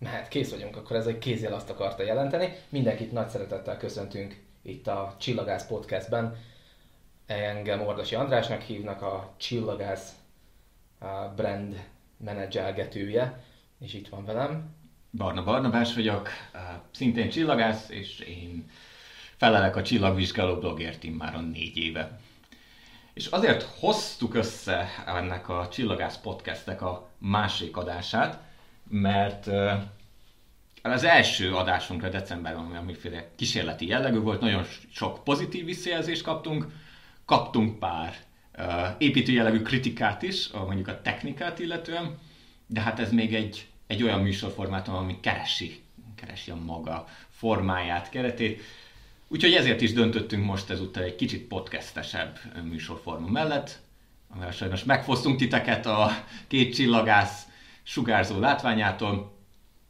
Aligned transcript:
Mehet, 0.00 0.28
kész 0.28 0.50
vagyunk, 0.50 0.76
akkor 0.76 0.96
ez 0.96 1.06
egy 1.06 1.18
kézjel 1.18 1.52
azt 1.52 1.70
akarta 1.70 2.02
jelenteni. 2.02 2.56
Mindenkit 2.68 3.12
nagy 3.12 3.28
szeretettel 3.28 3.76
köszöntünk 3.76 4.42
itt 4.62 4.86
a 4.86 5.16
Csillagász 5.18 5.66
Podcastben. 5.66 6.36
Engem 7.26 7.86
Ordasi 7.86 8.14
Andrásnak 8.14 8.60
hívnak, 8.60 9.02
a 9.02 9.34
Csillagász 9.36 10.12
brand 11.36 11.84
menedzselgetője, 12.16 13.44
és 13.80 13.94
itt 13.94 14.08
van 14.08 14.24
velem. 14.24 14.74
Barna 15.10 15.44
Barnabás 15.44 15.94
vagyok, 15.94 16.28
szintén 16.90 17.30
csillagász, 17.30 17.88
és 17.88 18.18
én 18.18 18.70
felelek 19.36 19.76
a 19.76 19.82
csillagvizsgáló 19.82 20.56
blogért 20.56 21.04
immáron 21.04 21.44
négy 21.44 21.76
éve. 21.76 22.18
És 23.12 23.26
azért 23.26 23.62
hoztuk 23.62 24.34
össze 24.34 24.88
ennek 25.06 25.48
a 25.48 25.68
Csillagász 25.68 26.18
podcastnek 26.18 26.82
a 26.82 27.08
másik 27.18 27.76
adását, 27.76 28.48
mert 28.90 29.46
az 30.82 31.04
első 31.04 31.54
adásunkra 31.54 32.08
decemberben 32.08 32.76
amiféle 32.76 33.30
kísérleti 33.36 33.86
jellegű 33.86 34.18
volt, 34.18 34.40
nagyon 34.40 34.64
sok 34.92 35.24
pozitív 35.24 35.64
visszajelzést 35.64 36.22
kaptunk, 36.22 36.66
kaptunk 37.24 37.78
pár 37.78 38.16
építő 38.98 39.32
jellegű 39.32 39.62
kritikát 39.62 40.22
is, 40.22 40.50
mondjuk 40.50 40.88
a 40.88 41.00
technikát 41.02 41.58
illetően, 41.58 42.18
de 42.66 42.80
hát 42.80 42.98
ez 42.98 43.12
még 43.12 43.34
egy, 43.34 43.66
egy 43.86 44.02
olyan 44.02 44.20
műsorformátum, 44.20 44.94
ami 44.94 45.20
keresi, 45.20 45.82
keresi 46.14 46.50
a 46.50 46.56
maga 46.56 47.06
formáját, 47.28 48.08
keretét. 48.08 48.62
Úgyhogy 49.28 49.52
ezért 49.52 49.80
is 49.80 49.92
döntöttünk 49.92 50.44
most 50.44 50.70
ezúttal 50.70 51.02
egy 51.02 51.16
kicsit 51.16 51.46
podcastesebb 51.46 52.38
műsorforma 52.64 53.26
mellett, 53.26 53.78
amivel 54.28 54.52
sajnos 54.52 54.84
megfosztunk 54.84 55.38
titeket 55.38 55.86
a 55.86 56.24
két 56.46 56.74
csillagász 56.74 57.49
sugárzó 57.90 58.38
látványától, 58.38 59.32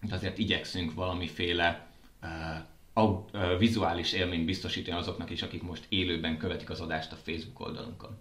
de 0.03 0.15
azért 0.15 0.39
igyekszünk 0.39 0.95
valamiféle 0.95 1.87
uh, 2.23 3.59
vizuális 3.59 4.13
élményt 4.13 4.45
biztosítani 4.45 4.97
azoknak 4.97 5.31
is, 5.31 5.43
akik 5.43 5.63
most 5.63 5.87
élőben 5.89 6.37
követik 6.37 6.71
az 6.71 6.81
adást 6.81 7.13
a 7.13 7.17
Facebook 7.25 7.61
oldalunkon. 7.61 8.19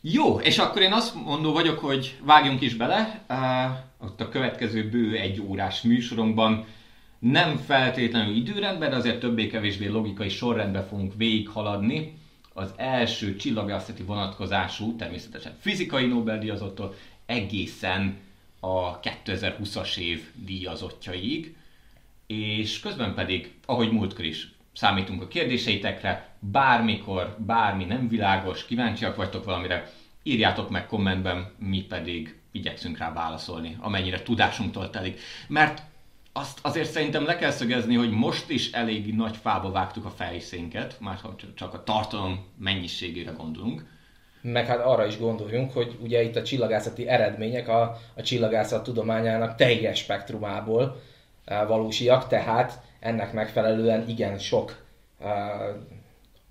Jó, 0.00 0.40
és 0.40 0.58
akkor 0.58 0.82
én 0.82 0.92
azt 0.92 1.14
mondó 1.14 1.52
vagyok, 1.52 1.78
hogy 1.78 2.18
vágjunk 2.22 2.60
is 2.60 2.74
bele. 2.74 3.24
Uh, 3.28 4.06
ott 4.06 4.20
a 4.20 4.28
következő 4.28 4.88
bő 4.88 5.16
egy 5.16 5.40
órás 5.40 5.82
műsorunkban 5.82 6.66
nem 7.18 7.56
feltétlenül 7.56 8.36
időrendben, 8.36 8.90
de 8.90 8.96
azért 8.96 9.20
többé-kevésbé 9.20 9.86
logikai 9.86 10.28
sorrendben 10.28 10.86
fogunk 10.86 11.12
végighaladni. 11.16 12.18
Az 12.52 12.72
első 12.76 13.36
csillagászati 13.36 14.02
vonatkozású, 14.02 14.96
természetesen 14.96 15.56
fizikai 15.60 16.06
Nobel-díjazottól 16.06 16.94
egészen 17.26 18.26
a 18.60 19.00
2020-as 19.00 19.96
év 19.96 20.30
díjazottjaig, 20.34 21.56
és 22.26 22.80
közben 22.80 23.14
pedig, 23.14 23.54
ahogy 23.66 23.92
múltkor 23.92 24.24
is, 24.24 24.52
számítunk 24.72 25.22
a 25.22 25.28
kérdéseitekre, 25.28 26.36
bármikor, 26.38 27.36
bármi 27.38 27.84
nem 27.84 28.08
világos, 28.08 28.64
kíváncsiak 28.64 29.16
vagytok 29.16 29.44
valamire, 29.44 29.92
írjátok 30.22 30.70
meg 30.70 30.86
kommentben, 30.86 31.52
mi 31.58 31.82
pedig 31.82 32.38
igyekszünk 32.50 32.98
rá 32.98 33.12
válaszolni, 33.12 33.76
amennyire 33.80 34.22
tudásunktól 34.22 34.90
telik. 34.90 35.20
Mert 35.48 35.82
azt 36.32 36.58
azért 36.62 36.90
szerintem 36.90 37.24
le 37.24 37.36
kell 37.36 37.50
szögezni, 37.50 37.94
hogy 37.94 38.10
most 38.10 38.50
is 38.50 38.70
elég 38.70 39.14
nagy 39.14 39.36
fába 39.36 39.70
vágtuk 39.70 40.04
a 40.04 40.10
fejszénket, 40.10 41.00
már 41.00 41.20
csak 41.54 41.74
a 41.74 41.82
tartalom 41.84 42.44
mennyiségére 42.58 43.30
gondolunk. 43.30 43.96
Meg 44.52 44.66
hát 44.66 44.80
arra 44.80 45.06
is 45.06 45.18
gondoljunk, 45.18 45.72
hogy 45.72 45.96
ugye 46.00 46.22
itt 46.22 46.36
a 46.36 46.42
csillagászati 46.42 47.08
eredmények 47.08 47.68
a, 47.68 47.98
a 48.14 48.22
csillagászat 48.22 48.82
tudományának 48.82 49.54
teljes 49.54 49.98
spektrumából 49.98 51.00
e, 51.44 51.64
valósiak, 51.64 52.26
tehát 52.28 52.80
ennek 53.00 53.32
megfelelően 53.32 54.08
igen 54.08 54.38
sok 54.38 54.84
e, 55.20 55.28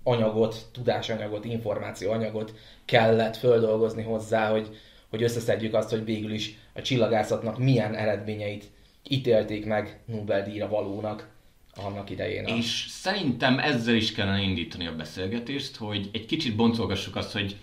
anyagot, 0.03 0.56
tudásanyagot, 0.72 1.45
információanyagot 1.45 2.53
kellett 2.86 3.38
földolgozni 3.38 4.03
hozzá, 4.03 4.50
hogy, 4.50 4.78
hogy 5.09 5.24
összeszedjük 5.24 5.74
azt, 5.74 5.90
hogy 5.90 6.06
végül 6.06 6.31
is 6.31 6.57
a 6.74 6.81
csillagászatnak 6.81 7.57
milyen 7.57 7.96
eredményeit 7.96 8.66
ítélték 9.09 9.66
meg 9.66 10.00
Nobel-díjra 10.06 10.68
valónak 10.68 11.30
annak 11.75 12.09
idején. 12.09 12.46
És 12.46 12.86
szerintem 12.90 13.59
ezzel 13.59 13.96
is 13.96 14.12
kellene 14.12 14.41
indítani 14.41 14.88
a 14.88 14.96
beszélgetést, 14.96 15.75
hogy 15.75 16.09
egy 16.13 16.25
kicsit 16.25 16.56
boncolgassuk 16.56 17.16
azt, 17.16 17.31
hogy 17.31 17.56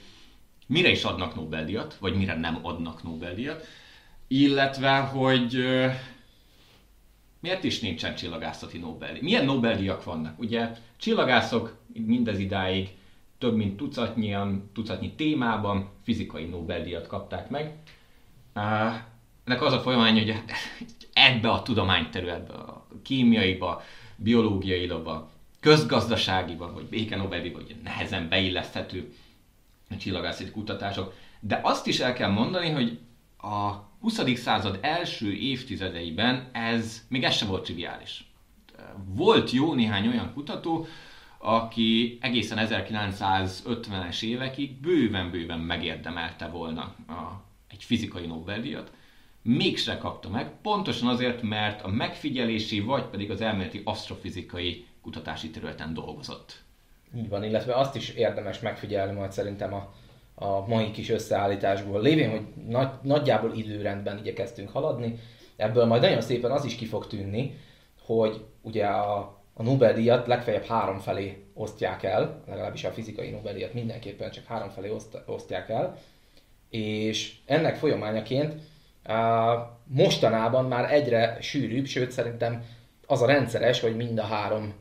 mire 0.67 0.91
is 0.91 1.05
adnak 1.05 1.35
Nobel-díjat, 1.35 1.97
vagy 2.01 2.15
mire 2.17 2.37
nem 2.37 2.59
adnak 2.63 3.03
Nobel-díjat, 3.03 3.67
illetve, 4.29 4.99
hogy 4.99 5.65
miért 7.41 7.65
is 7.65 7.81
nincsen 7.81 8.15
csillagászati 8.15 8.79
Nobel-díj. 8.79 9.23
Milyen 9.23 9.45
Nobel-díjak 9.45 10.05
vannak? 10.05 10.39
Ugye 10.39 10.71
csillagászok 10.97 11.77
mindez 11.93 12.39
idáig 12.39 12.89
több 13.39 13.57
mint 13.57 13.77
tucatnyian, 13.77 14.71
tucatnyi 14.75 15.13
témában 15.13 15.91
fizikai 16.03 16.45
Nobel-díjat 16.45 17.07
kapták 17.07 17.49
meg. 17.49 17.77
Ennek 19.45 19.63
az 19.63 19.73
a 19.73 19.81
folyamány, 19.81 20.19
hogy 20.19 20.43
ebbe 21.13 21.51
a 21.51 21.63
tudományterületbe, 21.63 22.55
a 22.55 22.87
kémiaiba, 23.03 23.83
biológiaiba, 24.17 25.31
közgazdaságiba, 25.61 26.73
vagy 26.73 26.85
béke 26.85 27.17
nobel 27.17 27.41
vagy 27.53 27.77
nehezen 27.83 28.29
beilleszthető 28.29 29.13
a 29.91 29.97
csillagászati 29.97 30.51
kutatások. 30.51 31.15
De 31.41 31.61
azt 31.63 31.87
is 31.87 32.01
el 32.01 32.13
kell 32.13 32.31
mondani, 32.31 32.71
hogy 32.71 32.99
a 33.37 33.73
20. 34.01 34.21
század 34.35 34.79
első 34.83 35.33
évtizedeiben 35.33 36.49
ez 36.53 37.05
még 37.09 37.25
ez 37.25 37.35
sem 37.35 37.49
volt 37.49 37.65
triviális. 37.65 38.25
Volt 39.05 39.51
jó 39.51 39.75
néhány 39.75 40.09
olyan 40.09 40.33
kutató, 40.33 40.87
aki 41.39 42.19
egészen 42.21 42.67
1950-es 42.71 44.23
évekig 44.23 44.81
bőven-bőven 44.81 45.61
megérdemelte 45.61 46.47
volna 46.49 46.95
a, 47.09 47.43
egy 47.71 47.85
fizikai 47.85 48.27
Nobel-díjat, 48.27 48.93
mégse 49.43 49.99
kapta 49.99 50.29
meg, 50.29 50.61
pontosan 50.63 51.09
azért, 51.09 51.43
mert 51.43 51.83
a 51.83 51.89
megfigyelési 51.89 52.81
vagy 52.81 53.05
pedig 53.05 53.31
az 53.31 53.41
elméleti 53.41 53.81
asztrofizikai 53.85 54.87
kutatási 55.01 55.51
területen 55.51 55.95
dolgozott. 55.95 56.63
Így 57.17 57.29
van, 57.29 57.45
illetve 57.45 57.75
azt 57.75 57.97
is 57.97 58.11
érdemes 58.11 58.61
megfigyelni 58.61 59.13
majd 59.13 59.33
szerintem 59.33 59.75
a, 59.75 59.93
a 60.35 60.67
mai 60.67 60.91
kis 60.91 61.11
összeállításból. 61.11 62.01
Lévén, 62.01 62.31
hogy 62.31 62.47
nagy, 62.69 62.89
nagyjából 63.03 63.53
időrendben 63.55 64.19
igyekeztünk 64.19 64.71
haladni, 64.71 65.19
ebből 65.57 65.85
majd 65.85 66.03
nagyon 66.03 66.21
szépen 66.21 66.51
az 66.51 66.65
is 66.65 66.75
ki 66.75 66.87
fog 66.87 67.07
tűnni, 67.07 67.59
hogy 68.07 68.45
ugye 68.63 68.87
a, 68.87 69.19
a 69.55 69.63
Nobel-díjat 69.63 70.27
legfeljebb 70.27 70.65
három 70.65 70.99
felé 70.99 71.45
osztják 71.55 72.03
el, 72.03 72.43
legalábbis 72.47 72.85
a 72.85 72.91
fizikai 72.91 73.31
Nobel-díjat 73.31 73.75
mindenképpen 73.75 74.31
csak 74.31 74.45
három 74.45 74.69
felé 74.69 74.91
oszt, 74.91 75.19
osztják 75.27 75.69
el, 75.69 75.99
és 76.71 77.35
ennek 77.47 77.77
folyamányaként 77.77 78.55
mostanában 79.85 80.65
már 80.65 80.93
egyre 80.93 81.37
sűrűbb, 81.41 81.87
sőt 81.87 82.11
szerintem 82.11 82.65
az 83.07 83.23
a 83.23 83.27
rendszeres, 83.27 83.81
hogy 83.81 83.97
mind 83.97 84.19
a 84.19 84.23
három 84.23 84.75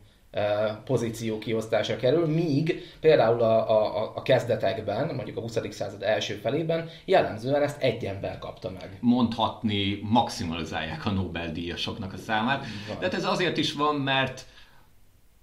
pozíció 0.86 1.40
kiosztása 1.40 1.96
kerül, 1.96 2.26
míg 2.28 2.94
például 3.00 3.42
a, 3.42 3.70
a, 3.70 4.12
a 4.16 4.22
kezdetekben, 4.22 5.16
mondjuk 5.16 5.38
a 5.38 5.42
20. 5.42 5.60
század 5.70 6.02
első 6.02 6.34
felében 6.34 6.90
jellemzően 7.06 7.62
ezt 7.62 7.82
egy 7.82 8.06
ember 8.06 8.40
kapta 8.40 8.72
meg. 8.72 8.98
Mondhatni, 9.00 10.00
maximalizálják 10.04 11.06
a 11.06 11.12
Nobel-díjasoknak 11.12 12.14
a 12.14 12.18
számát. 12.18 12.66
Van. 12.88 12.98
De 13.00 13.06
hát 13.06 13.14
ez 13.14 13.26
azért 13.26 13.58
is 13.58 13.74
van, 13.74 13.96
mert 13.96 14.46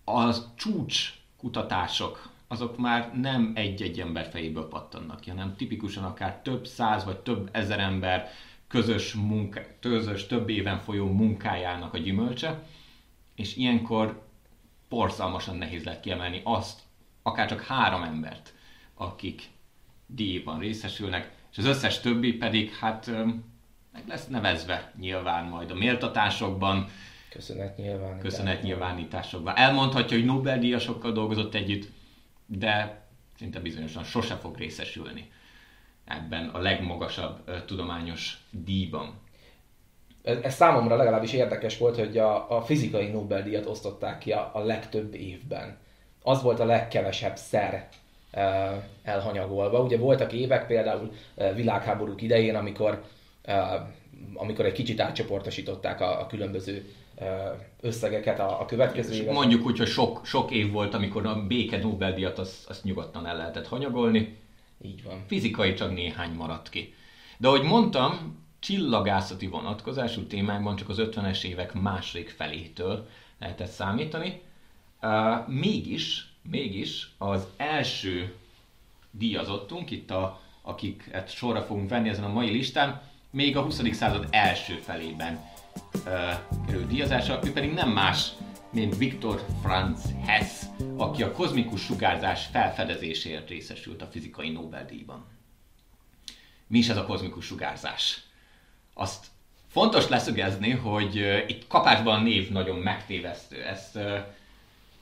a 0.04 0.34
csúcs 0.56 1.12
kutatások, 1.36 2.28
azok 2.48 2.78
már 2.78 3.10
nem 3.20 3.52
egy-egy 3.54 4.00
ember 4.00 4.28
fejéből 4.30 4.68
pattannak 4.68 5.20
ki, 5.20 5.30
hanem 5.30 5.56
tipikusan 5.56 6.04
akár 6.04 6.40
több 6.42 6.66
száz 6.66 7.04
vagy 7.04 7.18
több 7.18 7.48
ezer 7.52 7.78
ember 7.78 8.28
közös, 8.68 9.14
munka, 9.14 9.60
közös 9.80 10.26
több 10.26 10.48
éven 10.48 10.78
folyó 10.78 11.06
munkájának 11.06 11.94
a 11.94 11.98
gyümölcse, 11.98 12.62
és 13.34 13.56
ilyenkor 13.56 14.28
borzalmasan 14.90 15.56
nehéz 15.56 15.84
lehet 15.84 16.00
kiemelni 16.00 16.40
azt, 16.44 16.80
akár 17.22 17.48
csak 17.48 17.62
három 17.62 18.02
embert, 18.02 18.54
akik 18.94 19.42
díjban 20.06 20.58
részesülnek, 20.58 21.32
és 21.50 21.58
az 21.58 21.64
összes 21.64 22.00
többi 22.00 22.32
pedig 22.32 22.74
hát 22.74 23.06
meg 23.92 24.04
lesz 24.06 24.26
nevezve 24.26 24.92
nyilván 24.98 25.44
majd 25.44 25.70
a 25.70 25.74
méltatásokban, 25.74 26.88
Köszönet 27.30 27.76
nyilvánításokban. 27.76 28.18
Köszönet 28.18 28.62
nyilvánításokban. 28.62 29.56
Elmondhatja, 29.56 30.16
hogy 30.16 30.26
Nobel-díjasokkal 30.26 31.12
dolgozott 31.12 31.54
együtt, 31.54 31.88
de 32.46 33.02
szinte 33.36 33.60
bizonyosan 33.60 34.04
sose 34.04 34.36
fog 34.36 34.56
részesülni 34.56 35.30
ebben 36.04 36.48
a 36.48 36.58
legmagasabb 36.58 37.64
tudományos 37.64 38.38
díjban. 38.50 39.18
Ez, 40.22 40.36
ez 40.42 40.54
számomra 40.54 40.96
legalábbis 40.96 41.32
érdekes 41.32 41.78
volt, 41.78 41.96
hogy 41.96 42.18
a, 42.18 42.56
a 42.56 42.62
fizikai 42.62 43.06
Nobel-díjat 43.06 43.66
osztották 43.66 44.18
ki 44.18 44.32
a, 44.32 44.50
a 44.52 44.60
legtöbb 44.60 45.14
évben. 45.14 45.78
Az 46.22 46.42
volt 46.42 46.60
a 46.60 46.64
legkevesebb 46.64 47.36
szer 47.36 47.88
elhanyagolva. 49.02 49.80
Ugye 49.80 49.96
voltak 49.96 50.32
évek, 50.32 50.66
például 50.66 51.12
világháborúk 51.54 52.22
idején, 52.22 52.54
amikor 52.54 53.02
amikor 54.34 54.64
egy 54.64 54.72
kicsit 54.72 55.00
átcsoportosították 55.00 56.00
a, 56.00 56.20
a 56.20 56.26
különböző 56.26 56.94
összegeket 57.80 58.40
a, 58.40 58.60
a 58.60 58.64
következő 58.64 59.12
években. 59.12 59.34
Mondjuk 59.34 59.66
úgy, 59.66 59.78
hogy 59.78 59.88
sok, 59.88 60.20
sok 60.24 60.50
év 60.50 60.70
volt, 60.72 60.94
amikor 60.94 61.26
a 61.26 61.46
béke 61.46 61.78
Nobel-díjat 61.78 62.38
azt, 62.38 62.68
azt 62.68 62.84
nyugodtan 62.84 63.26
el 63.26 63.36
lehetett 63.36 63.66
hanyagolni. 63.66 64.36
Így 64.82 65.04
van. 65.04 65.24
Fizikai 65.26 65.74
csak 65.74 65.94
néhány 65.94 66.30
maradt 66.30 66.68
ki. 66.68 66.94
De 67.38 67.48
ahogy 67.48 67.62
mondtam, 67.62 68.38
csillagászati 68.60 69.46
vonatkozású 69.46 70.26
témákban 70.26 70.76
csak 70.76 70.88
az 70.88 70.96
50-es 71.00 71.44
évek 71.44 71.72
második 71.72 72.28
felétől 72.28 73.08
lehetett 73.38 73.70
számítani. 73.70 74.40
Uh, 75.02 75.48
mégis, 75.48 76.32
mégis 76.42 77.10
az 77.18 77.46
első 77.56 78.34
díjazottunk, 79.10 79.90
itt 79.90 80.10
a, 80.10 80.40
akiket 80.62 81.34
sorra 81.34 81.62
fogunk 81.62 81.88
venni 81.88 82.08
ezen 82.08 82.24
a 82.24 82.32
mai 82.32 82.50
listán, 82.50 83.02
még 83.30 83.56
a 83.56 83.62
20. 83.62 83.94
század 83.94 84.26
első 84.30 84.74
felében 84.74 85.44
uh, 85.94 86.64
kerül 86.66 86.86
díjazása, 86.86 87.40
ő 87.44 87.52
pedig 87.52 87.72
nem 87.72 87.90
más, 87.90 88.30
mint 88.70 88.96
Viktor 88.96 89.44
Franz 89.62 90.14
Hess, 90.26 90.62
aki 90.96 91.22
a 91.22 91.32
kozmikus 91.32 91.80
sugárzás 91.80 92.46
felfedezéséért 92.46 93.48
részesült 93.48 94.02
a 94.02 94.06
fizikai 94.06 94.50
Nobel-díjban. 94.50 95.24
Mi 96.66 96.78
is 96.78 96.88
ez 96.88 96.96
a 96.96 97.04
kozmikus 97.04 97.44
sugárzás? 97.44 98.29
Azt 99.00 99.26
fontos 99.68 100.08
leszögezni, 100.08 100.70
hogy 100.70 101.14
itt 101.46 101.66
kapásban 101.66 102.18
a 102.18 102.22
név 102.22 102.50
nagyon 102.50 102.78
megtévesztő. 102.78 103.62
Ezt, 103.62 103.98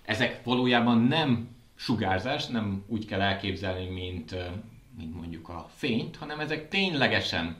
ezek 0.04 0.44
valójában 0.44 0.98
nem 0.98 1.48
sugárzás, 1.74 2.46
nem 2.46 2.84
úgy 2.86 3.06
kell 3.06 3.20
elképzelni, 3.20 3.86
mint, 3.86 4.34
mint 4.96 5.14
mondjuk 5.14 5.48
a 5.48 5.68
fényt, 5.74 6.16
hanem 6.16 6.40
ezek 6.40 6.68
ténylegesen 6.68 7.56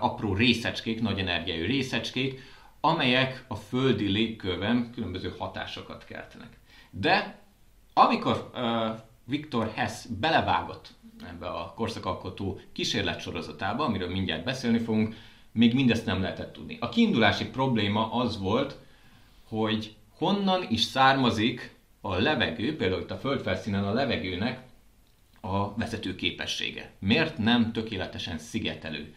apró 0.00 0.34
részecskék, 0.34 1.00
nagy 1.00 1.18
energiájú 1.18 1.66
részecskék, 1.66 2.40
amelyek 2.80 3.44
a 3.48 3.54
földi 3.54 4.06
légkörben 4.06 4.90
különböző 4.94 5.34
hatásokat 5.38 6.04
keltenek. 6.04 6.58
De 6.90 7.38
amikor 7.92 8.50
Viktor 9.24 9.72
Hess 9.74 10.04
belevágott 10.20 10.88
ebbe 11.28 11.46
a 11.46 11.72
korszakalkotó 11.76 12.60
kísérletsorozatába, 12.72 13.84
amiről 13.84 14.10
mindjárt 14.10 14.44
beszélni 14.44 14.78
fogunk, 14.78 15.14
még 15.54 15.74
mindezt 15.74 16.06
nem 16.06 16.20
lehetett 16.20 16.52
tudni. 16.52 16.76
A 16.80 16.88
kiindulási 16.88 17.46
probléma 17.46 18.12
az 18.12 18.38
volt, 18.38 18.76
hogy 19.48 19.94
honnan 20.16 20.66
is 20.68 20.82
származik 20.82 21.74
a 22.00 22.14
levegő, 22.14 22.76
például 22.76 23.00
itt 23.00 23.10
a 23.10 23.16
földfelszínen 23.16 23.84
a 23.84 23.92
levegőnek 23.92 24.62
a 25.40 25.74
vezető 25.74 26.14
képessége. 26.14 26.90
Miért 26.98 27.38
nem 27.38 27.72
tökéletesen 27.72 28.38
szigetelő 28.38 29.14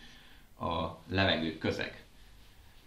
a 0.60 0.98
levegő 1.10 1.58
közeg? 1.58 2.06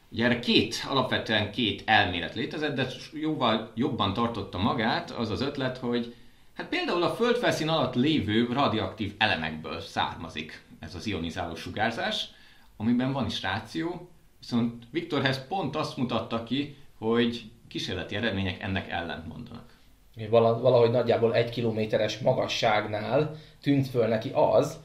Ugye 0.08 0.24
erre 0.24 0.38
két, 0.38 0.84
alapvetően 0.88 1.50
két 1.50 1.82
elmélet 1.86 2.34
létezett, 2.34 2.74
de 2.74 2.86
jóval 3.12 3.72
jobban 3.74 4.12
tartotta 4.12 4.58
magát 4.58 5.10
az 5.10 5.30
az 5.30 5.40
ötlet, 5.40 5.78
hogy 5.78 6.14
hát 6.54 6.68
például 6.68 7.02
a 7.02 7.14
földfelszín 7.14 7.68
alatt 7.68 7.94
lévő 7.94 8.46
radioaktív 8.52 9.14
elemekből 9.18 9.80
származik 9.80 10.62
ez 10.78 10.94
az 10.94 11.06
ionizáló 11.06 11.54
sugárzás, 11.54 12.28
amiben 12.80 13.12
van 13.12 13.26
is 13.26 13.42
ráció, 13.42 14.08
viszont 14.38 14.84
Viktor 14.90 15.22
Hess 15.22 15.36
pont 15.48 15.76
azt 15.76 15.96
mutatta 15.96 16.42
ki, 16.42 16.76
hogy 16.98 17.42
kísérleti 17.68 18.16
eredmények 18.16 18.62
ennek 18.62 18.88
ellent 18.88 19.26
mondanak. 19.26 19.78
Valahogy 20.30 20.90
nagyjából 20.90 21.34
egy 21.34 21.50
kilométeres 21.50 22.18
magasságnál 22.18 23.36
tűnt 23.62 23.88
föl 23.88 24.06
neki 24.06 24.30
az, 24.34 24.78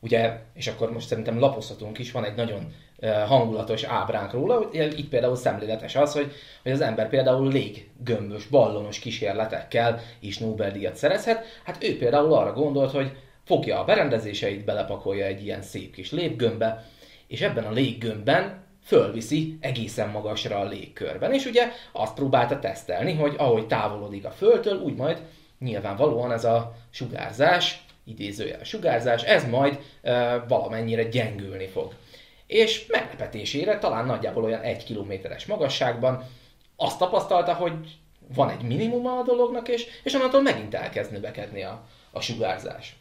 ugye, 0.00 0.40
és 0.54 0.66
akkor 0.66 0.92
most 0.92 1.06
szerintem 1.06 1.38
lapozhatunk 1.38 1.98
is, 1.98 2.12
van 2.12 2.24
egy 2.24 2.34
nagyon 2.34 2.72
hangulatos 3.26 3.82
ábránk 3.82 4.32
róla. 4.32 4.68
Itt 4.72 5.08
például 5.08 5.36
szemléletes 5.36 5.96
az, 5.96 6.12
hogy, 6.12 6.32
hogy 6.62 6.72
az 6.72 6.80
ember 6.80 7.08
például 7.08 7.52
léggömbös, 7.52 8.46
ballonos 8.46 8.98
kísérletekkel 8.98 10.00
is 10.20 10.38
Nobel-díjat 10.38 10.96
szerezhet. 10.96 11.44
Hát 11.64 11.84
ő 11.84 11.98
például 11.98 12.32
arra 12.32 12.52
gondolt, 12.52 12.90
hogy 12.90 13.16
fogja 13.44 13.80
a 13.80 13.84
berendezéseit, 13.84 14.64
belepakolja 14.64 15.24
egy 15.24 15.44
ilyen 15.44 15.62
szép 15.62 15.94
kis 15.94 16.10
léggömbbe, 16.10 16.84
és 17.30 17.40
ebben 17.40 17.64
a 17.64 17.70
léggömbben 17.70 18.64
fölviszi 18.84 19.58
egészen 19.60 20.08
magasra 20.08 20.58
a 20.58 20.68
légkörben. 20.68 21.32
És 21.32 21.46
ugye 21.46 21.72
azt 21.92 22.14
próbálta 22.14 22.58
tesztelni, 22.58 23.14
hogy 23.14 23.34
ahogy 23.38 23.66
távolodik 23.66 24.24
a 24.24 24.30
Földtől, 24.30 24.80
úgy 24.80 24.94
majd 24.94 25.22
nyilvánvalóan 25.58 26.32
ez 26.32 26.44
a 26.44 26.76
sugárzás, 26.90 27.84
idézőjel 28.04 28.64
sugárzás, 28.64 29.22
ez 29.22 29.48
majd 29.48 29.78
e, 30.02 30.38
valamennyire 30.48 31.04
gyengülni 31.04 31.66
fog 31.66 31.92
és 32.50 32.86
meglepetésére 32.86 33.78
talán 33.78 34.06
nagyjából 34.06 34.44
olyan 34.44 34.60
egy 34.60 34.84
kilométeres 34.84 35.46
magasságban 35.46 36.24
azt 36.76 36.98
tapasztalta, 36.98 37.54
hogy 37.54 37.72
van 38.34 38.50
egy 38.50 38.62
minimum 38.62 39.06
a 39.06 39.22
dolognak, 39.22 39.68
és, 39.68 39.86
és 40.02 40.14
onnantól 40.14 40.42
megint 40.42 40.74
elkezd 40.74 41.12
növekedni 41.12 41.62
a, 41.62 41.86
a 42.10 42.20
sugárzás. 42.20 42.96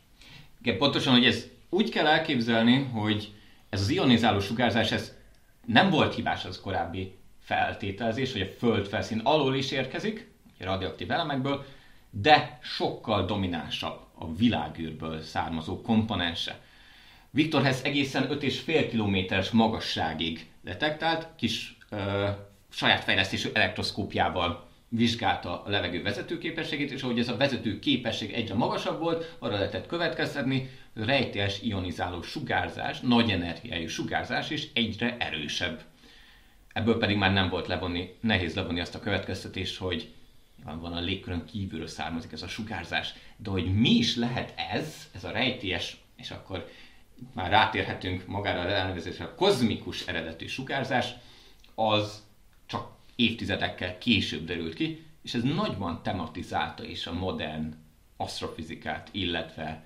Igen, 0.61 0.77
pontosan, 0.77 1.13
hogy 1.13 1.25
ez 1.25 1.45
úgy 1.69 1.89
kell 1.89 2.07
elképzelni, 2.07 2.89
hogy 2.93 3.31
ez 3.69 3.81
az 3.81 3.89
ionizáló 3.89 4.39
sugárzás, 4.39 4.91
ez 4.91 5.13
nem 5.65 5.89
volt 5.89 6.15
hibás 6.15 6.45
az 6.45 6.61
korábbi 6.61 7.17
feltételezés, 7.39 8.31
hogy 8.31 8.41
a 8.41 8.57
föld 8.57 8.87
felszín 8.87 9.19
alól 9.23 9.55
is 9.55 9.71
érkezik, 9.71 10.31
a 10.59 10.63
radioaktív 10.63 11.11
elemekből, 11.11 11.65
de 12.09 12.59
sokkal 12.61 13.25
dominánsabb 13.25 13.99
a 14.15 14.33
világűrből 14.35 15.21
származó 15.21 15.81
komponense. 15.81 16.59
Viktor 17.29 17.63
Hess 17.63 17.81
egészen 17.83 18.27
5,5 18.29 18.87
kilométeres 18.89 19.49
magasságig 19.49 20.51
detektált, 20.61 21.27
kis 21.35 21.77
ö, 21.89 22.27
saját 22.69 23.03
fejlesztésű 23.03 23.49
elektroszkópjával 23.53 24.68
vizsgálta 24.89 25.63
a 25.63 25.69
levegő 25.69 26.01
vezetőképességét, 26.01 26.91
és 26.91 27.03
ahogy 27.03 27.19
ez 27.19 27.29
a 27.29 27.37
vezető 27.37 27.79
képesség 27.79 28.31
egyre 28.31 28.53
magasabb 28.53 28.99
volt, 28.99 29.35
arra 29.39 29.53
lehetett 29.53 29.87
következtetni, 29.87 30.69
a 30.95 31.05
rejtélyes 31.05 31.61
ionizáló 31.61 32.21
sugárzás, 32.21 32.99
nagy 32.99 33.29
energiájú 33.29 33.87
sugárzás 33.87 34.49
is 34.49 34.67
egyre 34.73 35.17
erősebb. 35.19 35.81
Ebből 36.73 36.97
pedig 36.97 37.17
már 37.17 37.33
nem 37.33 37.49
volt 37.49 37.67
levonni, 37.67 38.15
nehéz 38.19 38.55
levonni 38.55 38.79
azt 38.79 38.95
a 38.95 38.99
következtetést, 38.99 39.77
hogy 39.77 40.13
van 40.63 40.93
a 40.93 40.99
légkörön 40.99 41.45
kívülről 41.45 41.87
származik 41.87 42.31
ez 42.31 42.41
a 42.41 42.47
sugárzás. 42.47 43.13
De 43.37 43.49
hogy 43.49 43.73
mi 43.73 43.89
is 43.89 44.15
lehet 44.15 44.53
ez, 44.71 45.09
ez 45.15 45.23
a 45.23 45.31
rejtélyes, 45.31 45.97
és 46.15 46.31
akkor 46.31 46.69
már 47.33 47.49
rátérhetünk 47.49 48.27
magára 48.27 48.61
az 48.61 48.71
elnevezésre, 48.71 49.25
a 49.25 49.35
kozmikus 49.35 50.07
eredetű 50.07 50.47
sugárzás, 50.47 51.13
az 51.75 52.23
évtizedekkel 53.19 53.97
később 53.97 54.45
derült 54.45 54.73
ki, 54.73 55.05
és 55.23 55.33
ez 55.33 55.43
nagyban 55.43 56.03
tematizálta 56.03 56.83
is 56.83 57.07
a 57.07 57.13
modern 57.13 57.75
asztrofizikát, 58.17 59.09
illetve 59.11 59.83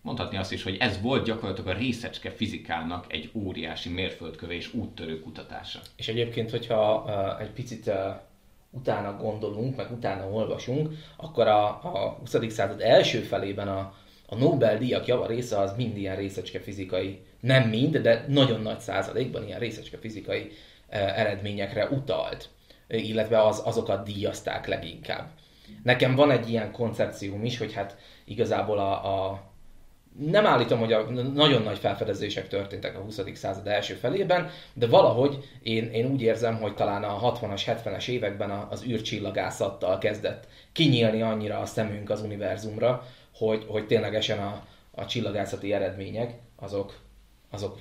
mondhatni 0.00 0.36
azt 0.36 0.52
is, 0.52 0.62
hogy 0.62 0.76
ez 0.80 1.00
volt 1.00 1.24
gyakorlatilag 1.24 1.76
a 1.76 1.78
részecske 1.78 2.30
fizikának 2.30 3.12
egy 3.12 3.30
óriási 3.34 3.88
mérföldköve 3.88 4.52
és 4.52 4.74
úttörő 4.74 5.20
kutatása. 5.20 5.80
És 5.96 6.08
egyébként, 6.08 6.50
hogyha 6.50 7.04
uh, 7.06 7.40
egy 7.40 7.50
picit 7.50 7.86
uh, 7.86 7.94
utána 8.70 9.16
gondolunk, 9.16 9.76
meg 9.76 9.92
utána 9.92 10.30
olvasunk, 10.30 10.92
akkor 11.16 11.46
a, 11.46 11.66
a 11.66 12.16
20. 12.18 12.36
század 12.48 12.80
első 12.80 13.20
felében 13.20 13.68
a, 13.68 13.94
a 14.26 14.34
Nobel-díjak 14.34 15.06
java 15.06 15.26
része 15.26 15.58
az 15.58 15.76
mind 15.76 15.96
ilyen 15.96 16.16
részecske 16.16 16.60
fizikai, 16.60 17.20
nem 17.40 17.68
mind, 17.68 17.96
de 17.96 18.24
nagyon 18.28 18.60
nagy 18.60 18.80
százalékban 18.80 19.46
ilyen 19.46 19.58
részecske 19.58 19.98
fizikai 19.98 20.50
eh, 20.88 21.18
eredményekre 21.18 21.88
utalt, 21.88 22.48
illetve 22.88 23.42
az, 23.42 23.62
azokat 23.64 24.04
díjazták 24.04 24.66
leginkább. 24.66 25.28
Nekem 25.82 26.14
van 26.14 26.30
egy 26.30 26.50
ilyen 26.50 26.72
koncepcióm 26.72 27.44
is, 27.44 27.58
hogy 27.58 27.72
hát 27.72 27.96
igazából 28.24 28.78
a, 28.78 29.30
a 29.30 29.42
nem 30.18 30.46
állítom, 30.46 30.78
hogy 30.78 30.92
a 30.92 31.10
nagyon 31.34 31.62
nagy 31.62 31.78
felfedezések 31.78 32.48
történtek 32.48 32.96
a 32.96 33.00
20. 33.00 33.20
század 33.34 33.66
első 33.66 33.94
felében, 33.94 34.50
de 34.74 34.86
valahogy 34.86 35.44
én, 35.62 35.90
én 35.90 36.06
úgy 36.06 36.22
érzem, 36.22 36.56
hogy 36.56 36.74
talán 36.74 37.04
a 37.04 37.32
60-as, 37.32 37.62
70-es 37.84 38.08
években 38.08 38.50
az 38.50 38.84
űrcsillagászattal 38.84 39.98
kezdett 39.98 40.46
kinyílni 40.72 41.22
annyira 41.22 41.58
a 41.58 41.66
szemünk 41.66 42.10
az 42.10 42.22
univerzumra, 42.22 43.06
hogy, 43.34 43.64
hogy 43.68 43.86
ténylegesen 43.86 44.38
a, 44.38 44.66
a 44.90 45.06
csillagászati 45.06 45.72
eredmények 45.72 46.34
azok, 46.56 46.98
azok 47.50 47.80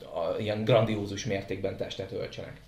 a, 0.00 0.38
ilyen 0.38 0.64
grandiózus 0.64 1.24
mértékben 1.24 1.76
testet 1.76 2.12
öltsenek. 2.12 2.60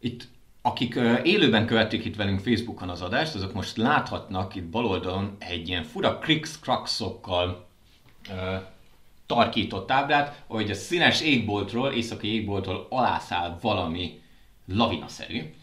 Itt 0.00 0.28
akik 0.66 0.94
élőben 1.22 1.66
követték 1.66 2.04
itt 2.04 2.16
velünk 2.16 2.40
Facebookon 2.40 2.88
az 2.88 3.02
adást, 3.02 3.34
azok 3.34 3.52
most 3.52 3.76
láthatnak 3.76 4.54
itt 4.54 4.64
bal 4.64 5.36
egy 5.38 5.68
ilyen 5.68 5.82
fura 5.82 6.18
kriks-krakszokkal 6.18 7.66
uh, 8.30 8.62
tarkított 9.26 9.86
táblát, 9.86 10.42
hogy 10.46 10.70
a 10.70 10.74
színes 10.74 11.20
égboltról, 11.20 11.92
északi 11.92 12.34
égboltról 12.34 12.86
alászáll 12.90 13.58
valami 13.60 14.20
lavinaszerű. 14.66 15.54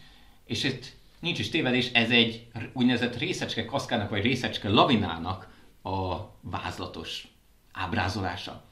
És 0.44 0.64
itt 0.64 0.92
nincs 1.20 1.38
is 1.38 1.50
tévedés, 1.50 1.90
ez 1.92 2.10
egy 2.10 2.46
úgynevezett 2.72 3.18
részecske 3.18 3.64
kaszkának, 3.64 4.10
vagy 4.10 4.22
részecske 4.22 4.68
lavinának 4.68 5.48
a 5.82 6.16
vázlatos 6.40 7.28
ábrázolása. 7.72 8.64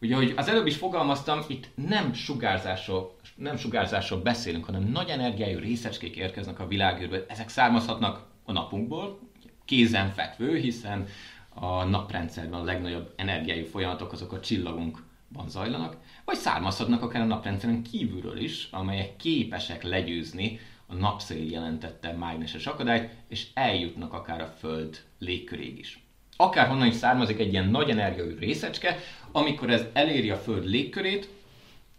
Ugye, 0.00 0.14
hogy 0.14 0.32
az 0.36 0.48
előbb 0.48 0.66
is 0.66 0.76
fogalmaztam, 0.76 1.40
itt 1.46 1.68
nem 1.74 2.12
sugárzásról, 2.12 3.16
nem 3.34 3.56
sugárzásról 3.56 4.20
beszélünk, 4.20 4.64
hanem 4.64 4.82
nagy 4.82 5.08
energiájú 5.08 5.58
részecskék 5.58 6.16
érkeznek 6.16 6.60
a 6.60 6.66
világűrből. 6.66 7.24
Ezek 7.28 7.48
származhatnak 7.48 8.26
a 8.44 8.52
napunkból, 8.52 9.18
kézenfekvő, 9.64 10.56
hiszen 10.56 11.06
a 11.48 11.84
naprendszerben 11.84 12.60
a 12.60 12.64
legnagyobb 12.64 13.12
energiájú 13.16 13.64
folyamatok 13.64 14.12
azok 14.12 14.32
a 14.32 14.40
csillagunkban 14.40 15.48
zajlanak, 15.48 15.96
vagy 16.24 16.36
származhatnak 16.36 17.02
akár 17.02 17.22
a 17.22 17.26
naprendszeren 17.26 17.82
kívülről 17.82 18.38
is, 18.38 18.68
amelyek 18.70 19.16
képesek 19.16 19.82
legyőzni 19.82 20.60
a 20.86 20.94
napszél 20.94 21.50
jelentette 21.50 22.12
mágneses 22.12 22.66
akadályt, 22.66 23.10
és 23.28 23.46
eljutnak 23.54 24.12
akár 24.12 24.40
a 24.40 24.54
Föld 24.58 25.04
légköréig 25.18 25.78
is. 25.78 26.09
Akárhonnan 26.40 26.86
is 26.86 26.94
származik 26.94 27.38
egy 27.38 27.52
ilyen 27.52 27.68
nagy 27.68 27.90
energiaú 27.90 28.38
részecske, 28.38 28.98
amikor 29.32 29.70
ez 29.70 29.84
eléri 29.92 30.30
a 30.30 30.36
Föld 30.36 30.64
légkörét, 30.64 31.28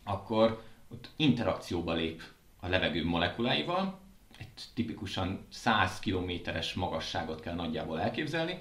akkor 0.04 0.64
ott 0.92 1.10
interakcióba 1.16 1.94
lép 1.94 2.22
a 2.60 2.68
levegő 2.68 3.06
molekuláival, 3.06 4.00
egy 4.38 4.48
tipikusan 4.74 5.46
100 5.50 6.00
kilométeres 6.00 6.74
magasságot 6.74 7.42
kell 7.42 7.54
nagyjából 7.54 8.02
elképzelni, 8.02 8.58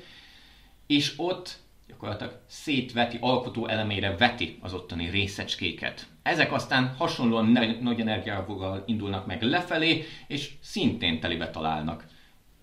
és 0.87 1.14
ott 1.16 1.58
gyakorlatilag 1.87 2.40
szétveti, 2.46 3.18
alkotó 3.20 3.66
elemére 3.66 4.16
veti 4.16 4.58
az 4.60 4.75
ottani 4.75 5.10
részecskéket. 5.10 6.06
Ezek 6.22 6.52
aztán 6.52 6.94
hasonlóan 6.96 7.46
nagy 7.80 8.00
energiával 8.00 8.82
indulnak 8.87 9.26
meg 9.26 9.42
lefelé, 9.42 10.04
és 10.26 10.52
szintén 10.60 11.20
telibe 11.20 11.50
találnak 11.50 12.06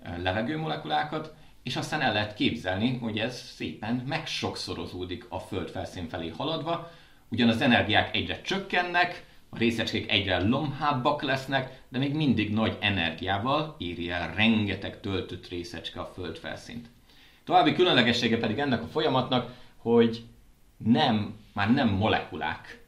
eh, 0.02 0.18
levegőmolekulákat, 0.22 1.36
és 1.68 1.76
aztán 1.76 2.02
el 2.02 2.14
lehet 2.14 2.34
képzelni, 2.34 2.98
hogy 2.98 3.18
ez 3.18 3.42
szépen 3.56 4.04
megsokszorozódik 4.08 5.26
a 5.30 5.40
Föld 5.40 5.70
felszín 5.70 6.10
felé 6.10 6.28
haladva, 6.28 6.92
ugyan 7.30 7.50
az 7.50 7.62
energiák 7.62 8.16
egyre 8.16 8.42
csökkennek, 8.42 9.26
a 9.50 9.58
részecskék 9.58 10.12
egyre 10.12 10.40
lomhábbak 10.40 11.22
lesznek, 11.22 11.82
de 11.90 11.98
még 11.98 12.14
mindig 12.14 12.54
nagy 12.54 12.78
energiával 12.80 13.76
éri 13.78 14.10
el 14.10 14.34
rengeteg 14.34 15.00
töltött 15.00 15.48
részecske 15.48 16.00
a 16.00 16.12
Föld 16.14 16.38
felszínt. 16.38 16.88
További 17.44 17.74
különlegessége 17.74 18.38
pedig 18.38 18.60
ennek 18.60 18.84
a 18.84 18.88
folyamatnak, 18.88 19.54
hogy 19.78 20.24
nem, 20.78 21.36
már 21.54 21.74
nem 21.74 21.90
molekulák 21.90 22.84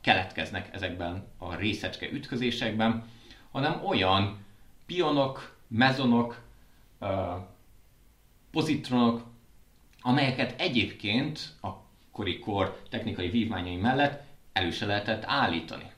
keletkeznek 0.00 0.68
ezekben 0.72 1.26
a 1.38 1.54
részecske 1.54 2.10
ütközésekben, 2.10 3.04
hanem 3.50 3.84
olyan 3.84 4.44
pionok, 4.86 5.56
mezonok, 5.68 6.44
pozitronok, 8.56 9.22
amelyeket 10.00 10.60
egyébként 10.60 11.40
a 11.62 11.68
kori 12.12 12.38
kor 12.38 12.80
technikai 12.90 13.28
vívmányai 13.28 13.76
mellett 13.76 14.22
elő 14.52 14.70
se 14.70 14.86
lehetett 14.86 15.22
állítani. 15.26 15.90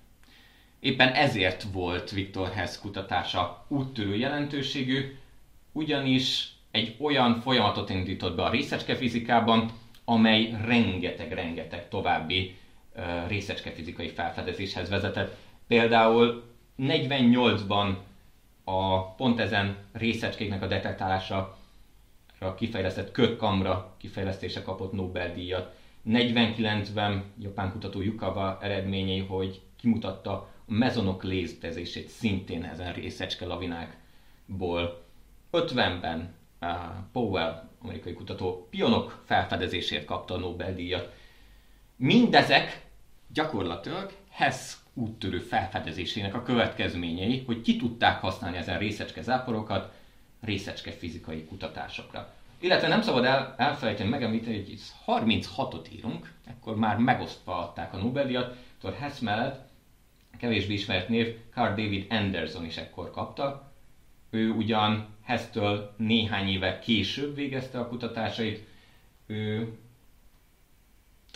Éppen 0.81 1.09
ezért 1.09 1.67
volt 1.73 2.11
Viktor 2.11 2.53
Hess 2.53 2.79
kutatása 2.79 3.65
úttörő 3.69 4.17
jelentőségű, 4.17 5.17
ugyanis 5.73 6.53
egy 6.71 6.97
olyan 7.01 7.41
folyamatot 7.41 7.91
indított 7.91 8.37
be 8.37 8.43
a 8.43 8.51
részecske 8.51 8.97
fizikában, 8.97 9.71
amely 10.05 10.57
rengeteg-rengeteg 10.65 11.89
további 11.89 12.57
uh, 12.97 13.29
részecske 13.29 13.71
fizikai 13.71 14.09
felfedezéshez 14.09 14.89
vezetett. 14.89 15.37
Például 15.67 16.45
48-ban 16.79 17.95
a 18.65 19.11
pont 19.15 19.41
ezen 19.41 19.77
részecskéknek 19.93 20.63
a 20.63 20.67
detektálása 20.67 21.58
a 22.39 22.55
kifejlesztett 22.55 23.13
kötkamra 23.13 23.95
kifejlesztése 23.99 24.63
kapott 24.63 24.93
Nobel-díjat. 24.93 25.77
49-ben 26.07 27.25
japán 27.39 27.73
kutató 27.73 28.01
Yukawa 28.01 28.59
eredményei, 28.63 29.21
hogy 29.21 29.61
kimutatta 29.77 30.31
a 30.33 30.51
mezonok 30.67 31.23
léztezését 31.23 32.09
szintén 32.09 32.65
ezen 32.65 32.93
részecske 32.93 33.47
lavinákból. 33.47 35.05
50-ben 35.53 36.35
uh, 36.61 36.69
Powell, 37.13 37.69
amerikai 37.83 38.13
kutató, 38.13 38.67
pionok 38.71 39.23
felfedezésért 39.25 40.05
kapta 40.05 40.35
a 40.35 40.39
Nobel-díjat. 40.39 41.15
Mindezek 41.97 42.87
gyakorlatilag 43.33 44.13
Hess 44.31 44.75
úttörő 44.95 45.39
felfedezésének 45.39 46.35
a 46.35 46.43
következményei, 46.43 47.43
hogy 47.47 47.61
ki 47.61 47.77
tudták 47.77 48.21
használni 48.21 48.57
ezen 48.57 48.79
részecske 48.79 49.23
záporokat 49.23 49.93
részecske 50.41 50.93
fizikai 50.93 51.45
kutatásokra. 51.45 52.35
Illetve 52.61 52.89
nem 52.89 53.03
szabad 53.03 53.25
el, 53.25 53.55
elfelejteni, 53.57 54.09
megemlíteni, 54.09 54.57
hogy 54.57 54.81
36-ot 55.07 55.93
írunk, 55.93 56.33
akkor 56.47 56.77
már 56.77 56.97
megosztva 56.97 57.59
adták 57.59 57.95
a 57.95 57.97
Nobel-díjat, 57.97 58.57
Dr. 58.81 58.95
Hess 58.95 59.19
mellett 59.19 59.69
kevésbé 60.39 60.73
ismert 60.73 61.09
név 61.09 61.37
Carl 61.53 61.69
David 61.69 62.07
Anderson 62.11 62.65
is 62.65 62.77
ekkor 62.77 63.11
kapta. 63.11 63.73
Ő 64.31 64.51
ugyan 64.51 65.17
Hess-től 65.25 65.95
néhány 65.97 66.49
éve 66.49 66.79
később 66.79 67.35
végezte 67.35 67.79
a 67.79 67.89
kutatásait, 67.89 68.67
ő 69.27 69.79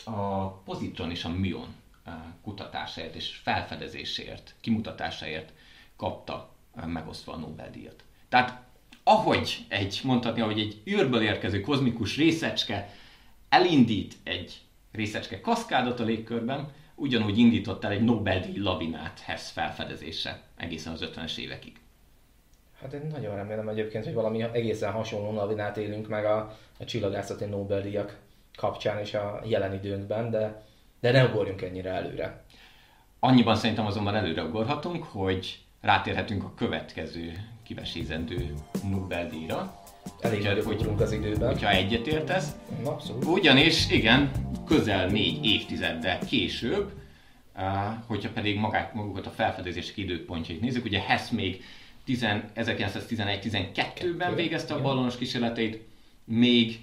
a 0.05 0.49
pozitron 0.49 1.11
és 1.11 1.25
a 1.25 1.29
műon 1.29 1.75
eh, 2.05 2.15
kutatásáért 2.43 3.15
és 3.15 3.37
felfedezéséért, 3.37 4.55
kimutatásáért 4.61 5.53
kapta 5.97 6.55
eh, 6.75 6.87
megosztva 6.87 7.33
a 7.33 7.37
Nobel-díjat. 7.37 8.05
Tehát 8.29 8.63
ahogy 9.05 9.65
egy, 9.69 10.01
mondhatni, 10.05 10.41
ahogy 10.41 10.61
egy 10.61 10.83
űrből 10.87 11.23
érkező 11.23 11.61
kozmikus 11.61 12.17
részecske 12.17 12.89
elindít 13.49 14.15
egy 14.25 14.61
részecske 14.93 15.41
kaszkádot 15.41 16.01
a 16.01 16.05
légkörben, 16.05 16.73
ugyanúgy 16.95 17.39
indított 17.39 17.85
el 17.85 17.91
egy 17.91 18.05
Nobel-díj 18.05 18.59
labinát 18.59 19.21
Hess 19.21 19.51
felfedezése 19.51 20.41
egészen 20.57 20.93
az 20.93 21.09
50-es 21.15 21.37
évekig. 21.37 21.73
Hát 22.81 22.93
én 22.93 23.07
nagyon 23.13 23.37
remélem 23.37 23.69
egyébként, 23.69 24.05
hogy 24.05 24.15
valami 24.15 24.43
egészen 24.43 24.93
hasonló 24.93 25.33
labinát 25.33 25.77
élünk 25.77 26.09
meg 26.09 26.25
a, 26.25 26.57
a 26.79 26.85
csillagászati 26.85 27.45
Nobel-díjak 27.45 28.19
kapcsán 28.57 28.99
és 28.99 29.15
a 29.15 29.41
jelen 29.45 29.75
időnkben, 29.75 30.31
de, 30.31 30.63
de 31.01 31.11
ne 31.11 31.25
ugorjunk 31.25 31.63
ennyire 31.63 31.91
előre. 31.91 32.45
Annyiban 33.21 33.57
szerintem 33.57 33.87
azonban 33.87 34.15
előre 34.15 34.43
ugorhatunk, 34.43 35.05
hogy 35.05 35.59
rátérhetünk 35.81 36.45
a 36.45 36.55
következő 36.57 37.52
kivesézendő 37.63 38.55
Nobel-díjra. 38.91 39.81
Elég 40.21 40.43
nagyobb 40.43 40.65
hogy, 40.65 40.89
az 40.99 41.13
időben. 41.13 41.49
Hogyha 41.49 41.71
egyetértesz. 41.71 42.57
Abszolút. 42.85 43.25
Ugyanis, 43.25 43.91
igen, 43.91 44.31
közel 44.67 45.07
négy 45.07 45.45
évtizeddel 45.45 46.19
később, 46.19 46.91
hogyha 48.07 48.31
pedig 48.31 48.59
magát, 48.59 48.95
magukat 48.95 49.27
a 49.27 49.31
felfedezések 49.31 49.97
időpontjait 49.97 50.61
nézzük, 50.61 50.85
ugye 50.85 51.01
Hess 51.01 51.31
még 51.31 51.65
1911-12-ben 52.07 54.35
végezte 54.35 54.75
a 54.75 54.81
ballonos 54.81 55.17
kísérleteit, 55.17 55.81
még 56.25 56.81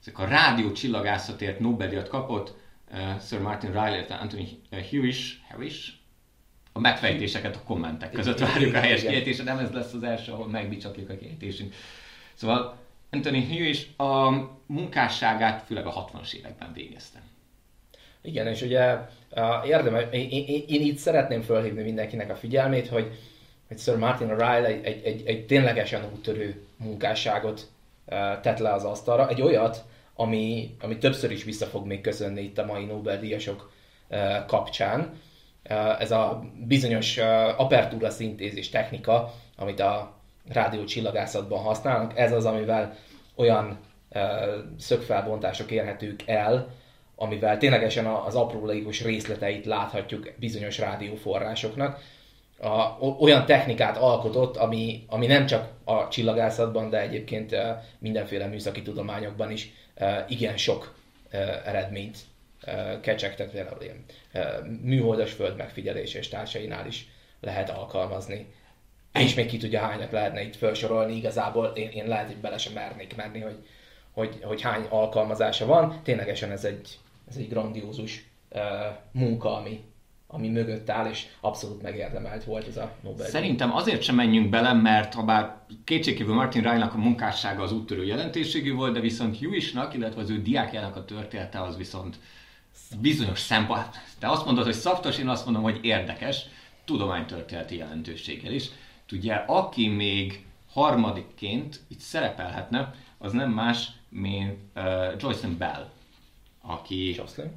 ezek 0.00 0.18
a 0.18 0.24
rádió 0.24 0.72
csillagászatért 0.72 1.60
Nobel-díjat 1.60 2.08
kapott, 2.08 2.54
Sir 3.28 3.40
Martin 3.40 3.70
Riley, 3.70 4.04
Anthony 4.08 4.60
Hewish, 4.90 5.34
Hewish 5.48 5.92
a 6.76 6.80
megfejtéseket 6.80 7.56
a 7.56 7.62
kommentek 7.64 8.10
között 8.10 8.38
várjuk 8.38 8.74
a 8.74 8.78
helyes 8.78 9.00
kiejtésre, 9.00 9.44
nem 9.44 9.58
ez 9.58 9.70
lesz 9.70 9.92
az 9.92 10.02
első, 10.02 10.32
ahol 10.32 10.48
megbicsaklik 10.48 11.10
a 11.10 11.16
kiejtésünk. 11.16 11.74
Szóval 12.34 12.76
Anthony 13.10 13.46
Hugh 13.46 13.68
is 13.68 13.88
a 13.96 14.30
munkásságát 14.66 15.62
főleg 15.66 15.86
a 15.86 16.06
60-as 16.06 16.32
években 16.32 16.72
végezte. 16.72 17.22
Igen, 18.22 18.46
és 18.46 18.62
ugye 18.62 18.98
érdemes, 19.64 20.04
én, 20.10 20.28
én, 20.30 20.64
én 20.68 20.80
itt 20.80 20.98
szeretném 20.98 21.42
felhívni 21.42 21.82
mindenkinek 21.82 22.30
a 22.30 22.36
figyelmét, 22.36 22.88
hogy, 22.88 23.12
hogy 23.68 23.78
Sir 23.78 23.96
Martin 23.96 24.28
Ryle 24.28 24.64
egy, 24.64 24.84
egy, 24.84 25.04
egy, 25.04 25.26
egy 25.26 25.46
ténylegesen 25.46 26.04
úttörő 26.12 26.62
munkásságot 26.76 27.70
tett 28.42 28.58
le 28.58 28.72
az 28.72 28.84
asztalra, 28.84 29.28
egy 29.28 29.42
olyat, 29.42 29.84
ami, 30.14 30.76
ami 30.80 30.98
többször 30.98 31.30
is 31.30 31.44
vissza 31.44 31.66
fog 31.66 31.86
még 31.86 32.00
köszönni 32.00 32.42
itt 32.42 32.58
a 32.58 32.64
mai 32.64 32.84
Nobel-díjasok 32.84 33.72
kapcsán. 34.46 35.20
Eh, 35.68 36.00
ez 36.00 36.10
a 36.10 36.44
bizonyos 36.66 37.16
eh, 37.16 37.60
apertúra 37.60 38.10
szintézis 38.10 38.68
technika, 38.68 39.34
amit 39.56 39.80
a 39.80 40.14
rádió 40.48 40.84
csillagászatban 40.84 41.62
használnak, 41.62 42.18
ez 42.18 42.32
az, 42.32 42.44
amivel 42.44 42.96
olyan 43.36 43.78
eh, 44.08 44.38
szögfelbontások 44.78 45.70
érhetők 45.70 46.22
el, 46.26 46.68
amivel 47.16 47.58
ténylegesen 47.58 48.06
az 48.06 48.34
aprólékos 48.34 49.02
részleteit 49.02 49.66
láthatjuk 49.66 50.32
bizonyos 50.38 50.78
rádióforrásoknak. 50.78 51.98
A, 52.60 53.04
olyan 53.20 53.46
technikát 53.46 53.96
alkotott, 53.96 54.56
ami, 54.56 55.04
ami 55.08 55.26
nem 55.26 55.46
csak 55.46 55.68
a 55.84 56.08
csillagászatban, 56.08 56.90
de 56.90 57.00
egyébként 57.00 57.56
mindenféle 57.98 58.46
műszaki 58.46 58.82
tudományokban 58.82 59.50
is 59.50 59.72
igen 60.28 60.56
sok 60.56 60.94
eredményt 61.64 62.18
kecsegtet, 63.00 63.50
például 63.50 63.82
ilyen 63.82 64.04
műholdas 64.82 65.32
föld 65.32 65.56
megfigyelés 65.56 66.14
és 66.14 66.28
társainál 66.28 66.86
is 66.86 67.08
lehet 67.40 67.70
alkalmazni. 67.70 68.46
És 69.12 69.34
még 69.34 69.46
ki 69.46 69.56
tudja 69.56 69.80
hányat 69.80 70.12
lehetne 70.12 70.42
itt 70.42 70.56
felsorolni, 70.56 71.16
igazából 71.16 71.66
én, 71.66 71.90
én 71.90 72.06
lehet, 72.06 72.26
hogy 72.26 72.36
bele 72.36 72.58
sem 72.58 72.72
mernék 72.72 73.16
menni, 73.16 73.40
hogy, 73.40 73.66
hogy, 74.12 74.38
hogy 74.42 74.62
hány 74.62 74.86
alkalmazása 74.88 75.66
van. 75.66 76.00
Ténylegesen 76.02 76.50
ez 76.50 76.64
egy, 76.64 76.98
ez 77.28 77.36
egy 77.36 77.48
grandiózus 77.48 78.24
uh, 78.50 78.60
munka, 79.12 79.56
ami, 79.56 79.84
ami 80.26 80.48
mögött 80.48 80.90
áll, 80.90 81.10
és 81.10 81.26
abszolút 81.40 81.82
megérdemelt 81.82 82.44
volt 82.44 82.66
ez 82.66 82.76
a 82.76 82.92
Nobel. 83.02 83.26
Szerintem 83.26 83.74
azért 83.74 84.02
sem 84.02 84.14
menjünk 84.14 84.50
bele, 84.50 84.72
mert 84.72 85.14
ha 85.14 85.22
bár 85.22 85.56
kétségkívül 85.84 86.34
Martin 86.34 86.62
Rajnak 86.62 86.94
a 86.94 86.98
munkássága 86.98 87.62
az 87.62 87.72
úttörő 87.72 88.04
jelentőségű 88.04 88.74
volt, 88.74 88.92
de 88.92 89.00
viszont 89.00 89.38
Hewisnak, 89.38 89.94
illetve 89.94 90.20
az 90.20 90.30
ő 90.30 90.42
diákjának 90.42 90.96
a 90.96 91.04
története 91.04 91.62
az 91.62 91.76
viszont 91.76 92.16
bizonyos 93.00 93.38
szempont. 93.38 93.88
Te 94.18 94.30
azt 94.30 94.44
mondod, 94.44 94.64
hogy 94.64 94.74
szaftos, 94.74 95.18
én 95.18 95.28
azt 95.28 95.44
mondom, 95.44 95.62
hogy 95.62 95.78
érdekes, 95.82 96.44
tudománytörténeti 96.84 97.76
jelentőséggel 97.76 98.52
is. 98.52 98.68
Ugye, 99.12 99.34
aki 99.34 99.88
még 99.88 100.44
harmadikként 100.72 101.80
itt 101.88 102.00
szerepelhetne, 102.00 102.94
az 103.18 103.32
nem 103.32 103.50
más, 103.50 103.88
mint 104.08 104.58
uh, 104.74 104.84
Joycelyn 105.18 105.58
Bell, 105.58 105.88
aki 106.60 107.14
Jocelyn? 107.14 107.52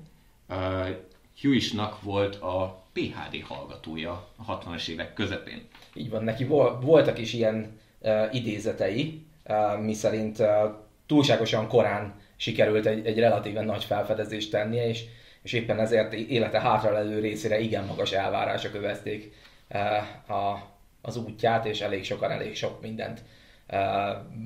uh, 0.50 1.93
volt 2.01 2.36
a 2.36 2.83
PHD 2.93 3.41
hallgatója 3.48 4.27
a 4.45 4.57
60-as 4.57 4.88
évek 4.88 5.13
közepén. 5.13 5.67
Így 5.93 6.09
van, 6.09 6.24
neki 6.24 6.45
vol- 6.45 6.83
voltak 6.83 7.19
is 7.19 7.33
ilyen 7.33 7.79
uh, 8.00 8.36
idézetei, 8.36 9.25
uh, 9.45 9.81
miszerint 9.81 10.39
uh, 10.39 10.48
túlságosan 11.05 11.67
korán 11.67 12.13
sikerült 12.36 12.86
egy, 12.86 13.05
egy 13.05 13.19
relatíven 13.19 13.65
nagy 13.65 13.83
felfedezést 13.83 14.51
tennie, 14.51 14.88
és, 14.88 15.03
és 15.41 15.53
éppen 15.53 15.79
ezért 15.79 16.13
élete 16.13 16.60
hátralelő 16.60 17.19
részére 17.19 17.60
igen 17.60 17.86
magas 17.86 18.12
elvárások 18.12 18.74
övezték 18.74 19.34
uh, 19.69 20.36
a, 20.36 20.72
az 21.01 21.17
útját, 21.17 21.65
és 21.65 21.81
elég 21.81 22.03
sokan 22.03 22.31
elég 22.31 22.55
sok 22.55 22.81
mindent 22.81 23.22
uh, 23.69 23.79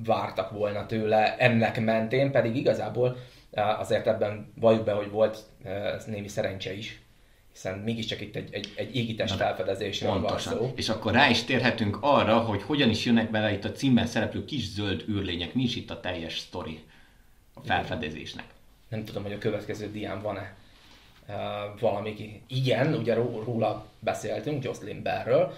vártak 0.05 0.51
volna 0.51 0.85
tőle 0.85 1.37
ennek 1.37 1.79
mentén, 1.81 2.31
pedig 2.31 2.55
igazából 2.55 3.17
uh, 3.51 3.79
azért 3.79 4.07
ebben 4.07 4.53
valljuk 4.59 4.83
be, 4.83 4.91
hogy 4.91 5.09
volt 5.09 5.37
némi 6.05 6.27
szerencse 6.27 6.73
is, 6.73 7.01
hiszen 7.53 7.77
mégiscsak 7.77 8.21
itt 8.21 8.35
egy, 8.35 8.49
egy, 8.51 8.73
egy 8.75 8.95
égitest 8.95 9.35
felfedezésről 9.35 10.19
van 10.19 10.39
szó. 10.39 10.71
És 10.75 10.89
akkor 10.89 11.13
rá 11.13 11.29
is 11.29 11.43
térhetünk 11.43 11.97
arra, 12.01 12.39
hogy 12.39 12.61
hogyan 12.61 12.89
is 12.89 13.05
jönnek 13.05 13.31
bele 13.31 13.51
itt 13.51 13.65
a 13.65 13.71
címben 13.71 14.05
szereplő 14.05 14.45
kis 14.45 14.67
zöld 14.67 15.03
űrlények, 15.09 15.53
mi 15.53 15.63
is 15.63 15.75
itt 15.75 15.89
a 15.89 15.99
teljes 15.99 16.39
sztori 16.39 16.83
a 17.53 17.59
felfedezésnek. 17.63 18.45
Nem 18.89 19.05
tudom, 19.05 19.23
hogy 19.23 19.31
a 19.31 19.37
következő 19.37 19.91
dián 19.91 20.21
van-e 20.21 20.55
uh, 21.27 21.79
valami. 21.79 22.41
Igen, 22.47 22.93
ugye 22.93 23.13
róla 23.13 23.85
beszéltünk, 23.99 24.63
Jocelyn 24.63 25.01
Bellről. 25.01 25.53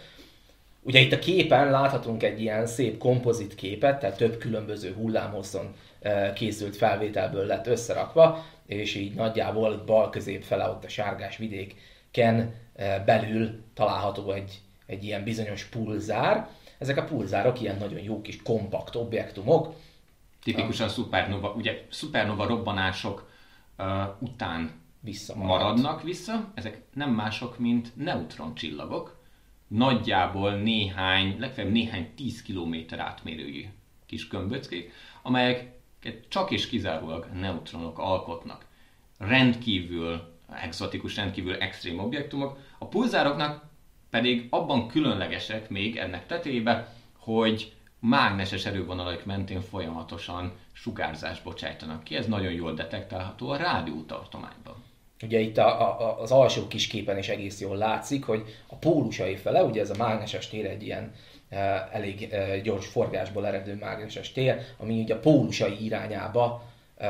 Ugye 0.81 0.99
itt 0.99 1.11
a 1.11 1.19
képen 1.19 1.69
láthatunk 1.69 2.23
egy 2.23 2.41
ilyen 2.41 2.67
szép 2.67 2.97
kompozit 2.97 3.55
képet, 3.55 3.99
tehát 3.99 4.17
több 4.17 4.37
különböző 4.37 4.93
hullámhosszon 4.93 5.75
készült 6.35 6.75
felvételből 6.75 7.45
lett 7.45 7.67
összerakva, 7.67 8.45
és 8.65 8.95
így 8.95 9.13
nagyjából 9.13 9.83
bal 9.85 10.09
közép 10.09 10.43
fele 10.43 10.69
ott 10.69 10.83
a 10.83 10.89
sárgás 10.89 11.37
vidéken 11.37 12.53
belül 13.05 13.63
található 13.73 14.31
egy, 14.31 14.59
egy 14.85 15.03
ilyen 15.03 15.23
bizonyos 15.23 15.63
pulzár. 15.63 16.47
Ezek 16.77 16.97
a 16.97 17.03
pulzárok 17.03 17.61
ilyen 17.61 17.77
nagyon 17.77 17.99
jó 17.99 18.21
kis 18.21 18.41
kompakt 18.41 18.95
objektumok, 18.95 19.73
Tipikusan 20.45 20.89
szupernova, 20.89 21.49
ugye 21.49 21.85
szupernova 21.89 22.45
robbanások 22.45 23.29
uh, 23.77 23.85
után 24.19 24.71
maradnak 25.35 26.01
vissza. 26.01 26.51
Ezek 26.53 26.81
nem 26.93 27.11
mások, 27.11 27.59
mint 27.59 27.95
neutroncsillagok. 27.95 29.23
Nagyjából 29.67 30.51
néhány, 30.51 31.39
legfeljebb 31.39 31.73
néhány 31.73 32.13
10 32.15 32.41
km 32.41 32.75
átmérőjű 32.97 33.65
kis 34.05 34.27
gömböckék, 34.27 34.91
amelyek 35.21 35.79
csak 36.27 36.51
és 36.51 36.67
kizárólag 36.67 37.29
neutronok 37.33 37.99
alkotnak. 37.99 38.65
Rendkívül 39.17 40.33
exotikus, 40.61 41.15
rendkívül 41.15 41.55
extrém 41.55 41.99
objektumok. 41.99 42.57
A 42.77 42.87
pulzároknak 42.87 43.65
pedig 44.09 44.47
abban 44.49 44.87
különlegesek 44.87 45.69
még 45.69 45.95
ennek 45.95 46.25
tetébe, 46.25 46.93
hogy 47.17 47.73
mágneses 47.99 48.65
erővonalaik 48.65 49.25
mentén 49.25 49.61
folyamatosan 49.61 50.53
sugárzást 50.71 51.43
bocsájtanak 51.43 52.03
ki. 52.03 52.15
Ez 52.15 52.27
nagyon 52.27 52.51
jól 52.51 52.73
detektálható 52.73 53.49
a 53.49 53.57
rádiótartományban. 53.57 54.83
Ugye 55.25 55.39
itt 55.39 55.57
a, 55.57 55.99
a, 56.01 56.21
az 56.21 56.31
alsó 56.31 56.67
kis 56.67 56.87
képen 56.87 57.17
is 57.17 57.29
egész 57.29 57.59
jól 57.59 57.77
látszik, 57.77 58.23
hogy 58.23 58.43
a 58.67 58.75
pólusai 58.75 59.35
fele, 59.35 59.63
ugye 59.63 59.81
ez 59.81 59.89
a 59.89 59.97
mágneses 59.97 60.47
tér 60.47 60.65
egy 60.65 60.83
ilyen 60.83 61.13
e, 61.49 61.89
elég 61.91 62.27
e, 62.31 62.59
gyors 62.59 62.87
forgásból 62.87 63.47
eredő 63.47 63.75
mágneses 63.75 64.31
tér, 64.31 64.61
ami 64.77 65.01
ugye 65.01 65.13
a 65.13 65.19
pólusai 65.19 65.85
irányába 65.85 66.63
e, 66.97 67.07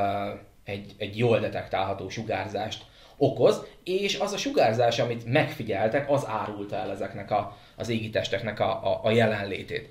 egy, 0.64 0.94
egy 0.96 1.18
jól 1.18 1.38
detektálható 1.38 2.08
sugárzást 2.08 2.84
okoz, 3.16 3.64
és 3.84 4.18
az 4.18 4.32
a 4.32 4.36
sugárzás, 4.36 4.98
amit 4.98 5.24
megfigyeltek, 5.24 6.10
az 6.10 6.26
árulta 6.26 6.76
el 6.76 6.90
ezeknek 6.90 7.30
a, 7.30 7.56
az 7.76 7.88
égitesteknek 7.88 8.60
a, 8.60 8.92
a, 8.92 9.00
a 9.02 9.10
jelenlétét. 9.10 9.88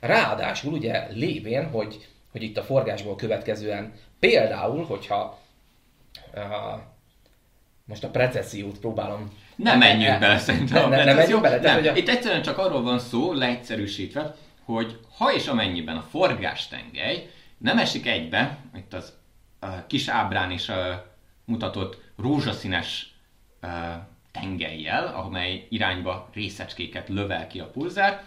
Ráadásul 0.00 0.72
ugye 0.72 1.06
lévén, 1.10 1.70
hogy, 1.70 2.08
hogy 2.32 2.42
itt 2.42 2.56
a 2.56 2.62
forgásból 2.62 3.16
következően 3.16 3.92
például, 4.18 4.84
hogyha 4.84 5.38
uh, 6.34 6.80
most 7.88 8.04
a 8.04 8.08
precessziót 8.10 8.78
próbálom... 8.78 9.32
Nem 9.56 9.78
menjünk 9.78 10.18
bele 10.18 10.38
szerintem 10.38 10.88
ne, 10.88 10.96
ne, 10.96 11.04
nem 11.04 11.16
menjünk 11.16 11.42
bele. 11.42 11.58
Tehát, 11.60 11.82
nem. 11.82 11.94
A... 11.94 11.96
Itt 11.96 12.08
egyszerűen 12.08 12.42
csak 12.42 12.58
arról 12.58 12.82
van 12.82 12.98
szó, 12.98 13.32
leegyszerűsítve, 13.32 14.34
hogy 14.64 14.98
ha 15.16 15.32
és 15.32 15.46
amennyiben 15.46 15.96
a 15.96 16.06
forgástengely 16.10 17.30
nem 17.58 17.78
esik 17.78 18.06
egybe, 18.06 18.58
itt 18.76 18.94
az 18.94 19.12
uh, 19.62 19.68
kis 19.86 20.08
ábrán 20.08 20.50
is 20.50 20.68
uh, 20.68 20.76
mutatott 21.44 22.00
rózsaszínes 22.16 23.14
uh, 23.62 23.70
tengelyjel, 24.32 25.06
amely 25.06 25.66
irányba 25.70 26.28
részecskéket 26.34 27.08
lövel 27.08 27.46
ki 27.46 27.60
a 27.60 27.70
pulzár, 27.70 28.24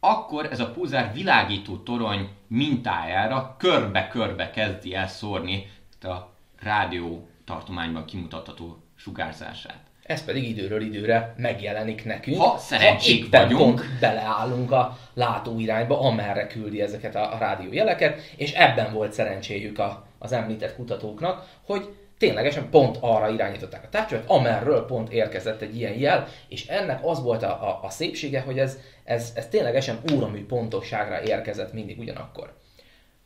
akkor 0.00 0.46
ez 0.50 0.60
a 0.60 0.70
pulzár 0.70 1.12
világító 1.12 1.76
torony 1.76 2.28
mintájára 2.46 3.56
körbe-körbe 3.58 4.50
kezdi 4.50 4.94
el 4.94 5.08
szórni 5.08 5.70
a 6.02 6.16
rádió 6.58 7.28
tartományban 7.44 8.04
kimutatható 8.04 8.82
sugárzását. 9.00 9.78
Ez 10.02 10.24
pedig 10.24 10.48
időről 10.48 10.80
időre 10.80 11.34
megjelenik 11.36 12.04
nekünk. 12.04 12.36
Ha 12.36 12.58
szerencsék 12.58 13.34
ha 13.34 13.42
vagyunk. 13.42 13.60
Pont 13.60 13.98
beleállunk 14.00 14.72
a 14.72 14.98
látóirányba, 15.14 16.00
amerre 16.00 16.46
küldi 16.46 16.82
ezeket 16.82 17.14
a, 17.14 17.34
a 17.34 17.38
rádiójeleket, 17.38 18.20
és 18.36 18.52
ebben 18.52 18.92
volt 18.92 19.12
szerencséjük 19.12 19.78
a, 19.78 20.06
az 20.18 20.32
említett 20.32 20.74
kutatóknak, 20.74 21.46
hogy 21.66 21.88
ténylegesen 22.18 22.70
pont 22.70 22.96
arra 23.00 23.28
irányították 23.28 23.84
a 23.84 23.88
távcsövet, 23.88 24.30
amerről 24.30 24.86
pont 24.86 25.12
érkezett 25.12 25.60
egy 25.60 25.76
ilyen 25.76 25.98
jel, 25.98 26.28
és 26.48 26.66
ennek 26.66 27.00
az 27.04 27.22
volt 27.22 27.42
a, 27.42 27.68
a, 27.68 27.80
a 27.82 27.90
szépsége, 27.90 28.40
hogy 28.40 28.58
ez, 28.58 28.78
ez, 29.04 29.32
ez 29.34 29.48
ténylegesen 29.48 29.98
óramű 30.14 30.46
pontosságra 30.46 31.22
érkezett 31.22 31.72
mindig 31.72 31.98
ugyanakkor. 31.98 32.54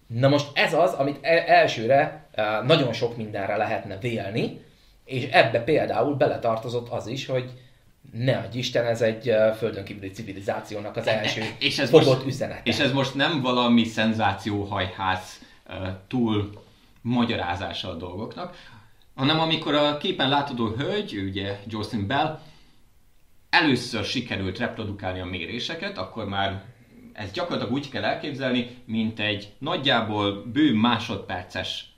Na 0.06 0.28
most 0.28 0.50
ez 0.54 0.74
az, 0.74 0.92
amit 0.92 1.18
e, 1.20 1.44
elsőre 1.46 2.26
e, 2.32 2.60
nagyon 2.60 2.92
sok 2.92 3.16
mindenre 3.16 3.56
lehetne 3.56 3.98
vélni, 3.98 4.63
és 5.05 5.25
ebbe 5.25 5.61
például 5.61 6.14
beletartozott 6.14 6.88
az 6.88 7.07
is, 7.07 7.27
hogy 7.27 7.51
ne 8.12 8.37
adj 8.37 8.59
Isten, 8.59 8.87
ez 8.87 9.03
egy 9.03 9.29
e, 9.29 9.53
földön 9.53 9.85
kívüli 9.85 10.11
civilizációnak 10.11 10.97
az 10.97 11.07
első 11.07 11.43
és 11.59 11.79
ez 11.79 11.88
fogott 11.88 12.14
most, 12.14 12.27
üzenete. 12.27 12.61
És 12.64 12.79
ez 12.79 12.93
most 12.93 13.14
nem 13.14 13.40
valami 13.40 13.85
szenzációhajház 13.85 15.43
túl 16.09 16.62
magyarázása 17.01 17.90
a 17.90 17.95
dolgoknak, 17.95 18.57
hanem 19.14 19.40
amikor 19.40 19.75
a 19.75 19.97
képen 19.97 20.29
látható 20.29 20.67
hölgy, 20.67 21.17
ugye 21.17 21.59
Jocelyn 21.67 22.07
Bell, 22.07 22.40
először 23.51 24.05
sikerült 24.05 24.59
reprodukálni 24.59 25.21
a 25.21 25.25
méréseket, 25.25 25.99
akkor 25.99 26.29
már 26.29 26.62
ez 27.12 27.31
gyakorlatilag 27.31 27.73
úgy 27.73 27.88
kell 27.90 28.05
elképzelni, 28.05 28.83
mint 28.85 29.21
egy 29.21 29.53
nagyjából 29.59 30.43
bő 30.53 30.75
másodperces 30.75 31.93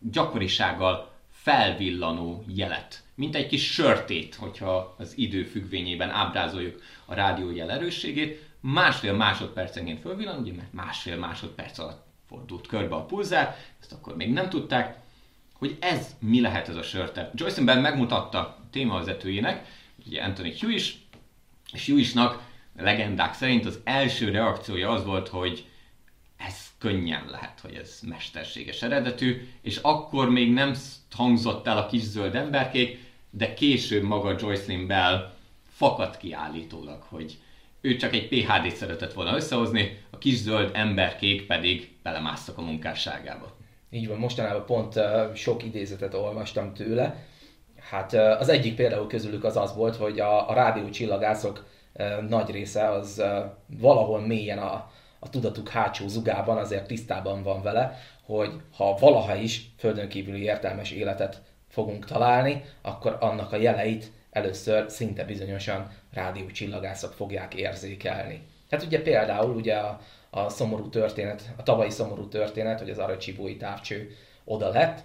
gyakorisággal 0.00 1.15
felvillanó 1.46 2.44
jelet. 2.46 3.02
Mint 3.14 3.34
egy 3.34 3.46
kis 3.46 3.72
sörtét, 3.72 4.34
hogyha 4.34 4.94
az 4.98 5.18
idő 5.18 5.44
függvényében 5.44 6.10
ábrázoljuk 6.10 6.82
a 7.04 7.14
rádiójel 7.14 7.70
erősségét. 7.70 8.42
Másfél 8.60 9.12
másodpercenként 9.12 10.00
fölvillan, 10.00 10.40
ugye 10.40 10.52
mert 10.52 10.72
másfél 10.72 11.16
másodperc 11.16 11.78
alatt 11.78 12.06
fordult 12.28 12.66
körbe 12.66 12.94
a 12.94 13.04
pulzár, 13.04 13.56
ezt 13.80 13.92
akkor 13.92 14.16
még 14.16 14.32
nem 14.32 14.48
tudták, 14.48 14.98
hogy 15.52 15.76
ez 15.80 16.16
mi 16.18 16.40
lehet 16.40 16.68
ez 16.68 16.76
a 16.76 16.82
sörte. 16.82 17.30
Joyce 17.34 17.62
Ben 17.64 17.80
megmutatta 17.80 18.58
témavezetőjének, 18.70 19.66
ugye 20.06 20.22
Anthony 20.22 20.54
Hughes, 20.60 20.98
és 21.72 21.86
Hughesnak 21.86 22.42
legendák 22.76 23.34
szerint 23.34 23.66
az 23.66 23.80
első 23.84 24.30
reakciója 24.30 24.90
az 24.90 25.04
volt, 25.04 25.28
hogy 25.28 25.66
könnyen 26.78 27.26
lehet, 27.30 27.60
hogy 27.60 27.74
ez 27.74 28.00
mesterséges 28.06 28.82
eredetű, 28.82 29.48
és 29.62 29.76
akkor 29.76 30.30
még 30.30 30.52
nem 30.52 30.74
hangzott 31.10 31.66
el 31.66 31.78
a 31.78 31.86
kis 31.86 32.02
zöld 32.02 32.34
emberkék, 32.34 32.98
de 33.30 33.54
később 33.54 34.02
maga 34.02 34.36
Joycelyn 34.38 34.86
Bell 34.86 35.32
fakadt 35.68 36.16
ki 36.16 36.32
állítólag, 36.32 37.02
hogy 37.08 37.38
ő 37.80 37.96
csak 37.96 38.12
egy 38.12 38.28
PHD-t 38.28 38.76
szeretett 38.76 39.12
volna 39.12 39.36
összehozni, 39.36 39.98
a 40.10 40.18
kis 40.18 40.36
zöld 40.36 40.70
emberkék 40.74 41.46
pedig 41.46 41.92
belemásztak 42.02 42.58
a 42.58 42.62
munkásságába. 42.62 43.56
Így 43.90 44.08
van, 44.08 44.18
mostanában 44.18 44.66
pont 44.66 44.94
sok 45.34 45.64
idézetet 45.64 46.14
olvastam 46.14 46.74
tőle. 46.74 47.26
Hát 47.80 48.12
az 48.12 48.48
egyik 48.48 48.74
például 48.74 49.06
közülük 49.06 49.44
az 49.44 49.56
az 49.56 49.74
volt, 49.74 49.96
hogy 49.96 50.20
a, 50.20 50.50
a 50.50 50.54
rádió 50.54 50.88
csillagászok 50.88 51.66
nagy 52.28 52.50
része 52.50 52.88
az 52.88 53.22
valahol 53.66 54.20
mélyen 54.20 54.58
a, 54.58 54.90
a 55.26 55.30
tudatuk 55.30 55.68
hátsó 55.68 56.08
zugában 56.08 56.56
azért 56.56 56.86
tisztában 56.86 57.42
van 57.42 57.62
vele, 57.62 57.98
hogy 58.22 58.50
ha 58.76 58.94
valaha 58.94 59.34
is 59.34 59.70
földön 59.78 60.08
kívüli 60.08 60.42
értelmes 60.42 60.90
életet 60.90 61.42
fogunk 61.68 62.04
találni, 62.04 62.64
akkor 62.82 63.16
annak 63.20 63.52
a 63.52 63.56
jeleit 63.56 64.10
először 64.30 64.90
szinte 64.90 65.24
bizonyosan 65.24 65.90
rádió 66.12 66.46
csillagászok 66.46 67.12
fogják 67.12 67.54
érzékelni. 67.54 68.46
Hát 68.70 68.82
ugye 68.82 69.02
például 69.02 69.54
ugye 69.54 69.74
a, 69.74 70.00
a 70.30 70.48
szomorú 70.48 70.88
történet, 70.88 71.42
a 71.56 71.62
tavalyi 71.62 71.90
szomorú 71.90 72.28
történet, 72.28 72.78
hogy 72.78 72.90
az 72.90 72.98
Aracsibói 72.98 73.56
távcső 73.56 74.16
oda 74.44 74.68
lett, 74.68 75.04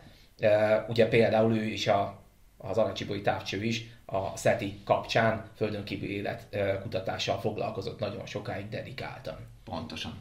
ugye 0.87 1.07
például 1.07 1.55
ő 1.55 1.63
is 1.63 1.87
a, 1.87 2.19
az 2.57 2.77
Aracsibói 2.77 3.21
távcső 3.21 3.63
is 3.63 3.85
a 4.05 4.37
SETI 4.37 4.79
kapcsán 4.83 5.45
földön 5.55 5.83
kívüli 5.83 6.15
élet 6.15 6.47
kutatással 6.81 7.39
foglalkozott 7.39 7.99
nagyon 7.99 8.25
sokáig 8.25 8.69
dedikáltan. 8.69 9.50
Pontosan. 9.71 10.13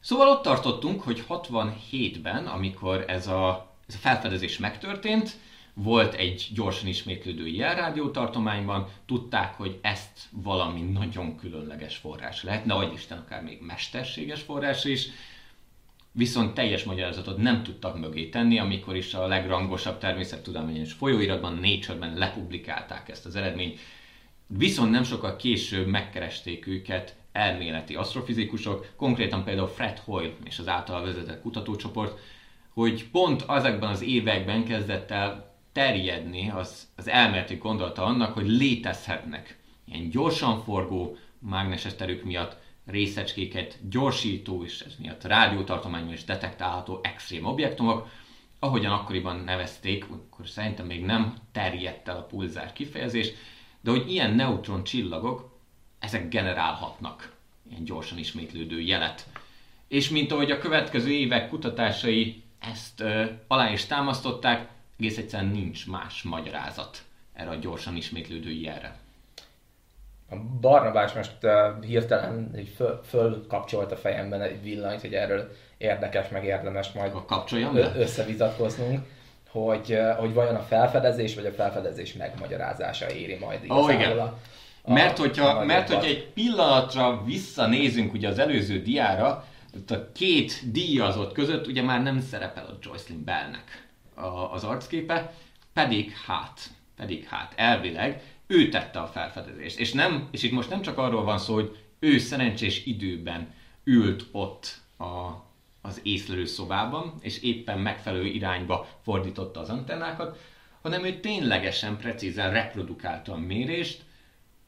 Szóval 0.00 0.28
ott 0.28 0.42
tartottunk, 0.42 1.02
hogy 1.02 1.24
67-ben, 1.28 2.46
amikor 2.46 3.04
ez 3.06 3.26
a, 3.26 3.74
ez 3.86 3.94
a 3.94 3.98
felfedezés 3.98 4.58
megtörtént, 4.58 5.36
volt 5.74 6.14
egy 6.14 6.48
gyorsan 6.54 6.88
ismétlődő 6.88 7.46
jelrádió 7.46 8.10
tartományban, 8.10 8.88
tudták, 9.06 9.54
hogy 9.54 9.78
ezt 9.82 10.28
valami 10.30 10.80
nagyon 10.80 11.36
különleges 11.36 11.96
forrás 11.96 12.42
lehet, 12.42 12.64
ne 12.64 12.92
Isten 12.92 13.18
akár 13.18 13.42
még 13.42 13.58
mesterséges 13.60 14.40
forrás 14.40 14.84
is, 14.84 15.08
viszont 16.12 16.54
teljes 16.54 16.84
magyarázatot 16.84 17.36
nem 17.36 17.62
tudtak 17.62 17.98
mögé 17.98 18.28
tenni, 18.28 18.58
amikor 18.58 18.96
is 18.96 19.14
a 19.14 19.26
legrangosabb 19.26 19.98
természettudományos 19.98 20.92
folyóiratban, 20.92 21.54
Nature-ben 21.54 22.18
lepublikálták 22.18 23.08
ezt 23.08 23.26
az 23.26 23.36
eredményt. 23.36 23.80
Viszont 24.46 24.90
nem 24.90 25.04
sokkal 25.04 25.36
később 25.36 25.86
megkeresték 25.86 26.66
őket 26.66 27.17
elméleti 27.32 27.94
asztrofizikusok, 27.94 28.92
konkrétan 28.96 29.44
például 29.44 29.68
Fred 29.68 29.98
Hoyle 29.98 30.32
és 30.44 30.58
az 30.58 30.68
által 30.68 31.02
vezetett 31.02 31.40
kutatócsoport, 31.40 32.18
hogy 32.68 33.08
pont 33.10 33.42
azokban 33.42 33.90
az 33.90 34.02
években 34.02 34.64
kezdett 34.64 35.10
el 35.10 35.56
terjedni 35.72 36.50
az, 36.50 36.88
az 36.96 37.08
elméleti 37.08 37.54
gondolata 37.54 38.04
annak, 38.04 38.34
hogy 38.34 38.48
létezhetnek 38.48 39.58
ilyen 39.84 40.08
gyorsan 40.08 40.62
forgó 40.62 41.16
mágneses 41.38 41.94
terük 41.94 42.24
miatt 42.24 42.56
részecskéket 42.86 43.78
gyorsító, 43.90 44.64
és 44.64 44.80
ez 44.80 44.94
miatt 44.98 45.24
rádiótartományban 45.24 46.12
is 46.12 46.24
detektálható 46.24 47.00
extrém 47.02 47.44
objektumok, 47.44 48.08
ahogyan 48.58 48.92
akkoriban 48.92 49.36
nevezték, 49.36 50.10
akkor 50.10 50.48
szerintem 50.48 50.86
még 50.86 51.04
nem 51.04 51.36
terjedt 51.52 52.08
el 52.08 52.16
a 52.16 52.22
pulzár 52.22 52.72
kifejezés, 52.72 53.32
de 53.80 53.90
hogy 53.90 54.10
ilyen 54.10 54.34
neutron 54.34 54.84
csillagok, 54.84 55.57
ezek 55.98 56.28
generálhatnak 56.28 57.32
ilyen 57.70 57.84
gyorsan 57.84 58.18
ismétlődő 58.18 58.80
jelet. 58.80 59.26
És 59.88 60.08
mint 60.08 60.32
ahogy 60.32 60.50
a 60.50 60.58
következő 60.58 61.10
évek 61.10 61.48
kutatásai 61.48 62.42
ezt 62.58 63.00
ö, 63.00 63.24
alá 63.46 63.72
is 63.72 63.86
támasztották, 63.86 64.68
egész 64.98 65.18
egyszerűen 65.18 65.50
nincs 65.50 65.86
más 65.86 66.22
magyarázat 66.22 67.02
erre 67.32 67.50
a 67.50 67.54
gyorsan 67.54 67.96
ismétlődő 67.96 68.50
jelre. 68.50 68.96
A 70.30 70.36
Barnabás 70.60 71.12
most 71.12 71.36
uh, 71.42 71.84
hirtelen 71.84 72.50
egy 72.54 72.72
föl, 72.76 73.00
fölkapcsolt 73.04 73.92
a 73.92 73.96
fejemben 73.96 74.42
egy 74.42 74.62
villanyt, 74.62 75.00
hogy 75.00 75.14
erről 75.14 75.50
érdekes, 75.78 76.28
meg 76.28 76.44
érdemes 76.44 76.92
majd 76.92 77.12
ö- 77.76 77.96
hogy, 79.50 79.92
uh, 79.92 80.10
hogy 80.10 80.34
vajon 80.34 80.54
a 80.54 80.62
felfedezés 80.62 81.34
vagy 81.34 81.46
a 81.46 81.52
felfedezés 81.52 82.12
megmagyarázása 82.12 83.10
éri 83.10 83.36
majd 83.40 83.64
igazából 83.64 83.84
oh, 83.84 83.92
igen. 83.92 84.18
a, 84.18 84.38
mert 84.84 85.18
hogyha, 85.18 85.64
mert 85.64 85.88
hogyha 85.88 86.06
egy 86.06 86.26
pillanatra 86.26 87.22
visszanézünk 87.24 88.12
ugye 88.12 88.28
az 88.28 88.38
előző 88.38 88.82
diára, 88.82 89.46
a 89.88 90.12
két 90.12 90.70
díjazott 90.72 91.32
között 91.32 91.66
ugye 91.66 91.82
már 91.82 92.02
nem 92.02 92.20
szerepel 92.20 92.66
a 92.66 92.78
Joycelyn 92.82 93.24
Bellnek 93.24 93.88
az 94.52 94.64
arcképe, 94.64 95.34
pedig 95.72 96.12
hát, 96.26 96.60
pedig 96.96 97.24
hát 97.24 97.52
elvileg 97.56 98.22
ő 98.46 98.68
tette 98.68 99.00
a 99.00 99.06
felfedezést. 99.06 99.78
És, 99.78 99.92
nem, 99.92 100.28
és 100.30 100.42
itt 100.42 100.52
most 100.52 100.70
nem 100.70 100.82
csak 100.82 100.98
arról 100.98 101.24
van 101.24 101.38
szó, 101.38 101.54
hogy 101.54 101.76
ő 101.98 102.18
szerencsés 102.18 102.86
időben 102.86 103.54
ült 103.84 104.24
ott 104.32 104.80
a, 104.98 105.04
az 105.80 106.00
észlelő 106.02 106.44
szobában, 106.44 107.14
és 107.20 107.42
éppen 107.42 107.78
megfelelő 107.78 108.24
irányba 108.24 108.88
fordította 109.02 109.60
az 109.60 109.68
antennákat, 109.68 110.38
hanem 110.82 111.04
ő 111.04 111.20
ténylegesen 111.20 111.96
precízen 111.96 112.52
reprodukálta 112.52 113.32
a 113.32 113.38
mérést, 113.38 114.02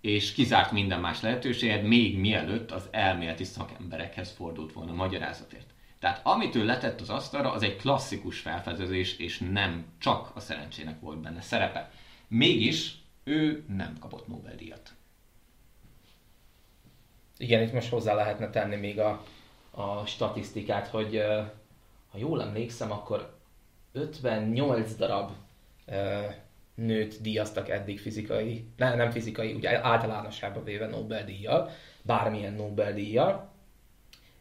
és 0.01 0.33
kizárt 0.33 0.73
minden 0.73 1.01
más 1.01 1.21
lehetőséget, 1.21 1.83
még 1.83 2.19
mielőtt 2.19 2.71
az 2.71 2.89
elméleti 2.91 3.45
szakemberekhez 3.45 4.31
fordult 4.31 4.73
volna 4.73 4.93
magyarázatért. 4.93 5.67
Tehát 5.99 6.27
amit 6.27 6.55
ő 6.55 6.65
letett 6.65 7.01
az 7.01 7.11
asztalra, 7.11 7.53
az 7.53 7.63
egy 7.63 7.77
klasszikus 7.77 8.39
felfedezés, 8.39 9.19
és 9.19 9.39
nem 9.39 9.87
csak 9.99 10.31
a 10.35 10.41
szerencsének 10.41 11.01
volt 11.01 11.21
benne 11.21 11.41
szerepe. 11.41 11.91
Mégis 12.29 12.95
ő 13.25 13.65
nem 13.69 13.99
kapott 13.99 14.27
Nobel-díjat. 14.27 14.93
Igen, 17.37 17.63
itt 17.63 17.73
most 17.73 17.89
hozzá 17.89 18.15
lehetne 18.15 18.51
tenni 18.51 18.77
még 18.77 18.99
a, 18.99 19.25
a 19.71 20.07
statisztikát, 20.07 20.87
hogy 20.89 21.23
ha 22.11 22.19
jól 22.19 22.43
emlékszem, 22.43 22.93
akkor 22.93 23.39
58 23.93 24.95
darab 24.95 25.31
nőt 26.81 27.21
díjaztak 27.21 27.69
eddig 27.69 28.01
fizikai, 28.01 28.65
nem, 28.77 28.97
nem 28.97 29.11
fizikai, 29.11 29.53
ugye 29.53 29.85
általánosságban 29.85 30.65
véve 30.65 30.87
Nobel-díjjal, 30.87 31.71
bármilyen 32.03 32.53
Nobel-díjjal, 32.53 33.53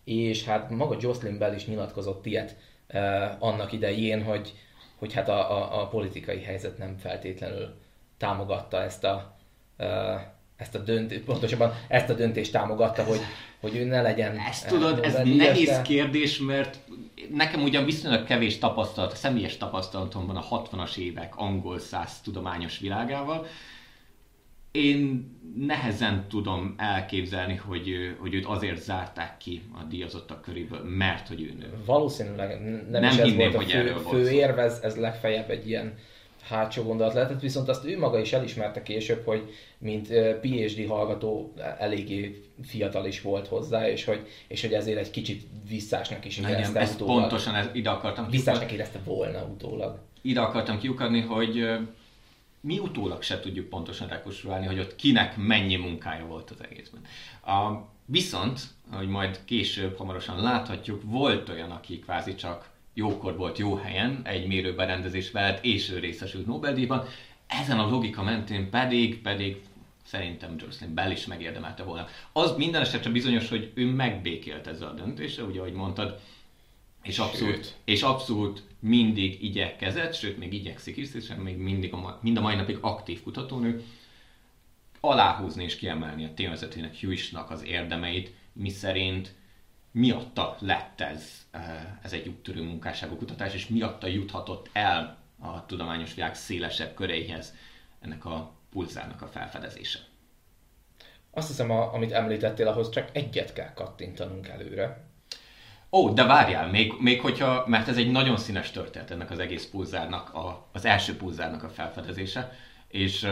és 0.03 0.45
hát 0.45 0.69
maga 0.69 0.97
Jocelyn 0.99 1.37
Bell 1.37 1.53
is 1.53 1.65
nyilatkozott 1.65 2.25
ilyet 2.25 2.55
annak 3.39 3.71
idején, 3.71 4.23
hogy, 4.23 4.53
hogy 4.95 5.13
hát 5.13 5.29
a, 5.29 5.51
a, 5.51 5.81
a 5.81 5.87
politikai 5.87 6.41
helyzet 6.41 6.77
nem 6.77 6.97
feltétlenül 6.97 7.75
támogatta 8.17 8.81
ezt 8.81 9.03
a, 9.03 9.37
ezt 10.59 10.75
a 10.75 10.79
döntést, 10.79 11.21
pontosabban 11.21 11.73
ezt 11.87 12.09
a 12.09 12.13
döntést 12.13 12.51
támogatta, 12.51 13.03
hogy, 13.03 13.19
hogy 13.59 13.75
ő 13.75 13.83
ne 13.83 14.01
legyen... 14.01 14.37
Ezt 14.37 14.67
tudod, 14.67 14.99
ez 15.03 15.13
nehéz 15.13 15.67
de... 15.67 15.81
kérdés, 15.81 16.39
mert 16.39 16.79
nekem 17.33 17.63
ugyan 17.63 17.85
viszonylag 17.85 18.25
kevés 18.25 18.57
tapasztalat, 18.57 19.15
személyes 19.15 19.57
tapasztalatom 19.57 20.27
van 20.27 20.35
a 20.35 20.43
60-as 20.43 20.97
évek 20.97 21.33
angol 21.35 21.79
száz 21.79 22.21
tudományos 22.21 22.79
világával, 22.79 23.45
én 24.71 25.31
nehezen 25.57 26.25
tudom 26.29 26.75
elképzelni, 26.77 27.55
hogy, 27.55 28.15
hogy 28.19 28.33
őt 28.33 28.45
azért 28.45 28.81
zárták 28.81 29.37
ki 29.37 29.61
a 29.73 29.83
díjazottak 29.83 30.41
köréből, 30.41 30.83
mert 30.83 31.27
hogy 31.27 31.41
ő 31.41 31.53
nő. 31.59 31.73
Valószínűleg 31.85 32.61
nem, 32.61 33.01
nem 33.01 33.03
is 33.03 33.21
hinném, 33.21 33.47
ez 33.47 33.53
volt 33.53 33.71
a 33.71 33.99
fő, 33.99 34.09
fő 34.09 34.29
érv, 34.29 34.59
ez, 34.59 34.79
ez 34.83 34.95
legfeljebb 34.95 35.49
egy 35.49 35.69
ilyen 35.69 35.97
hátsó 36.49 36.83
gondolat 36.83 37.13
lehetett, 37.13 37.39
viszont 37.41 37.69
azt 37.69 37.85
ő 37.85 37.97
maga 37.97 38.19
is 38.19 38.33
elismerte 38.33 38.83
később, 38.83 39.25
hogy 39.25 39.53
mint 39.77 40.07
PhD 40.41 40.87
hallgató 40.87 41.53
eléggé 41.79 42.43
fiatal 42.63 43.05
is 43.05 43.21
volt 43.21 43.47
hozzá, 43.47 43.89
és 43.89 44.05
hogy, 44.05 44.27
és 44.47 44.61
hogy 44.61 44.73
ezért 44.73 44.97
egy 44.97 45.11
kicsit 45.11 45.47
visszásnak 45.67 46.25
is 46.25 46.37
érezte 46.37 46.79
ez 46.79 46.93
utólag. 46.93 47.19
Pontosan 47.19 47.55
ez, 47.55 47.69
ide 47.71 47.89
akartam 47.89 48.29
Visszásnak 48.29 48.71
érezte 48.71 48.99
volna 49.05 49.43
utólag. 49.43 49.99
Ide 50.21 50.39
akartam 50.39 50.79
kiukadni, 50.79 51.21
hogy 51.21 51.69
mi 52.61 52.79
utólag 52.79 53.21
se 53.21 53.39
tudjuk 53.39 53.69
pontosan 53.69 54.07
rekonstruálni, 54.07 54.65
hogy 54.65 54.79
ott 54.79 54.95
kinek 54.95 55.37
mennyi 55.37 55.75
munkája 55.75 56.25
volt 56.25 56.49
az 56.49 56.63
egészben. 56.69 57.01
A, 57.45 57.87
viszont, 58.05 58.61
hogy 58.91 59.07
majd 59.07 59.39
később 59.45 59.97
hamarosan 59.97 60.41
láthatjuk, 60.41 61.01
volt 61.05 61.49
olyan, 61.49 61.71
aki 61.71 61.99
kvázi 61.99 62.35
csak 62.35 62.69
jókor 62.93 63.35
volt 63.35 63.57
jó 63.57 63.75
helyen, 63.75 64.21
egy 64.23 64.47
mérőberendezés 64.47 65.31
veled, 65.31 65.59
és 65.61 65.89
ő 65.89 65.99
részesült 65.99 66.45
Nobel-díjban. 66.45 67.05
Ezen 67.47 67.79
a 67.79 67.89
logika 67.89 68.23
mentén 68.23 68.69
pedig, 68.69 69.21
pedig 69.21 69.61
szerintem 70.05 70.55
Jocelyn 70.57 70.93
Bell 70.93 71.11
is 71.11 71.25
megérdemelte 71.25 71.83
volna. 71.83 72.07
Az 72.33 72.55
minden 72.57 72.81
esetre 72.81 73.09
bizonyos, 73.09 73.49
hogy 73.49 73.71
ő 73.73 73.85
megbékélt 73.85 74.67
ezzel 74.67 74.87
a 74.87 74.93
döntéssel, 74.93 75.45
ugye 75.45 75.59
ahogy 75.59 75.73
mondtad, 75.73 76.19
és 77.03 77.19
abszolút, 77.19 77.75
és 77.85 78.01
abszolút 78.01 78.63
mindig 78.79 79.43
igyekezett, 79.43 80.13
sőt 80.13 80.37
még 80.37 80.53
igyekszik 80.53 80.97
is, 80.97 81.13
és 81.13 81.31
még 81.43 81.57
mindig 81.57 81.93
a, 81.93 82.19
mind 82.21 82.37
a 82.37 82.41
mai 82.41 82.55
napig 82.55 82.77
aktív 82.81 83.23
kutatónő, 83.23 83.83
aláhúzni 84.99 85.63
és 85.63 85.75
kiemelni 85.75 86.25
a 86.25 86.33
témavezetőnek 86.33 86.99
Hughes-nak 86.99 87.49
az 87.49 87.65
érdemeit, 87.65 88.31
mi 88.53 88.69
szerint 88.69 89.35
miatta 89.91 90.55
lett 90.59 91.01
ez, 91.01 91.23
eh, 91.51 91.85
ez 92.01 92.13
egy 92.13 92.27
úttörő 92.27 92.63
munkásságú 92.63 93.15
kutatás, 93.15 93.53
és 93.53 93.67
miatta 93.67 94.07
juthatott 94.07 94.69
el 94.73 95.17
a 95.39 95.65
tudományos 95.65 96.13
világ 96.13 96.35
szélesebb 96.35 96.93
köreihez 96.93 97.55
ennek 97.99 98.25
a 98.25 98.51
pulzárnak 98.71 99.21
a 99.21 99.27
felfedezése. 99.27 99.99
Azt 101.31 101.47
hiszem, 101.47 101.71
a, 101.71 101.93
amit 101.93 102.11
említettél, 102.11 102.67
ahhoz 102.67 102.89
csak 102.89 103.09
egyet 103.11 103.53
kell 103.53 103.73
kattintanunk 103.73 104.47
előre. 104.47 105.07
Ó, 105.91 106.13
de 106.13 106.23
várjál, 106.23 106.67
még, 106.67 106.93
még 106.99 107.21
hogyha, 107.21 107.63
mert 107.67 107.87
ez 107.87 107.97
egy 107.97 108.11
nagyon 108.11 108.37
színes 108.37 108.71
történet 108.71 109.11
ennek 109.11 109.31
az 109.31 109.39
egész 109.39 109.65
pulzárnak, 109.65 110.33
a, 110.33 110.69
az 110.71 110.85
első 110.85 111.17
pulzárnak 111.17 111.63
a 111.63 111.69
felfedezése. 111.69 112.51
és, 112.87 113.27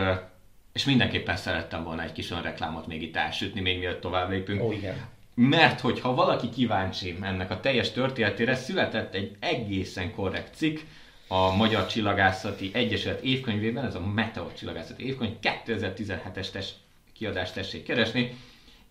és 0.73 0.85
mindenképpen 0.85 1.35
szerettem 1.35 1.83
volna 1.83 2.03
egy 2.03 2.11
kis 2.11 2.31
olyan 2.31 2.43
reklámot 2.43 2.87
még 2.87 3.01
itt 3.01 3.15
elsütni, 3.15 3.61
még 3.61 3.79
mielőtt 3.79 4.01
tovább 4.01 4.29
lépünk. 4.29 4.63
Ó, 4.63 4.71
igen. 4.71 5.15
Mert 5.39 5.79
hogyha 5.79 6.13
valaki 6.13 6.49
kíváncsi 6.49 7.17
ennek 7.21 7.51
a 7.51 7.59
teljes 7.59 7.91
történetére, 7.91 8.55
született 8.55 9.13
egy 9.13 9.35
egészen 9.39 10.13
korrekt 10.13 10.55
cikk, 10.55 10.79
a 11.27 11.55
Magyar 11.55 11.87
Csillagászati 11.87 12.69
Egyesület 12.73 13.23
évkönyvében, 13.23 13.85
ez 13.85 13.95
a 13.95 14.05
Meteor 14.05 14.53
Csillagászati 14.53 15.05
évkönyv, 15.05 15.33
2017-es 15.41 16.49
tes- 16.51 16.75
kiadást 17.13 17.53
tessék 17.53 17.83
keresni, 17.83 18.37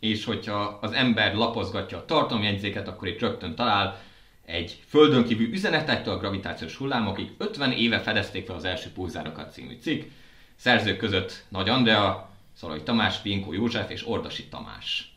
és 0.01 0.25
hogyha 0.25 0.79
az 0.81 0.93
ember 0.93 1.35
lapozgatja 1.35 1.99
a 1.99 2.05
tartalomjegyzéket, 2.05 2.89
akkor 2.89 3.09
itt 3.09 3.21
rögtön 3.21 3.55
talál 3.55 4.01
egy 4.45 4.83
földön 4.89 5.25
kívül 5.25 5.53
üzenetektől 5.53 6.15
a 6.15 6.19
gravitációs 6.19 6.77
hullámokig 6.77 7.31
50 7.39 7.73
éve 7.73 8.01
fedezték 8.01 8.47
fel 8.47 8.57
az 8.57 8.65
első 8.65 8.89
pulzárokat 8.95 9.53
című 9.53 9.77
cikk. 9.81 10.11
Szerzők 10.57 10.97
között 10.97 11.45
Nagy 11.49 11.69
Andrea, 11.69 12.31
Szalai 12.57 12.83
Tamás, 12.83 13.19
Pinkó 13.19 13.53
József 13.53 13.91
és 13.91 14.09
Ordasi 14.09 14.45
Tamás. 14.45 15.16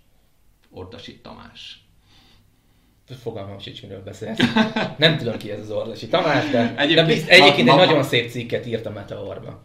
Ordasi 0.71 1.19
Tamás. 1.19 1.83
Fogalmam 3.21 3.59
sincs, 3.59 3.81
miről 3.81 4.03
beszélsz. 4.03 4.39
Nem 4.97 5.17
tudom 5.17 5.37
ki 5.37 5.51
ez 5.51 5.59
az 5.59 5.71
Orlasi 5.71 6.07
Tamás, 6.07 6.49
de, 6.49 6.75
Egyébként- 6.77 7.07
de 7.07 7.13
bizt, 7.13 7.27
egyébként 7.29 7.67
ma- 7.67 7.73
egy 7.73 7.79
ma- 7.79 7.85
nagyon 7.85 8.03
szép 8.03 8.29
cikket 8.29 8.65
írt 8.65 8.85
a 8.85 8.89
Meteorba. 8.91 9.61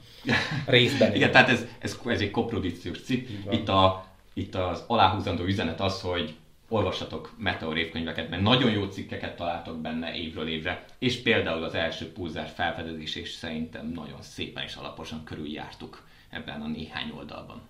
Részben. 0.66 1.14
Igen, 1.14 1.30
tehát 1.30 1.48
ez, 1.48 1.66
ez, 1.78 1.98
ez 2.06 2.20
egy 2.20 2.30
koprodukciós 2.30 3.02
cikk. 3.02 3.28
Itt, 3.50 3.68
a, 3.68 4.06
itt 4.34 4.54
az 4.54 4.84
aláhúzandó 4.86 5.42
üzenet 5.44 5.80
az, 5.80 6.00
hogy 6.00 6.34
olvassatok 6.68 7.34
Meteor 7.38 7.78
évkönyveket, 7.78 8.28
mert 8.30 8.42
nagyon 8.42 8.70
jó 8.70 8.84
cikkeket 8.86 9.36
találtok 9.36 9.80
benne 9.80 10.14
évről 10.14 10.48
évre, 10.48 10.84
és 10.98 11.22
például 11.22 11.64
az 11.64 11.74
első 11.74 12.12
pulzár 12.12 12.48
felfedezés, 12.54 13.14
és 13.16 13.30
szerintem 13.30 13.92
nagyon 13.94 14.22
szépen 14.22 14.62
és 14.64 14.74
alaposan 14.74 15.24
körüljártuk 15.24 16.06
ebben 16.30 16.60
a 16.60 16.66
néhány 16.66 17.12
oldalban. 17.16 17.62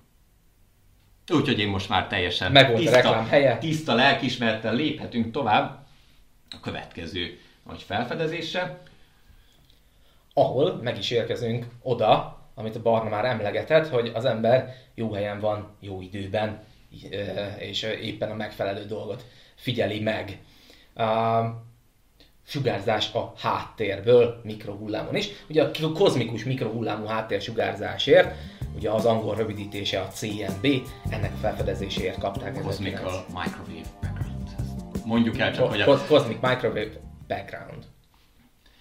Úgyhogy 1.33 1.59
én 1.59 1.69
most 1.69 1.89
már 1.89 2.07
teljesen 2.07 2.53
Megvolt 2.53 2.87
a 2.87 2.91
reklám 2.91 3.27
helye. 3.27 3.59
tiszta 3.59 3.95
lelkismerettel 3.95 4.75
léphetünk 4.75 5.33
tovább 5.33 5.87
a 6.51 6.61
következő 6.61 7.39
nagy 7.67 7.83
felfedezésre. 7.83 8.83
ahol 10.35 10.81
meg 10.83 10.99
is 10.99 11.11
érkezünk 11.11 11.67
oda, 11.83 12.39
amit 12.55 12.77
a 12.77 12.83
Barna 12.83 13.09
már 13.09 13.25
emlegetett, 13.25 13.89
hogy 13.89 14.11
az 14.15 14.25
ember 14.25 14.75
jó 14.95 15.13
helyen 15.13 15.41
van, 15.41 15.77
jó 15.81 16.01
időben, 16.01 16.63
és 17.59 17.83
éppen 17.83 18.31
a 18.31 18.35
megfelelő 18.35 18.87
dolgot 18.87 19.25
figyeli 19.55 20.01
meg. 20.01 20.39
A 20.95 21.43
sugárzás 22.47 23.13
a 23.13 23.33
háttérből, 23.37 24.41
mikrohullámon 24.43 25.17
is. 25.17 25.29
Ugye 25.49 25.63
a 25.63 25.93
kozmikus 25.95 26.45
mikrohullámú 26.45 27.07
háttérsugárzásért, 27.07 28.35
ugye 28.75 28.91
az 28.91 29.05
angol 29.05 29.35
rövidítése 29.35 30.01
a 30.01 30.09
CMB, 30.09 30.67
ennek 31.11 31.33
felfedezéséért 31.41 32.19
kapták 32.19 32.63
Cosmical 32.63 33.25
Microwave 33.29 33.89
Background. 34.01 34.49
Mondjuk 35.05 35.39
el 35.39 35.53
csak, 35.55 35.69
hogy 35.69 35.81
a 35.81 35.85
Cos- 35.85 36.07
Cosmic 36.07 36.41
Microwave 36.41 37.01
Background. 37.29 37.85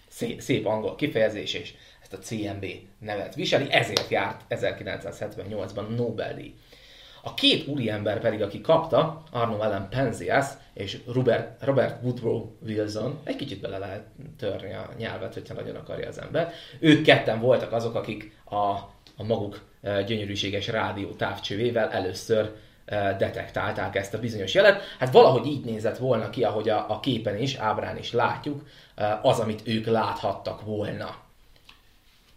Szép, 0.08 0.42
szép 0.42 0.66
angol 0.66 0.96
kifejezés, 0.96 1.54
és 1.54 1.74
ezt 2.02 2.14
a 2.14 2.18
CMB 2.18 2.66
nevet 3.00 3.36
viseli, 3.36 3.72
ezért 3.72 4.10
járt 4.10 4.42
1978-ban 4.50 5.96
Nobel-díj. 5.96 6.54
A 7.26 7.34
két 7.34 7.68
úriember 7.68 8.20
pedig, 8.20 8.42
aki 8.42 8.62
kapta, 8.62 9.24
Arno 9.32 9.60
Allen 9.62 9.90
Penzias 9.90 10.46
és 10.74 10.98
Robert, 11.14 11.64
Robert 11.64 12.04
Woodrow 12.04 12.52
Wilson, 12.66 13.20
egy 13.24 13.36
kicsit 13.36 13.62
bele 13.62 13.78
lehet 13.78 14.04
törni 14.38 14.74
a 14.74 14.90
nyelvet, 14.98 15.34
hogyha 15.34 15.54
nagyon 15.54 15.76
akarja 15.76 16.08
az 16.08 16.22
ember, 16.22 16.54
ők 16.80 17.04
ketten 17.04 17.40
voltak 17.40 17.72
azok, 17.72 17.96
akik 17.96 18.38
a, 18.54 18.90
a 19.18 19.24
maguk 19.24 19.62
eh, 19.82 20.06
gyönyörűséges 20.06 20.68
rádió 20.68 21.10
távcsövével 21.10 21.90
először 21.90 22.56
eh, 22.86 23.16
detektálták 23.18 23.96
ezt 23.96 24.14
a 24.14 24.20
bizonyos 24.20 24.54
jelet. 24.54 24.82
Hát 25.00 25.12
valahogy 25.12 25.46
így 25.46 25.66
nézett 25.66 25.98
volna 25.98 26.30
ki, 26.30 26.44
ahogy 26.44 26.70
a, 26.70 26.86
a 26.90 27.00
képen 27.00 27.38
is, 27.38 27.56
ábrán 27.56 27.98
is 27.98 28.12
látjuk, 28.12 28.68
eh, 28.96 29.26
az, 29.26 29.40
amit 29.40 29.62
ők 29.66 29.86
láthattak 29.86 30.62
volna 30.62 31.22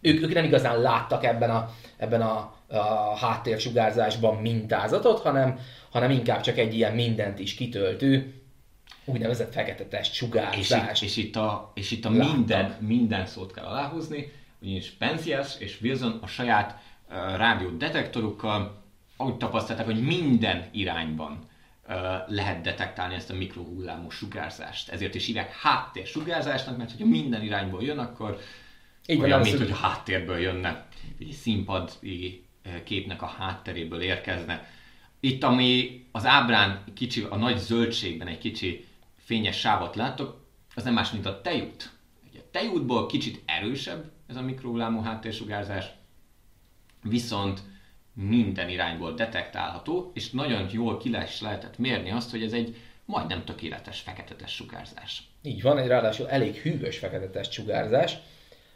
ők, 0.01 0.21
ők 0.21 0.33
nem 0.33 0.43
igazán 0.43 0.81
láttak 0.81 1.23
ebben 1.23 1.49
a, 1.49 1.69
ebben 1.97 2.21
a, 2.21 2.55
a 2.67 3.17
háttérsugárzásban 3.17 4.35
mintázatot, 4.35 5.19
hanem, 5.19 5.59
hanem 5.89 6.11
inkább 6.11 6.41
csak 6.41 6.57
egy 6.57 6.75
ilyen 6.75 6.93
mindent 6.93 7.39
is 7.39 7.53
kitöltő, 7.53 8.33
úgynevezett 9.05 9.53
fekete 9.53 9.85
test 9.85 10.11
és, 10.11 10.17
sugárzás. 10.17 11.01
itt, 11.01 11.07
és 11.07 11.17
itt 11.17 11.35
a, 11.35 11.71
és 11.73 11.91
itt 11.91 12.05
a 12.05 12.09
minden, 12.09 12.75
minden 12.79 13.25
szót 13.25 13.53
kell 13.53 13.65
aláhúzni, 13.65 14.31
ugyanis 14.61 14.89
Penzias 14.89 15.59
és 15.59 15.81
Wilson 15.81 16.19
a 16.21 16.27
saját 16.27 16.81
rádió 17.35 17.69
detektorukkal 17.69 18.83
úgy 19.17 19.37
tapasztalták, 19.37 19.85
hogy 19.85 20.01
minden 20.03 20.69
irányban 20.71 21.39
lehet 22.27 22.61
detektálni 22.61 23.15
ezt 23.15 23.29
a 23.29 23.33
mikrohullámú 23.35 24.09
sugárzást. 24.09 24.89
Ezért 24.89 25.15
is 25.15 25.25
hívják 25.25 25.55
háttérsugárzásnak, 25.55 26.77
mert 26.77 26.91
hogyha 26.91 27.05
minden 27.05 27.43
irányból 27.43 27.83
jön, 27.83 27.99
akkor 27.99 28.39
Így 29.05 29.19
olyan, 29.19 29.41
mint 29.41 29.57
hogy- 29.57 29.71
a 29.71 29.75
háttérből 29.75 30.39
jönne, 30.39 30.87
egy 31.19 31.31
színpadi 31.31 32.45
képnek 32.83 33.21
a 33.21 33.25
hátteréből 33.25 34.01
érkezne. 34.01 34.67
Itt, 35.19 35.43
ami 35.43 36.01
az 36.11 36.25
ábrán 36.25 36.83
kicsi, 36.93 37.25
a 37.29 37.35
nagy 37.35 37.57
zöldségben 37.57 38.27
egy 38.27 38.37
kicsi 38.37 38.85
fényes 39.17 39.59
sávot 39.59 39.95
látok, 39.95 40.45
az 40.75 40.83
nem 40.83 40.93
más, 40.93 41.11
mint 41.11 41.25
a 41.25 41.41
tejút. 41.41 41.91
Ugye 42.29 42.39
a 42.39 42.49
tejútból 42.51 43.05
kicsit 43.05 43.41
erősebb 43.45 44.11
ez 44.27 44.35
a 44.35 44.41
mikrohullámú 44.41 45.01
háttérsugárzás, 45.01 45.85
viszont 47.03 47.59
minden 48.13 48.69
irányból 48.69 49.13
detektálható, 49.13 50.11
és 50.13 50.29
nagyon 50.29 50.67
jól 50.71 50.97
ki 50.97 51.09
lehetett 51.41 51.77
mérni 51.77 52.11
azt, 52.11 52.31
hogy 52.31 52.43
ez 52.43 52.53
egy 52.53 52.75
majdnem 53.05 53.45
tökéletes 53.45 53.99
fekete 53.99 54.47
sugárzás. 54.47 55.23
Így 55.41 55.61
van, 55.61 55.77
egy 55.77 55.87
ráadásul 55.87 56.29
elég 56.29 56.55
hűvös 56.55 56.97
fekete 56.97 57.29
test 57.29 57.51
sugárzás. 57.51 58.17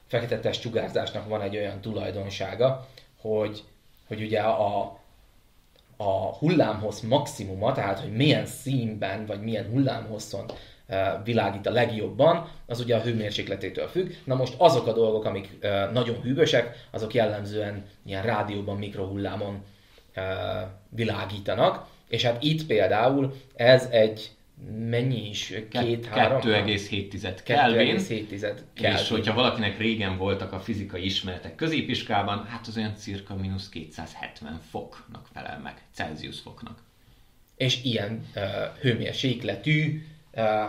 Fekete 0.07 0.39
test 0.39 0.61
sugárzásnak 0.61 1.27
van 1.27 1.41
egy 1.41 1.57
olyan 1.57 1.81
tulajdonsága, 1.81 2.87
hogy, 3.17 3.63
hogy 4.07 4.21
ugye 4.21 4.39
a, 4.41 4.99
a 5.97 6.35
hullámhossz 6.37 6.99
maximuma, 6.99 7.71
tehát 7.73 7.99
hogy 7.99 8.11
milyen 8.11 8.45
színben 8.45 9.25
vagy 9.25 9.41
milyen 9.41 9.69
hullámhosszon 9.69 10.51
világít 11.23 11.67
a 11.67 11.71
legjobban, 11.71 12.49
az 12.65 12.79
ugye 12.79 12.95
a 12.95 13.01
hőmérsékletétől 13.01 13.87
függ. 13.87 14.11
Na 14.23 14.35
most 14.35 14.53
azok 14.57 14.87
a 14.87 14.93
dolgok, 14.93 15.25
amik 15.25 15.57
nagyon 15.93 16.21
hűvösek, 16.21 16.87
azok 16.91 17.13
jellemzően 17.13 17.85
ilyen 18.05 18.23
rádióban, 18.23 18.77
mikrohullámon 18.77 19.63
világítanak, 20.89 21.87
és 22.07 22.23
hát 22.23 22.43
itt 22.43 22.65
például 22.65 23.33
ez 23.55 23.87
egy 23.91 24.31
mennyi 24.89 25.29
is? 25.29 25.53
Két-három? 25.69 26.39
2,7 26.41 27.39
Kelvin. 27.43 27.95
2,7 27.97 28.31
És 28.31 28.41
Kelvin. 28.73 29.05
hogyha 29.09 29.33
valakinek 29.33 29.77
régen 29.77 30.17
voltak 30.17 30.53
a 30.53 30.59
fizikai 30.59 31.05
ismeretek 31.05 31.55
középiskolában, 31.55 32.45
hát 32.45 32.67
az 32.67 32.77
olyan 32.77 32.95
cirka 32.95 33.35
mínusz 33.35 33.69
270 33.69 34.61
foknak 34.69 35.27
felel 35.33 35.59
meg, 35.63 35.73
Celsius 35.93 36.39
foknak. 36.39 36.79
és 37.55 37.83
ilyen 37.83 38.25
uh, 38.35 38.43
hőmérsékletű, 38.81 40.03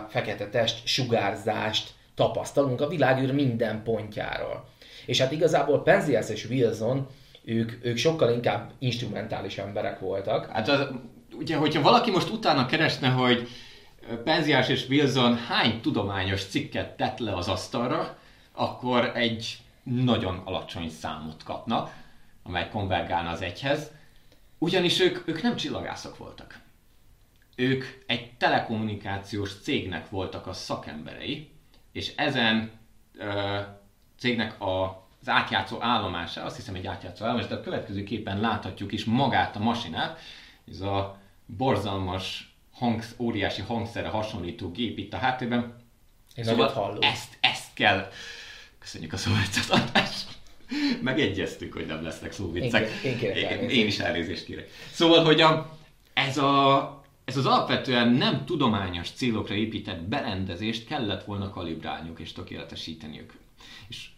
fekete 0.09 0.49
test 0.49 0.87
sugárzást 0.87 1.91
tapasztalunk 2.15 2.81
a 2.81 2.87
világűr 2.87 3.33
minden 3.33 3.83
pontjáról. 3.83 4.67
És 5.05 5.19
hát 5.19 5.31
igazából 5.31 5.83
Penzias 5.83 6.29
és 6.29 6.45
Wilson, 6.49 7.07
ők, 7.43 7.85
ők 7.85 7.97
sokkal 7.97 8.31
inkább 8.31 8.71
instrumentális 8.79 9.57
emberek 9.57 9.99
voltak. 9.99 10.51
Hát 10.51 10.69
az, 10.69 10.87
ugye, 11.33 11.55
hogyha 11.55 11.81
valaki 11.81 12.11
most 12.11 12.29
utána 12.29 12.65
keresne, 12.65 13.09
hogy 13.09 13.47
Penzias 14.23 14.69
és 14.69 14.87
Wilson 14.89 15.37
hány 15.37 15.81
tudományos 15.81 16.45
cikket 16.45 16.97
tett 16.97 17.19
le 17.19 17.35
az 17.35 17.47
asztalra, 17.47 18.17
akkor 18.51 19.11
egy 19.15 19.57
nagyon 19.83 20.41
alacsony 20.43 20.89
számot 20.89 21.43
kapna, 21.43 21.91
amely 22.43 22.69
konvergálna 22.69 23.29
az 23.29 23.41
egyhez. 23.41 23.91
Ugyanis 24.57 24.99
ők, 24.99 25.27
ők 25.27 25.41
nem 25.41 25.55
csillagászok 25.55 26.17
voltak. 26.17 26.59
Ők 27.55 27.85
egy 28.05 28.31
telekommunikációs 28.37 29.61
cégnek 29.61 30.09
voltak 30.09 30.47
a 30.47 30.53
szakemberei, 30.53 31.49
és 31.91 32.13
ezen 32.15 32.71
ö, 33.17 33.59
cégnek 34.19 34.61
a, 34.61 35.03
az 35.21 35.29
átjátszó 35.29 35.77
állomása, 35.81 36.43
azt 36.43 36.55
hiszem 36.55 36.75
egy 36.75 36.87
átjátszó 36.87 37.25
állomás, 37.25 37.47
de 37.47 37.55
a 37.55 37.61
következő 37.61 38.03
képen 38.03 38.39
láthatjuk 38.39 38.91
is 38.91 39.05
magát 39.05 39.55
a 39.55 39.59
masinát, 39.59 40.19
ez 40.69 40.81
a 40.81 41.21
borzalmas, 41.45 42.55
hangsz, 42.71 43.15
óriási 43.17 43.61
hangszerre 43.61 44.07
hasonlító 44.07 44.71
gép 44.71 44.97
itt 44.97 45.13
a 45.13 45.17
háttérben. 45.17 45.75
Én 46.35 46.45
nagyot 46.45 46.71
hallom. 46.71 47.01
ezt, 47.01 47.37
ezt 47.39 47.73
kell, 47.73 48.11
köszönjük 48.79 49.13
a 49.13 49.17
szóváltatást, 49.17 50.27
megegyeztük, 51.01 51.73
hogy 51.73 51.85
nem 51.85 52.03
lesznek 52.03 52.31
szóviccek. 52.31 52.89
Én- 53.03 53.19
én 53.19 53.35
én, 53.35 53.69
én 53.69 53.87
is 53.87 53.99
elnézést 53.99 54.45
kérek. 54.45 54.69
Szóval, 54.91 55.23
hogy 55.23 55.41
a, 55.41 55.77
ez, 56.13 56.37
a, 56.37 57.02
ez 57.25 57.37
az 57.37 57.45
alapvetően 57.45 58.09
nem 58.09 58.45
tudományos 58.45 59.11
célokra 59.11 59.53
épített 59.55 60.01
berendezést 60.01 60.85
kellett 60.85 61.23
volna 61.23 61.49
kalibrálniuk 61.49 62.19
és 62.19 62.31
tökéletesíteniük. 62.31 63.33
És 63.87 64.09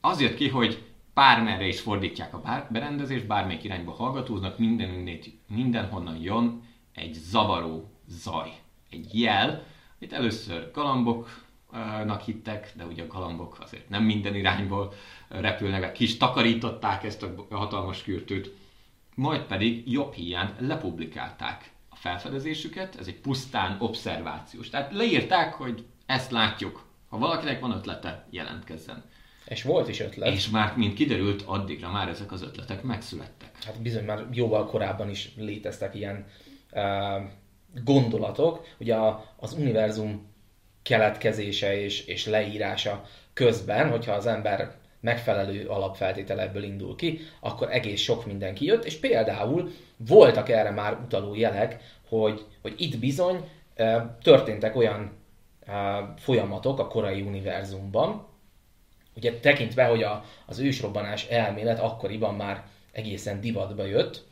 az 0.00 0.20
jött 0.20 0.34
ki, 0.34 0.48
hogy 0.48 0.82
bármerre 1.14 1.66
is 1.66 1.80
fordítják 1.80 2.34
a 2.34 2.66
berendezést, 2.70 3.26
bármelyik 3.26 3.64
irányba 3.64 3.92
hallgatóznak, 3.92 4.58
minden, 4.58 5.20
mindenhonnan 5.46 6.16
jön 6.16 6.62
egy 6.94 7.12
zavaró 7.12 7.90
zaj, 8.08 8.52
egy 8.90 9.20
jel, 9.20 9.64
itt 9.98 10.12
először 10.12 10.70
galamboknak 10.72 12.20
hittek, 12.24 12.72
de 12.76 12.84
ugye 12.84 13.02
a 13.02 13.06
galambok 13.06 13.58
azért 13.60 13.88
nem 13.88 14.02
minden 14.02 14.34
irányból 14.34 14.92
repülnek, 15.28 15.92
kis 15.92 16.16
takarították 16.16 17.04
ezt 17.04 17.22
a 17.22 17.46
hatalmas 17.50 18.02
kürtőt, 18.02 18.54
majd 19.14 19.42
pedig 19.42 19.92
jobb 19.92 20.12
hiány 20.12 20.54
lepublikálták 20.58 21.71
felfedezésüket, 22.02 22.96
ez 22.98 23.06
egy 23.06 23.20
pusztán 23.20 23.76
obszervációs. 23.80 24.70
Tehát 24.70 24.92
leírták, 24.92 25.54
hogy 25.54 25.86
ezt 26.06 26.30
látjuk. 26.30 26.86
Ha 27.08 27.18
valakinek 27.18 27.60
van 27.60 27.72
ötlete, 27.72 28.26
jelentkezzen. 28.30 29.04
És 29.46 29.62
volt 29.62 29.88
is 29.88 30.00
ötlet. 30.00 30.34
És 30.34 30.50
már, 30.50 30.76
mint 30.76 30.94
kiderült, 30.94 31.42
addigra 31.46 31.90
már 31.90 32.08
ezek 32.08 32.32
az 32.32 32.42
ötletek 32.42 32.82
megszülettek. 32.82 33.64
Hát 33.64 33.82
bizony 33.82 34.04
már 34.04 34.26
jóval 34.32 34.66
korábban 34.66 35.10
is 35.10 35.32
léteztek 35.36 35.94
ilyen 35.94 36.26
uh, 36.72 36.82
gondolatok. 37.84 38.66
Ugye 38.78 38.94
a, 38.94 39.34
az 39.36 39.52
univerzum 39.52 40.32
keletkezése 40.82 41.80
és, 41.80 42.04
és 42.04 42.26
leírása 42.26 43.04
közben, 43.32 43.90
hogyha 43.90 44.12
az 44.12 44.26
ember 44.26 44.74
megfelelő 45.02 45.66
alapfeltételekből 45.66 46.62
indul 46.62 46.96
ki, 46.96 47.20
akkor 47.40 47.70
egész 47.70 48.00
sok 48.00 48.26
minden 48.26 48.54
kijött, 48.54 48.84
és 48.84 48.96
például 48.96 49.70
voltak 49.96 50.48
erre 50.48 50.70
már 50.70 50.98
utaló 51.04 51.34
jelek, 51.34 51.80
hogy, 52.08 52.44
hogy 52.62 52.74
itt 52.76 52.98
bizony 52.98 53.48
történtek 54.22 54.76
olyan 54.76 55.12
folyamatok 56.16 56.78
a 56.78 56.86
korai 56.86 57.20
univerzumban, 57.20 58.26
ugye 59.16 59.38
tekintve, 59.40 59.84
hogy 59.84 60.02
a, 60.02 60.24
az 60.46 60.58
ősrobbanás 60.58 61.26
elmélet 61.26 61.80
akkoriban 61.80 62.34
már 62.34 62.64
egészen 62.92 63.40
divatba 63.40 63.84
jött, 63.84 64.24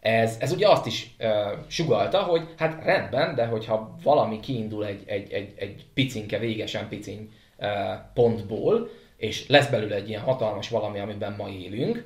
ez, 0.00 0.36
ez 0.40 0.52
ugye 0.52 0.68
azt 0.68 0.86
is 0.86 1.14
uh, 1.18 1.28
sugalta, 1.66 2.22
hogy 2.22 2.48
hát 2.56 2.84
rendben, 2.84 3.34
de 3.34 3.46
hogyha 3.46 3.96
valami 4.02 4.40
kiindul 4.40 4.86
egy, 4.86 5.02
egy, 5.06 5.32
egy, 5.32 5.52
egy 5.56 5.84
picinke, 5.94 6.38
végesen 6.38 6.88
piciny 6.88 7.32
uh, 7.58 7.68
pontból, 8.14 8.90
és 9.22 9.48
lesz 9.48 9.68
belőle 9.68 9.94
egy 9.94 10.08
ilyen 10.08 10.22
hatalmas 10.22 10.68
valami, 10.68 10.98
amiben 10.98 11.32
ma 11.32 11.48
élünk, 11.48 12.04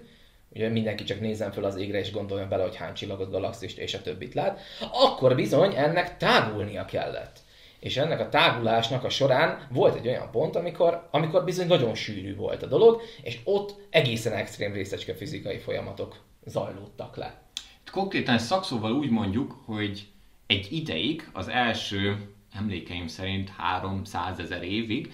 ugye 0.49 0.69
mindenki 0.69 1.05
csak 1.05 1.21
nézzen 1.21 1.53
fel 1.53 1.65
az 1.65 1.77
égre 1.77 1.99
és 1.99 2.13
gondoljon 2.13 2.49
bele, 2.49 2.63
hogy 2.63 2.77
hány 2.77 2.95
csillagot, 2.95 3.31
galaxist 3.31 3.79
és 3.79 3.95
a 3.95 4.03
többit 4.03 4.35
lát, 4.35 4.61
akkor 4.93 5.35
bizony 5.35 5.75
ennek 5.77 6.17
tágulnia 6.17 6.85
kellett. 6.85 7.39
És 7.79 7.97
ennek 7.97 8.21
a 8.21 8.29
tágulásnak 8.29 9.05
a 9.05 9.09
során 9.09 9.67
volt 9.71 9.97
egy 9.97 10.07
olyan 10.07 10.31
pont, 10.31 10.57
amikor, 10.57 11.09
amikor 11.11 11.45
bizony 11.45 11.67
nagyon 11.67 11.95
sűrű 11.95 12.37
volt 12.37 12.63
a 12.63 12.67
dolog, 12.67 13.03
és 13.23 13.39
ott 13.45 13.75
egészen 13.91 14.33
extrém 14.33 14.73
részecske 14.73 15.15
fizikai 15.15 15.59
folyamatok 15.59 16.17
zajlódtak 16.45 17.17
le. 17.17 17.43
Konkrétan 17.91 18.39
szakszóval 18.39 18.93
úgy 18.93 19.11
mondjuk, 19.11 19.63
hogy 19.65 20.07
egy 20.47 20.69
ideig, 20.71 21.31
az 21.33 21.49
első 21.49 22.35
emlékeim 22.53 23.07
szerint 23.07 23.49
300 23.49 24.39
ezer 24.39 24.63
évig, 24.63 25.13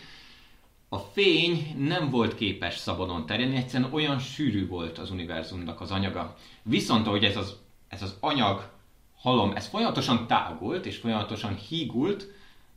a 0.92 0.98
fény 0.98 1.74
nem 1.78 2.10
volt 2.10 2.34
képes 2.34 2.76
szabadon 2.76 3.26
terjedni, 3.26 3.56
egyszerűen 3.56 3.92
olyan 3.92 4.18
sűrű 4.18 4.68
volt 4.68 4.98
az 4.98 5.10
univerzumnak 5.10 5.80
az 5.80 5.90
anyaga. 5.90 6.36
Viszont 6.62 7.06
ahogy 7.06 7.24
ez 7.24 7.36
az, 7.36 7.56
ez 7.88 8.02
az 8.02 8.16
anyag 8.20 8.70
halom, 9.16 9.52
ez 9.56 9.66
folyamatosan 9.66 10.26
tágult 10.26 10.86
és 10.86 10.96
folyamatosan 10.96 11.54
hígult, 11.54 12.26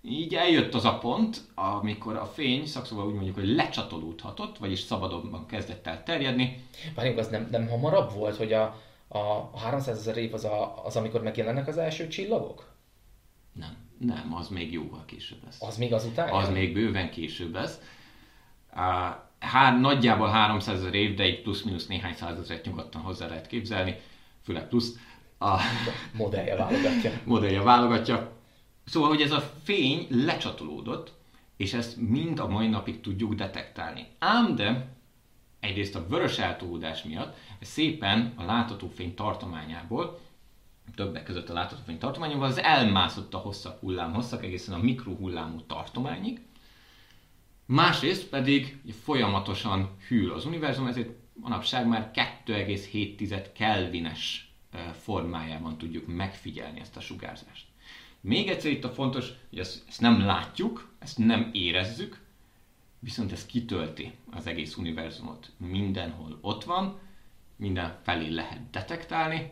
így 0.02 0.36
eljött 0.36 0.74
az 0.74 0.86
a 0.86 0.98
pont, 0.98 1.42
amikor 1.56 2.16
a 2.16 2.26
fény, 2.26 2.66
szakszóval 2.66 3.06
úgy 3.08 3.14
mondjuk, 3.14 3.36
hogy 3.36 3.56
lecsatolódhatott, 3.56 4.58
vagyis 4.58 4.80
szabadabban 4.80 5.46
kezdett 5.46 5.88
el 5.88 6.04
terjedni. 6.04 6.64
Várjunk, 6.96 7.18
az 7.18 7.28
nem, 7.28 7.48
nem 7.52 7.68
hamarabb 7.68 8.14
volt, 8.14 8.36
hogy 8.36 8.54
a, 8.54 8.82
a 9.08 9.58
300 9.58 9.98
ezer 9.98 10.18
év 10.18 10.34
az, 10.34 10.44
a, 10.44 10.86
az, 10.86 10.96
amikor 10.96 11.22
megjelennek 11.22 11.68
az 11.68 11.78
első 11.78 12.08
csillagok? 12.08 12.74
Nem, 13.54 13.78
nem, 13.98 14.34
az 14.36 14.48
még 14.48 14.72
jóval 14.72 15.04
később 15.06 15.44
lesz. 15.44 15.62
Az 15.62 15.78
még 15.78 15.94
azután? 15.94 16.30
Az 16.30 16.50
még 16.50 16.74
bőven 16.74 17.10
később 17.10 17.54
lesz. 17.54 17.80
Hár, 19.40 19.80
nagyjából 19.80 20.28
300 20.28 20.80
ezer 20.80 20.94
év, 20.94 21.16
de 21.16 21.24
egy 21.24 21.42
plusz-minusz 21.42 21.88
néhány 21.88 22.14
százezret 22.14 22.66
nyugodtan 22.66 23.02
hozzá 23.02 23.28
lehet 23.28 23.48
képzelni, 23.48 24.00
főleg 24.44 24.68
plusz. 24.68 24.98
A 25.40 25.60
modellje 26.18 26.56
válogatja. 26.56 27.12
modellje 27.24 27.62
válogatja. 27.62 28.32
Szóval, 28.86 29.10
hogy 29.10 29.22
ez 29.22 29.32
a 29.32 29.52
fény 29.64 30.08
lecsatolódott, 30.10 31.14
és 31.58 31.74
ezt 31.74 31.98
mind 31.98 32.40
a 32.40 32.48
mai 32.48 32.68
napig 32.68 33.02
tudjuk 33.02 33.34
detektálni. 33.34 34.08
Ám 34.20 34.56
de 34.56 34.88
egyrészt 35.60 35.96
a 35.96 36.08
vörös 36.08 36.38
eltolódás 36.38 37.04
miatt 37.04 37.38
szépen 37.62 38.34
a 38.36 38.44
láthatófény 38.44 39.16
tartományából, 39.16 40.20
többek 40.96 41.24
között 41.24 41.50
a 41.50 41.54
láthatófény 41.54 41.98
tartományából, 41.98 42.46
az 42.46 42.58
elmászott 42.58 43.34
a 43.34 43.38
hosszabb 43.38 43.80
hullám 43.80 44.14
hosszak 44.14 44.44
egészen 44.44 44.74
a 44.74 44.84
mikrohullámú 44.84 45.62
tartományig. 45.62 46.42
Másrészt 47.66 48.30
pedig 48.30 48.78
folyamatosan 49.04 49.98
hűl 50.08 50.34
az 50.34 50.46
univerzum, 50.46 50.88
ezért 50.88 51.10
manapság 51.34 51.88
már 51.88 52.12
2,7 52.46 53.46
kelvines 53.54 54.54
formájában 55.02 55.78
tudjuk 55.78 56.08
megfigyelni 56.08 56.80
ezt 56.80 56.98
a 56.98 57.00
sugárzást. 57.00 57.66
Még 58.22 58.48
egyszer 58.48 58.72
itt 58.72 58.84
a 58.84 58.90
fontos, 58.90 59.32
hogy 59.50 59.60
ezt, 59.60 59.84
ezt 59.88 60.02
nem 60.02 60.20
látjuk, 60.20 60.92
ezt 61.00 61.18
nem 61.18 61.50
érezzük, 61.54 62.20
viszont 63.00 63.32
ez 63.32 63.46
kitölti 63.46 64.12
az 64.32 64.48
egész 64.48 64.76
univerzumot. 64.76 65.52
Mindenhol 65.58 66.38
ott 66.42 66.64
van, 66.64 67.00
minden 67.56 68.00
felé 68.04 68.30
lehet 68.30 68.70
detektálni, 68.70 69.52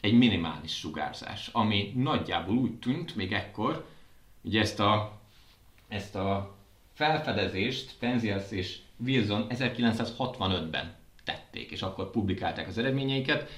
egy 0.00 0.18
minimális 0.18 0.78
sugárzás, 0.78 1.48
ami 1.48 1.92
nagyjából 1.96 2.56
úgy 2.56 2.78
tűnt 2.78 3.16
még 3.16 3.32
ekkor, 3.32 3.86
hogy 4.42 4.56
ezt 4.56 4.80
a, 4.80 5.20
ezt 5.88 6.14
a 6.14 6.51
felfedezést 6.92 7.94
Penzias 7.98 8.50
és 8.50 8.78
Wilson 8.96 9.46
1965-ben 9.48 10.94
tették, 11.24 11.70
és 11.70 11.82
akkor 11.82 12.10
publikálták 12.10 12.68
az 12.68 12.78
eredményeiket. 12.78 13.50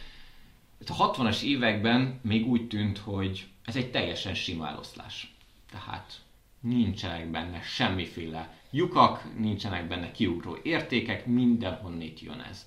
A 0.88 1.12
60-as 1.12 1.42
években 1.42 2.20
még 2.23 2.47
úgy 2.47 2.66
tűnt, 2.66 2.99
hogy 2.99 3.47
ez 3.64 3.77
egy 3.77 3.90
teljesen 3.90 4.35
sima 4.35 4.68
eloszlás. 4.68 5.35
Tehát 5.70 6.20
nincsenek 6.61 7.31
benne 7.31 7.61
semmiféle 7.62 8.59
lyukak, 8.70 9.25
nincsenek 9.38 9.88
benne 9.88 10.11
kiugró 10.11 10.59
értékek, 10.62 11.27
mindenhonnét 11.27 12.20
jön 12.20 12.40
ez. 12.51 12.66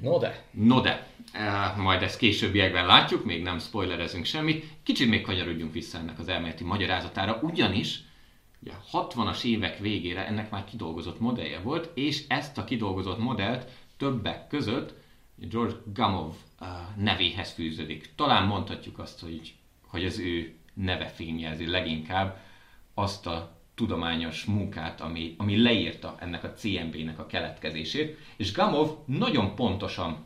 No 0.00 0.18
de. 0.18 0.44
No 0.50 0.80
de, 0.80 1.06
uh, 1.34 1.76
majd 1.82 2.02
ezt 2.02 2.18
későbbiekben 2.18 2.86
látjuk, 2.86 3.24
még 3.24 3.42
nem 3.42 3.58
spoilerezünk 3.58 4.24
semmit. 4.24 4.64
Kicsit 4.82 5.08
még 5.08 5.20
kanyarodjunk 5.20 5.72
vissza 5.72 5.98
ennek 5.98 6.18
az 6.18 6.28
elméleti 6.28 6.64
magyarázatára, 6.64 7.38
ugyanis 7.42 8.00
ugye, 8.62 8.72
60-as 8.92 9.44
évek 9.44 9.78
végére 9.78 10.26
ennek 10.26 10.50
már 10.50 10.64
kidolgozott 10.64 11.20
modellje 11.20 11.60
volt, 11.60 11.90
és 11.94 12.24
ezt 12.28 12.58
a 12.58 12.64
kidolgozott 12.64 13.18
modellt 13.18 13.70
többek 13.96 14.46
között 14.46 14.94
George 15.34 15.76
Gamov 15.92 16.34
uh, 16.60 16.68
nevéhez 16.96 17.52
fűződik. 17.52 18.12
Talán 18.14 18.46
mondhatjuk 18.46 18.98
azt, 18.98 19.20
hogy, 19.20 19.54
hogy 19.86 20.04
az 20.04 20.18
ő 20.18 20.54
neve 20.74 21.06
fényjelzi 21.06 21.66
leginkább 21.66 22.40
azt 22.94 23.26
a 23.26 23.56
tudományos 23.74 24.44
munkát, 24.44 25.00
ami, 25.00 25.34
ami 25.38 25.62
leírta 25.62 26.16
ennek 26.18 26.44
a 26.44 26.52
CMB-nek 26.52 27.18
a 27.18 27.26
keletkezését, 27.26 28.18
és 28.36 28.52
Gamov 28.52 28.90
nagyon 29.04 29.54
pontosan 29.54 30.24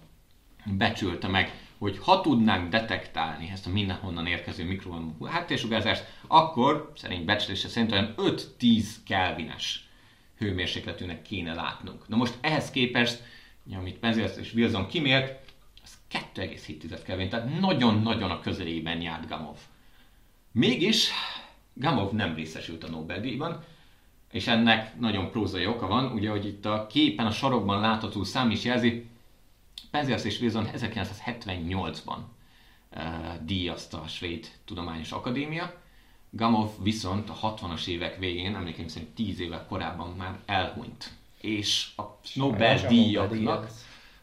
becsülte 0.64 1.28
meg, 1.28 1.69
hogy 1.80 1.98
ha 1.98 2.20
tudnánk 2.20 2.70
detektálni 2.70 3.50
ezt 3.52 3.66
a 3.66 3.70
mindenhonnan 3.70 4.26
érkező 4.26 4.64
mikrohullámú 4.64 5.24
háttérsugárzást, 5.24 6.04
akkor 6.26 6.92
szerint 6.96 7.24
becslése 7.24 7.68
szerint 7.68 7.92
olyan 7.92 8.14
5-10 8.16 8.84
kelvines 9.06 9.88
hőmérsékletűnek 10.38 11.22
kéne 11.22 11.54
látnunk. 11.54 12.08
Na 12.08 12.16
most 12.16 12.38
ehhez 12.40 12.70
képest, 12.70 13.22
amit 13.76 13.98
Penzias 13.98 14.36
és 14.36 14.54
Wilson 14.54 14.86
kimért, 14.86 15.52
az 15.82 15.90
2,7 16.34 17.00
Kelvin, 17.04 17.28
tehát 17.28 17.60
nagyon-nagyon 17.60 18.30
a 18.30 18.40
közelében 18.40 19.00
járt 19.00 19.28
Gamov. 19.28 19.56
Mégis 20.52 21.10
Gamov 21.74 22.12
nem 22.12 22.34
részesült 22.34 22.84
a 22.84 22.88
Nobel-díjban, 22.88 23.64
és 24.32 24.46
ennek 24.46 24.98
nagyon 24.98 25.30
prózai 25.30 25.66
oka 25.66 25.86
van, 25.86 26.12
ugye, 26.12 26.30
hogy 26.30 26.46
itt 26.46 26.66
a 26.66 26.86
képen 26.86 27.26
a 27.26 27.30
sarokban 27.30 27.80
látható 27.80 28.24
szám 28.24 28.50
is 28.50 28.64
jelzi, 28.64 29.08
Penzias 29.90 30.24
és 30.24 30.40
Wilson 30.40 30.68
1978-ban 30.76 32.18
uh, 32.90 33.02
díjazta 33.44 34.00
a 34.00 34.06
Svéd 34.06 34.46
Tudományos 34.64 35.12
Akadémia, 35.12 35.80
Gamov 36.30 36.70
viszont 36.82 37.30
a 37.30 37.54
60-as 37.54 37.86
évek 37.86 38.18
végén, 38.18 38.54
emlékeim 38.54 38.88
szerint 38.88 39.14
10 39.14 39.40
évek 39.40 39.66
korábban 39.66 40.14
már 40.16 40.38
elhunyt. 40.46 41.10
És 41.40 41.88
a 41.96 42.02
Nobel-díjaknak 42.34 43.70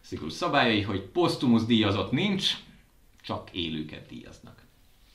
szigorú 0.01 0.30
szabályai, 0.30 0.82
hogy 0.82 1.01
posztumusz 1.01 1.65
díjazott 1.65 2.11
nincs, 2.11 2.53
csak 3.22 3.49
élőket 3.51 4.07
díjaznak. 4.07 4.61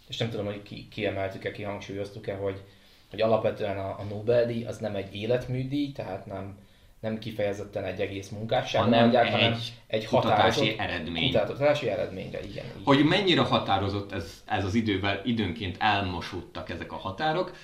És 0.09 0.17
nem 0.17 0.31
tudom, 0.31 0.45
hogy 0.45 0.63
ki, 0.63 0.89
kiemeltük-e, 0.89 1.53
kihangsúlyoztuk-e, 1.53 2.37
hogy, 2.37 2.63
hogy 3.11 3.21
alapvetően 3.21 3.79
a, 3.79 3.99
a 3.99 4.03
Nobel-díj 4.03 4.65
az 4.65 4.79
nem 4.79 4.95
egy 4.95 5.15
életműdíj, 5.15 5.93
tehát 5.93 6.27
nem, 6.27 6.59
nem 7.03 7.19
kifejezetten 7.19 7.85
egy 7.85 8.01
egész 8.01 8.29
munkásságra 8.29 8.91
Hanem 8.91 9.17
egy 9.17 9.31
hanem 9.31 9.59
egy 9.87 10.07
kutatási 10.07 10.75
eredmény. 10.79 11.33
kutatási 11.33 11.89
eredményre, 11.89 12.41
igen. 12.45 12.65
Így. 12.65 12.85
Hogy 12.85 13.05
mennyire 13.05 13.41
határozott 13.41 14.13
ez, 14.13 14.43
ez 14.47 14.65
az 14.65 14.75
idővel, 14.75 15.21
időnként 15.25 15.77
elmosódtak 15.79 16.71
ezek 16.71 16.93
a 16.93 16.97
határok, 16.97 17.57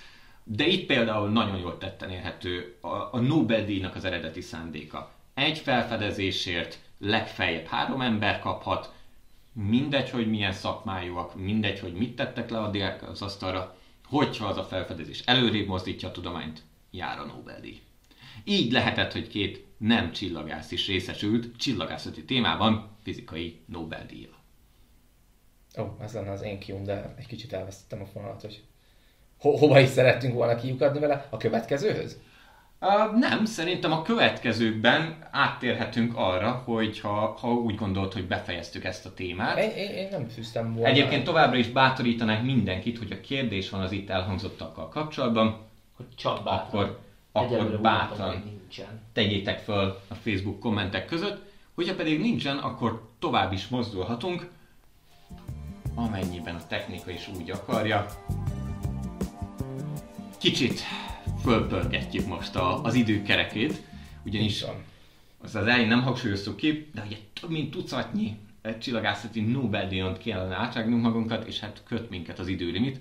de 0.44 0.66
itt 0.66 0.86
például 0.86 1.28
nagyon 1.28 1.58
jól 1.58 1.78
tetten 1.78 2.10
érhető 2.10 2.76
a, 2.80 2.88
a 2.88 3.20
Nobel-díjnak 3.20 3.94
az 3.94 4.04
eredeti 4.04 4.40
szándéka. 4.40 5.10
Egy 5.34 5.58
felfedezésért 5.58 6.78
legfeljebb 6.98 7.66
három 7.66 8.00
ember 8.00 8.38
kaphat, 8.38 8.92
mindegy, 9.52 10.10
hogy 10.10 10.30
milyen 10.30 10.52
szakmájúak, 10.52 11.34
mindegy, 11.34 11.78
hogy 11.80 11.92
mit 11.92 12.16
tettek 12.16 12.50
le 12.50 12.58
a 12.58 12.70
diák 12.70 13.08
az 13.08 13.22
asztalra, 13.22 13.76
hogyha 14.06 14.46
az 14.46 14.56
a 14.56 14.64
felfedezés 14.64 15.22
előrébb 15.24 15.66
mozdítja 15.66 16.08
a 16.08 16.12
tudományt, 16.12 16.62
jár 16.90 17.18
a 17.18 17.24
Nobel-díj. 17.24 17.80
Így 18.44 18.72
lehetett, 18.72 19.12
hogy 19.12 19.28
két 19.28 19.66
nem 19.78 20.12
csillagász 20.12 20.70
is 20.70 20.86
részesült 20.86 21.56
csillagászati 21.56 22.24
témában 22.24 22.90
fizikai 23.02 23.60
Nobel-díjjal. 23.66 24.36
Ó, 25.78 25.84
ez 26.00 26.12
lenne 26.12 26.30
az 26.30 26.42
én 26.42 26.58
kium, 26.58 26.84
de 26.84 27.14
egy 27.18 27.26
kicsit 27.26 27.52
elvesztettem 27.52 28.00
a 28.02 28.06
fonalat, 28.06 28.40
hogy 28.40 28.62
ho- 29.38 29.58
hova 29.58 29.80
is 29.80 29.88
szerettünk 29.88 30.34
volna 30.34 30.54
kiukadni 30.54 30.98
vele? 31.00 31.26
A 31.30 31.36
következőhöz? 31.36 32.18
Uh, 32.80 33.18
nem, 33.18 33.44
szerintem 33.44 33.92
a 33.92 34.02
következőkben 34.02 35.28
áttérhetünk 35.30 36.16
arra, 36.16 36.50
hogy 36.50 37.00
ha, 37.00 37.36
ha 37.40 37.52
úgy 37.52 37.74
gondolt, 37.74 38.12
hogy 38.12 38.26
befejeztük 38.26 38.84
ezt 38.84 39.06
a 39.06 39.14
témát. 39.14 39.58
Én, 39.58 39.70
én, 39.70 39.90
én 39.90 40.08
nem 40.10 40.28
fűztem 40.28 40.72
volna. 40.74 40.88
Egyébként 40.88 41.24
továbbra 41.24 41.58
is 41.58 41.68
bátorítanák 41.68 42.42
mindenkit, 42.42 42.98
hogy 42.98 43.12
a 43.12 43.20
kérdés 43.20 43.70
van 43.70 43.80
az 43.80 43.92
itt 43.92 44.10
elhangzottakkal 44.10 44.88
kapcsolatban, 44.88 45.66
Hogy 45.96 46.06
csak 46.16 46.44
bátran. 46.44 46.66
akkor, 46.66 46.98
akkor 47.32 47.80
bátran 47.80 48.42
tegyétek 49.12 49.58
föl 49.58 50.00
a 50.08 50.14
Facebook 50.14 50.60
kommentek 50.60 51.06
között, 51.06 51.42
hogyha 51.74 51.94
pedig 51.94 52.20
nincsen, 52.20 52.58
akkor 52.58 53.10
tovább 53.18 53.52
is 53.52 53.68
mozdulhatunk, 53.68 54.50
amennyiben 55.94 56.54
a 56.54 56.66
technika 56.66 57.10
is 57.10 57.28
úgy 57.38 57.50
akarja. 57.50 58.06
Kicsit 60.38 60.80
fölpörgetjük 61.42 62.26
most 62.26 62.56
a, 62.56 62.82
az 62.82 62.94
időkerekét, 62.94 63.82
ugyanis 64.24 64.64
azt 65.38 65.54
az 65.54 65.66
elején 65.66 65.88
nem 65.88 66.02
hangsúlyoztuk 66.02 66.56
ki, 66.56 66.90
de 66.94 67.02
ugye 67.06 67.16
több 67.40 67.50
mint 67.50 67.70
tucatnyi 67.70 68.36
csillagászati 68.80 69.40
Nobel-díjon 69.40 70.18
kellene 70.18 70.56
átrágnunk 70.56 71.02
magunkat, 71.02 71.46
és 71.46 71.60
hát 71.60 71.82
köt 71.86 72.10
minket 72.10 72.38
az 72.38 72.48
időlimit. 72.48 73.00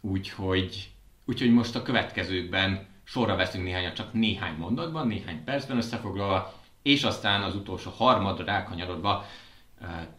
Úgyhogy, 0.00 0.90
úgyhogy 1.24 1.52
most 1.52 1.74
a 1.74 1.82
következőkben 1.82 2.86
sorra 3.08 3.36
veszünk 3.36 3.64
néhányat, 3.64 3.94
csak 3.94 4.12
néhány 4.12 4.54
mondatban, 4.58 5.06
néhány 5.06 5.44
percben 5.44 5.76
összefoglalva, 5.76 6.52
és 6.82 7.04
aztán 7.04 7.42
az 7.42 7.54
utolsó 7.54 7.90
harmadra 7.96 8.44
rákanyarodva 8.44 9.24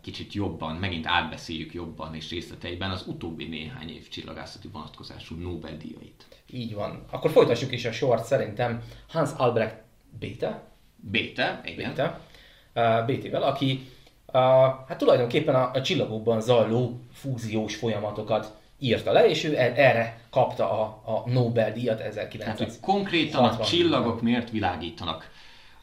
kicsit 0.01 0.33
jobban, 0.33 0.75
megint 0.75 1.07
átbeszéljük 1.07 1.73
jobban 1.73 2.15
és 2.15 2.29
részleteiben 2.29 2.91
az 2.91 3.07
utóbbi 3.07 3.47
néhány 3.47 3.89
év 3.89 4.07
csillagászati 4.07 4.67
vonatkozású 4.67 5.35
Nobel-díjait. 5.35 6.25
Így 6.51 6.73
van. 6.73 7.05
Akkor 7.09 7.31
folytassuk 7.31 7.71
is 7.71 7.85
a 7.85 7.91
sort 7.91 8.25
szerintem 8.25 8.83
Hans 9.09 9.29
Albrecht 9.37 9.75
Bethe, 10.19 10.67
Béte, 10.95 11.61
igen. 11.65 11.93
Bethe, 11.93 12.19
uh, 12.75 13.05
BT-vel, 13.05 13.43
aki 13.43 13.89
uh, 14.25 14.33
hát 14.87 14.97
tulajdonképpen 14.97 15.55
a, 15.55 15.71
a 15.71 15.81
csillagokban 15.81 16.41
zajló 16.41 16.99
fúziós 17.13 17.75
folyamatokat 17.75 18.58
írta 18.79 19.11
le, 19.11 19.29
és 19.29 19.43
ő 19.43 19.57
e- 19.57 19.73
erre 19.75 20.19
kapta 20.29 20.71
a, 20.81 21.01
a 21.05 21.29
Nobel-díjat 21.29 21.97
Tehát, 21.97 22.13
hogy 22.13 22.27
1960 22.37 22.93
konkrétan 22.93 23.43
a 23.43 23.59
csillagok 23.59 24.21
miért 24.21 24.49
világítanak. 24.49 25.31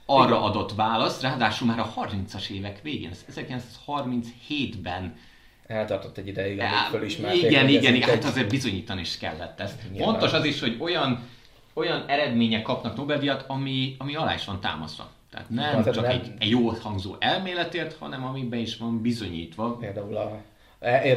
Arra 0.07 0.43
adott 0.43 0.75
választ, 0.75 1.23
ráadásul 1.23 1.67
már 1.67 1.79
a 1.79 1.93
30-as 1.97 2.49
évek 2.51 2.83
végén, 2.83 3.11
ez 3.11 3.25
1937-ben 3.35 5.17
Eltartott 5.67 6.19
egy 6.19 6.27
ideig, 6.27 6.59
amíg 6.59 6.71
fölismerték. 6.91 7.43
igen, 7.43 7.69
igen, 7.69 7.95
igen, 7.95 8.09
hát 8.09 8.25
azért 8.25 8.51
bizonyítani 8.51 9.01
is 9.01 9.19
kellett 9.19 9.61
ezt. 9.61 9.83
Nyilván. 9.91 10.09
Fontos 10.11 10.33
az 10.33 10.45
is, 10.45 10.61
hogy 10.61 10.77
olyan, 10.81 11.29
olyan 11.75 12.05
eredmények 12.07 12.63
kapnak 12.63 12.97
Nobel-díjat, 12.97 13.45
ami, 13.49 13.95
ami 13.99 14.15
alá 14.15 14.35
is 14.35 14.45
van 14.45 14.61
támasztva. 14.61 15.11
Tehát 15.31 15.51
nem 15.51 15.71
tehát 15.71 15.95
csak 15.95 16.03
nem- 16.03 16.13
egy, 16.13 16.33
egy 16.39 16.51
jó 16.51 16.69
hangzó 16.69 17.17
elméletért, 17.19 17.97
hanem 17.99 18.25
amiben 18.25 18.59
is 18.59 18.77
van 18.77 19.01
bizonyítva. 19.01 19.77
Például 19.77 20.17
a, 20.17 20.43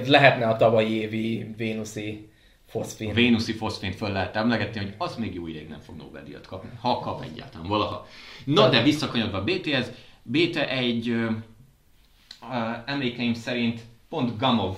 lehetne 0.05 0.47
a 0.47 0.55
tavalyi 0.55 0.91
évi 0.91 1.53
Vénuszi 1.57 2.29
foszfin. 2.67 3.09
A 3.09 3.13
vénuszi 3.13 3.53
foszfént 3.53 3.95
föl 3.95 4.11
lehet 4.11 4.35
emlegetni, 4.35 4.79
hogy 4.79 4.93
az 4.97 5.15
még 5.15 5.33
jó 5.33 5.47
ideig 5.47 5.67
nem 5.67 5.79
fog 5.79 5.95
Nobel-díjat 5.95 6.47
kapni, 6.47 6.69
ha 6.81 6.99
kap 6.99 7.23
egyáltalán 7.23 7.67
valaha. 7.67 8.07
Na 8.45 8.69
de 8.69 8.83
visszakanyodva 8.83 9.37
a 9.37 9.43
BT-hez, 9.43 9.91
BT 10.23 10.55
egy 10.55 11.15
emlékeim 12.85 13.33
szerint 13.33 13.81
pont 14.09 14.37
Gamov 14.37 14.77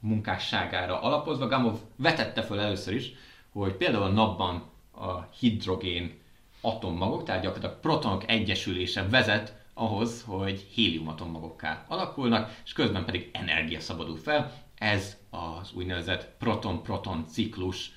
munkásságára 0.00 1.00
alapozva, 1.00 1.48
Gamov 1.48 1.78
vetette 1.96 2.42
föl 2.42 2.60
először 2.60 2.94
is, 2.94 3.12
hogy 3.52 3.72
például 3.72 4.02
a 4.02 4.08
napban 4.08 4.70
a 4.92 5.20
hidrogén 5.38 6.18
atommagok, 6.60 7.24
tehát 7.24 7.42
gyakorlatilag 7.42 7.80
protonok 7.80 8.30
egyesülése 8.30 9.08
vezet 9.08 9.64
ahhoz, 9.78 10.22
hogy 10.26 10.66
hélium 10.74 11.08
atommagokká 11.08 11.84
alakulnak, 11.88 12.60
és 12.64 12.72
közben 12.72 13.04
pedig 13.04 13.30
energia 13.32 13.80
szabadul 13.80 14.16
fel. 14.16 14.52
Ez 14.74 15.16
az 15.30 15.72
úgynevezett 15.74 16.36
proton-proton 16.38 17.26
ciklus 17.28 17.90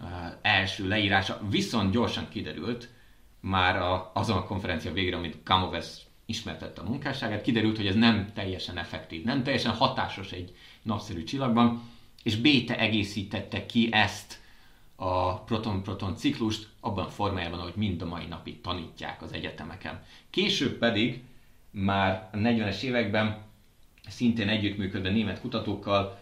uh, 0.00 0.06
első 0.42 0.88
leírása. 0.88 1.40
Viszont 1.50 1.92
gyorsan 1.92 2.28
kiderült, 2.28 2.88
már 3.40 3.76
a, 3.76 4.10
azon 4.14 4.36
a 4.36 4.44
konferencia 4.44 4.92
végére, 4.92 5.16
amit 5.16 5.42
Gamov 5.44 5.74
ezt 5.74 6.02
ismertette 6.26 6.80
a 6.80 6.88
munkásságát, 6.88 7.42
kiderült, 7.42 7.76
hogy 7.76 7.86
ez 7.86 7.94
nem 7.94 8.32
teljesen 8.34 8.78
effektív, 8.78 9.24
nem 9.24 9.42
teljesen 9.42 9.72
hatásos 9.72 10.32
egy 10.32 10.56
napszerű 10.82 11.24
csillagban, 11.24 11.82
és 12.22 12.36
Béte 12.36 12.78
egészítette 12.78 13.66
ki 13.66 13.88
ezt 13.92 14.40
a 15.00 15.40
proton-proton 15.40 16.16
ciklust 16.16 16.68
abban 16.80 17.04
a 17.04 17.08
formájában, 17.08 17.58
ahogy 17.58 17.76
mind 17.76 18.02
a 18.02 18.06
mai 18.06 18.26
napig 18.26 18.60
tanítják 18.60 19.22
az 19.22 19.32
egyetemeken. 19.32 20.02
Később 20.30 20.78
pedig, 20.78 21.22
már 21.70 22.28
a 22.32 22.36
40-es 22.36 22.80
években, 22.82 23.38
szintén 24.08 24.48
együttműködve 24.48 25.10
német 25.10 25.40
kutatókkal, 25.40 26.18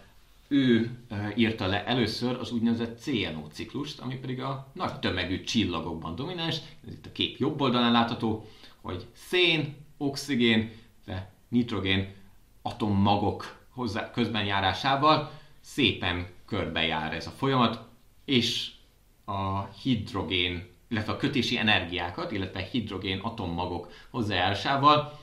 ő 0.48 0.98
írta 1.34 1.66
le 1.66 1.86
először 1.86 2.38
az 2.40 2.50
úgynevezett 2.50 3.00
CNO 3.00 3.46
ciklust, 3.50 4.00
ami 4.00 4.14
pedig 4.14 4.40
a 4.40 4.66
nagy 4.72 4.98
tömegű 4.98 5.44
csillagokban 5.44 6.14
domináns. 6.14 6.56
Ez 6.86 6.92
itt 6.92 7.06
a 7.06 7.12
kép 7.12 7.38
jobb 7.38 7.60
oldalán 7.60 7.92
látható, 7.92 8.48
hogy 8.80 9.06
szén, 9.12 9.74
oxigén, 9.96 10.72
de 11.04 11.30
nitrogén 11.48 12.14
atommagok 12.62 13.64
hozzá 13.70 14.10
közben 14.10 14.44
járásával 14.44 15.30
szépen 15.60 16.26
körbejár 16.46 17.14
ez 17.14 17.26
a 17.26 17.30
folyamat, 17.30 17.85
és 18.26 18.70
a 19.24 19.64
hidrogén, 19.64 20.66
illetve 20.88 21.12
a 21.12 21.16
kötési 21.16 21.58
energiákat, 21.58 22.32
illetve 22.32 22.60
hidrogén 22.60 23.18
atommagok 23.18 23.92
hozzájárásával 24.10 25.18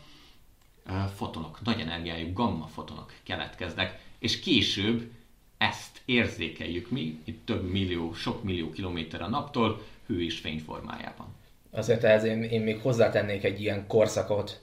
fotonok, 1.16 1.62
nagy 1.64 1.80
energiájú 1.80 2.34
gamma 2.34 2.68
fotonok 2.68 3.14
keletkeznek, 3.24 4.00
és 4.20 4.40
később 4.40 5.12
ezt 5.58 6.02
érzékeljük 6.06 6.90
mi, 6.90 7.20
itt 7.24 7.46
több 7.46 7.72
millió, 7.72 8.14
sok 8.14 8.44
millió 8.44 8.72
kilométer 8.72 9.22
a 9.22 9.28
naptól, 9.28 9.82
hő 10.06 10.24
és 10.24 10.40
fény 10.40 10.60
formájában. 10.60 11.28
Azért 11.72 12.04
ehhez 12.04 12.24
én, 12.24 12.44
én 12.44 12.62
még 12.62 12.80
hozzátennék 12.82 13.44
egy 13.44 13.62
ilyen 13.62 13.88
korszakot 13.88 14.62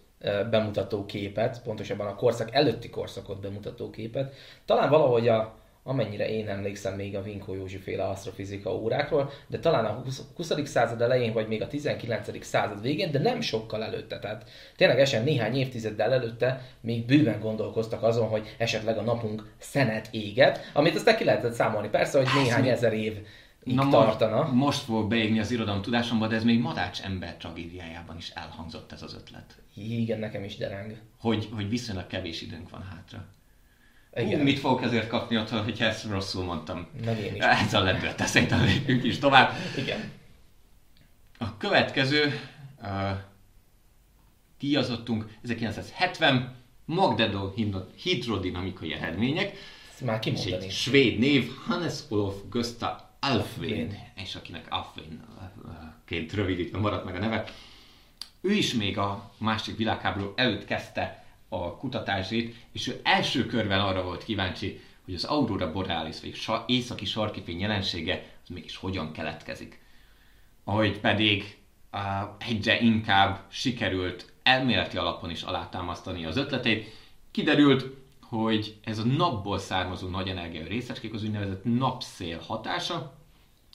bemutató 0.50 1.06
képet, 1.06 1.62
pontosabban 1.62 2.06
a 2.06 2.14
korszak 2.14 2.54
előtti 2.54 2.90
korszakot 2.90 3.40
bemutató 3.40 3.90
képet. 3.90 4.34
Talán 4.64 4.90
valahogy 4.90 5.28
a, 5.28 5.59
amennyire 5.82 6.28
én 6.28 6.48
emlékszem 6.48 6.94
még 6.94 7.16
a 7.16 7.22
Vinkó 7.22 7.54
Józsi 7.54 7.76
féle 7.76 8.04
asztrofizika 8.04 8.74
órákról, 8.74 9.30
de 9.46 9.58
talán 9.58 9.84
a 9.84 10.02
20. 10.04 10.22
20. 10.36 10.52
század 10.64 11.02
elején, 11.02 11.32
vagy 11.32 11.48
még 11.48 11.62
a 11.62 11.66
19. 11.66 12.44
század 12.44 12.82
végén, 12.82 13.10
de 13.12 13.18
nem 13.18 13.40
sokkal 13.40 13.84
előtte. 13.84 14.18
Tehát 14.18 14.50
ténylegesen 14.76 15.24
néhány 15.24 15.56
évtizeddel 15.56 16.12
előtte 16.12 16.62
még 16.80 17.06
bőven 17.06 17.40
gondolkoztak 17.40 18.02
azon, 18.02 18.28
hogy 18.28 18.54
esetleg 18.58 18.98
a 18.98 19.02
napunk 19.02 19.52
szenet 19.58 20.08
éget, 20.10 20.70
amit 20.72 20.94
aztán 20.94 21.16
ki 21.16 21.24
lehetett 21.24 21.52
számolni. 21.52 21.88
Persze, 21.88 22.18
hogy 22.18 22.42
néhány 22.42 22.68
ezer 22.68 22.92
év 22.92 23.16
Na 23.64 23.88
tartana. 23.88 24.42
Most, 24.42 24.52
most 24.52 24.78
fog 24.78 25.08
beégni 25.08 25.40
az 25.40 25.50
irodalom 25.50 25.82
tudásomba, 25.82 26.26
de 26.26 26.36
ez 26.36 26.44
még 26.44 26.60
Madács 26.60 27.00
ember 27.02 27.36
tragédiájában 27.36 28.16
is 28.16 28.30
elhangzott 28.30 28.92
ez 28.92 29.02
az 29.02 29.14
ötlet. 29.14 29.54
Igen, 29.74 30.18
nekem 30.18 30.44
is 30.44 30.56
dereng. 30.56 30.96
Hogy, 31.18 31.48
hogy 31.54 31.68
viszonylag 31.68 32.06
kevés 32.06 32.42
időnk 32.42 32.70
van 32.70 32.82
hátra. 32.82 33.24
Igen. 34.14 34.40
Mit 34.40 34.58
fogok 34.58 34.82
ezért 34.82 35.08
kapni 35.08 35.38
otthon, 35.38 35.62
hogyha 35.64 35.84
ezt 35.84 36.04
rosszul 36.04 36.44
mondtam? 36.44 36.86
Meg 37.04 37.18
én 37.18 37.34
is. 37.34 37.42
Ez 37.42 37.74
a 37.74 37.80
lendület, 37.80 38.26
szerintem 38.26 38.64
lépjünk 38.64 39.04
is 39.04 39.18
tovább. 39.18 39.52
Igen. 39.76 40.10
A 41.38 41.56
következő 41.56 42.40
uh, 42.82 43.10
díjazottunk 44.58 45.26
1970 45.42 46.54
Magdedo 46.84 47.52
hidrodinamikai 48.02 48.92
eredmények, 48.92 49.52
Ezt 49.90 50.00
már 50.00 50.20
és 50.22 50.26
egy 50.26 50.34
kimondani. 50.34 50.70
svéd 50.70 51.18
név 51.18 51.50
Hannes 51.66 51.94
Olof 52.08 52.34
Gösta 52.50 53.10
Alfvén, 53.20 53.98
és 54.14 54.34
akinek 54.34 54.66
Alfvén 54.68 55.24
uh, 55.64 55.72
ként 56.04 56.32
rövidítve 56.32 56.78
maradt 56.78 57.04
meg 57.04 57.14
a 57.14 57.18
neve. 57.18 57.44
ő 58.40 58.52
is 58.52 58.74
még 58.74 58.98
a 58.98 59.32
másik 59.38 59.76
világháború 59.76 60.32
előtt 60.36 60.64
kezdte 60.64 61.19
a 61.52 61.76
kutatásét, 61.76 62.54
és 62.72 62.86
ő 62.88 63.00
első 63.02 63.46
körben 63.46 63.80
arra 63.80 64.02
volt 64.02 64.24
kíváncsi, 64.24 64.80
hogy 65.04 65.14
az 65.14 65.24
Aurora 65.24 65.72
Borealis, 65.72 66.20
vagy 66.20 66.64
északi 66.66 67.04
sarkifény 67.04 67.60
jelensége, 67.60 68.26
az 68.42 68.48
mégis 68.48 68.76
hogyan 68.76 69.12
keletkezik. 69.12 69.80
Ahogy 70.64 71.00
pedig 71.00 71.58
uh, 71.92 72.00
egyre 72.48 72.80
inkább 72.80 73.40
sikerült 73.48 74.32
elméleti 74.42 74.96
alapon 74.96 75.30
is 75.30 75.42
alátámasztani 75.42 76.24
az 76.24 76.36
ötletét, 76.36 76.94
kiderült, 77.30 77.86
hogy 78.20 78.76
ez 78.84 78.98
a 78.98 79.04
napból 79.04 79.58
származó 79.58 80.08
nagy 80.08 80.28
energiai 80.28 80.68
részecskék 80.68 81.14
az 81.14 81.24
úgynevezett 81.24 81.64
napszél 81.64 82.38
hatása, 82.38 83.14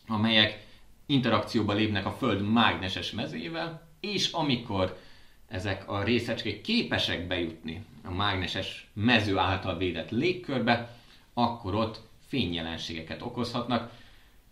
amelyek 0.08 0.66
interakcióba 1.06 1.74
lépnek 1.74 2.06
a 2.06 2.12
Föld 2.12 2.42
mágneses 2.42 3.12
mezével, 3.12 3.88
és 4.00 4.32
amikor 4.32 5.00
ezek 5.48 5.90
a 5.90 6.04
részecskék 6.04 6.62
képesek 6.62 7.28
bejutni 7.28 7.84
a 8.04 8.12
mágneses 8.12 8.88
mező 8.94 9.38
által 9.38 9.78
védett 9.78 10.10
légkörbe, 10.10 10.98
akkor 11.34 11.76
ott 11.76 12.02
fényjelenségeket 12.28 13.22
okozhatnak. 13.22 13.92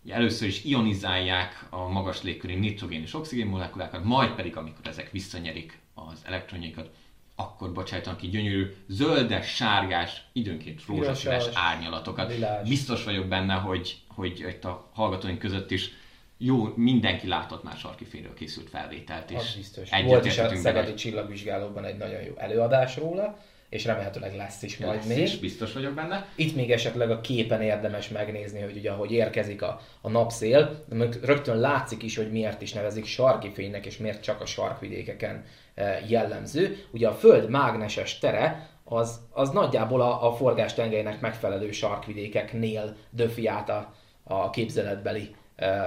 Először 0.08 0.48
is 0.48 0.64
ionizálják 0.64 1.66
a 1.70 1.88
magas 1.88 2.22
légköri 2.22 2.54
nitrogén 2.54 3.02
és 3.02 3.14
oxigén 3.14 3.46
molekulákat, 3.46 4.04
majd 4.04 4.30
pedig, 4.30 4.56
amikor 4.56 4.86
ezek 4.86 5.10
visszanyerik 5.10 5.78
az 5.94 6.22
elektronjaikat, 6.24 6.90
akkor 7.36 7.72
bocsájtanak 7.72 8.18
ki 8.18 8.28
gyönyörű, 8.28 8.74
zöldes, 8.88 9.54
sárgás, 9.54 10.22
időnként 10.32 10.86
rózsaszínes 10.86 11.44
árnyalatokat. 11.54 12.32
Világ. 12.32 12.64
Biztos 12.68 13.04
vagyok 13.04 13.26
benne, 13.26 13.54
hogy, 13.54 13.96
hogy 14.08 14.38
itt 14.38 14.64
a 14.64 14.90
hallgatóink 14.92 15.38
között 15.38 15.70
is 15.70 15.90
jó, 16.38 16.72
mindenki 16.76 17.28
látott 17.28 17.62
már 17.62 17.76
sarki 17.76 18.04
fényről 18.04 18.34
készült 18.34 18.68
felvételt. 18.68 19.30
És 19.30 19.36
az 19.36 19.54
biztos. 19.56 19.88
Volt 20.04 20.24
is 20.24 20.38
a 20.38 20.56
Szegedi 20.56 20.94
Csillagvizsgálóban 20.94 21.84
egy 21.84 21.96
nagyon 21.96 22.22
jó 22.22 22.32
előadás 22.36 22.96
róla, 22.96 23.38
és 23.68 23.84
remélhetőleg 23.84 24.36
lesz 24.36 24.62
is 24.62 24.78
majd 24.78 24.94
lesz 24.94 25.06
még. 25.06 25.18
Is, 25.18 25.38
biztos 25.38 25.72
vagyok 25.72 25.94
benne. 25.94 26.26
Itt 26.34 26.54
még 26.54 26.70
esetleg 26.70 27.10
a 27.10 27.20
képen 27.20 27.62
érdemes 27.62 28.08
megnézni, 28.08 28.60
hogy 28.60 28.76
ugye 28.76 28.90
ahogy 28.90 29.12
érkezik 29.12 29.62
a, 29.62 29.80
a 30.00 30.08
napszél, 30.08 30.84
rögtön 31.22 31.56
látszik 31.56 32.02
is, 32.02 32.16
hogy 32.16 32.30
miért 32.30 32.62
is 32.62 32.72
nevezik 32.72 33.04
sarki 33.04 33.50
fénynek, 33.52 33.86
és 33.86 33.96
miért 33.96 34.22
csak 34.22 34.40
a 34.40 34.46
sarkvidékeken 34.46 35.44
e, 35.74 36.00
jellemző. 36.08 36.84
Ugye 36.90 37.08
a 37.08 37.14
Föld 37.14 37.48
mágneses 37.48 38.18
tere 38.18 38.70
az, 38.84 39.20
az 39.30 39.50
nagyjából 39.50 40.00
a, 40.00 40.26
a 40.28 40.34
forgástengelynek 40.34 41.20
megfelelő 41.20 41.70
sarkvidékeknél 41.70 42.96
döfi 43.10 43.46
át 43.46 43.68
a, 43.68 43.94
a 44.22 44.50
képzeletbeli 44.50 45.34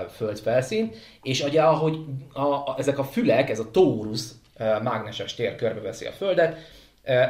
földfelszín, 0.10 0.92
és 1.22 1.44
ugye 1.44 1.62
ahogy 1.62 2.00
a, 2.34 2.42
a, 2.42 2.76
ezek 2.78 2.98
a 2.98 3.04
fülek, 3.04 3.50
ez 3.50 3.60
a 3.60 3.72
tórusz 3.72 4.36
mágneses 4.84 5.36
tér 5.36 5.56
körbeveszi 5.56 6.06
a 6.06 6.12
Földet, 6.12 6.58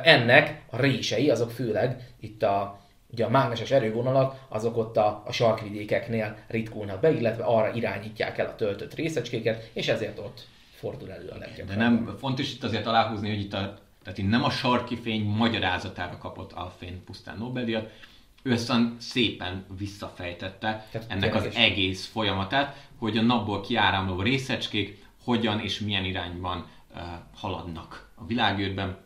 ennek 0.04 0.62
a 0.70 0.78
rései, 0.78 1.30
azok 1.30 1.52
főleg 1.52 2.14
itt 2.20 2.44
a, 2.44 2.80
ugye 3.12 3.26
a 3.26 3.30
mágneses 3.30 3.72
erővonalak, 3.72 4.46
azok 4.50 4.78
ott 4.78 4.98
a, 4.98 5.24
a 5.26 5.32
sarkvidékeknél 5.32 6.38
ritkulnak 6.48 7.00
be, 7.00 7.12
illetve 7.12 7.44
arra 7.44 7.74
irányítják 7.74 8.38
el 8.38 8.46
a 8.46 8.56
töltött 8.56 8.94
részecskéket, 8.94 9.70
és 9.74 9.88
ezért 9.88 10.20
ott 10.20 10.48
fordul 10.72 11.12
elő 11.12 11.28
a 11.28 11.38
legjobb. 11.38 11.68
De 11.68 11.76
nem 11.76 12.16
fontos 12.20 12.54
itt 12.54 12.64
azért 12.64 12.86
aláhúzni, 12.86 13.30
hogy 13.30 13.40
itt 13.40 13.54
a, 13.54 13.78
tehát 14.04 14.18
itt 14.18 14.30
nem 14.30 14.44
a 14.44 14.50
sarki 14.50 14.96
fény 14.96 15.24
magyarázatára 15.24 16.18
kapott 16.18 16.52
Alfén 16.52 17.04
pusztán 17.06 17.38
Nobel-díjat, 17.38 17.92
ő 18.48 18.52
aztán 18.52 18.96
szépen 19.00 19.66
visszafejtette 19.78 20.88
Tehát 20.92 21.12
ennek 21.12 21.36
az 21.36 21.50
egész 21.56 22.06
folyamatát, 22.06 22.88
hogy 22.98 23.18
a 23.18 23.22
napból 23.22 23.62
kiáramló 23.62 24.22
részecskék 24.22 25.06
hogyan 25.24 25.60
és 25.60 25.80
milyen 25.80 26.06
irányban 26.06 26.66
uh, 26.94 27.02
haladnak 27.36 28.10
a 28.16 28.26
világűrben, 28.26 28.98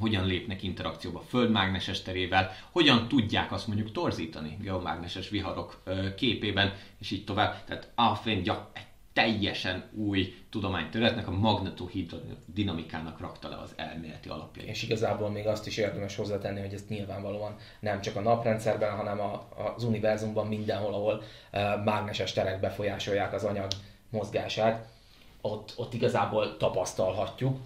hogyan 0.00 0.26
lépnek 0.26 0.62
interakcióba 0.62 1.18
a 1.18 1.28
földmágneses 1.28 2.02
terével, 2.02 2.50
hogyan 2.70 3.08
tudják 3.08 3.52
azt 3.52 3.66
mondjuk 3.66 3.92
torzítani 3.92 4.56
geomágneses 4.60 5.28
viharok 5.28 5.82
képében, 6.16 6.72
és 6.98 7.10
így 7.10 7.24
tovább. 7.24 7.64
Tehát 7.64 7.92
Alfvén 7.94 8.42
gyak, 8.42 8.70
egy 8.72 8.86
teljesen 9.12 9.84
új 9.94 10.34
tudományterületnek, 10.50 11.28
a 11.28 11.30
magnetohidrodinamikának 11.30 13.20
rakta 13.20 13.48
le 13.48 13.56
az 13.56 13.72
elméleti 13.76 14.28
alapjait. 14.28 14.68
És 14.68 14.82
igazából 14.82 15.30
még 15.30 15.46
azt 15.46 15.66
is 15.66 15.76
érdemes 15.76 16.16
hozzátenni, 16.16 16.60
hogy 16.60 16.74
ez 16.74 16.84
nyilvánvalóan 16.88 17.56
nem 17.80 18.00
csak 18.00 18.16
a 18.16 18.20
naprendszerben, 18.20 18.96
hanem 18.96 19.20
a, 19.20 19.48
az 19.74 19.84
univerzumban 19.84 20.46
mindenhol, 20.46 20.94
ahol 20.94 21.22
uh, 21.52 21.84
mágneses 21.84 22.32
terek 22.32 22.60
befolyásolják 22.60 23.32
az 23.32 23.44
anyag 23.44 23.70
mozgását, 24.10 24.88
ott, 25.40 25.72
ott 25.76 25.94
igazából 25.94 26.56
tapasztalhatjuk, 26.56 27.58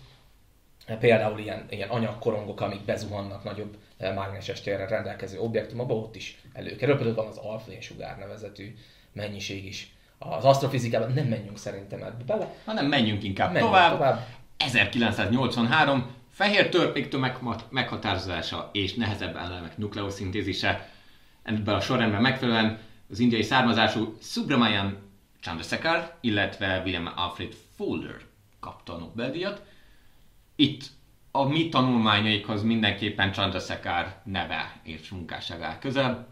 például 0.99 1.39
ilyen, 1.39 1.67
ilyen 1.71 1.89
anyagkorongok, 1.89 2.61
amik 2.61 2.85
bezuhannak 2.85 3.45
nagyobb 3.45 3.77
eh, 3.97 4.15
mágneses 4.15 4.61
térrel 4.61 4.87
rendelkező 4.87 5.39
objektumokba, 5.39 5.95
ott 5.95 6.17
is 6.17 6.41
előkerül. 6.53 6.97
Például 6.97 7.17
van 7.17 7.27
az 7.27 7.37
alfén 7.37 7.81
sugár 7.81 8.19
nevezetű 8.19 8.75
mennyiség 9.13 9.67
is. 9.67 9.96
Az 10.19 10.45
asztrofizikában 10.45 11.13
nem 11.13 11.27
menjünk 11.27 11.59
szerintem 11.59 12.03
ebbe 12.03 12.25
bele. 12.27 12.55
Hanem 12.65 12.87
menjünk 12.87 13.23
inkább 13.23 13.53
menjünk 13.53 13.73
tovább. 13.73 13.91
tovább. 13.91 14.27
1983, 14.57 16.07
fehér 16.31 16.69
törpék 16.69 17.09
tömeg 17.09 17.39
meghatározása 17.71 18.71
és 18.73 18.95
nehezebb 18.95 19.37
elemek 19.37 19.77
nukleoszintézise. 19.77 20.91
Ebben 21.43 21.75
a 21.75 21.81
sorrendben 21.81 22.21
megfelelően 22.21 22.79
az 23.11 23.19
indiai 23.19 23.43
származású 23.43 24.17
Subramanian 24.21 24.99
Chandrasekhar, 25.41 26.15
illetve 26.21 26.81
William 26.85 27.13
Alfred 27.17 27.55
Fuller 27.77 28.17
kapta 28.61 28.95
a 28.95 28.99
Nobel-díjat 28.99 29.63
itt 30.57 30.85
a 31.31 31.45
mi 31.45 31.69
tanulmányaikhoz 31.69 32.63
mindenképpen 32.63 33.33
Chandrasekhar 33.33 34.21
neve 34.25 34.81
és 34.83 35.09
munkásság 35.09 35.63
áll 35.63 35.79
közel. 35.79 36.29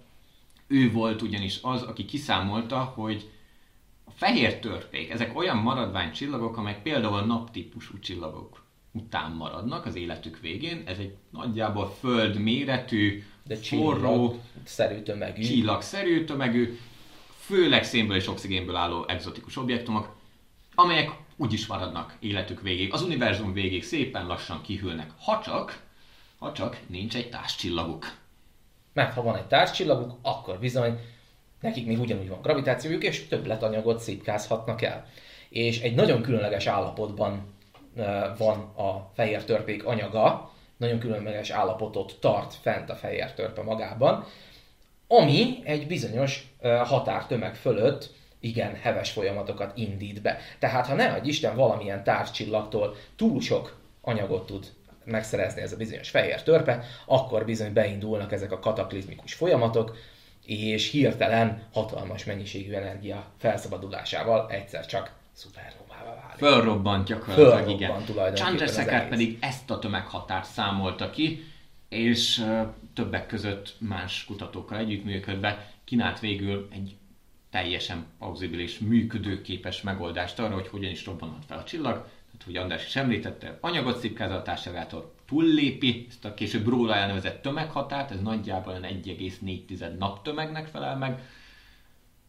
Ő 0.67 0.93
volt 0.93 1.23
ugyanis 1.23 1.59
az, 1.63 1.83
aki 1.83 2.05
kiszámolta, 2.05 2.79
hogy 2.79 3.31
fehér 4.15 4.59
törpék, 4.59 5.11
ezek 5.11 5.37
olyan 5.37 5.57
maradványcsillagok, 5.57 6.57
amelyek 6.57 6.83
például 6.83 7.15
a 7.15 7.25
naptípusú 7.25 7.99
csillagok 7.99 8.63
után 8.93 9.31
maradnak 9.31 9.87
az 9.87 9.95
életük 9.95 10.41
végén. 10.41 10.83
Ez 10.87 10.99
egy 10.99 11.17
nagyjából 11.31 11.97
föld 12.01 12.39
méretű, 12.39 13.23
de 13.45 13.57
forró, 13.57 14.41
szerű 14.65 15.03
tömegű. 15.03 15.43
csillagszerű 15.43 16.25
tömegű, 16.25 16.79
főleg 17.39 17.85
szénből 17.85 18.17
és 18.17 18.29
oxigénből 18.29 18.77
álló 18.77 19.05
egzotikus 19.09 19.57
objektumok, 19.57 20.17
amelyek 20.75 21.11
úgy 21.37 21.53
is 21.53 21.67
maradnak 21.67 22.17
életük 22.21 22.61
végig. 22.61 22.93
Az 22.93 23.03
univerzum 23.03 23.53
végig 23.53 23.85
szépen 23.85 24.27
lassan 24.27 24.63
kihűlnek, 24.63 25.11
ha 25.21 25.41
csak, 25.41 25.83
ha 26.39 26.53
csak 26.53 26.81
nincs 26.87 27.17
egy 27.17 27.29
társcsillaguk. 27.29 28.13
Mert 28.93 29.15
ha 29.15 29.23
van 29.23 29.37
egy 29.37 29.47
társcsillaguk, 29.47 30.19
akkor 30.23 30.59
bizony 30.59 30.99
nekik 31.65 31.87
még 31.87 32.01
ugyanúgy 32.01 32.29
van 32.29 32.43
gravitációjuk, 32.43 33.03
és 33.03 33.29
többletanyagot 33.29 34.01
szétkázhatnak 34.01 34.83
el. 34.83 35.07
És 35.49 35.81
egy 35.81 35.95
nagyon 35.95 36.23
különleges 36.23 36.67
állapotban 36.67 37.55
van 38.39 38.59
a 38.77 39.11
fehér 39.15 39.45
törpék 39.45 39.85
anyaga, 39.85 40.51
nagyon 40.77 40.99
különleges 40.99 41.51
állapotot 41.51 42.17
tart 42.21 42.55
fent 42.55 42.91
a 42.91 42.95
fehér 42.95 43.33
törpe 43.33 43.63
magában, 43.63 44.25
ami 45.09 45.59
egy 45.65 45.87
bizonyos 45.87 46.55
határtömeg 46.85 47.55
fölött 47.55 48.11
igen 48.41 48.75
heves 48.75 49.11
folyamatokat 49.11 49.77
indít 49.77 50.23
be. 50.23 50.39
Tehát 50.59 50.87
ha 50.87 50.95
ne 50.95 51.13
adj 51.13 51.29
Isten 51.29 51.57
valamilyen 51.57 52.05
távcsillagtól 52.05 52.97
túl 53.17 53.41
sok 53.41 53.77
anyagot 54.01 54.47
tud 54.47 54.67
megszerezni 55.05 55.61
ez 55.61 55.73
a 55.73 55.77
bizonyos 55.77 56.11
fehér 56.11 56.43
törpe, 56.43 56.85
akkor 57.07 57.45
bizony 57.45 57.73
beindulnak 57.73 58.33
ezek 58.33 58.53
a 58.53 58.59
kataklizmikus 58.59 59.35
folyamatok, 59.35 59.97
és 60.45 60.91
hirtelen 60.91 61.63
hatalmas 61.73 62.25
mennyiségű 62.25 62.73
energia 62.73 63.25
felszabadulásával 63.39 64.51
egyszer 64.51 64.87
csak 64.87 65.13
szupernovává 65.33 66.15
válik. 66.15 66.39
Fölrobbant 66.39 67.07
gyakorlatilag, 67.07 67.69
igen. 67.69 68.05
Chandrasekhar 68.35 69.09
pedig 69.09 69.39
ezt 69.41 69.71
a 69.71 69.79
tömeghatárt 69.79 70.47
számolta 70.47 71.11
ki, 71.11 71.45
és 71.89 72.39
uh, 72.39 72.67
többek 72.95 73.27
között 73.27 73.75
más 73.79 74.25
kutatókkal 74.25 74.79
együttműködve 74.79 75.73
kínált 75.85 76.21
végül 76.21 76.69
egy 76.73 76.97
teljesen 77.51 78.07
pauzibilis, 78.19 78.79
működőképes 78.79 79.83
megoldást 79.83 80.39
arra, 80.39 80.55
hogy 80.55 80.69
hogyan 80.69 80.91
is 80.91 81.07
robbanhat 81.07 81.45
fel 81.47 81.59
a 81.59 81.65
csillag. 81.65 81.93
Tehát, 81.95 82.45
hogy 82.45 82.57
András 82.57 82.87
is 82.87 82.97
említette, 82.97 83.59
anyagot 83.61 83.99
szipkázatásságától 83.99 85.14
túllépi 85.35 86.07
ezt 86.09 86.25
a 86.25 86.35
később 86.35 86.69
róla 86.69 86.95
elnevezett 86.95 87.43
tömeghatárt, 87.43 88.11
ez 88.11 88.21
nagyjából 88.21 88.79
1,4 88.83 89.99
naptömegnek 89.99 90.67
felel 90.67 90.97
meg, 90.97 91.23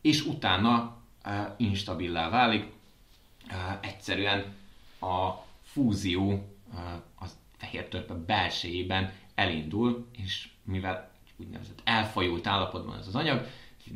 és 0.01 0.25
utána 0.25 0.97
uh, 1.25 1.31
instabilá 1.57 2.29
válik. 2.29 2.63
Uh, 2.63 3.77
egyszerűen 3.81 4.53
a 4.99 5.31
fúzió 5.63 6.31
uh, 6.31 6.79
az 7.15 7.37
fehér 7.57 7.87
törpe 7.87 8.13
belsejében 8.13 9.13
elindul, 9.35 10.07
és 10.17 10.49
mivel 10.63 11.11
úgynevezett 11.37 11.81
elfajult 11.83 12.47
állapotban 12.47 12.97
ez 12.97 13.07
az 13.07 13.15
anyag, 13.15 13.47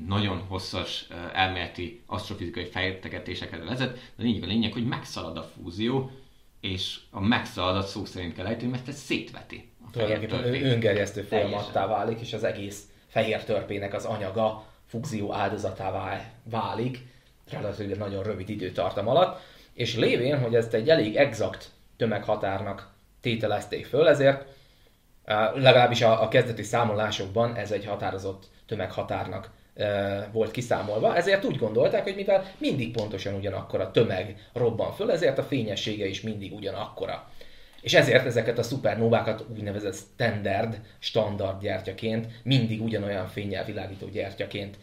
nagyon 0.07 0.39
hosszas 0.47 1.07
elméleti 1.34 2.01
asztrofizikai 2.05 2.66
fejtegetéseket 2.66 3.68
vezet, 3.68 4.12
de 4.16 4.24
lényeg 4.24 4.43
a 4.43 4.45
lényeg, 4.45 4.74
hogy 4.74 4.88
megszalad 4.88 5.38
a 5.38 5.43
fúzió, 5.43 6.12
és 6.62 6.99
a 7.12 7.20
megszaladat 7.20 7.88
szó 7.88 8.05
szerint 8.05 8.34
kell 8.36 8.45
ejteni, 8.45 8.72
mert 8.72 8.88
ez 8.88 8.97
szétveti. 8.97 9.70
Tulajdonképpen 9.91 10.66
öngerjesztő 10.66 11.22
folyamattá 11.22 11.88
válik, 11.88 12.20
és 12.20 12.34
az 12.34 12.43
egész 12.43 12.84
fehér 13.07 13.43
törpének 13.43 13.93
az 13.93 14.05
anyaga 14.05 14.66
fúzió 14.86 15.34
áldozatává 15.34 16.22
válik, 16.43 16.99
relatíve 17.49 17.95
nagyon 17.95 18.24
rövid 18.24 18.49
időtartam 18.49 19.07
alatt, 19.07 19.39
és 19.74 19.95
lévén, 19.95 20.39
hogy 20.39 20.55
ezt 20.55 20.74
egy 20.74 20.89
elég 20.89 21.16
exakt 21.16 21.72
tömeghatárnak 21.97 22.91
tételezték 23.22 23.86
föl, 23.86 24.07
ezért 24.07 24.45
legalábbis 25.53 26.01
a, 26.01 26.24
a 26.24 26.28
kezdeti 26.28 26.64
számolásokban 26.64 27.55
ez 27.55 27.72
egy 27.72 27.86
határozott 27.86 28.49
tömeghatárnak 28.66 29.49
volt 30.32 30.51
kiszámolva, 30.51 31.15
ezért 31.15 31.45
úgy 31.45 31.57
gondolták, 31.57 32.03
hogy 32.03 32.15
mivel 32.15 32.51
mindig 32.57 32.91
pontosan 32.91 33.34
ugyanakkor 33.34 33.82
a 33.82 33.91
tömeg 33.91 34.49
robban 34.53 34.93
föl, 34.93 35.11
ezért 35.11 35.38
a 35.38 35.43
fényessége 35.43 36.07
is 36.07 36.21
mindig 36.21 36.53
ugyanakkora. 36.53 37.30
És 37.82 37.93
ezért 37.93 38.25
ezeket 38.25 38.57
a 38.57 38.63
szupernovákat 38.63 39.45
úgynevezett 39.55 39.95
standard, 39.95 40.80
standard 40.99 41.61
gyertyaként, 41.61 42.27
mindig 42.43 42.82
ugyanolyan 42.82 43.27
fényel 43.27 43.65
világító 43.65 44.07
gyertyaként 44.07 44.77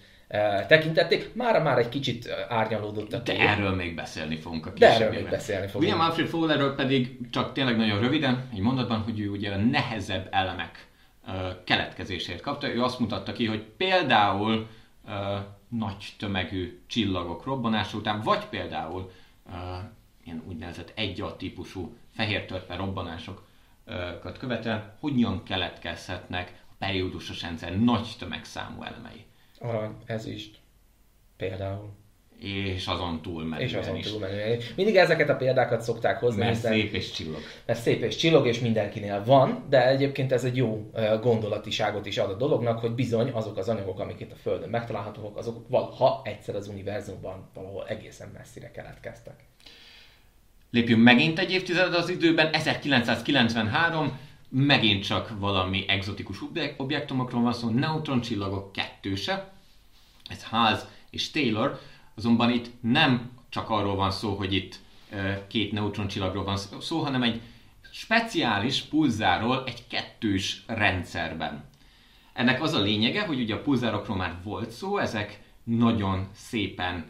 tekintették. 0.66 1.34
Mára 1.34 1.62
már 1.62 1.78
egy 1.78 1.88
kicsit 1.88 2.28
árnyalódott 2.48 3.12
a 3.12 3.22
kép. 3.22 3.36
De 3.36 3.48
erről 3.48 3.74
még 3.74 3.94
beszélni 3.94 4.36
fogunk 4.36 4.66
a 4.66 4.70
De 4.78 4.94
erről 4.94 5.10
még 5.10 5.28
beszélni 5.28 5.66
fogunk. 5.66 5.82
William 5.82 6.08
Alfred 6.08 6.26
Fowlerről 6.26 6.74
pedig 6.74 7.18
csak 7.30 7.52
tényleg 7.52 7.76
nagyon 7.76 8.00
röviden, 8.00 8.48
egy 8.52 8.60
mondatban, 8.60 9.00
hogy 9.00 9.20
ő 9.20 9.28
ugye 9.28 9.52
a 9.52 9.56
nehezebb 9.56 10.28
elemek 10.30 10.86
keletkezését 11.64 12.40
kapta. 12.40 12.68
Ő 12.68 12.82
azt 12.82 12.98
mutatta 12.98 13.32
ki, 13.32 13.46
hogy 13.46 13.64
például 13.76 14.68
nagy 15.68 16.14
tömegű 16.18 16.80
csillagok 16.86 17.44
robbanása 17.44 17.96
után, 17.96 18.20
vagy 18.20 18.44
például 18.46 19.12
ilyen 20.24 20.42
úgynevezett 20.46 20.92
egy 20.94 21.24
típusú 21.36 21.96
fehér 22.14 22.44
törpe 22.46 22.76
robbanásokat 22.76 24.38
követően 24.38 24.94
hogyan 25.00 25.42
keletkezhetnek 25.42 26.62
a 26.70 26.72
periódusos 26.78 27.42
rendszer 27.42 27.78
nagy 27.78 28.14
tömegszámú 28.18 28.82
elemei. 28.82 29.24
Arany, 29.58 29.96
is. 30.24 30.50
Például. 31.36 31.95
És 32.40 32.86
azon 32.86 33.22
túlmenően 33.22 33.68
És 33.68 33.74
azon 33.74 33.96
is. 33.96 34.10
túlmenően 34.10 34.56
is. 34.56 34.74
Mindig 34.74 34.96
ezeket 34.96 35.28
a 35.28 35.36
példákat 35.36 35.80
szokták 35.80 36.18
hozni. 36.18 36.40
Mert 36.40 36.54
hiszen, 36.54 36.72
szép 36.72 36.92
és 36.92 37.10
csillog. 37.10 37.40
Mert 37.66 37.80
szép 37.80 38.02
és 38.02 38.16
csillog, 38.16 38.46
és 38.46 38.58
mindenkinél 38.58 39.24
van, 39.24 39.66
de 39.68 39.88
egyébként 39.88 40.32
ez 40.32 40.44
egy 40.44 40.56
jó 40.56 40.90
gondolatiságot 41.20 42.06
is 42.06 42.18
ad 42.18 42.30
a 42.30 42.36
dolognak, 42.36 42.78
hogy 42.78 42.90
bizony 42.90 43.30
azok 43.30 43.56
az 43.56 43.68
anyagok, 43.68 44.00
amik 44.00 44.20
itt 44.20 44.32
a 44.32 44.36
Földön 44.42 44.68
megtalálhatók, 44.68 45.36
azok 45.36 45.68
valaha 45.68 46.20
egyszer 46.24 46.54
az 46.54 46.68
univerzumban 46.68 47.50
valahol 47.54 47.86
egészen 47.88 48.28
messzire 48.38 48.70
keletkeztek. 48.70 49.34
Lépjünk 50.70 51.02
megint 51.02 51.38
egy 51.38 51.50
évtized 51.52 51.94
az 51.94 52.08
időben, 52.08 52.52
1993, 52.52 54.18
megint 54.48 55.04
csak 55.04 55.32
valami 55.38 55.84
egzotikus 55.88 56.38
objektumokról 56.76 57.42
van 57.42 57.52
szó, 57.52 57.68
neutroncsillagok 57.68 58.72
kettőse, 58.72 59.50
ez 60.30 60.42
Ház 60.42 60.86
és 61.10 61.30
Taylor, 61.30 61.80
azonban 62.16 62.50
itt 62.50 62.70
nem 62.80 63.30
csak 63.48 63.70
arról 63.70 63.94
van 63.94 64.10
szó, 64.10 64.34
hogy 64.34 64.54
itt 64.54 64.78
két 65.48 65.72
neutroncsillagról 65.72 66.44
van 66.44 66.56
szó, 66.80 67.02
hanem 67.02 67.22
egy 67.22 67.40
speciális 67.90 68.82
pulzáról 68.82 69.64
egy 69.66 69.86
kettős 69.86 70.64
rendszerben. 70.66 71.64
Ennek 72.32 72.62
az 72.62 72.72
a 72.72 72.80
lényege, 72.80 73.26
hogy 73.26 73.40
ugye 73.40 73.54
a 73.54 73.62
pulzárokról 73.62 74.16
már 74.16 74.36
volt 74.42 74.70
szó, 74.70 74.98
ezek 74.98 75.42
nagyon 75.64 76.28
szépen 76.34 77.04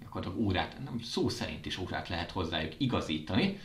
gyakorlatilag 0.00 0.46
órát, 0.46 0.76
nem 0.84 0.98
szó 1.00 1.28
szerint 1.28 1.66
is 1.66 1.78
órát 1.78 2.08
lehet 2.08 2.30
hozzájuk 2.30 2.72
igazítani, 2.78 3.60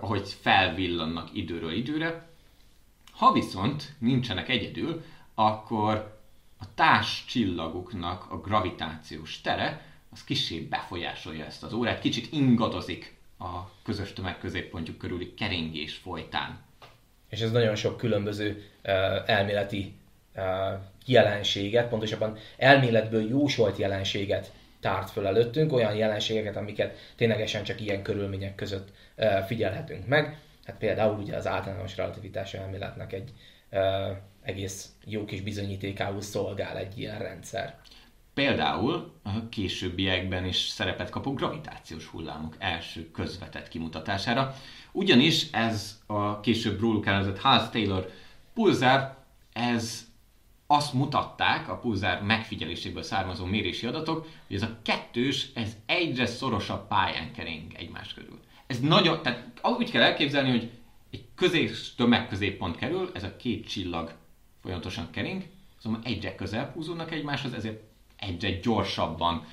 ahogy 0.00 0.28
felvillannak 0.40 1.28
időről 1.32 1.72
időre. 1.72 2.30
Ha 3.12 3.32
viszont 3.32 3.94
nincsenek 3.98 4.48
egyedül, 4.48 5.04
akkor 5.34 6.20
a 6.58 6.74
társ 6.74 7.24
csillaguknak 7.26 8.30
a 8.30 8.40
gravitációs 8.40 9.40
tere 9.40 9.87
az 10.12 10.24
kicsit 10.24 10.68
befolyásolja 10.68 11.44
ezt 11.44 11.62
az 11.62 11.72
órát, 11.72 12.00
kicsit 12.00 12.32
ingadozik 12.32 13.16
a 13.38 13.82
közös 13.84 14.12
tömegközéppontjuk 14.12 14.98
körüli 14.98 15.34
keringés 15.34 15.94
folytán. 15.94 16.58
És 17.28 17.40
ez 17.40 17.50
nagyon 17.50 17.74
sok 17.74 17.96
különböző 17.96 18.50
uh, 18.84 19.30
elméleti 19.30 19.94
uh, 20.36 20.42
jelenséget, 21.06 21.88
pontosabban 21.88 22.38
elméletből 22.56 23.28
jósolt 23.28 23.76
jelenséget 23.76 24.52
tárt 24.80 25.10
föl 25.10 25.26
előttünk, 25.26 25.72
olyan 25.72 25.94
jelenségeket, 25.94 26.56
amiket 26.56 26.96
ténylegesen 27.16 27.64
csak 27.64 27.80
ilyen 27.80 28.02
körülmények 28.02 28.54
között 28.54 28.88
figyelhetünk 29.46 30.06
meg. 30.06 30.38
Hát 30.64 30.76
például 30.76 31.18
ugye 31.18 31.36
az 31.36 31.46
általános 31.46 31.96
relativitás 31.96 32.54
elméletnek 32.54 33.12
egy 33.12 33.32
egész 34.42 34.88
jó 35.04 35.24
kis 35.24 35.40
bizonyítékául 35.40 36.20
szolgál 36.20 36.76
egy 36.76 36.98
ilyen 36.98 37.18
rendszer. 37.18 37.78
Például 38.38 39.12
a 39.22 39.48
későbbiekben 39.48 40.44
is 40.44 40.56
szerepet 40.56 41.10
kapó 41.10 41.32
gravitációs 41.34 42.06
hullámok 42.06 42.56
első 42.58 43.10
közvetett 43.10 43.68
kimutatására, 43.68 44.54
ugyanis 44.92 45.50
ez 45.50 46.00
a 46.06 46.40
később 46.40 46.80
róluk 46.80 47.06
elnevezett 47.06 47.40
Haas-Taylor 47.40 48.10
pulzár, 48.54 49.16
ez 49.52 50.06
azt 50.66 50.92
mutatták 50.92 51.68
a 51.68 51.76
pulzár 51.78 52.22
megfigyeléséből 52.22 53.02
származó 53.02 53.44
mérési 53.44 53.86
adatok, 53.86 54.28
hogy 54.46 54.56
ez 54.56 54.62
a 54.62 54.78
kettős, 54.82 55.48
ez 55.54 55.76
egyre 55.86 56.26
szorosabb 56.26 56.88
pályán 56.88 57.32
kering 57.32 57.72
egymás 57.74 58.14
körül. 58.14 58.38
Ez 58.66 58.80
nagyon, 58.80 59.22
tehát 59.22 59.60
úgy 59.62 59.90
kell 59.90 60.02
elképzelni, 60.02 60.50
hogy 60.50 60.70
egy 61.10 61.24
közés 61.34 61.94
tömegközéppont 61.94 62.76
kerül, 62.76 63.10
ez 63.14 63.22
a 63.22 63.36
két 63.36 63.68
csillag 63.68 64.14
folyamatosan 64.62 65.10
kering, 65.10 65.42
szóval 65.78 66.00
egyre 66.04 66.34
közel 66.34 66.70
húzódnak 66.74 67.12
egymáshoz, 67.12 67.52
ezért 67.52 67.87
egyre 68.18 68.50
gyorsabban 68.50 69.46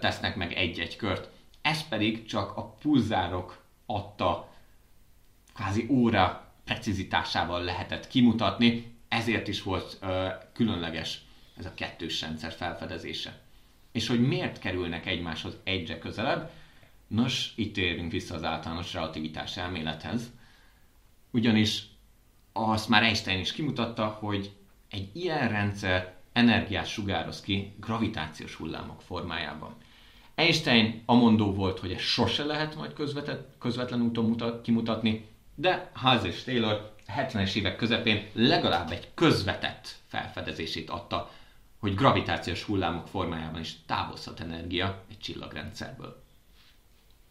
tesznek 0.00 0.36
meg 0.36 0.52
egy-egy 0.52 0.96
kört. 0.96 1.30
Ez 1.62 1.88
pedig 1.88 2.24
csak 2.26 2.56
a 2.56 2.64
pulzárok 2.64 3.64
adta 3.86 4.48
kvázi 5.54 5.86
óra 5.90 6.52
precizitásával 6.64 7.62
lehetett 7.62 8.08
kimutatni, 8.08 8.96
ezért 9.08 9.48
is 9.48 9.62
volt 9.62 9.98
különleges 10.52 11.20
ez 11.58 11.66
a 11.66 11.74
kettős 11.74 12.20
rendszer 12.20 12.52
felfedezése. 12.52 13.40
És 13.92 14.06
hogy 14.06 14.20
miért 14.28 14.58
kerülnek 14.58 15.06
egymáshoz 15.06 15.56
egyre 15.64 15.98
közelebb, 15.98 16.50
nos, 17.06 17.52
itt 17.56 17.76
érünk 17.76 18.12
vissza 18.12 18.34
az 18.34 18.44
általános 18.44 18.92
relativitás 18.92 19.56
elmélethez, 19.56 20.30
ugyanis 21.30 21.82
azt 22.52 22.88
már 22.88 23.02
Einstein 23.02 23.40
is 23.40 23.52
kimutatta, 23.52 24.06
hogy 24.06 24.52
egy 24.90 25.10
ilyen 25.12 25.48
rendszer 25.48 26.16
energiát 26.38 26.86
sugároz 26.86 27.40
ki 27.40 27.74
gravitációs 27.80 28.54
hullámok 28.54 29.02
formájában. 29.02 29.74
Einstein 30.34 31.02
amondó 31.06 31.52
volt, 31.52 31.78
hogy 31.78 31.92
ez 31.92 32.00
sose 32.00 32.44
lehet 32.44 32.74
majd 32.76 32.92
közvetlen 33.58 34.02
úton 34.02 34.24
mutat, 34.24 34.62
kimutatni, 34.62 35.26
de 35.54 35.90
Haas 35.92 36.24
és 36.24 36.44
Taylor 36.44 36.94
70-es 37.16 37.54
évek 37.54 37.76
közepén 37.76 38.26
legalább 38.32 38.90
egy 38.90 39.08
közvetett 39.14 39.94
felfedezését 40.06 40.90
adta, 40.90 41.30
hogy 41.78 41.94
gravitációs 41.94 42.62
hullámok 42.62 43.06
formájában 43.06 43.60
is 43.60 43.74
távozhat 43.86 44.40
energia 44.40 45.02
egy 45.10 45.18
csillagrendszerből. 45.18 46.22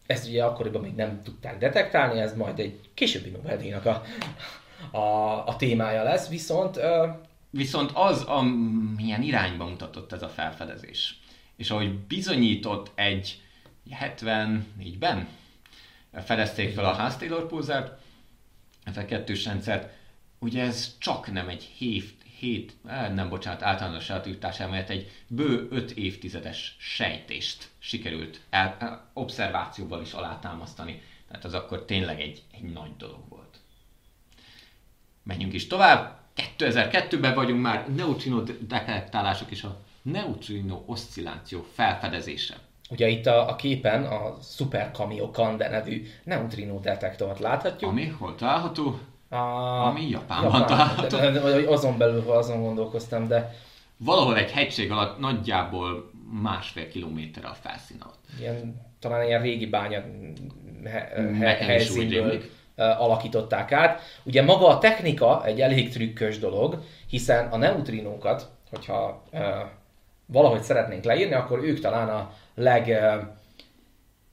Ezt 0.06 0.28
ugye 0.28 0.44
akkoriban 0.44 0.80
még 0.80 0.94
nem 0.94 1.22
tudták 1.22 1.58
detektálni, 1.58 2.20
ez 2.20 2.36
majd 2.36 2.58
egy 2.58 2.80
későbbi 2.94 3.28
Nobel-díjnak 3.28 3.86
a, 3.86 4.02
a, 4.96 5.46
a 5.46 5.56
témája 5.56 6.02
lesz, 6.02 6.28
viszont... 6.28 6.80
Viszont 7.50 7.90
az, 7.94 8.22
amilyen 8.22 9.22
irányba 9.22 9.66
mutatott 9.66 10.12
ez 10.12 10.22
a 10.22 10.28
felfedezés, 10.28 11.18
és 11.56 11.70
ahogy 11.70 11.98
bizonyított 11.98 12.90
egy 12.94 13.42
74-ben 14.00 15.28
fedezték 16.12 16.74
fel 16.74 16.84
a 16.84 16.92
Haas-Taylor 16.92 17.46
pulzárt, 17.46 18.00
ez 18.84 18.96
a 18.96 19.04
kettős 19.04 19.44
rendszert, 19.44 19.96
ugye 20.38 20.62
ez 20.62 20.96
csak 20.98 21.32
nem 21.32 21.48
egy 21.48 21.62
hét, 21.62 22.22
hét 22.38 22.76
eh, 22.86 23.10
nem 23.10 23.28
bocsánat, 23.28 23.62
általános 23.62 24.08
relativitás 24.08 24.60
elmélet, 24.60 24.90
egy 24.90 25.10
bő 25.26 25.68
öt 25.70 25.90
évtizedes 25.90 26.76
sejtést 26.78 27.68
sikerült 27.78 28.40
el, 28.50 28.76
eh, 28.80 28.98
obszervációval 29.12 30.02
is 30.02 30.12
alátámasztani. 30.12 31.02
Tehát 31.28 31.44
az 31.44 31.54
akkor 31.54 31.84
tényleg 31.84 32.20
egy, 32.20 32.42
egy 32.52 32.72
nagy 32.72 32.96
dolog 32.96 33.28
volt. 33.28 33.58
Menjünk 35.22 35.52
is 35.52 35.66
tovább. 35.66 36.18
2002-ben 36.58 37.34
vagyunk 37.34 37.62
már 37.62 37.88
neutrino 37.96 38.42
detektálások 38.60 39.50
és 39.50 39.62
a 39.62 39.76
neutrino 40.02 40.82
oszcilláció 40.86 41.66
felfedezése. 41.72 42.54
Ugye 42.90 43.08
itt 43.08 43.26
a, 43.26 43.48
a 43.48 43.56
képen 43.56 44.04
a 44.04 44.36
Super 44.42 44.90
Cameo 44.92 45.30
Kande 45.30 45.68
nevű 45.68 46.06
neutrino 46.24 46.80
detektort 46.80 47.38
láthatjuk. 47.38 47.90
Ami 47.90 48.06
hol 48.06 48.34
található? 48.34 48.98
A... 49.28 49.36
Ami 49.86 50.08
Japánban 50.08 50.60
Japán, 50.60 50.66
található. 50.66 51.16
De, 51.16 51.30
de, 51.30 51.70
azon 51.70 51.98
belül 51.98 52.30
azon 52.30 52.62
gondolkoztam, 52.62 53.28
de... 53.28 53.54
Valahol 53.96 54.36
egy 54.36 54.50
hegység 54.50 54.90
alatt 54.90 55.18
nagyjából 55.18 56.10
másfél 56.42 56.88
kilométer 56.88 57.44
a 57.44 57.56
felszín 57.60 57.96
alatt. 58.00 58.24
Ilyen, 58.40 58.80
talán 59.00 59.26
ilyen 59.26 59.42
régi 59.42 59.66
bánya 59.66 60.04
he, 60.84 61.10
he, 61.38 61.46
helyszínből 61.46 62.42
alakították 62.78 63.72
át. 63.72 64.00
Ugye 64.22 64.42
maga 64.42 64.66
a 64.66 64.78
technika 64.78 65.44
egy 65.44 65.60
elég 65.60 65.92
trükkös 65.92 66.38
dolog, 66.38 66.82
hiszen 67.08 67.46
a 67.46 67.56
neutrinókat, 67.56 68.48
hogyha 68.70 69.22
valahogy 70.26 70.62
szeretnénk 70.62 71.04
leírni, 71.04 71.34
akkor 71.34 71.58
ők 71.64 71.80
talán 71.80 72.08
a 72.08 72.32
leg, 72.54 72.98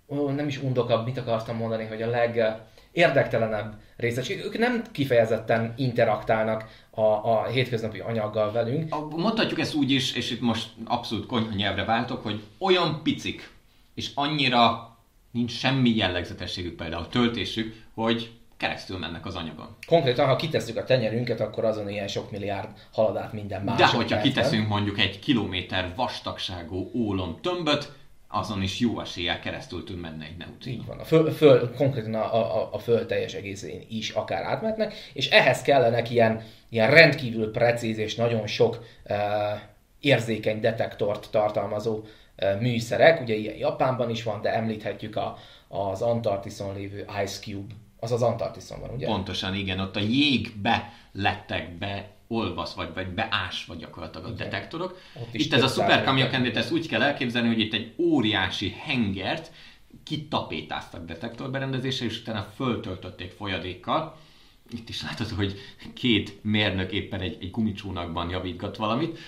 ó, 0.08 0.30
nem 0.30 0.48
is 0.48 0.62
undokabb, 0.62 1.06
mit 1.06 1.18
akartam 1.18 1.58
mondani, 1.58 1.86
hogy 1.86 2.02
a 2.02 2.10
leg 2.10 2.60
érdektelenebb 2.92 3.74
részecskék. 3.98 4.46
Ők 4.46 4.58
nem 4.58 4.84
kifejezetten 4.92 5.74
interaktálnak 5.78 6.66
a, 6.90 7.02
a 7.02 7.46
hétköznapi 7.46 8.00
anyaggal 8.00 8.52
velünk. 8.52 8.96
Mondhatjuk 9.16 9.60
ezt 9.60 9.74
úgy 9.74 9.92
is, 9.92 10.16
és 10.16 10.32
itt 10.32 10.42
most 10.42 10.70
abszolút 10.86 11.26
konyha 11.26 11.54
nyelvre 11.56 11.86
váltok, 11.86 12.24
hogy 12.24 12.44
olyan 12.60 13.00
picik, 13.04 13.50
és 13.94 14.12
annyira 14.16 14.95
nincs 15.36 15.52
semmi 15.52 15.96
jellegzetességük, 15.96 16.76
például 16.76 17.08
töltésük, 17.08 17.84
hogy 17.94 18.32
keresztül 18.58 18.98
mennek 18.98 19.26
az 19.26 19.36
anyagon. 19.36 19.76
Konkrétan, 19.88 20.28
ha 20.28 20.36
kitesszük 20.36 20.78
a 20.78 20.84
tenyerünket, 20.84 21.40
akkor 21.40 21.66
azon 21.66 21.90
ilyen 21.90 22.08
sok 22.08 22.32
milliárd 22.32 22.70
haladát 22.92 23.34
minden 23.34 23.62
más. 23.62 23.78
De 23.78 23.88
hogyha 23.88 24.22
kiteszünk 24.22 24.68
mondjuk 24.68 25.00
egy 25.00 25.20
kilométer 25.20 25.94
vastagságú 25.96 26.92
ólom 26.94 27.38
tömböt, 27.42 27.92
azon 28.28 28.62
is 28.62 28.80
jó 28.80 29.00
eséllyel 29.00 29.40
keresztül 29.40 29.84
tud 29.84 30.00
menni 30.00 30.26
egy 30.26 30.38
neutrino. 30.38 30.82
Így 30.82 30.86
van, 30.86 31.00
a 31.00 31.04
föl, 31.04 31.32
föl, 31.32 31.74
konkrétan 31.74 32.14
a, 32.14 32.60
a, 32.62 32.70
a 32.72 32.80
föld 32.80 33.08
teljes 33.08 33.34
egészén 33.34 33.82
is 33.90 34.10
akár 34.10 34.44
átmetnek, 34.44 34.94
és 35.14 35.30
ehhez 35.30 35.62
kellenek 35.62 36.10
ilyen, 36.10 36.44
ilyen 36.70 36.90
rendkívül 36.90 37.52
precíz 37.52 37.98
és 37.98 38.16
nagyon 38.16 38.48
sok 38.48 38.86
uh, 39.04 39.18
érzékeny 40.00 40.60
detektort 40.60 41.28
tartalmazó 41.32 42.04
műszerek, 42.60 43.22
ugye 43.22 43.36
ilyen 43.36 43.56
Japánban 43.56 44.10
is 44.10 44.24
van, 44.24 44.42
de 44.42 44.54
említhetjük 44.54 45.16
a, 45.16 45.38
az 45.68 46.02
Antarktiszon 46.02 46.76
lévő 46.76 47.06
Ice 47.24 47.40
Cube 47.40 47.74
az 48.00 48.12
az 48.12 48.22
Antarktiszon 48.22 48.80
van, 48.80 48.90
ugye? 48.90 49.06
Pontosan, 49.06 49.56
igen. 49.56 49.80
Ott 49.80 49.96
a 49.96 50.00
jégbe 50.00 50.94
lettek 51.12 51.78
be 51.78 52.10
olvasz, 52.28 52.74
vagy, 52.74 52.90
vagy 52.94 53.08
beás 53.08 53.66
vagy 53.66 53.78
gyakorlatilag 53.78 54.26
a 54.26 54.30
okay. 54.30 54.46
detektorok. 54.46 55.00
Itt 55.32 55.54
ez 55.54 55.64
a 55.64 55.68
szuperkamionkendét, 55.68 56.58
ezt 56.58 56.72
úgy 56.72 56.88
kell 56.88 57.02
elképzelni, 57.02 57.48
hogy 57.48 57.60
itt 57.60 57.74
egy 57.74 57.94
óriási 57.98 58.76
hengert 58.86 59.52
kitapétáztak 60.04 61.06
detektorberendezésre, 61.06 62.06
és 62.06 62.20
utána 62.20 62.52
föltöltötték 62.56 63.32
folyadékkal. 63.32 64.18
Itt 64.70 64.90
is 64.90 65.02
látható, 65.02 65.36
hogy 65.36 65.56
két 65.94 66.44
mérnök 66.44 66.92
éppen 66.92 67.22
egy, 67.22 67.38
egy 67.42 67.52
gumicsónakban 67.52 68.30
javítgat 68.30 68.78
valamit. 68.78 69.20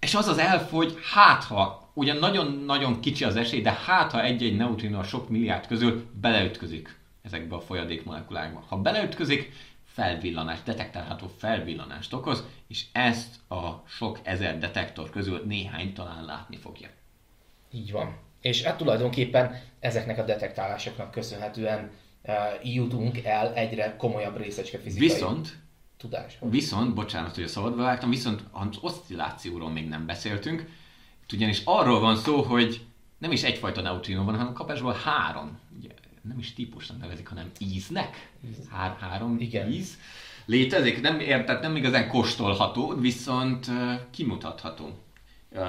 És 0.00 0.14
az 0.14 0.28
az 0.28 0.38
elfogy, 0.38 0.94
hát 1.12 1.44
ha, 1.44 1.85
ugyan 1.96 2.16
nagyon-nagyon 2.16 3.00
kicsi 3.00 3.24
az 3.24 3.36
esély, 3.36 3.60
de 3.60 3.72
hát 3.72 4.12
ha 4.12 4.22
egy-egy 4.22 4.56
neutrino 4.56 4.98
a 4.98 5.02
sok 5.02 5.28
milliárd 5.28 5.66
közül 5.66 6.06
beleütközik 6.20 6.98
ezekbe 7.22 7.54
a 7.54 7.60
folyadék 7.60 8.04
molekulákba. 8.04 8.64
Ha 8.68 8.76
beleütközik, 8.76 9.52
felvillanás, 9.84 10.62
detektálható 10.62 11.26
felvillanást 11.38 12.12
okoz, 12.12 12.44
és 12.68 12.84
ezt 12.92 13.50
a 13.50 13.82
sok 13.86 14.20
ezer 14.22 14.58
detektor 14.58 15.10
közül 15.10 15.42
néhány 15.46 15.92
talán 15.92 16.24
látni 16.24 16.56
fogja. 16.56 16.88
Így 17.72 17.92
van. 17.92 18.16
És 18.40 18.62
hát 18.62 18.76
tulajdonképpen 18.76 19.60
ezeknek 19.80 20.18
a 20.18 20.24
detektálásoknak 20.24 21.10
köszönhetően 21.10 21.90
uh, 22.22 22.74
jutunk 22.74 23.24
el 23.24 23.54
egyre 23.54 23.96
komolyabb 23.96 24.36
részecske 24.36 24.78
fizikai 24.78 25.08
Viszont, 25.08 25.56
tudáshoz. 25.96 26.50
Viszont, 26.50 26.94
bocsánat, 26.94 27.34
hogy 27.34 27.44
a 27.44 27.48
szabadba 27.48 27.82
vágtam, 27.82 28.10
viszont 28.10 28.44
az 28.50 28.78
oszcillációról 28.80 29.70
még 29.70 29.88
nem 29.88 30.06
beszéltünk, 30.06 30.68
ugyanis 31.32 31.62
arról 31.64 32.00
van 32.00 32.16
szó, 32.16 32.42
hogy 32.42 32.80
nem 33.18 33.32
is 33.32 33.42
egyfajta 33.42 33.80
neutrino 33.80 34.24
van, 34.24 34.36
hanem 34.36 34.52
kapásból 34.52 34.92
három. 34.92 35.58
Ugye 35.78 35.88
nem 36.22 36.38
is 36.38 36.52
típusnak 36.52 37.00
nevezik, 37.00 37.28
hanem 37.28 37.50
íznek. 37.58 38.30
Hár, 38.70 38.96
három 39.00 39.36
Igen. 39.40 39.72
íz. 39.72 39.98
Létezik, 40.44 41.00
nem, 41.00 41.18
tehát 41.18 41.62
nem 41.62 41.76
igazán 41.76 42.08
kóstolható, 42.08 42.94
viszont 42.94 43.66
uh, 43.66 43.92
kimutatható 44.10 44.98
uh, 45.50 45.60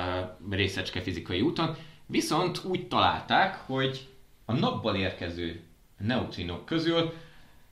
részecske 0.49 1.01
fizikai 1.01 1.41
úton. 1.41 1.76
Viszont 2.05 2.64
úgy 2.64 2.88
találták, 2.88 3.55
hogy 3.55 4.08
a 4.45 4.53
napból 4.53 4.95
érkező 4.95 5.64
neutrinok 5.97 6.66
közül 6.66 7.14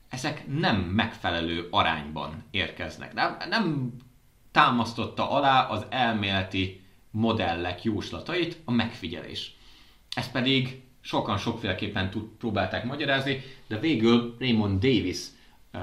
ezek 0.08 0.46
nem 0.46 0.76
megfelelő 0.76 1.68
arányban 1.70 2.44
érkeznek. 2.50 3.14
Nem, 3.14 3.36
nem 3.48 3.92
támasztotta 4.52 5.30
alá 5.30 5.66
az 5.66 5.86
elméleti 5.88 6.85
modellek 7.16 7.82
jóslatait 7.82 8.60
a 8.64 8.70
megfigyelés. 8.70 9.56
Ez 10.14 10.30
pedig 10.30 10.82
sokan 11.00 11.38
sokféleképpen 11.38 12.10
tud, 12.10 12.24
próbálták 12.38 12.84
magyarázni, 12.84 13.42
de 13.66 13.78
végül 13.78 14.36
Raymond 14.38 14.80
Davis 14.80 15.18
uh, 15.72 15.80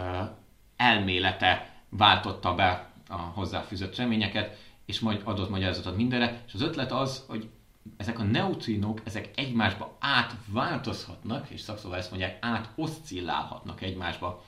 elmélete 0.75 1.73
váltotta 1.89 2.55
be 2.55 2.91
a 3.07 3.15
hozzáfűzött 3.15 3.95
reményeket, 3.95 4.57
és 4.85 4.99
majd 4.99 5.21
adott 5.23 5.49
magyarázatot 5.49 5.95
mindenre, 5.95 6.43
és 6.47 6.53
az 6.53 6.61
ötlet 6.61 6.91
az, 6.91 7.23
hogy 7.27 7.49
ezek 7.97 8.19
a 8.19 8.23
neutrinók, 8.23 9.01
ezek 9.03 9.29
egymásba 9.35 9.97
átváltozhatnak, 9.99 11.49
és 11.49 11.61
szakszóval 11.61 11.97
ezt 11.97 12.09
mondják, 12.09 12.37
átoszcillálhatnak 12.41 13.81
egymásba, 13.81 14.43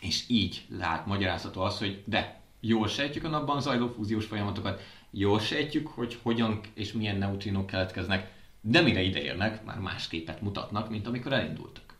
és 0.00 0.24
így 0.28 0.64
lát 0.78 1.06
magyarázható 1.06 1.60
az, 1.60 1.78
hogy 1.78 2.02
de 2.06 2.40
jól 2.60 2.88
sejtjük 2.88 3.24
a 3.24 3.28
napban 3.28 3.60
zajló 3.60 3.88
fúziós 3.88 4.26
folyamatokat, 4.26 4.80
jól 5.12 5.40
sejtjük, 5.40 5.86
hogy 5.86 6.18
hogyan 6.22 6.60
és 6.74 6.92
milyen 6.92 7.16
neutrinók 7.16 7.66
keletkeznek, 7.66 8.30
de 8.60 8.80
mire 8.80 9.00
ideérnek, 9.00 9.64
már 9.64 9.78
más 9.78 10.08
képet 10.08 10.40
mutatnak, 10.40 10.90
mint 10.90 11.06
amikor 11.06 11.32
elindultak. 11.32 11.96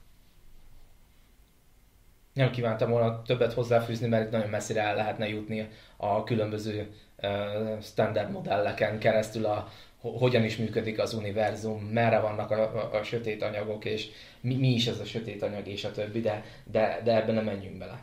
Nem 2.33 2.51
kívántam 2.51 2.91
volna 2.91 3.23
többet 3.23 3.53
hozzáfűzni, 3.53 4.09
mert 4.09 4.31
nagyon 4.31 4.49
messzire 4.49 4.81
el 4.83 4.95
lehetne 4.95 5.29
jutni 5.29 5.69
a 5.97 6.25
különböző 6.25 6.95
uh, 7.17 7.83
standard 7.83 8.31
modelleken 8.31 8.99
keresztül 8.99 9.45
a 9.45 9.69
hogyan 10.03 10.45
is 10.45 10.57
működik 10.57 10.99
az 10.99 11.15
univerzum, 11.15 11.83
merre 11.83 12.21
vannak 12.21 12.51
a, 12.51 12.63
a, 12.63 12.99
a 12.99 13.03
sötét 13.03 13.43
anyagok, 13.43 13.85
és 13.85 14.09
mi, 14.41 14.55
mi 14.55 14.69
is 14.69 14.87
ez 14.87 14.99
a 14.99 15.05
sötét 15.05 15.43
anyag, 15.43 15.69
és 15.69 15.85
a 15.85 15.93
többi, 15.93 16.21
de, 16.21 16.45
de, 16.65 17.01
de 17.05 17.17
ebben 17.17 17.35
nem 17.35 17.45
menjünk 17.45 17.79
bele. 17.79 18.03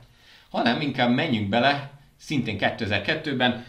Hanem 0.50 0.82
inkább 0.82 1.14
menjünk 1.14 1.50
bele, 1.50 1.92
szintén 2.18 2.58
2002-ben 2.60 3.66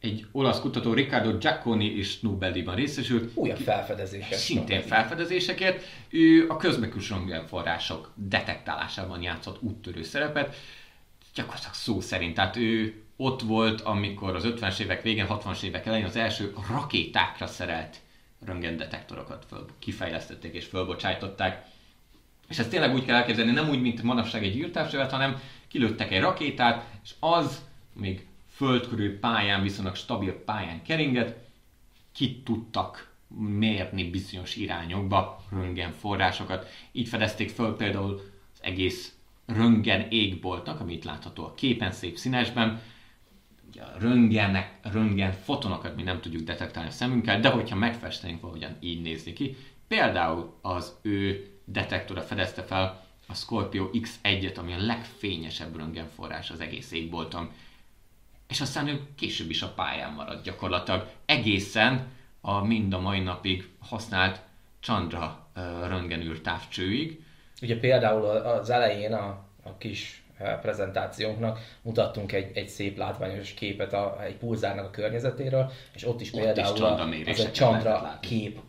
egy 0.00 0.26
olasz 0.32 0.60
kutató 0.60 0.92
Riccardo 0.92 1.38
Giacconi 1.38 1.84
is 1.84 2.20
Nobel-díjban 2.20 2.74
részesült. 2.74 3.30
Újabb 3.34 3.56
felfedezések. 3.56 4.38
Szintén 4.38 4.82
felfedezésekért. 4.82 5.84
Ő 6.08 6.48
a 6.48 6.56
közbekus 6.56 7.12
források 7.46 8.12
detektálásában 8.14 9.22
játszott 9.22 9.62
úttörő 9.62 10.02
szerepet. 10.02 10.56
Gyakorlatilag 11.34 11.74
szó 11.74 12.00
szerint. 12.00 12.34
Tehát 12.34 12.56
ő 12.56 13.02
ott 13.16 13.42
volt, 13.42 13.80
amikor 13.80 14.34
az 14.34 14.44
50-es 14.46 14.80
évek 14.80 15.02
végén, 15.02 15.26
60-as 15.28 15.62
évek 15.62 15.86
elején 15.86 16.06
az 16.06 16.16
első 16.16 16.54
rakétákra 16.70 17.46
szerelt 17.46 17.96
röntgendetektorokat 18.44 19.44
föl, 19.48 19.66
kifejlesztették 19.78 20.54
és 20.54 20.64
fölbocsájtották. 20.64 21.66
És 22.48 22.58
ezt 22.58 22.70
tényleg 22.70 22.94
úgy 22.94 23.04
kell 23.04 23.16
elképzelni, 23.16 23.52
nem 23.52 23.68
úgy, 23.68 23.80
mint 23.80 24.02
manapság 24.02 24.44
egy 24.44 24.56
űrtávcsövet, 24.56 25.10
hanem 25.10 25.40
kilőttek 25.68 26.12
egy 26.12 26.20
rakétát, 26.20 26.84
és 27.04 27.14
az 27.20 27.64
még 27.92 28.26
földkörül 28.58 29.18
pályán, 29.18 29.62
viszonylag 29.62 29.96
stabil 29.96 30.32
pályán 30.32 30.82
keringet, 30.82 31.36
ki 32.12 32.42
tudtak 32.42 33.12
mérni 33.36 34.10
bizonyos 34.10 34.56
irányokba 34.56 35.44
röntgen 35.50 35.92
forrásokat. 35.92 36.68
Így 36.92 37.08
fedezték 37.08 37.50
föl 37.50 37.76
például 37.76 38.14
az 38.54 38.58
egész 38.60 39.14
röntgen 39.46 40.06
égboltnak, 40.10 40.80
amit 40.80 41.04
látható 41.04 41.44
a 41.44 41.54
képen 41.54 41.92
szép 41.92 42.16
színesben. 42.16 42.80
Ugye 43.68 43.82
a 43.82 43.98
röntgennek, 43.98 44.78
röntgen 44.82 45.32
fotonokat 45.32 45.96
mi 45.96 46.02
nem 46.02 46.20
tudjuk 46.20 46.42
detektálni 46.42 46.88
a 46.88 46.92
szemünkkel, 46.92 47.40
de 47.40 47.48
hogyha 47.48 47.76
megfestenénk 47.76 48.40
valahogyan 48.40 48.76
így 48.80 49.02
nézni 49.02 49.32
ki. 49.32 49.56
Például 49.88 50.58
az 50.62 50.92
ő 51.02 51.50
detektora 51.64 52.20
fedezte 52.20 52.62
fel 52.62 53.06
a 53.26 53.34
Scorpio 53.34 53.90
X1-et, 53.92 54.58
ami 54.58 54.72
a 54.72 54.84
legfényesebb 54.84 55.76
röntgenforrás 55.76 56.50
az 56.50 56.60
egész 56.60 56.92
égbolton 56.92 57.50
és 58.48 58.60
aztán 58.60 58.88
ő 58.88 59.00
később 59.16 59.50
is 59.50 59.62
a 59.62 59.72
pályán 59.76 60.12
maradt 60.12 60.42
gyakorlatilag. 60.42 61.06
Egészen 61.26 62.06
a 62.40 62.64
mind 62.64 62.92
a 62.92 63.00
mai 63.00 63.20
napig 63.20 63.68
használt 63.78 64.40
Chandra 64.80 65.46
röntgenűr 65.86 66.40
távcsőig. 66.40 67.24
Ugye 67.62 67.78
például 67.78 68.24
az 68.26 68.70
elején 68.70 69.12
a, 69.12 69.26
a 69.62 69.76
kis 69.78 70.22
prezentációnknak 70.60 71.58
mutattunk 71.82 72.32
egy, 72.32 72.50
egy 72.56 72.68
szép 72.68 72.98
látványos 72.98 73.54
képet 73.54 73.92
a, 73.92 74.18
egy 74.24 74.36
pulzárnak 74.36 74.84
a 74.84 74.90
környezetéről, 74.90 75.70
és 75.94 76.06
ott 76.06 76.20
is 76.20 76.32
ott 76.32 76.40
például 76.40 77.10
is 77.10 77.26
az 77.26 77.44
egy 77.44 77.54
Chandra 77.54 78.18
kép 78.20 78.60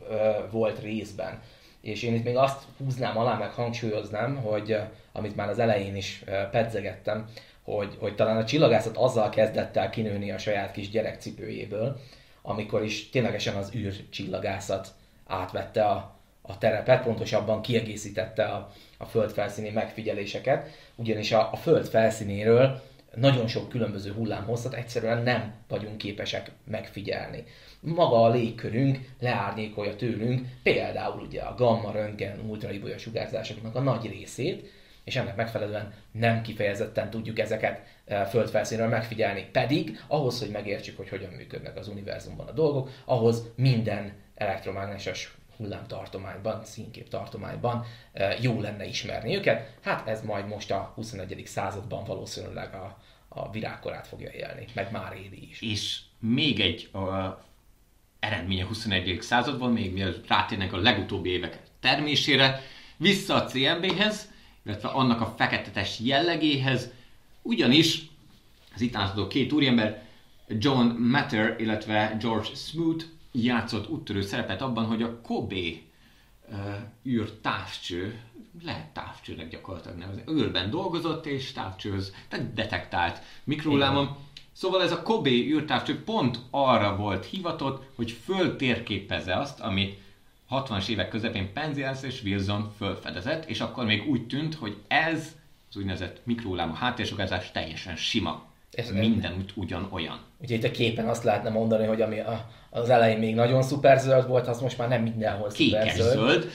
volt 0.51 0.79
részben. 0.79 1.41
És 1.81 2.03
én 2.03 2.15
itt 2.15 2.23
még 2.23 2.35
azt 2.35 2.63
húznám 2.77 3.17
alá, 3.17 3.37
meg 3.37 3.51
hangsúlyoznám, 3.51 4.35
hogy 4.35 4.77
amit 5.11 5.35
már 5.35 5.49
az 5.49 5.59
elején 5.59 5.95
is 5.95 6.23
pedzegettem, 6.51 7.29
hogy, 7.75 7.95
hogy 7.99 8.15
talán 8.15 8.37
a 8.37 8.45
csillagászat 8.45 8.97
azzal 8.97 9.29
kezdett 9.29 9.77
el 9.77 9.89
kinőni 9.89 10.31
a 10.31 10.37
saját 10.37 10.71
kis 10.71 10.89
gyerekcipőjéből, 10.89 11.99
amikor 12.41 12.83
is 12.83 13.09
ténylegesen 13.09 13.55
az 13.55 13.71
űrcsillagászat 13.75 14.87
átvette 15.27 15.85
a, 15.85 16.15
a 16.41 16.57
terepet, 16.57 17.03
pontosabban 17.03 17.61
kiegészítette 17.61 18.43
a, 18.43 18.71
a 18.97 19.05
föld 19.05 19.31
felszíni 19.31 19.69
megfigyeléseket, 19.69 20.69
ugyanis 20.95 21.31
a, 21.31 21.49
a 21.51 21.55
föld 21.55 21.87
felszínéről 21.87 22.81
nagyon 23.15 23.47
sok 23.47 23.69
különböző 23.69 24.11
hullámhosszat 24.11 24.73
egyszerűen 24.73 25.23
nem 25.23 25.53
vagyunk 25.67 25.97
képesek 25.97 26.51
megfigyelni. 26.63 27.43
Maga 27.79 28.23
a 28.23 28.29
légkörünk 28.29 29.09
leárnyékolja 29.19 29.95
tőlünk 29.95 30.47
például 30.63 31.21
ugye 31.21 31.41
a 31.41 31.55
gamma, 31.55 31.91
röntgen, 31.91 32.39
ultraibolya 32.47 32.97
sugárzásoknak 32.97 33.75
a 33.75 33.81
nagy 33.81 34.05
részét, 34.05 34.71
és 35.09 35.15
ennek 35.15 35.35
megfelelően 35.35 35.93
nem 36.11 36.41
kifejezetten 36.41 37.09
tudjuk 37.09 37.39
ezeket 37.39 37.85
e, 38.05 38.25
földfelszínről 38.25 38.87
megfigyelni. 38.87 39.49
Pedig 39.51 40.03
ahhoz, 40.07 40.39
hogy 40.39 40.49
megértsük, 40.49 40.97
hogy 40.97 41.09
hogyan 41.09 41.33
működnek 41.33 41.77
az 41.77 41.87
univerzumban 41.87 42.47
a 42.47 42.51
dolgok, 42.51 42.89
ahhoz 43.05 43.43
minden 43.55 44.13
elektromágneses 44.35 45.33
hullámtartományban, 45.57 46.65
színkép 46.65 47.07
tartományban 47.07 47.85
e, 48.13 48.35
jó 48.41 48.61
lenne 48.61 48.85
ismerni 48.85 49.35
őket. 49.35 49.77
Hát 49.81 50.07
ez 50.07 50.21
majd 50.21 50.47
most 50.47 50.71
a 50.71 50.91
21. 50.95 51.41
században 51.45 52.03
valószínűleg 52.03 52.73
a, 52.73 52.97
a 53.27 53.51
virágkorát 53.51 54.07
fogja 54.07 54.31
élni, 54.31 54.65
meg 54.73 54.91
már 54.91 55.13
éli 55.13 55.47
is. 55.49 55.61
És 55.61 55.99
még 56.19 56.59
egy 56.59 56.89
a, 56.93 57.39
eredmény 58.19 58.61
a 58.61 58.65
21. 58.65 59.17
században, 59.21 59.71
még 59.71 59.93
mielőtt 59.93 60.27
rátérnek 60.27 60.73
a 60.73 60.77
legutóbbi 60.77 61.29
évek 61.29 61.59
termésére, 61.79 62.61
vissza 62.97 63.35
a 63.35 63.43
CMB-hez, 63.43 64.37
illetve 64.65 64.87
annak 64.87 65.21
a 65.21 65.33
feketetes 65.37 65.99
jellegéhez, 65.99 66.89
ugyanis 67.41 68.07
az 68.75 68.81
itt 68.81 68.93
látható 68.93 69.27
két 69.27 69.51
úriember, 69.51 70.07
John 70.47 70.87
Matter, 71.01 71.55
illetve 71.59 72.17
George 72.19 72.47
Smoot 72.55 73.07
játszott 73.31 73.89
úttörő 73.89 74.21
szerepet 74.21 74.61
abban, 74.61 74.85
hogy 74.85 75.03
a 75.03 75.21
Kobe 75.21 75.55
uh, 75.55 76.57
űr 77.05 77.31
távcső, 77.31 78.19
lehet 78.63 78.87
távcsőnek 78.87 79.49
gyakorlatilag 79.49 79.97
nevezni, 79.97 80.23
űrben 80.31 80.69
dolgozott 80.69 81.25
és 81.25 81.51
távcsőhöz, 81.51 82.13
tehát 82.27 82.53
detektált 82.53 83.21
mikrohullámon. 83.43 84.17
Szóval 84.51 84.81
ez 84.81 84.91
a 84.91 85.01
Kobe 85.01 85.29
űrtávcső 85.29 86.03
pont 86.03 86.39
arra 86.49 86.95
volt 86.95 87.25
hivatott, 87.25 87.83
hogy 87.95 88.11
föltérképezze 88.11 89.37
azt, 89.37 89.59
amit 89.59 89.99
60-as 90.51 90.89
évek 90.89 91.09
közepén 91.09 91.53
Penzias 91.53 92.03
és 92.03 92.23
Wilson 92.23 92.71
fölfedezett, 92.77 93.45
és 93.45 93.59
akkor 93.59 93.85
még 93.85 94.09
úgy 94.09 94.27
tűnt, 94.27 94.55
hogy 94.55 94.77
ez 94.87 95.35
az 95.69 95.77
úgynevezett 95.77 96.21
mikrohullám, 96.23 96.71
a 96.71 96.75
háttérsugárzás 96.75 97.51
teljesen 97.51 97.95
sima. 97.95 98.47
Ez 98.71 98.91
minden 98.91 99.33
úgy 99.37 99.51
ugyanolyan. 99.55 100.19
Ugye 100.37 100.55
itt 100.55 100.63
a 100.63 100.71
képen 100.71 101.07
azt 101.07 101.23
lehetne 101.23 101.49
mondani, 101.49 101.85
hogy 101.85 102.01
ami 102.01 102.19
a, 102.19 102.49
az 102.69 102.89
elején 102.89 103.17
még 103.17 103.35
nagyon 103.35 103.61
szuperzöld 103.61 104.27
volt, 104.27 104.47
az 104.47 104.61
most 104.61 104.77
már 104.77 104.87
nem 104.87 105.01
mindenhol 105.01 105.49
szuperzöld. 105.49 106.49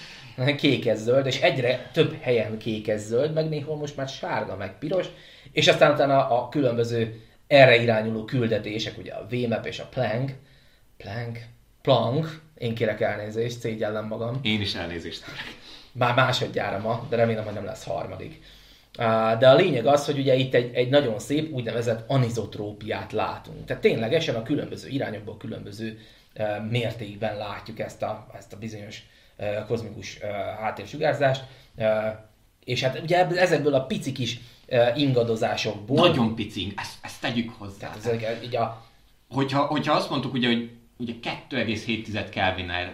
Kékes-zöld, 0.56 1.26
és 1.26 1.40
egyre 1.40 1.90
több 1.92 2.16
helyen 2.20 2.58
kékes-zöld, 2.58 3.32
meg 3.32 3.48
néhol 3.48 3.76
most 3.76 3.96
már 3.96 4.08
sárga, 4.08 4.56
meg 4.56 4.78
piros, 4.78 5.06
és 5.52 5.68
aztán 5.68 5.92
utána 5.92 6.28
a 6.28 6.48
különböző 6.48 7.20
erre 7.46 7.82
irányuló 7.82 8.24
küldetések, 8.24 8.98
ugye 8.98 9.12
a 9.12 9.26
VMAP 9.30 9.66
és 9.66 9.78
a 9.78 9.88
Planck, 9.90 10.34
Planck, 10.96 11.46
Planck, 11.82 12.40
én 12.58 12.74
kérek 12.74 13.00
elnézést, 13.00 13.58
szégyellem 13.58 14.06
magam. 14.06 14.38
Én 14.42 14.60
is 14.60 14.74
elnézést 14.74 15.24
kérek. 15.24 15.56
Már 15.92 16.14
másodjára 16.14 16.78
ma, 16.78 17.06
de 17.08 17.16
remélem, 17.16 17.44
hogy 17.44 17.54
nem 17.54 17.64
lesz 17.64 17.84
harmadik. 17.84 18.42
De 19.38 19.48
a 19.48 19.54
lényeg 19.54 19.86
az, 19.86 20.04
hogy 20.04 20.18
ugye 20.18 20.34
itt 20.34 20.54
egy, 20.54 20.74
egy 20.74 20.88
nagyon 20.88 21.18
szép 21.18 21.52
úgynevezett 21.52 22.10
anizotrópiát 22.10 23.12
látunk. 23.12 23.64
Tehát 23.64 23.82
ténylegesen 23.82 24.34
a 24.34 24.42
különböző 24.42 24.88
irányokból 24.88 25.36
különböző 25.36 25.98
mértékben 26.70 27.36
látjuk 27.36 27.78
ezt 27.78 28.02
a, 28.02 28.26
ezt 28.38 28.52
a 28.52 28.56
bizonyos 28.56 29.02
kozmikus 29.66 30.18
háttérsugárzást. 30.60 31.44
És 32.64 32.82
hát 32.82 33.00
ugye 33.02 33.26
ezekből 33.26 33.74
a 33.74 33.86
pici 33.86 34.12
kis 34.12 34.40
ingadozásokból... 34.94 36.08
Nagyon 36.08 36.34
pici, 36.34 36.72
ezt, 36.76 36.94
ezt 37.02 37.20
tegyük 37.20 37.50
hozzá. 37.58 37.90
Tehát 38.02 38.22
ez, 38.22 38.42
így 38.42 38.56
a... 38.56 38.84
hogyha, 39.28 39.60
hogyha 39.64 39.94
azt 39.94 40.10
mondtuk 40.10 40.32
ugye, 40.32 40.46
hogy 40.46 40.70
ugye 41.04 41.30
2,7 41.48 42.26
Kelvinre 42.30 42.92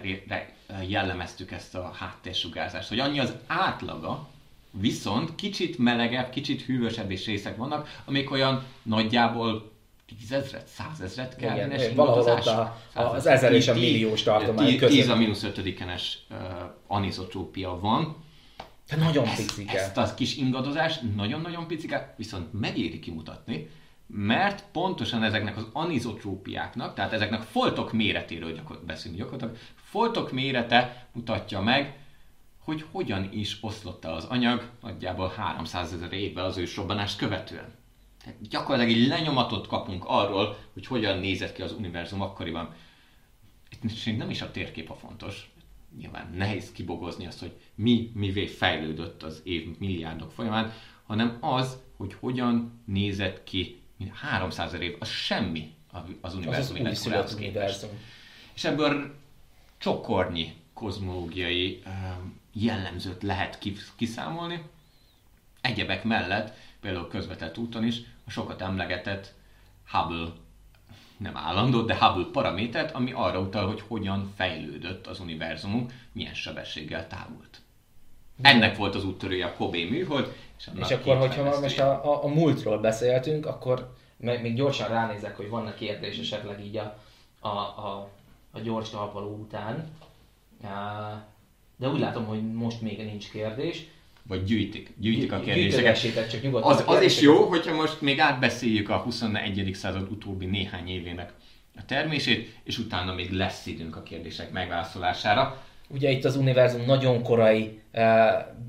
jellemeztük 0.87 1.51
ezt 1.51 1.75
a 1.75 1.91
háttérsugárzást, 1.99 2.89
hogy 2.89 2.99
annyi 2.99 3.19
az 3.19 3.33
átlaga, 3.47 4.29
viszont 4.71 5.35
kicsit 5.35 5.77
melegebb, 5.77 6.29
kicsit 6.29 6.61
hűvösebb 6.61 7.11
is 7.11 7.25
részek 7.25 7.57
vannak, 7.57 8.01
amik 8.05 8.31
olyan 8.31 8.63
nagyjából 8.83 9.71
tízezret, 10.17 10.67
százezret 10.67 11.35
Kelvines 11.35 11.83
Igen, 11.83 11.95
valahol 11.95 12.31
ott 12.31 12.45
a, 12.45 12.77
az 12.93 13.25
ezer 13.25 13.53
és 13.53 13.67
a 13.67 13.73
milliós 13.73 14.23
tartomány 14.23 14.77
között. 14.77 14.95
10 14.95 15.09
a 15.09 15.15
mínusz 15.15 15.43
ötödikenes 15.43 16.17
uh, 16.29 16.37
anizotrópia 16.87 17.79
van. 17.79 18.15
De 18.89 18.95
nagyon 18.95 19.25
picike. 19.35 19.79
Ezt 19.79 19.97
a 19.97 20.13
kis 20.13 20.35
ingadozás 20.37 20.99
nagyon-nagyon 21.15 21.67
picike, 21.67 22.13
viszont 22.17 22.59
megéri 22.59 22.99
kimutatni, 22.99 23.69
mert 24.13 24.65
pontosan 24.71 25.23
ezeknek 25.23 25.57
az 25.57 25.67
anizotrópiáknak, 25.73 26.93
tehát 26.93 27.13
ezeknek 27.13 27.41
foltok 27.41 27.91
méretéről 27.91 28.53
gyakor- 28.53 28.85
beszélünk 28.85 29.19
gyakorlatilag, 29.19 29.57
foltok 29.75 30.31
mérete 30.31 31.07
mutatja 31.11 31.61
meg, 31.61 31.99
hogy 32.59 32.85
hogyan 32.91 33.29
is 33.31 33.57
oszlott 33.61 34.05
el 34.05 34.13
az 34.13 34.23
anyag 34.23 34.69
nagyjából 34.81 35.27
300 35.27 35.93
ezer 35.93 36.13
évvel 36.13 36.45
az 36.45 36.57
ősrobbanást 36.57 37.17
követően. 37.17 37.73
Tehát 38.23 38.49
gyakorlatilag 38.49 39.01
egy 39.01 39.07
lenyomatot 39.07 39.67
kapunk 39.67 40.03
arról, 40.07 40.57
hogy 40.73 40.85
hogyan 40.85 41.17
nézett 41.17 41.53
ki 41.53 41.61
az 41.61 41.71
univerzum 41.71 42.21
akkoriban. 42.21 42.73
Itt 43.69 44.17
nem 44.17 44.29
is 44.29 44.41
a 44.41 44.51
térkép 44.51 44.89
a 44.89 44.95
fontos, 44.95 45.49
nyilván 45.97 46.33
nehéz 46.35 46.71
kibogozni 46.71 47.25
azt, 47.25 47.39
hogy 47.39 47.51
mi 47.75 48.11
mivé 48.13 48.45
fejlődött 48.45 49.23
az 49.23 49.41
év 49.43 49.77
milliárdok 49.79 50.31
folyamán, 50.31 50.73
hanem 51.05 51.37
az, 51.39 51.77
hogy 51.97 52.13
hogyan 52.13 52.81
nézett 52.85 53.43
ki 53.43 53.80
300 54.09 54.73
év, 54.73 54.95
az 54.99 55.07
semmi 55.07 55.73
az 56.21 56.35
univerzum 56.35 56.85
az 56.85 57.05
az 57.07 57.33
univerzum. 57.33 57.89
És 58.53 58.63
ebből 58.63 59.15
csokornyi 59.77 60.53
kozmológiai 60.73 61.83
jellemzőt 62.53 63.23
lehet 63.23 63.59
kiszámolni. 63.95 64.63
Egyebek 65.61 66.03
mellett, 66.03 66.57
például 66.79 67.07
közvetett 67.07 67.57
úton 67.57 67.85
is, 67.85 68.01
a 68.25 68.29
sokat 68.29 68.61
emlegetett 68.61 69.33
Hubble 69.91 70.31
nem 71.17 71.37
állandó, 71.37 71.81
de 71.81 71.97
Hubble 71.99 72.31
paramétert, 72.31 72.95
ami 72.95 73.11
arra 73.11 73.39
utal, 73.39 73.67
hogy 73.67 73.83
hogyan 73.87 74.33
fejlődött 74.35 75.07
az 75.07 75.19
univerzumunk, 75.19 75.93
milyen 76.11 76.33
sebességgel 76.33 77.07
távult. 77.07 77.61
Ennek 78.41 78.77
volt 78.77 78.95
az 78.95 79.05
úttörője 79.05 79.45
a 79.45 79.53
Kobe 79.53 79.89
műhold, 79.89 80.35
és, 80.65 80.89
és 80.89 80.91
akkor, 80.91 81.17
hogyha 81.17 81.59
most 81.59 81.79
a, 81.79 81.91
a, 81.91 82.23
a 82.23 82.27
múltról 82.27 82.77
beszéltünk, 82.77 83.45
akkor 83.45 83.93
még 84.17 84.55
gyorsan 84.55 84.87
ránézek, 84.87 85.35
hogy 85.35 85.49
vannak 85.49 85.75
kérdés 85.75 86.17
esetleg 86.17 86.65
így 86.65 86.77
a, 86.77 86.97
a, 87.39 87.47
a, 87.47 88.09
a 88.51 88.59
gyors 88.59 88.89
talpaló 88.89 89.35
után. 89.35 89.89
De 91.77 91.87
úgy 91.87 91.99
látom, 91.99 92.25
hogy 92.25 92.53
most 92.53 92.81
még 92.81 92.97
nincs 92.97 93.29
kérdés. 93.31 93.85
Vagy 94.23 94.43
gyűjtik, 94.43 94.93
gyűjtik 94.97 95.31
a 95.31 95.39
kérdéseket. 95.39 96.29
csak 96.29 96.41
nyugodtan 96.41 96.71
az, 96.71 96.83
az 96.85 97.01
is 97.01 97.21
jó, 97.21 97.45
hogyha 97.45 97.75
most 97.75 98.01
még 98.01 98.19
átbeszéljük 98.19 98.89
a 98.89 98.97
21. 98.97 99.71
század 99.73 100.11
utóbbi 100.11 100.45
néhány 100.45 100.89
évének 100.89 101.33
a 101.77 101.85
termését, 101.85 102.55
és 102.63 102.77
utána 102.77 103.13
még 103.13 103.31
lesz 103.31 103.65
időnk 103.65 103.95
a 103.95 104.03
kérdések 104.03 104.51
megválaszolására. 104.51 105.63
Ugye 105.93 106.09
itt 106.09 106.25
az 106.25 106.35
univerzum 106.35 106.85
nagyon 106.85 107.23
korai 107.23 107.81
uh, 107.93 108.03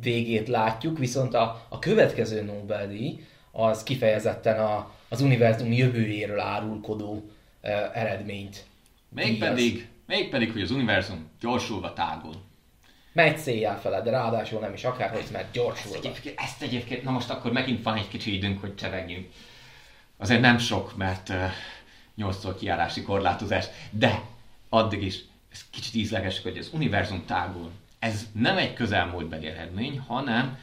végét 0.03 0.49
látjuk, 0.49 0.99
viszont 0.99 1.35
a, 1.35 1.67
a 1.69 1.79
következő 1.79 2.43
Nobel-díj 2.43 3.27
az 3.51 3.83
kifejezetten 3.83 4.61
a, 4.61 4.91
az 5.09 5.21
univerzum 5.21 5.73
jövőjéről 5.73 6.41
árulkodó 6.41 7.13
uh, 7.13 7.71
eredményt. 7.93 8.65
Mégpedig, 9.09 9.89
mégpedig, 10.07 10.53
hogy 10.53 10.63
az 10.63 10.71
univerzum 10.71 11.31
gyorsulva 11.41 11.93
tágul. 11.93 12.35
Megy 13.13 13.39
céljel 13.39 13.81
fele, 13.81 14.01
de 14.01 14.11
ráadásul 14.11 14.61
nem 14.61 14.73
is 14.73 14.85
akárhogy, 14.85 15.25
mert 15.33 15.53
gyorsulva. 15.53 15.97
Ezt 15.97 16.05
egyébként, 16.05 16.41
ezt 16.41 16.63
egyébként, 16.63 17.03
na 17.03 17.11
most 17.11 17.31
akkor 17.31 17.53
megint 17.53 17.83
van 17.83 17.97
egy 17.97 18.09
kicsi 18.09 18.35
időnk, 18.35 18.61
hogy 18.61 18.75
csevegjünk. 18.75 19.29
Azért 20.17 20.41
nem 20.41 20.59
sok, 20.59 20.97
mert 20.97 21.29
uh, 21.29 21.37
8 22.15 22.59
kiállási 22.59 23.03
korlátozás, 23.03 23.67
de 23.91 24.23
addig 24.69 25.03
is 25.03 25.19
ez 25.53 25.65
kicsit 25.71 25.95
ízleges, 25.95 26.43
hogy 26.43 26.59
az 26.59 26.71
univerzum 26.73 27.25
tágul. 27.27 27.71
Ez 27.99 28.27
nem 28.33 28.59
egy 28.59 28.73
közelmúltbeli 28.73 29.47
eredmény, 29.47 29.99
hanem 29.99 30.59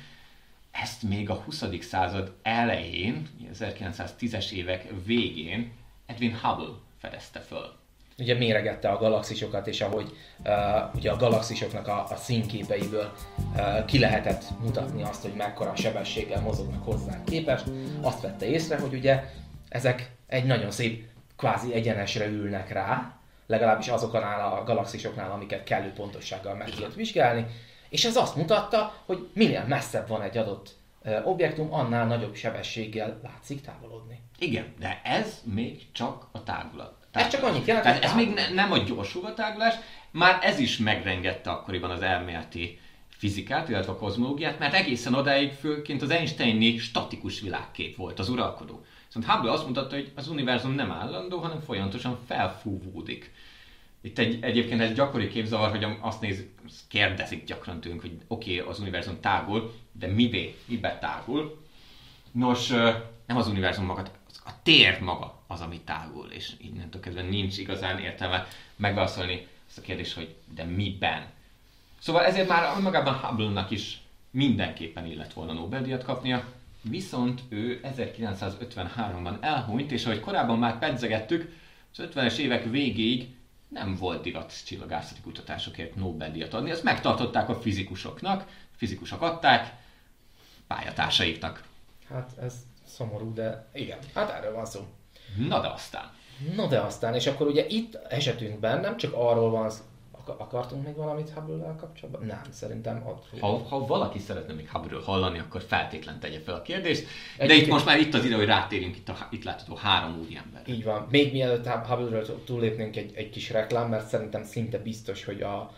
ezt 0.72 1.04
még 1.04 1.30
a 1.30 1.34
20. 1.34 1.64
század 1.82 2.34
elején, 2.42 3.28
1910-es 3.54 4.52
évek 4.52 4.86
végén 5.06 5.72
Edwin 6.06 6.40
Hubble 6.42 6.76
fedezte 6.98 7.40
föl. 7.40 7.78
Ugye 8.18 8.38
méregette 8.38 8.90
a 8.90 8.98
galaxisokat, 8.98 9.68
és 9.68 9.82
ahogy 9.82 10.18
uh, 10.38 10.96
ugye 10.96 11.12
a 11.12 11.16
galaxisoknak 11.16 11.88
a, 11.88 12.08
a 12.10 12.16
színképeiből 12.16 13.14
uh, 13.56 13.86
ki 13.86 14.00
lehetett 14.00 14.44
mutatni 14.62 15.04
azt, 15.04 15.22
hogy 15.22 15.34
mekkora 15.34 15.76
sebességgel 15.76 16.42
mozognak 16.42 16.84
hozzánk 16.84 17.26
képest, 17.26 17.66
azt 18.02 18.22
vette 18.22 18.46
észre, 18.46 18.80
hogy 18.80 18.94
ugye 18.94 19.24
ezek 19.70 20.12
egy 20.28 20.46
nagyon 20.46 20.72
szép 20.72 21.08
kvázi 21.38 21.74
egyenesre 21.74 22.26
ülnek 22.26 22.72
rá, 22.72 23.19
legalábbis 23.50 23.88
azoknál 23.88 24.54
a 24.54 24.64
galaxisoknál, 24.64 25.32
amiket 25.32 25.64
kellő 25.64 25.92
pontossággal 25.92 26.56
meg 26.56 26.70
tudott 26.70 26.94
vizsgálni, 26.94 27.46
és 27.90 28.06
ez 28.06 28.16
azt 28.16 28.36
mutatta, 28.36 28.94
hogy 29.06 29.30
minél 29.34 29.66
messzebb 29.68 30.08
van 30.08 30.22
egy 30.22 30.38
adott 30.38 30.78
objektum, 31.24 31.74
annál 31.74 32.06
nagyobb 32.06 32.36
sebességgel 32.36 33.20
látszik 33.24 33.62
távolodni. 33.62 34.22
Igen, 34.40 34.74
de 34.80 35.02
ez 35.04 35.42
még 35.44 35.92
csak 35.92 36.28
a 36.32 36.44
tágulat. 36.44 36.94
Ez 37.12 37.28
csak 37.28 37.44
annyit 37.44 37.66
jelent, 37.66 37.86
Tehát 37.86 38.04
ez 38.04 38.16
még 38.16 38.34
ne, 38.34 38.50
nem 38.50 38.72
a 38.72 38.78
gyorsulgatárgulás, 38.78 39.76
már 40.12 40.40
ez 40.42 40.60
is 40.60 40.78
megrengette 40.78 41.50
akkoriban 41.50 41.90
az 41.90 42.02
elméleti 42.02 42.80
fizikát, 43.08 43.70
illetve 43.70 43.92
a 43.92 43.96
kozmológiát, 43.98 44.60
mert 44.60 44.74
egészen 44.74 45.14
odáig 45.14 45.52
főként 45.52 46.02
az 46.02 46.10
Einsteini 46.10 46.78
statikus 46.78 47.40
világkép 47.40 47.96
volt 47.96 48.20
az 48.20 48.30
uralkodó. 48.30 48.86
Viszont 49.14 49.34
Hubble 49.34 49.52
azt 49.52 49.68
mutatta, 49.68 49.96
hogy 49.96 50.12
az 50.16 50.28
univerzum 50.28 50.72
nem 50.72 50.92
állandó, 50.92 51.38
hanem 51.38 51.60
folyamatosan 51.60 52.18
felfúvódik. 52.28 53.34
Itt 54.02 54.18
egy, 54.18 54.44
egyébként 54.44 54.82
ez 54.82 54.94
gyakori 54.94 55.28
képzavar, 55.28 55.70
hogy 55.70 55.88
azt 56.00 56.22
néz, 56.22 56.46
kérdezik 56.88 57.44
gyakran 57.44 57.80
tőlünk, 57.80 58.02
hogy 58.02 58.18
oké, 58.28 58.60
okay, 58.60 58.72
az 58.72 58.80
univerzum 58.80 59.20
tágul, 59.20 59.74
de 59.92 60.08
mivé, 60.08 60.58
mibe 60.66 60.98
tágul? 61.00 61.62
Nos, 62.32 62.68
nem 63.26 63.38
az 63.38 63.48
univerzum 63.48 63.86
maga, 63.86 64.02
a 64.46 64.52
tér 64.64 65.00
maga 65.02 65.42
az, 65.48 65.62
ami 65.62 65.80
tágul, 65.80 66.30
és 66.32 66.54
innentől 66.58 67.02
kezdve 67.02 67.22
nincs 67.22 67.58
igazán 67.58 68.00
értelme 68.00 68.48
megválaszolni 68.76 69.48
ezt 69.68 69.78
a 69.78 69.82
kérdést, 69.82 70.16
hogy 70.16 70.36
de 70.54 70.64
miben. 70.64 71.26
Szóval 72.00 72.24
ezért 72.24 72.48
már 72.48 72.82
magában 72.82 73.14
Hubble-nak 73.14 73.72
is 73.72 74.02
mindenképpen 74.32 75.06
illet 75.06 75.34
volna 75.34 75.54
Nobel-díjat 75.54 76.04
kapnia, 76.04 76.44
viszont 76.82 77.42
ő 77.50 77.80
1953-ban 77.84 79.38
elhunyt, 79.42 79.92
és 79.92 80.06
ahogy 80.06 80.20
korábban 80.20 80.60
már 80.60 80.80
pedzegettük, 80.80 81.52
az 81.92 82.10
50-es 82.14 82.38
évek 82.38 82.64
végéig 82.64 83.38
nem 83.68 83.96
volt 83.96 84.22
divat 84.22 84.66
csillagászati 84.66 85.22
kutatásokért 85.22 85.96
Nobel-díjat 85.96 86.54
adni, 86.54 86.70
ezt 86.70 86.84
megtartották 86.84 87.50
a 87.50 87.56
fizikusoknak, 87.56 88.46
fizikusok 88.76 89.22
adták 89.22 89.76
pályatársaiknak. 90.68 91.64
Hát 92.10 92.32
ez 92.42 92.54
szomorú, 92.86 93.34
de 93.34 93.70
igen, 93.74 93.98
hát 94.14 94.30
erről 94.30 94.54
van 94.54 94.66
szó. 94.66 94.88
Na 95.38 95.62
de 95.62 95.68
aztán. 95.68 96.12
Na 96.56 96.68
de 96.68 96.80
aztán, 96.80 97.16
és 97.16 97.28
akkor 97.28 97.48
ugye 97.48 97.66
itt 97.68 97.96
esetünkben 97.96 98.80
nem 98.80 98.98
csak 98.98 99.14
arról 99.14 99.50
van 99.50 99.72
akartunk 100.38 100.86
még 100.86 100.96
valamit 100.96 101.30
Hubble-vel 101.30 101.76
kapcsolatban? 101.80 102.26
Nem, 102.26 102.42
szerintem 102.50 103.04
ott. 103.08 103.40
Ha, 103.40 103.58
ha 103.58 103.86
valaki 103.86 104.20
szeretne 104.20 104.54
még 104.54 104.70
Hubble-ről 104.70 105.02
hallani, 105.02 105.40
akkor 105.40 105.62
feltétlen 105.62 106.20
tegye 106.20 106.40
fel 106.40 106.54
a 106.54 106.62
kérdést. 106.62 107.02
De 107.38 107.44
Egyébként... 107.44 107.66
itt 107.66 107.74
most 107.74 107.86
már 107.86 108.00
itt 108.00 108.14
az 108.14 108.26
idő, 108.26 108.36
hogy 108.36 108.46
rátérjünk 108.46 108.98
itt, 108.98 109.10
a, 109.10 109.16
itt 109.30 109.44
látható 109.44 109.76
három 109.76 110.18
úri 110.20 110.40
ember. 110.46 110.62
Így 110.66 110.84
van. 110.84 111.08
Még 111.10 111.32
mielőtt 111.32 111.68
Hubble-ről 111.68 112.44
túllépnénk 112.46 112.96
egy, 112.96 113.12
egy 113.16 113.30
kis 113.30 113.50
reklám, 113.50 113.90
mert 113.90 114.08
szerintem 114.08 114.44
szinte 114.44 114.78
biztos, 114.78 115.26
hogy 115.26 115.42
a 115.42 115.72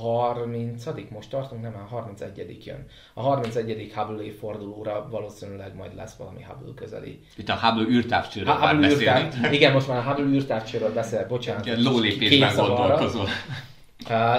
30 0.00 0.84
most 1.10 1.30
tartunk, 1.30 1.62
nem, 1.62 1.74
a 1.74 1.88
31 1.94 2.64
jön. 2.64 2.86
A 3.14 3.22
31. 3.22 3.92
Hubble 3.94 4.24
évfordulóra 4.24 5.08
valószínűleg 5.10 5.74
majd 5.74 5.94
lesz 5.94 6.14
valami 6.14 6.42
Hubble 6.42 6.74
közeli. 6.74 7.20
Itt 7.36 7.48
a 7.48 7.54
Hubble 7.54 7.88
űrtávcsőről 7.88 8.54
ha, 8.54 8.68
Hubble 8.68 8.88
űrtáv, 8.88 9.52
Igen, 9.52 9.72
most 9.72 9.88
már 9.88 9.98
a 9.98 10.02
Hubble 10.02 10.24
űrtávcsőről 10.24 10.92
beszél, 10.92 11.26
bocsánat. 11.26 11.66
Igen, 11.66 11.82
lólépésben 11.82 12.56
gondolkozol. 12.56 13.28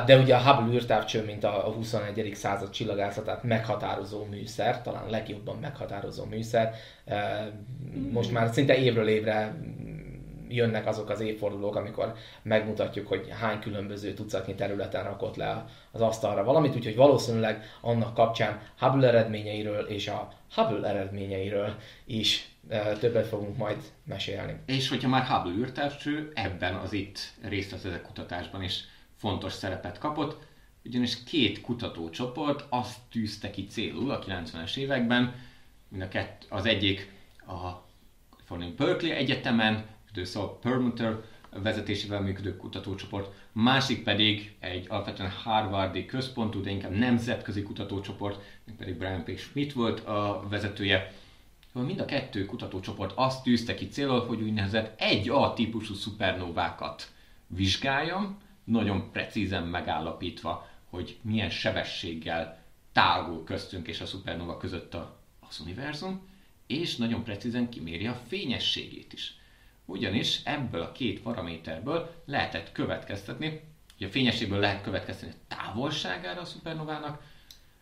De 0.05 0.17
ugye 0.17 0.35
a 0.35 0.41
Hubble 0.41 0.75
űrtávcső, 0.75 1.25
mint 1.25 1.43
a 1.43 1.49
21. 1.49 2.31
század 2.33 2.69
csillagászatát 2.69 3.43
meghatározó 3.43 4.25
műszer, 4.25 4.81
talán 4.81 5.09
legjobban 5.09 5.57
meghatározó 5.61 6.25
műszer, 6.25 6.73
most 8.11 8.31
már 8.31 8.49
szinte 8.53 8.77
évről 8.77 9.07
évre 9.07 9.55
jönnek 10.49 10.87
azok 10.87 11.09
az 11.09 11.19
évfordulók, 11.19 11.75
amikor 11.75 12.13
megmutatjuk, 12.41 13.07
hogy 13.07 13.27
hány 13.39 13.59
különböző 13.59 14.13
tucatnyi 14.13 14.55
területen 14.55 15.03
rakott 15.03 15.35
le 15.35 15.65
az 15.91 16.01
asztalra 16.01 16.43
valamit, 16.43 16.75
úgyhogy 16.75 16.95
valószínűleg 16.95 17.63
annak 17.81 18.13
kapcsán 18.13 18.61
Hubble 18.77 19.07
eredményeiről 19.07 19.85
és 19.85 20.07
a 20.07 20.29
Hubble 20.55 20.87
eredményeiről 20.87 21.75
is 22.05 22.49
többet 22.99 23.27
fogunk 23.27 23.57
majd 23.57 23.77
mesélni. 24.03 24.59
És 24.65 24.89
hogyha 24.89 25.09
már 25.09 25.25
Hubble 25.25 25.61
űrtávcső, 25.61 26.31
ebben 26.35 26.75
az 26.75 26.93
itt 26.93 27.19
részt 27.47 27.71
vesz 27.71 27.83
ezek 27.83 28.01
kutatásban 28.01 28.63
is 28.63 28.83
fontos 29.19 29.53
szerepet 29.53 29.97
kapott, 29.97 30.47
ugyanis 30.85 31.23
két 31.23 31.61
kutatócsoport 31.61 32.65
azt 32.69 32.99
tűzte 33.11 33.49
ki 33.49 33.65
célul 33.65 34.11
a 34.11 34.19
90-es 34.19 34.77
években, 34.77 35.35
mind 35.87 36.03
a 36.03 36.07
kett, 36.07 36.45
az 36.49 36.65
egyik 36.65 37.11
a 37.47 37.87
Berkeley 38.77 39.11
Egyetemen, 39.11 39.85
Saul 40.25 40.59
Permuter 40.61 41.21
vezetésével 41.49 42.21
működő 42.21 42.57
kutatócsoport, 42.57 43.33
másik 43.51 44.03
pedig 44.03 44.55
egy 44.59 44.85
alapvetően 44.89 45.29
Harvardi 45.29 46.05
központú, 46.05 46.61
de 46.61 46.69
inkább 46.69 46.91
nemzetközi 46.91 47.63
kutatócsoport, 47.63 48.41
pedig 48.77 48.97
Brian 48.97 49.23
P. 49.23 49.37
Schmidt 49.37 49.73
volt 49.73 49.99
a 49.99 50.45
vezetője. 50.49 51.13
Szóval 51.73 51.87
mind 51.87 51.99
a 51.99 52.05
kettő 52.05 52.45
kutatócsoport 52.45 53.13
azt 53.15 53.43
tűzte 53.43 53.75
ki 53.75 53.87
célul, 53.87 54.25
hogy 54.25 54.41
úgynevezett 54.41 55.01
egy 55.01 55.29
A 55.29 55.53
típusú 55.53 55.93
szupernovákat 55.93 57.11
vizsgáljam, 57.47 58.37
nagyon 58.69 59.11
precízen 59.11 59.63
megállapítva, 59.63 60.67
hogy 60.89 61.17
milyen 61.21 61.49
sebességgel 61.49 62.63
tágul 62.91 63.43
köztünk 63.43 63.87
és 63.87 64.01
a 64.01 64.05
szupernova 64.05 64.57
között 64.57 64.93
a, 64.93 65.17
az 65.49 65.59
univerzum, 65.59 66.27
és 66.67 66.95
nagyon 66.95 67.23
precízen 67.23 67.69
kiméri 67.69 68.07
a 68.07 68.19
fényességét 68.27 69.13
is. 69.13 69.33
Ugyanis 69.85 70.39
ebből 70.43 70.81
a 70.81 70.91
két 70.91 71.21
paraméterből 71.21 72.13
lehetett 72.25 72.71
következtetni, 72.71 73.61
hogy 73.97 74.07
a 74.07 74.11
fényességből 74.11 74.59
lehet 74.59 74.81
következtetni 74.81 75.35
a 75.35 75.55
távolságára 75.55 76.41
a 76.41 76.45
szupernovának. 76.45 77.21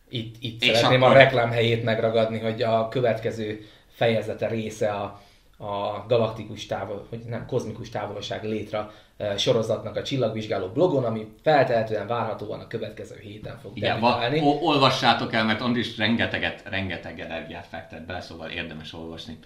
Itt, 0.08 0.36
itt 0.40 0.62
és 0.62 0.76
szeretném 0.76 1.02
akkor... 1.02 1.16
a 1.16 1.18
reklám 1.18 1.50
helyét 1.50 1.84
megragadni, 1.84 2.38
hogy 2.38 2.62
a 2.62 2.88
következő 2.88 3.66
fejezete 3.88 4.48
része 4.48 4.92
a 4.92 5.22
a 5.58 6.04
galaktikus 6.08 6.66
távol, 6.66 7.06
hogy 7.08 7.18
nem, 7.18 7.46
kozmikus 7.46 7.88
távolság 7.88 8.44
létre 8.44 8.90
sorozatnak 9.36 9.96
a 9.96 10.02
csillagvizsgáló 10.02 10.66
blogon, 10.66 11.04
ami 11.04 11.26
feltehetően 11.42 12.06
várhatóan 12.06 12.60
a 12.60 12.66
következő 12.66 13.18
héten 13.22 13.58
fog 13.58 13.76
Igen, 13.76 14.00
debütálni. 14.00 14.40
Va- 14.40 14.62
olvassátok 14.62 15.32
el, 15.32 15.44
mert 15.44 15.60
Andris 15.60 15.96
rengeteget, 15.96 16.62
rengeteg 16.64 17.20
energiát 17.20 17.66
fektet 17.66 18.06
bele, 18.06 18.20
szóval 18.20 18.48
érdemes 18.48 18.92
olvasni. 18.92 19.38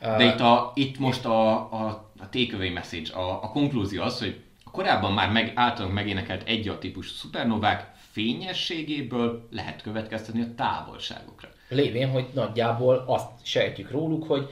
De 0.00 0.24
itt, 0.24 0.40
a, 0.40 0.72
itt 0.74 0.98
most 0.98 1.24
a, 1.24 1.52
a, 1.54 1.86
a 2.18 2.28
takeaway 2.30 2.70
message, 2.70 3.12
a, 3.14 3.42
a 3.42 3.48
konklúzió 3.48 4.02
az, 4.02 4.18
hogy 4.18 4.40
a 4.64 4.70
korábban 4.70 5.12
már 5.12 5.30
meg, 5.30 5.52
általunk 5.54 5.94
megénekelt 5.94 6.48
egy 6.48 6.68
a 6.68 6.78
típus 6.78 7.10
szupernovák 7.10 7.90
fényességéből 8.10 9.48
lehet 9.50 9.82
következtetni 9.82 10.42
a 10.42 10.54
távolságokra. 10.56 11.48
Lévén, 11.68 12.10
hogy 12.10 12.26
nagyjából 12.34 13.04
azt 13.06 13.26
sejtjük 13.42 13.90
róluk, 13.90 14.26
hogy 14.26 14.48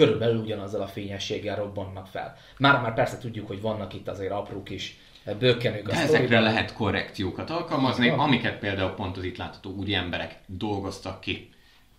körülbelül 0.00 0.40
ugyanazzal 0.40 0.82
a 0.82 0.86
fényességgel 0.86 1.56
robbannak 1.56 2.06
fel. 2.06 2.36
Már 2.58 2.80
már 2.80 2.94
persze 2.94 3.18
tudjuk, 3.18 3.46
hogy 3.46 3.60
vannak 3.60 3.94
itt 3.94 4.08
azért 4.08 4.32
apró 4.32 4.62
kis 4.62 4.98
bökkenők 5.38 5.88
a 5.88 5.92
Ezekre 5.92 6.06
sztoriban. 6.06 6.42
lehet 6.42 6.72
korrekciókat 6.72 7.50
alkalmazni, 7.50 8.06
ja. 8.06 8.16
amiket 8.16 8.58
például 8.58 8.90
pont 8.90 9.16
az 9.16 9.24
itt 9.24 9.36
látható 9.36 9.70
úri 9.70 9.94
emberek 9.94 10.38
dolgoztak 10.46 11.20
ki. 11.20 11.50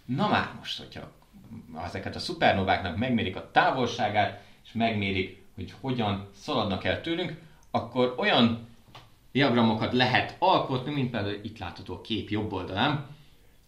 Na 0.06 0.28
már 0.28 0.50
most, 0.58 0.78
hogyha 0.78 1.12
ezeket 1.86 2.16
a 2.16 2.20
szupernováknak 2.20 2.98
megmérik 2.98 3.36
a 3.36 3.50
távolságát, 3.52 4.44
és 4.64 4.72
megmérik, 4.74 5.42
hogy 5.56 5.74
hogyan 5.82 6.30
szaladnak 6.36 6.84
el 6.84 7.02
tőlünk, 7.02 7.40
akkor 7.72 8.16
olyan 8.18 8.68
diagramokat 9.32 9.94
lehet 9.94 10.36
alkotni, 10.40 10.94
mint 10.94 11.12
például 11.12 11.40
itt 11.44 11.58
látható 11.58 11.94
a 11.94 12.02
kép 12.02 12.30
jobb 12.30 12.54
oldalán, 12.54 13.06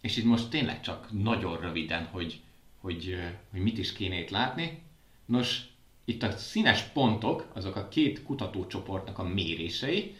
és 0.01 0.17
itt 0.17 0.25
most 0.25 0.49
tényleg 0.49 0.81
csak 0.81 1.07
nagyon 1.11 1.59
röviden, 1.61 2.07
hogy 2.11 2.41
hogy, 2.83 3.19
hogy 3.51 3.61
mit 3.61 3.77
is 3.77 3.93
kéne 3.93 4.19
itt 4.19 4.29
látni. 4.29 4.83
Nos, 5.25 5.61
itt 6.05 6.23
a 6.23 6.31
színes 6.31 6.81
pontok, 6.81 7.51
azok 7.53 7.75
a 7.75 7.87
két 7.87 8.23
kutatócsoportnak 8.23 9.19
a 9.19 9.23
mérései. 9.23 10.15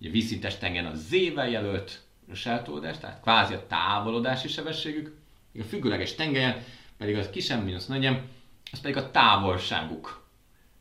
Ugye 0.00 0.10
vízszintes 0.10 0.58
tengen 0.58 0.86
a 0.86 0.94
Z-vel 0.94 1.48
jelölt 1.48 2.02
eltoldás, 2.44 2.98
tehát 2.98 3.20
kvázi 3.20 3.54
a 3.54 3.66
távolodási 3.66 4.48
sebességük, 4.48 5.16
a 5.58 5.62
függőleges 5.62 6.14
tengelyen 6.14 6.64
pedig 6.96 7.16
az 7.16 7.30
kisebb 7.30 7.64
mínusz 7.64 7.86
nagyem, 7.86 8.28
az 8.72 8.80
pedig 8.80 8.96
a 8.96 9.10
távolságuk 9.10 10.26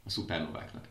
a 0.06 0.10
szupernováknak. 0.10 0.88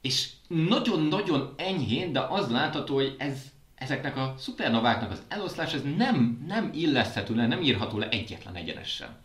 És 0.00 0.30
nagyon-nagyon 0.48 1.54
enyhén, 1.56 2.12
de 2.12 2.20
az 2.20 2.50
látható, 2.50 2.94
hogy 2.94 3.14
ez, 3.18 3.42
ezeknek 3.74 4.16
a 4.16 4.34
szupernováknak 4.38 5.10
az 5.10 5.22
eloszlás 5.28 5.74
ez 5.74 5.82
nem, 5.96 6.44
nem 6.46 6.70
illeszthető 6.74 7.34
le, 7.34 7.46
nem 7.46 7.62
írható 7.62 7.98
le 7.98 8.08
egyetlen 8.08 8.54
egyenesen 8.54 9.24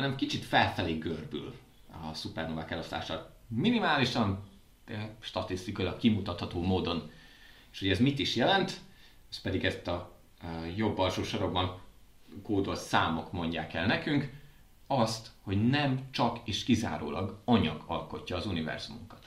hanem 0.00 0.16
kicsit 0.16 0.44
felfelé 0.44 0.92
görbül 0.92 1.54
a 2.10 2.14
szupernovák 2.14 2.70
elosztása. 2.70 3.34
Minimálisan, 3.48 4.48
statisztikailag 5.20 5.98
kimutatható 5.98 6.62
módon. 6.62 7.10
És 7.72 7.78
hogy 7.78 7.88
ez 7.88 7.98
mit 7.98 8.18
is 8.18 8.36
jelent, 8.36 8.80
ez 9.30 9.40
pedig 9.40 9.64
ezt 9.64 9.86
a 9.86 10.12
jobb 10.76 10.98
alsó 10.98 11.22
sorokban 11.22 11.80
kódolt 12.42 12.78
számok 12.78 13.32
mondják 13.32 13.74
el 13.74 13.86
nekünk, 13.86 14.32
azt, 14.86 15.30
hogy 15.42 15.68
nem 15.68 16.08
csak 16.10 16.38
és 16.44 16.64
kizárólag 16.64 17.38
anyag 17.44 17.84
alkotja 17.86 18.36
az 18.36 18.46
univerzumunkat. 18.46 19.18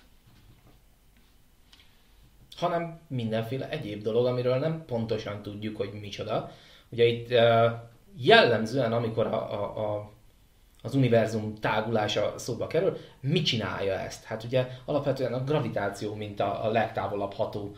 hanem 2.56 3.00
mindenféle 3.08 3.70
egyéb 3.70 4.02
dolog, 4.02 4.26
amiről 4.26 4.58
nem 4.58 4.86
pontosan 4.86 5.42
tudjuk, 5.42 5.78
hogy 5.78 5.90
micsoda. 6.02 6.52
Ugye 6.90 7.06
itt 7.06 7.32
uh, 7.32 7.72
jellemzően, 8.16 8.94
amikor 8.94 9.28
a, 9.28 9.54
a, 9.54 9.96
a 9.96 10.12
az 10.86 10.96
univerzum 10.96 11.56
tágulása 11.60 12.34
szóba 12.38 12.68
kerül, 12.68 12.98
mit 13.20 13.46
csinálja 13.46 13.94
ezt? 13.94 14.24
Hát 14.24 14.44
ugye 14.44 14.68
alapvetően 14.86 15.34
a 15.34 15.44
gravitáció, 15.44 16.16
mint 16.16 16.40
a, 16.40 16.66
a 16.66 16.70
legtávolabb 16.70 17.34
ható 17.34 17.76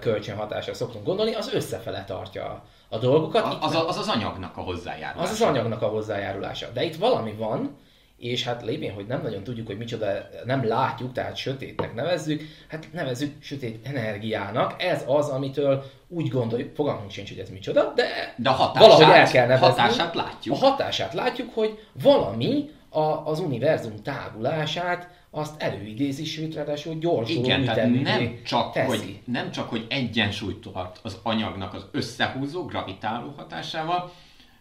kölcsönhatásra 0.00 0.74
szoktunk 0.74 1.04
gondolni, 1.04 1.34
az 1.34 1.52
összefele 1.52 2.04
tartja 2.04 2.44
a, 2.44 2.64
a 2.88 2.98
dolgokat. 2.98 3.44
A, 3.44 3.58
az, 3.60 3.74
az 3.86 3.96
az 3.96 4.08
anyagnak 4.08 4.56
a 4.56 4.60
hozzájárulása. 4.60 5.30
Az 5.30 5.40
az 5.40 5.48
anyagnak 5.48 5.82
a 5.82 5.86
hozzájárulása. 5.88 6.68
De 6.72 6.84
itt 6.84 6.96
valami 6.96 7.32
van, 7.32 7.76
és 8.18 8.44
hát 8.44 8.62
lévén, 8.62 8.92
hogy 8.92 9.06
nem 9.06 9.22
nagyon 9.22 9.42
tudjuk, 9.42 9.66
hogy 9.66 9.78
micsoda, 9.78 10.06
nem 10.44 10.66
látjuk, 10.66 11.12
tehát 11.12 11.36
sötétnek 11.36 11.94
nevezzük, 11.94 12.42
hát 12.68 12.88
nevezzük 12.92 13.42
sötét 13.42 13.86
energiának. 13.86 14.82
Ez 14.82 15.04
az, 15.06 15.28
amitől 15.28 15.84
úgy 16.08 16.28
gondoljuk, 16.28 16.74
fogalmunk 16.74 17.10
sincs, 17.10 17.28
hogy 17.28 17.38
ez 17.38 17.50
micsoda, 17.50 17.92
de, 17.94 18.34
de 18.36 18.48
a 18.48 18.52
hatását, 18.52 18.88
valahogy 18.88 19.18
el 19.18 19.26
kell 19.26 19.46
nevezni. 19.46 19.66
hatását 19.66 20.14
látjuk. 20.14 20.54
A 20.54 20.58
hatását 20.58 21.14
látjuk, 21.14 21.54
hogy 21.54 21.78
valami 22.02 22.70
a, 22.88 23.00
az 23.00 23.40
univerzum 23.40 24.02
tágulását 24.02 25.08
azt 25.30 25.62
előidézi, 25.62 26.24
sőt, 26.24 26.54
ráadásul 26.54 26.94
gyorsuló 26.94 27.44
Igen, 27.44 27.64
tehát 27.64 28.02
nem 28.02 28.38
csak, 28.44 28.72
teszi. 28.72 28.88
hogy, 28.88 29.20
nem 29.24 29.50
csak, 29.50 29.68
hogy 29.68 29.86
egyensúlyt 29.88 30.60
tart 30.72 30.98
az 31.02 31.18
anyagnak 31.22 31.74
az 31.74 31.86
összehúzó, 31.92 32.64
gravitáló 32.64 33.34
hatásával, 33.36 34.12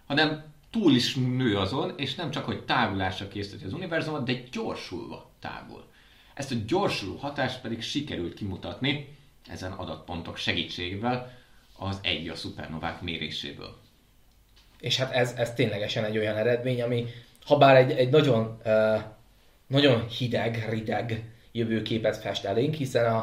hanem 0.08 0.44
túl 0.80 0.96
is 0.96 1.16
nő 1.16 1.58
azon, 1.58 1.94
és 1.98 2.16
nem 2.16 2.32
csak, 2.32 2.46
hogy 2.46 2.66
tágulásra 2.66 3.28
készíteti 3.28 3.66
az 3.66 3.74
univerzumot, 3.74 4.26
de 4.26 4.34
gyorsulva 4.52 5.30
tágul. 5.40 5.84
Ezt 6.34 6.52
a 6.52 6.56
gyorsuló 6.68 7.16
hatást 7.16 7.62
pedig 7.62 7.82
sikerült 7.82 8.34
kimutatni 8.34 9.18
ezen 9.50 9.72
adatpontok 9.72 10.38
segítségével 10.38 11.32
az 11.78 12.00
egy 12.02 12.28
a 12.28 12.36
szupernovák 12.36 13.02
méréséből. 13.02 13.78
És 14.80 14.98
hát 14.98 15.12
ez, 15.12 15.34
ez 15.38 15.54
ténylegesen 15.54 16.04
egy 16.04 16.18
olyan 16.18 16.36
eredmény, 16.36 16.82
ami 16.82 17.06
ha 17.46 17.58
bár 17.58 17.76
egy, 17.76 17.92
egy 17.92 18.10
nagyon, 18.10 18.60
uh, 18.66 19.02
nagyon 19.68 20.08
hideg, 20.08 20.66
rideg 20.70 21.24
jövőképet 21.52 22.18
fest 22.18 22.46
elénk, 22.46 22.74
hiszen 22.74 23.14
a, 23.14 23.18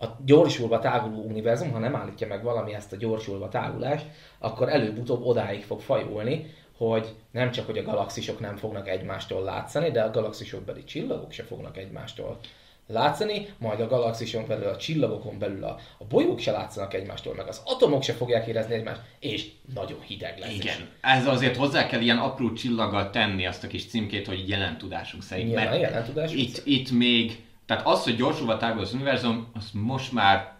a 0.00 0.06
gyorsulva 0.24 0.78
táguló 0.78 1.22
univerzum, 1.22 1.70
ha 1.70 1.78
nem 1.78 1.96
állítja 1.96 2.26
meg 2.26 2.42
valami 2.42 2.74
ezt 2.74 2.92
a 2.92 2.96
gyorsulva 2.96 3.48
tágulást, 3.48 4.06
akkor 4.38 4.68
előbb-utóbb 4.68 5.24
odáig 5.24 5.62
fog 5.62 5.80
fajulni, 5.80 6.46
hogy 6.78 7.14
nem 7.30 7.50
csak, 7.50 7.66
hogy 7.66 7.78
a 7.78 7.82
galaxisok 7.82 8.40
nem 8.40 8.56
fognak 8.56 8.88
egymástól 8.88 9.42
látszani, 9.42 9.90
de 9.90 10.02
a 10.02 10.10
galaxisok 10.10 10.62
beli 10.62 10.84
csillagok 10.84 11.32
se 11.32 11.42
fognak 11.42 11.76
egymástól 11.76 12.38
látszani, 12.86 13.46
majd 13.58 13.80
a 13.80 13.86
galaxison 13.86 14.46
belül, 14.46 14.66
a 14.66 14.76
csillagokon 14.76 15.38
belül 15.38 15.64
a, 15.64 15.78
a 15.98 16.04
bolygók 16.04 16.38
se 16.38 16.50
látszanak 16.50 16.94
egymástól, 16.94 17.34
meg 17.34 17.48
az 17.48 17.62
atomok 17.64 18.02
se 18.02 18.12
fogják 18.12 18.46
érezni 18.46 18.74
egymást, 18.74 19.00
és 19.18 19.48
nagyon 19.74 20.00
hideg 20.00 20.38
lesz. 20.38 20.54
Igen, 20.54 20.76
is. 20.76 20.84
ez 21.00 21.26
azért 21.26 21.56
hozzá 21.56 21.86
kell 21.86 22.00
ilyen 22.00 22.18
apró 22.18 22.52
csillaggal 22.52 23.10
tenni 23.10 23.46
azt 23.46 23.64
a 23.64 23.66
kis 23.66 23.86
címkét, 23.86 24.26
hogy 24.26 24.48
jelen 24.48 24.78
tudásunk 24.78 25.22
szerint. 25.22 25.48
Nyilván, 25.48 25.68
mert 25.68 25.80
jelen 25.80 26.04
tudásunk 26.04 26.40
itt, 26.40 26.62
itt 26.64 26.90
még, 26.90 27.44
tehát 27.66 27.86
az, 27.86 28.04
hogy 28.04 28.16
gyorsulva 28.16 28.56
tágul 28.56 28.80
az 28.80 28.92
univerzum, 28.92 29.50
az 29.54 29.70
most 29.72 30.12
már 30.12 30.52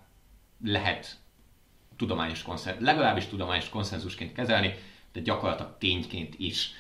lehet 0.65 1.17
tudományos 1.97 2.43
konszenzus, 2.43 2.85
legalábbis 2.85 3.27
tudományos 3.27 3.69
konszenzusként 3.69 4.33
kezelni, 4.33 4.75
de 5.19 5.25
gyakorlatilag 5.25 5.75
tényként 5.79 6.35
is. 6.39 6.71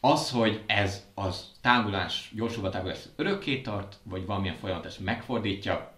Az, 0.00 0.30
hogy 0.30 0.62
ez 0.66 1.06
az 1.14 1.50
tágulás, 1.60 2.32
gyorsulva 2.34 2.68
tágulás 2.68 2.98
örökké 3.16 3.60
tart, 3.60 3.96
vagy 4.02 4.26
valamilyen 4.26 4.56
folyamatos 4.56 4.98
megfordítja, 4.98 5.92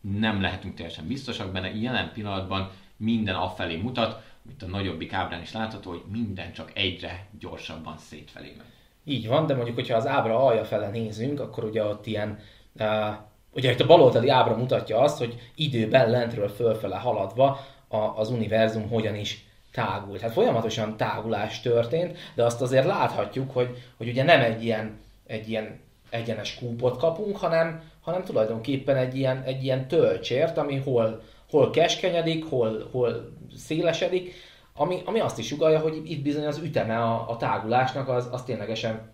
nem 0.00 0.40
lehetünk 0.40 0.74
teljesen 0.74 1.06
biztosak 1.06 1.52
benne. 1.52 1.74
Jelen 1.74 2.12
pillanatban 2.12 2.70
minden 2.96 3.34
afelé 3.34 3.76
mutat, 3.76 4.22
mint 4.42 4.62
a 4.62 4.66
nagyobbik 4.66 5.12
ábrán 5.12 5.42
is 5.42 5.52
látható, 5.52 5.90
hogy 5.90 6.02
minden 6.10 6.52
csak 6.52 6.70
egyre 6.74 7.26
gyorsabban 7.38 7.98
szétfelé 7.98 8.54
megy. 8.56 8.66
Így 9.04 9.26
van, 9.26 9.46
de 9.46 9.54
mondjuk, 9.54 9.76
hogyha 9.76 9.96
az 9.96 10.06
ábra 10.06 10.46
alja 10.46 10.64
fele 10.64 10.88
nézünk, 10.88 11.40
akkor 11.40 11.64
ugye 11.64 11.84
ott 11.84 12.06
ilyen, 12.06 12.38
uh, 12.72 13.14
ugye 13.50 13.70
itt 13.70 13.80
a 13.80 13.86
baloldali 13.86 14.28
ábra 14.28 14.56
mutatja 14.56 14.98
azt, 15.00 15.18
hogy 15.18 15.50
időben 15.54 16.10
lentről 16.10 16.48
fölfele 16.48 16.96
haladva 16.96 17.66
a, 17.88 17.96
az 17.96 18.30
univerzum 18.30 18.88
hogyan 18.88 19.14
is 19.14 19.44
tágult. 19.72 20.20
Hát 20.20 20.32
folyamatosan 20.32 20.96
tágulás 20.96 21.60
történt, 21.60 22.18
de 22.34 22.44
azt 22.44 22.60
azért 22.60 22.86
láthatjuk, 22.86 23.50
hogy, 23.50 23.76
hogy 23.96 24.08
ugye 24.08 24.22
nem 24.22 24.40
egy 24.40 24.64
ilyen, 24.64 25.00
egy 25.26 25.48
ilyen 25.48 25.80
egyenes 26.10 26.54
kúpot 26.54 26.98
kapunk, 26.98 27.36
hanem, 27.36 27.82
hanem 28.00 28.24
tulajdonképpen 28.24 28.96
egy 28.96 29.16
ilyen, 29.16 29.42
egy 29.42 29.64
ilyen 29.64 29.88
tölcsért, 29.88 30.58
ami 30.58 30.76
hol, 30.76 31.22
hol 31.50 31.70
keskenyedik, 31.70 32.44
hol, 32.44 32.88
hol 32.90 33.32
szélesedik, 33.56 34.34
ami, 34.74 35.02
ami 35.04 35.20
azt 35.20 35.38
is 35.38 35.46
sugalja, 35.46 35.78
hogy 35.78 36.10
itt 36.10 36.22
bizony 36.22 36.46
az 36.46 36.58
üteme 36.58 36.98
a, 36.98 37.30
a 37.30 37.36
tágulásnak 37.36 38.08
az, 38.08 38.28
az 38.30 38.42
ténylegesen 38.42 39.12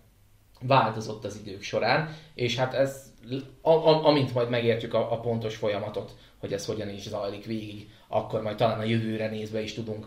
változott 0.61 1.25
az 1.25 1.41
idők 1.45 1.61
során, 1.61 2.15
és 2.33 2.55
hát 2.55 2.73
ez, 2.73 3.13
a, 3.61 3.69
a, 3.69 4.05
amint 4.05 4.33
majd 4.33 4.49
megértjük 4.49 4.93
a, 4.93 5.11
a 5.11 5.19
pontos 5.19 5.55
folyamatot, 5.55 6.15
hogy 6.39 6.53
ez 6.53 6.65
hogyan 6.65 6.89
is 6.89 7.07
zajlik 7.07 7.45
végig, 7.45 7.89
akkor 8.07 8.41
majd 8.41 8.55
talán 8.55 8.79
a 8.79 8.83
jövőre 8.83 9.29
nézve 9.29 9.61
is 9.61 9.73
tudunk 9.73 10.05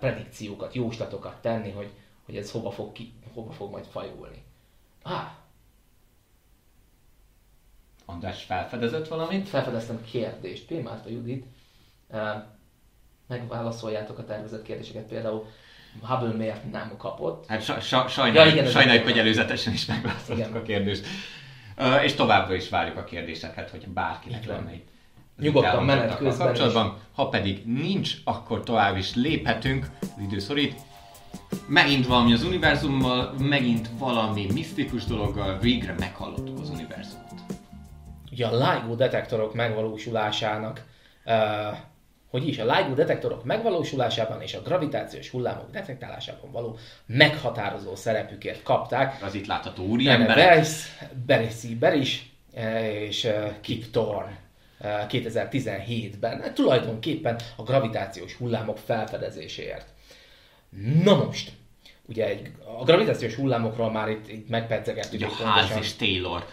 predikciókat, 0.00 0.74
jóslatokat 0.74 1.40
tenni, 1.40 1.70
hogy, 1.70 1.90
hogy 2.24 2.36
ez 2.36 2.50
hova 2.50 2.70
fog, 2.70 2.92
ki, 2.92 3.12
hova 3.34 3.52
fog 3.52 3.70
majd 3.70 3.84
fajulni. 3.84 4.42
Ah. 5.02 5.26
András 8.04 8.42
felfedezett 8.42 9.08
valamit? 9.08 9.48
Felfedeztem 9.48 10.04
kérdést. 10.10 10.66
P. 10.66 10.82
Márta 10.82 11.08
Judit. 11.08 11.46
Megválaszoljátok 13.26 14.18
a 14.18 14.24
tervezett 14.24 14.62
kérdéseket, 14.62 15.06
például 15.08 15.46
Hubble 16.02 16.32
miért 16.36 16.70
nem 16.70 16.96
kapott. 16.96 17.46
Hát 17.46 17.62
sa, 17.62 17.80
sa, 17.80 18.08
sajnáljuk, 18.08 18.54
ja, 18.54 18.60
igen, 18.60 18.70
sajnáljuk 18.70 19.04
hogy 19.04 19.18
előzetesen 19.18 19.72
is 19.72 19.86
megválaszoltuk 19.86 20.54
a 20.54 20.62
kérdést. 20.62 21.06
Uh, 21.78 22.04
és 22.04 22.14
továbbra 22.14 22.54
is 22.54 22.68
várjuk 22.68 22.96
a 22.96 23.04
kérdéseket, 23.04 23.70
hogy 23.70 23.88
bárkinek 23.88 24.44
lenne 24.46 24.74
itt 24.74 24.88
Nyugodtan 25.38 25.84
menet 25.84 26.16
közben 26.16 26.46
kapcsolatban. 26.46 26.86
Is. 26.86 27.02
Ha 27.14 27.28
pedig 27.28 27.62
nincs, 27.66 28.14
akkor 28.24 28.64
tovább 28.64 28.96
is 28.96 29.14
léphetünk, 29.14 29.86
az 30.00 30.22
idő 30.22 30.38
szorít. 30.38 30.74
Megint 31.66 32.06
valami 32.06 32.32
az 32.32 32.44
univerzummal, 32.44 33.34
megint 33.38 33.88
valami 33.98 34.46
misztikus 34.52 35.04
dologgal, 35.04 35.58
végre 35.58 35.94
meghallottuk 35.98 36.58
az 36.60 36.70
univerzumot. 36.70 37.26
Ugye 38.32 38.46
a 38.46 38.56
LIGO 38.56 38.94
detektorok 38.94 39.54
megvalósulásának 39.54 40.84
uh, 41.24 41.34
hogy 42.30 42.48
is 42.48 42.58
a 42.58 42.64
LIGO 42.64 42.94
detektorok 42.94 43.44
megvalósulásában 43.44 44.42
és 44.42 44.54
a 44.54 44.62
gravitációs 44.62 45.30
hullámok 45.30 45.70
detektálásában 45.70 46.50
való 46.50 46.78
meghatározó 47.06 47.94
szerepükért 47.94 48.62
kapták. 48.62 49.22
Az 49.22 49.34
itt 49.34 49.46
látható 49.46 49.84
úriemberek. 49.84 50.34
Beres, 50.34 50.98
Beresi 51.26 51.74
Beris 51.74 52.32
és 53.08 53.28
Kip 53.60 53.90
Thorne 53.90 54.47
2017-ben, 54.82 56.40
hát 56.40 56.54
tulajdonképpen 56.54 57.40
a 57.56 57.62
gravitációs 57.62 58.34
hullámok 58.34 58.78
felfedezéséért. 58.78 59.86
Na 61.04 61.24
most, 61.24 61.52
ugye 62.06 62.26
egy, 62.26 62.50
a 62.78 62.84
gravitációs 62.84 63.34
hullámokról 63.34 63.90
már 63.90 64.08
itt, 64.08 64.28
itt 64.28 64.48
megpedzegettük. 64.48 65.12
Ugye 65.12 65.26
a 65.26 65.44
Ház 65.44 65.76
és 65.80 65.96
Taylor. 65.96 66.46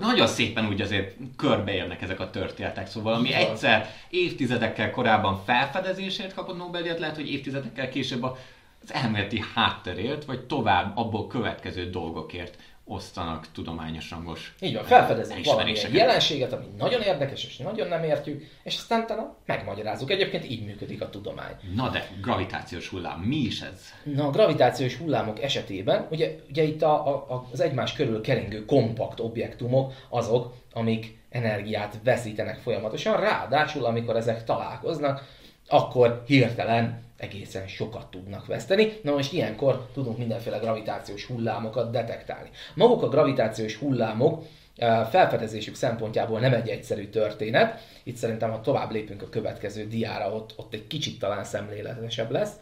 Nagyon 0.00 0.26
szépen 0.26 0.66
úgy 0.66 0.80
azért 0.80 1.16
körbeérnek 1.36 2.02
ezek 2.02 2.20
a 2.20 2.30
történetek, 2.30 2.86
szóval 2.86 3.14
ami 3.14 3.32
egyszer 3.32 3.94
évtizedekkel 4.10 4.90
korábban 4.90 5.42
felfedezésért 5.44 6.34
kapott 6.34 6.56
Nobel-díjat, 6.56 6.98
lehet, 6.98 7.16
hogy 7.16 7.30
évtizedekkel 7.30 7.88
később 7.88 8.22
az 8.22 8.92
elméleti 8.92 9.44
hátterért, 9.54 10.24
vagy 10.24 10.40
tovább 10.40 10.96
abból 10.96 11.26
következő 11.26 11.90
dolgokért 11.90 12.56
osztanak 12.88 13.46
tudományos 13.52 14.10
rangos 14.10 14.54
Így 14.60 14.74
van, 14.74 14.84
felfedezünk 14.84 15.44
valamilyen 15.44 15.94
jelenséget, 15.94 16.52
ami 16.52 16.64
nagyon 16.78 17.00
érdekes, 17.00 17.44
és 17.44 17.56
nagyon 17.56 17.88
nem 17.88 18.02
értjük, 18.02 18.42
és 18.62 18.76
aztán 18.76 19.06
talán 19.06 19.34
megmagyarázzuk. 19.46 20.10
Egyébként 20.10 20.50
így 20.50 20.64
működik 20.64 21.02
a 21.02 21.10
tudomány. 21.10 21.54
Na 21.74 21.88
de, 21.88 22.08
gravitációs 22.20 22.88
hullám, 22.88 23.20
mi 23.20 23.36
is 23.36 23.60
ez? 23.60 23.80
Na, 24.04 24.26
a 24.26 24.30
gravitációs 24.30 24.96
hullámok 24.96 25.42
esetében, 25.42 26.06
ugye, 26.10 26.36
ugye 26.48 26.62
itt 26.62 26.82
a, 26.82 27.08
a, 27.08 27.46
az 27.52 27.60
egymás 27.60 27.92
körül 27.92 28.20
keringő 28.20 28.64
kompakt 28.64 29.20
objektumok 29.20 29.92
azok, 30.08 30.54
amik 30.72 31.18
energiát 31.30 31.98
veszítenek 32.04 32.58
folyamatosan, 32.58 33.20
ráadásul 33.20 33.84
amikor 33.84 34.16
ezek 34.16 34.44
találkoznak, 34.44 35.36
akkor 35.68 36.22
hirtelen 36.26 37.06
egészen 37.18 37.66
sokat 37.66 38.10
tudnak 38.10 38.46
veszteni. 38.46 38.92
Na 39.02 39.12
most 39.12 39.32
ilyenkor 39.32 39.86
tudunk 39.92 40.18
mindenféle 40.18 40.58
gravitációs 40.58 41.24
hullámokat 41.24 41.90
detektálni. 41.90 42.50
Maguk 42.74 43.02
a 43.02 43.08
gravitációs 43.08 43.76
hullámok 43.76 44.44
eh, 44.76 45.06
felfedezésük 45.10 45.74
szempontjából 45.74 46.40
nem 46.40 46.52
egy 46.52 46.68
egyszerű 46.68 47.08
történet. 47.08 47.80
Itt 48.02 48.16
szerintem, 48.16 48.50
ha 48.50 48.60
tovább 48.60 48.90
lépünk 48.90 49.22
a 49.22 49.28
következő 49.28 49.86
diára, 49.86 50.34
ott, 50.34 50.54
ott 50.56 50.74
egy 50.74 50.86
kicsit 50.86 51.18
talán 51.18 51.44
szemléletesebb 51.44 52.30
lesz. 52.30 52.52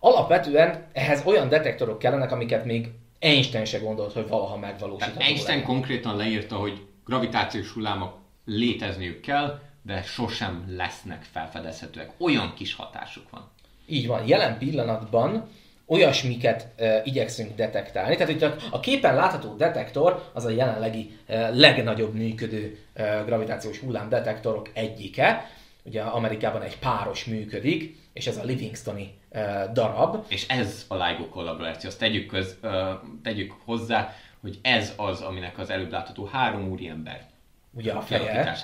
Alapvetően 0.00 0.86
ehhez 0.92 1.22
olyan 1.24 1.48
detektorok 1.48 1.98
kellenek, 1.98 2.32
amiket 2.32 2.64
még 2.64 2.90
Einstein 3.18 3.64
se 3.64 3.78
gondolt, 3.78 4.12
hogy 4.12 4.28
valaha 4.28 4.56
megvalósítható. 4.56 5.20
Einstein 5.20 5.62
konkrétan 5.62 6.16
leírta, 6.16 6.56
hogy 6.56 6.86
gravitációs 7.04 7.70
hullámok 7.70 8.16
létezniük 8.44 9.20
kell, 9.20 9.60
de 9.82 10.02
sosem 10.02 10.64
lesznek 10.68 11.22
felfedezhetőek. 11.22 12.10
Olyan 12.18 12.54
kis 12.54 12.74
hatásuk 12.74 13.30
van. 13.30 13.50
Így 13.86 14.06
van. 14.06 14.26
Jelen 14.26 14.58
pillanatban 14.58 15.48
olyasmiket 15.86 16.68
e, 16.76 17.00
igyekszünk 17.04 17.54
detektálni. 17.54 18.16
Tehát 18.16 18.32
itt 18.32 18.42
a, 18.42 18.54
a 18.70 18.80
képen 18.80 19.14
látható 19.14 19.54
detektor 19.56 20.30
az 20.32 20.44
a 20.44 20.50
jelenlegi 20.50 21.18
e, 21.26 21.48
legnagyobb 21.48 22.14
működő 22.14 22.78
e, 22.94 23.22
gravitációs 23.26 23.78
hullámdetektorok 23.78 24.70
egyike. 24.72 25.50
Ugye 25.82 26.02
Amerikában 26.02 26.62
egy 26.62 26.78
páros 26.78 27.24
működik, 27.24 27.96
és 28.12 28.26
ez 28.26 28.36
a 28.36 28.44
Livingstoni 28.44 29.14
e, 29.30 29.70
darab. 29.72 30.24
És 30.28 30.48
ez 30.48 30.84
a 30.88 30.94
LIGO 30.94 31.28
kollaboráció. 31.28 31.88
Azt 31.88 31.98
tegyük, 31.98 32.26
köz, 32.26 32.56
e, 32.62 33.00
tegyük 33.22 33.54
hozzá, 33.64 34.14
hogy 34.40 34.58
ez 34.62 34.92
az, 34.96 35.20
aminek 35.20 35.58
az 35.58 35.70
előbb 35.70 35.90
látható 35.90 36.24
három 36.32 36.70
úriember 36.70 37.32
Ugye 37.76 37.92
a 37.92 38.00
feje 38.00 38.56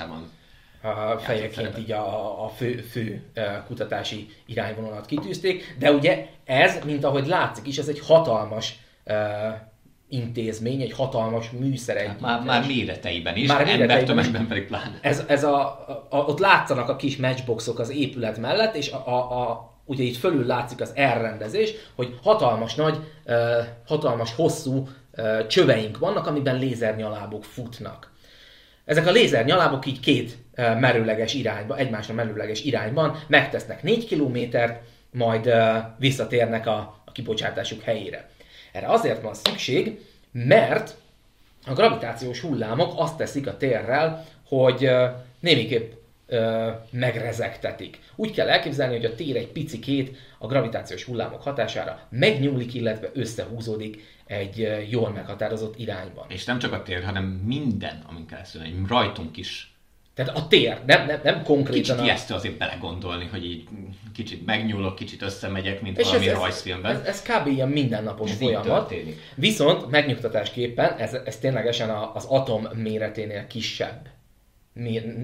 fejeként 1.19 1.79
így 1.79 1.93
a, 1.93 2.45
a 2.45 2.49
fő, 2.49 2.75
fő 2.91 3.23
kutatási 3.67 4.29
irányvonalat 4.47 5.07
kitűzték, 5.07 5.77
de 5.79 5.93
ugye 5.93 6.27
ez, 6.45 6.79
mint 6.85 7.05
ahogy 7.05 7.27
látszik 7.27 7.67
is, 7.67 7.79
ez 7.79 7.89
egy 7.89 8.01
hatalmas 8.01 8.79
intézmény, 10.09 10.81
egy 10.81 10.93
hatalmas 10.93 11.51
műszer 11.51 11.97
egy. 11.97 12.07
Hát 12.07 12.21
már, 12.21 12.43
már 12.43 12.67
méreteiben 12.67 13.37
is, 13.37 13.49
már 13.49 13.69
embertömegben 13.69 14.47
pedig 14.47 14.67
pláne. 14.67 14.99
Ez, 15.03 15.25
ez 15.27 15.45
a, 15.45 15.59
a, 16.09 16.17
ott 16.17 16.39
látszanak 16.39 16.89
a 16.89 16.97
kis 16.97 17.17
matchboxok 17.17 17.79
az 17.79 17.91
épület 17.91 18.39
mellett, 18.39 18.75
és 18.75 18.91
a, 18.91 19.09
a, 19.09 19.41
a, 19.41 19.71
ugye 19.85 20.03
itt 20.03 20.17
fölül 20.17 20.47
látszik 20.47 20.81
az 20.81 20.93
elrendezés, 20.95 21.73
hogy 21.95 22.19
hatalmas 22.23 22.75
nagy, 22.75 22.99
uh, 23.27 23.35
hatalmas 23.87 24.35
hosszú 24.35 24.89
uh, 25.17 25.47
csöveink 25.47 25.99
vannak, 25.99 26.27
amiben 26.27 26.59
lézernyalábok 26.59 27.45
futnak. 27.45 28.11
Ezek 28.85 29.07
a 29.07 29.11
lézer 29.11 29.45
nyalábok 29.45 29.87
így 29.87 30.01
két 30.01 30.39
merőleges 30.81 31.35
irányba, 31.35 31.77
egymásra 31.77 32.15
merőleges 32.15 32.65
irányban 32.65 33.19
megtesznek 33.27 33.83
4 33.83 34.07
kilométert, 34.07 34.83
majd 35.11 35.53
visszatérnek 35.99 36.67
a, 36.67 37.03
a 37.05 37.13
kibocsátásuk 37.13 37.83
helyére. 37.83 38.29
Erre 38.73 38.87
azért 38.87 39.23
van 39.23 39.35
szükség, 39.35 40.01
mert 40.33 40.95
a 41.67 41.73
gravitációs 41.73 42.41
hullámok 42.41 42.93
azt 42.97 43.17
teszik 43.17 43.47
a 43.47 43.57
térrel, 43.57 44.25
hogy 44.49 44.91
némiképp 45.41 45.93
megrezegtetik. 46.91 47.99
Úgy 48.17 48.33
kell 48.33 48.49
elképzelni, 48.49 48.97
hogy 48.97 49.05
a 49.05 49.15
tér 49.15 49.37
egy 49.37 49.49
picikét 49.49 50.17
a 50.39 50.47
gravitációs 50.47 51.05
hullámok 51.05 51.43
hatására 51.43 52.07
megnyúlik, 52.11 52.75
illetve 52.75 53.11
összehúzódik 53.15 54.05
egy 54.27 54.87
jól 54.91 55.11
meghatározott 55.11 55.79
irányban. 55.79 56.25
És 56.29 56.45
nem 56.45 56.59
csak 56.59 56.73
a 56.73 56.83
tér, 56.83 57.05
hanem 57.05 57.25
minden, 57.25 58.03
amin 58.09 58.27
keresztül, 58.27 58.63
egy 58.63 58.75
rajtunk 58.89 59.37
is. 59.37 59.70
Tehát 60.25 60.37
a 60.37 60.47
tér, 60.47 60.79
nem, 60.87 61.07
nem, 61.07 61.21
nem 61.23 61.43
konkrétan 61.43 61.97
Kicsit 61.97 62.31
a... 62.31 62.35
azért 62.35 62.59
belegondolni, 62.59 63.29
hogy 63.31 63.45
így 63.45 63.69
kicsit 64.15 64.47
megnyúlok, 64.47 64.95
kicsit 64.95 65.23
összemegyek, 65.23 65.81
mint 65.83 65.99
és 65.99 66.07
valami 66.07 66.29
ez, 66.29 66.37
rajzfilmben. 66.37 66.95
Ez, 66.95 67.01
ez, 67.05 67.23
kb. 67.23 67.47
ilyen 67.47 67.69
mindennapos 67.69 68.31
ez 68.31 68.37
folyamat. 68.37 68.95
Viszont 69.35 69.91
megnyugtatásképpen 69.91 70.97
ez, 70.97 71.17
ez 71.25 71.39
ténylegesen 71.39 71.91
az 71.91 72.25
atom 72.25 72.69
méreténél 72.75 73.47
kisebb 73.47 74.09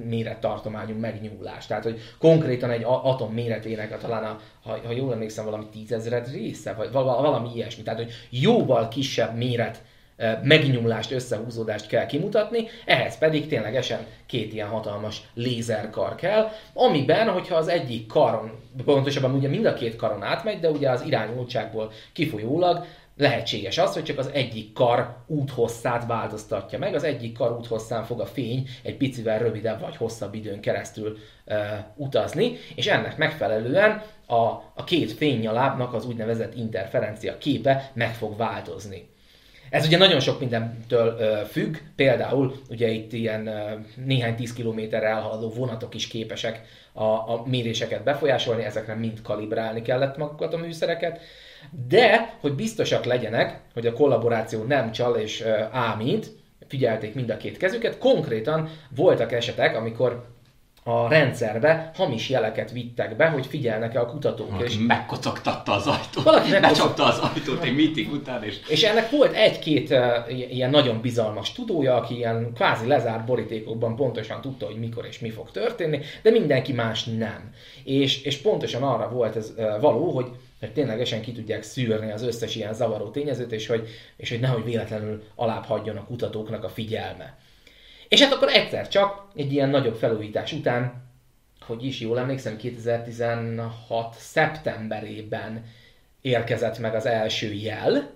mérettartományú 0.09 0.99
megnyúlás. 0.99 1.67
Tehát, 1.67 1.83
hogy 1.83 2.01
konkrétan 2.19 2.71
egy 2.71 2.83
atom 2.85 3.33
méretének, 3.33 3.99
talán 3.99 4.25
a, 4.25 4.41
ha, 4.63 4.79
ha 4.85 4.93
jól 4.93 5.13
emlékszem, 5.13 5.45
valami 5.45 5.67
tízezred 5.73 6.31
része, 6.33 6.73
vagy 6.73 6.93
valami 6.93 7.49
ilyesmi. 7.55 7.83
Tehát, 7.83 7.99
hogy 7.99 8.13
jóval 8.31 8.89
kisebb 8.89 9.37
méret 9.37 9.83
megnyúlást, 10.43 11.11
összehúzódást 11.11 11.87
kell 11.87 12.07
kimutatni, 12.07 12.69
ehhez 12.85 13.19
pedig 13.19 13.49
ténylegesen 13.49 14.07
két 14.27 14.53
ilyen 14.53 14.69
hatalmas 14.69 15.23
lézerkar 15.35 16.15
kell, 16.15 16.49
amiben, 16.73 17.29
hogyha 17.29 17.57
az 17.57 17.69
egyik 17.69 18.07
karon, 18.07 18.51
pontosabban 18.85 19.35
ugye 19.35 19.49
mind 19.49 19.67
a 19.67 19.75
két 19.75 19.97
karon 19.97 20.23
átmegy, 20.23 20.61
de 20.61 20.71
ugye 20.71 20.91
az 20.91 21.03
irányultságból 21.03 21.93
kifolyólag 22.13 22.85
lehetséges 23.17 23.79
az, 23.79 23.93
hogy 23.93 24.05
csak 24.05 24.19
az 24.19 24.31
egyik 24.33 24.73
kar 24.73 25.17
úthosszát 25.27 26.07
változtatja 26.07 26.79
meg, 26.79 26.95
az 26.95 27.05
egyik 27.05 27.37
kar 27.37 27.57
úthosszán 27.57 28.05
fog 28.05 28.21
a 28.21 28.27
fény 28.27 28.69
egy 28.83 28.97
picivel 28.97 29.39
rövidebb 29.39 29.81
vagy 29.81 29.97
hosszabb 29.97 30.35
időn 30.35 30.61
keresztül 30.61 31.17
e, 31.45 31.87
utazni, 31.97 32.57
és 32.75 32.87
ennek 32.87 33.17
megfelelően 33.17 34.03
a, 34.27 34.35
a 34.75 34.85
két 34.85 35.13
fénynyalábnak 35.13 35.95
az 35.95 36.07
úgynevezett 36.07 36.55
interferencia 36.55 37.39
képe 37.39 37.91
meg 37.95 38.15
fog 38.15 38.37
változni. 38.37 39.09
Ez 39.71 39.87
ugye 39.87 39.99
nagyon 39.99 40.21
sok 40.21 40.41
mindentől 40.41 41.17
függ, 41.45 41.77
például 41.97 42.61
ugye 42.71 42.89
itt 42.89 43.13
ilyen 43.13 43.51
néhány 44.05 44.35
tíz 44.35 44.53
kilométerre 44.53 45.07
elhaladó 45.07 45.49
vonatok 45.49 45.95
is 45.95 46.07
képesek 46.07 46.61
a, 46.93 47.05
a 47.05 47.43
méréseket 47.47 48.03
befolyásolni, 48.03 48.65
ezekre 48.65 48.95
mind 48.95 49.23
kalibrálni 49.23 49.83
kellett 49.83 50.17
magukat 50.17 50.55
a 50.55 50.59
műszereket, 50.59 51.21
de, 51.89 52.37
hogy 52.41 52.53
biztosak 52.55 53.05
legyenek, 53.05 53.61
hogy 53.73 53.87
a 53.87 53.93
kollaboráció 53.93 54.63
nem 54.63 54.93
csal 54.93 55.17
és 55.17 55.45
ámít, 55.71 56.31
figyelték 56.69 57.15
mind 57.15 57.31
a 57.31 57.37
két 57.37 57.57
kezüket, 57.57 57.99
konkrétan 57.99 58.69
voltak 58.97 59.33
esetek, 59.33 59.77
amikor 59.77 60.36
a 60.89 61.09
rendszerbe 61.09 61.91
hamis 61.95 62.29
jeleket 62.29 62.71
vittek 62.71 63.17
be, 63.17 63.27
hogy 63.29 63.47
figyelnek-e 63.47 64.01
a 64.01 64.07
kutatók. 64.07 64.51
Valaki 64.51 64.73
és 64.73 64.79
megkocogtatta 64.87 65.73
az 65.73 65.87
ajtót, 65.87 66.25
valaki 66.25 66.51
becsapta 66.51 67.05
az 67.05 67.19
ajtót 67.19 67.63
egy 67.63 67.77
meeting 67.77 68.13
után. 68.13 68.43
És... 68.43 68.59
és 68.69 68.83
ennek 68.83 69.11
volt 69.11 69.35
egy-két 69.35 69.91
uh, 69.91 70.55
ilyen 70.55 70.71
nagyon 70.71 71.01
bizalmas 71.01 71.53
tudója, 71.53 71.97
aki 71.97 72.17
ilyen 72.17 72.53
kvázi 72.55 72.87
lezárt 72.87 73.25
borítékokban 73.25 73.97
pontosan 73.97 74.41
tudta, 74.41 74.67
hogy 74.67 74.79
mikor 74.79 75.07
és 75.07 75.19
mi 75.19 75.31
fog 75.31 75.51
történni, 75.51 76.01
de 76.23 76.31
mindenki 76.31 76.73
más 76.73 77.05
nem. 77.05 77.53
És, 77.85 78.23
és 78.23 78.37
pontosan 78.37 78.83
arra 78.83 79.09
volt 79.09 79.37
ez 79.37 79.53
uh, 79.57 79.81
való, 79.81 80.11
hogy 80.11 80.27
hogy 80.61 80.73
ténylegesen 80.73 81.21
ki 81.21 81.33
tudják 81.33 81.63
szűrni 81.63 82.13
az 82.13 82.23
összes 82.23 82.55
ilyen 82.55 82.75
zavaró 82.75 83.11
tényezőt, 83.11 83.53
és 83.53 83.67
hogy, 83.67 83.89
és 84.17 84.29
hogy 84.31 84.41
nehogy 84.41 84.65
véletlenül 84.65 85.23
alább 85.35 85.65
hagyjon 85.65 85.97
a 85.97 86.05
kutatóknak 86.05 86.65
a 86.65 86.69
figyelme. 86.69 87.39
És 88.09 88.21
hát 88.21 88.33
akkor 88.33 88.49
egyszer 88.49 88.89
csak 88.89 89.27
egy 89.35 89.53
ilyen 89.53 89.69
nagyobb 89.69 89.97
felújítás 89.97 90.53
után, 90.53 91.05
hogy 91.67 91.85
is 91.85 92.01
jól 92.01 92.19
emlékszem, 92.19 92.57
2016. 92.57 94.15
szeptemberében 94.19 95.65
érkezett 96.21 96.79
meg 96.79 96.95
az 96.95 97.07
első 97.07 97.53
jel, 97.53 98.11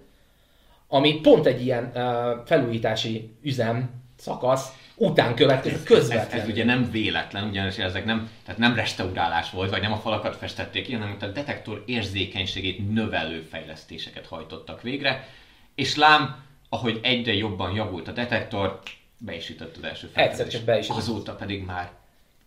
ami 0.89 1.21
pont 1.21 1.47
egy 1.47 1.65
ilyen 1.65 1.93
uh, 1.95 2.47
felújítási 2.47 3.37
üzem 3.43 3.91
szakasz 4.17 4.73
után 4.97 5.35
következett 5.35 5.85
közvetlenül. 5.85 6.41
Ez, 6.41 6.43
ez, 6.43 6.49
ugye 6.49 6.65
nem 6.65 6.91
véletlen, 6.91 7.49
ugyanis 7.49 7.77
ezek 7.77 8.05
nem, 8.05 8.31
tehát 8.45 8.61
nem 8.61 8.75
restaurálás 8.75 9.51
volt, 9.51 9.71
vagy 9.71 9.81
nem 9.81 9.93
a 9.93 9.97
falakat 9.97 10.37
festették 10.37 10.85
ki, 10.85 10.93
hanem 10.93 11.17
a 11.21 11.27
detektor 11.27 11.83
érzékenységét 11.87 12.93
növelő 12.93 13.47
fejlesztéseket 13.51 14.27
hajtottak 14.27 14.83
végre, 14.83 15.29
és 15.75 15.97
lám, 15.97 16.45
ahogy 16.69 17.01
egyre 17.03 17.35
jobban 17.35 17.75
javult 17.75 18.09
a 18.09 18.12
detektor, 18.12 18.81
be 19.21 19.35
is 19.35 19.49
jutott 19.49 19.77
az 19.77 19.83
első 19.83 20.07
felfedezés. 20.07 20.45
Egyszer 20.45 20.59
csak 20.59 20.65
be 20.65 20.79
is 20.79 20.87
jutott. 20.89 21.03
Azóta 21.03 21.35
pedig 21.35 21.65
már 21.65 21.91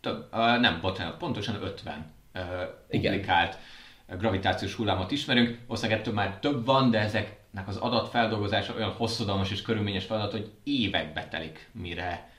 több, 0.01 0.35
nem, 0.35 0.79
bocsánat, 0.81 1.17
pontosan 1.17 1.63
50 1.63 2.11
uh, 2.33 2.41
publikált 2.89 3.57
gravitációs 4.17 4.73
hullámot 4.73 5.11
ismerünk. 5.11 5.59
Valószínűleg 5.67 5.99
ettől 5.99 6.13
már 6.13 6.39
több 6.39 6.65
van, 6.65 6.91
de 6.91 6.99
ezeknek 6.99 7.67
az 7.67 7.77
adatfeldolgozása 7.77 8.73
olyan 8.73 8.91
hosszadalmas 8.91 9.51
és 9.51 9.61
körülményes 9.61 10.05
feladat, 10.05 10.31
hogy 10.31 10.51
évekbe 10.63 11.27
telik, 11.27 11.69
mire 11.71 12.31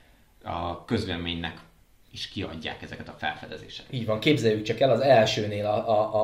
a 0.43 0.85
közvéleménynek 0.85 1.59
is 2.11 2.27
kiadják 2.27 2.81
ezeket 2.81 3.07
a 3.07 3.15
felfedezéseket. 3.17 3.93
Így 3.93 4.05
van, 4.05 4.19
képzeljük 4.19 4.63
csak 4.63 4.79
el 4.79 4.91
az 4.91 4.99
elsőnél 4.99 5.65
a, 5.65 5.89
a, 5.89 6.23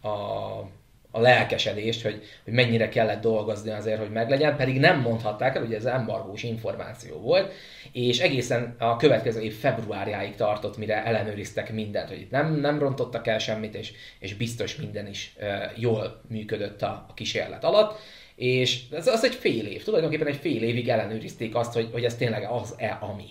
a, 0.00 0.08
a 0.08 0.68
a 1.10 1.20
lelkesedést, 1.20 2.02
hogy, 2.02 2.22
hogy 2.44 2.52
mennyire 2.52 2.88
kellett 2.88 3.20
dolgozni 3.20 3.70
azért, 3.70 3.98
hogy 3.98 4.10
meglegyen, 4.10 4.56
pedig 4.56 4.78
nem 4.78 5.00
mondhatták 5.00 5.56
el, 5.56 5.62
ugye 5.62 5.76
ez 5.76 5.84
embargós 5.84 6.42
információ 6.42 7.16
volt, 7.20 7.52
és 7.92 8.18
egészen 8.18 8.74
a 8.78 8.96
következő 8.96 9.40
év 9.40 9.58
februárjáig 9.58 10.34
tartott, 10.34 10.76
mire 10.76 11.04
ellenőriztek 11.04 11.72
mindent, 11.72 12.08
hogy 12.08 12.20
itt 12.20 12.30
nem, 12.30 12.54
nem 12.54 12.78
rontottak 12.78 13.26
el 13.26 13.38
semmit, 13.38 13.74
és, 13.74 13.92
és 14.18 14.34
biztos 14.34 14.76
minden 14.76 15.06
is 15.06 15.34
e, 15.38 15.72
jól 15.76 16.20
működött 16.28 16.82
a, 16.82 17.06
a 17.08 17.14
kísérlet 17.14 17.64
alatt. 17.64 17.98
És 18.36 18.82
ez 18.90 19.06
az 19.06 19.24
egy 19.24 19.34
fél 19.34 19.66
év, 19.66 19.84
tulajdonképpen 19.84 20.26
egy 20.26 20.36
fél 20.36 20.62
évig 20.62 20.88
ellenőrizték 20.88 21.54
azt, 21.54 21.72
hogy, 21.72 21.88
hogy 21.92 22.04
ez 22.04 22.14
tényleg 22.14 22.46
az-e, 22.50 22.98
ami. 23.00 23.26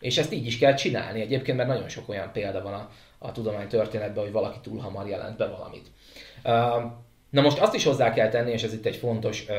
És 0.00 0.18
ezt 0.18 0.32
így 0.32 0.46
is 0.46 0.58
kell 0.58 0.74
csinálni 0.74 1.20
egyébként, 1.20 1.56
mert 1.56 1.68
nagyon 1.68 1.88
sok 1.88 2.08
olyan 2.08 2.32
példa 2.32 2.62
van 2.62 2.72
a, 2.72 2.90
a 3.18 3.32
tudomány 3.32 3.68
történetben, 3.68 4.22
hogy 4.22 4.32
valaki 4.32 4.58
túl 4.62 4.78
hamar 4.78 5.08
jelent 5.08 5.36
be 5.36 5.46
valamit. 5.46 5.86
Uh, 6.44 6.92
Na 7.30 7.40
most 7.40 7.58
azt 7.58 7.74
is 7.74 7.84
hozzá 7.84 8.12
kell 8.12 8.28
tenni, 8.28 8.50
és 8.50 8.62
ez 8.62 8.72
itt 8.72 8.86
egy 8.86 8.96
fontos 8.96 9.44
ö, 9.48 9.52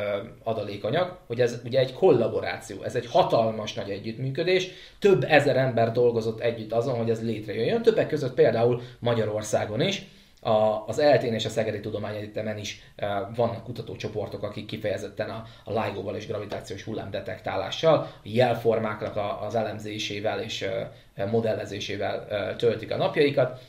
adalékanyag, 0.44 1.18
hogy 1.28 1.42
ez 1.42 1.62
ugye 1.66 1.80
egy 1.80 1.94
kollaboráció, 1.94 2.84
ez 2.84 2.96
egy 2.96 3.08
hatalmas 3.08 3.74
nagy 3.74 3.90
együttműködés, 3.90 4.68
több 5.00 5.24
ezer 5.24 5.58
ember 5.58 5.92
dolgozott 5.92 6.40
együtt 6.40 6.72
azon, 6.72 6.96
hogy 6.96 7.10
ez 7.10 7.24
létrejöjjön, 7.24 7.82
többek 7.82 8.08
között 8.08 8.34
például 8.34 8.82
Magyarországon 9.00 9.82
is, 9.82 10.06
a, 10.44 10.84
az 10.88 11.00
eltén 11.00 11.34
és 11.34 11.46
a 11.46 11.50
Szegedi 11.50 11.80
Tudományegyetemen 11.80 12.58
is 12.58 12.82
e, 12.96 13.30
vannak 13.36 13.64
kutatócsoportok, 13.64 14.44
akik 14.44 14.66
kifejezetten 14.66 15.30
a, 15.30 15.46
a 15.64 15.84
LIGO-val 15.84 16.16
és 16.16 16.28
gravitációs 16.28 16.84
hullámdetektálással, 16.84 17.94
a 17.98 18.08
jelformáknak 18.24 19.16
a, 19.16 19.46
az 19.46 19.56
elemzésével 19.56 20.40
és 20.40 20.62
e, 20.62 21.26
modellezésével 21.26 22.28
e, 22.30 22.56
töltik 22.56 22.92
a 22.92 22.98
napjaikat. 22.98 23.62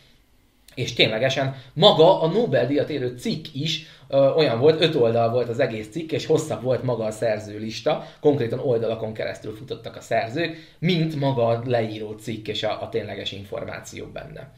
És 0.74 0.92
ténylegesen 0.92 1.56
maga 1.72 2.20
a 2.20 2.26
Nobel-díjat 2.26 2.90
érő 2.90 3.16
cikk 3.18 3.44
is 3.52 3.86
ö, 4.08 4.30
olyan 4.30 4.58
volt, 4.58 4.80
öt 4.80 4.94
oldal 4.94 5.30
volt 5.30 5.48
az 5.48 5.60
egész 5.60 5.90
cikk, 5.90 6.12
és 6.12 6.26
hosszabb 6.26 6.62
volt 6.62 6.82
maga 6.82 7.04
a 7.04 7.10
szerzőlista, 7.10 8.06
konkrétan 8.20 8.58
oldalakon 8.58 9.12
keresztül 9.12 9.56
futottak 9.56 9.96
a 9.96 10.00
szerzők, 10.00 10.76
mint 10.78 11.16
maga 11.16 11.46
a 11.46 11.62
leíró 11.64 12.12
cikk 12.12 12.48
és 12.48 12.62
a, 12.62 12.82
a 12.82 12.88
tényleges 12.88 13.32
információ 13.32 14.06
benne. 14.06 14.50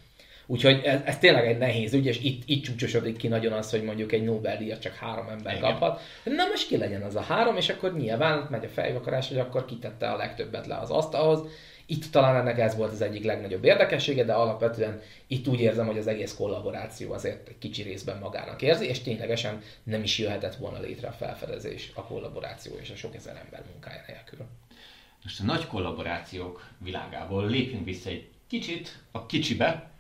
Úgyhogy 0.46 0.80
ez, 0.84 1.00
ez 1.04 1.18
tényleg 1.18 1.46
egy 1.46 1.58
nehéz 1.58 1.92
ügy, 1.92 2.06
és 2.06 2.20
itt, 2.20 2.42
itt 2.46 2.64
csúcsosodik 2.64 3.16
ki 3.16 3.28
nagyon 3.28 3.52
az, 3.52 3.70
hogy 3.70 3.82
mondjuk 3.82 4.12
egy 4.12 4.24
Nobel-díjat 4.24 4.80
csak 4.80 4.94
három 4.94 5.28
ember 5.28 5.56
Igen. 5.56 5.70
kaphat. 5.70 6.00
Na 6.24 6.44
most 6.50 6.66
ki 6.66 6.76
legyen 6.76 7.02
az 7.02 7.16
a 7.16 7.20
három, 7.20 7.56
és 7.56 7.68
akkor 7.68 7.96
nyilván 7.96 8.46
megy 8.50 8.64
a 8.64 8.68
fejvakarás, 8.68 9.28
hogy 9.28 9.38
akkor 9.38 9.64
kitette 9.64 10.10
a 10.10 10.16
legtöbbet 10.16 10.66
le 10.66 10.76
az 10.76 10.90
asztalhoz. 10.90 11.40
Itt 11.86 12.10
talán 12.10 12.36
ennek 12.36 12.58
ez 12.58 12.76
volt 12.76 12.92
az 12.92 13.00
egyik 13.00 13.24
legnagyobb 13.24 13.64
érdekessége, 13.64 14.24
de 14.24 14.32
alapvetően 14.32 15.00
itt 15.26 15.48
úgy 15.48 15.60
érzem, 15.60 15.86
hogy 15.86 15.98
az 15.98 16.06
egész 16.06 16.34
kollaboráció 16.34 17.12
azért 17.12 17.48
egy 17.48 17.58
kicsi 17.58 17.82
részben 17.82 18.18
magának 18.18 18.62
érzi, 18.62 18.86
és 18.86 19.00
ténylegesen 19.00 19.62
nem 19.82 20.02
is 20.02 20.18
jöhetett 20.18 20.54
volna 20.54 20.80
létre 20.80 21.08
a 21.08 21.12
felfedezés, 21.12 21.90
a 21.94 22.04
kollaboráció 22.04 22.72
és 22.80 22.90
a 22.90 22.96
sok 22.96 23.14
ezer 23.14 23.36
ember 23.44 23.62
munkája 23.72 24.02
nélkül. 24.06 24.46
Most 25.22 25.40
a 25.40 25.44
nagy 25.44 25.66
kollaborációk 25.66 26.68
világából 26.78 27.46
lépjünk 27.46 27.84
vissza 27.84 28.10
egy 28.10 28.28
kicsit 28.46 28.98
a 29.10 29.26
kicsibe, 29.26 29.90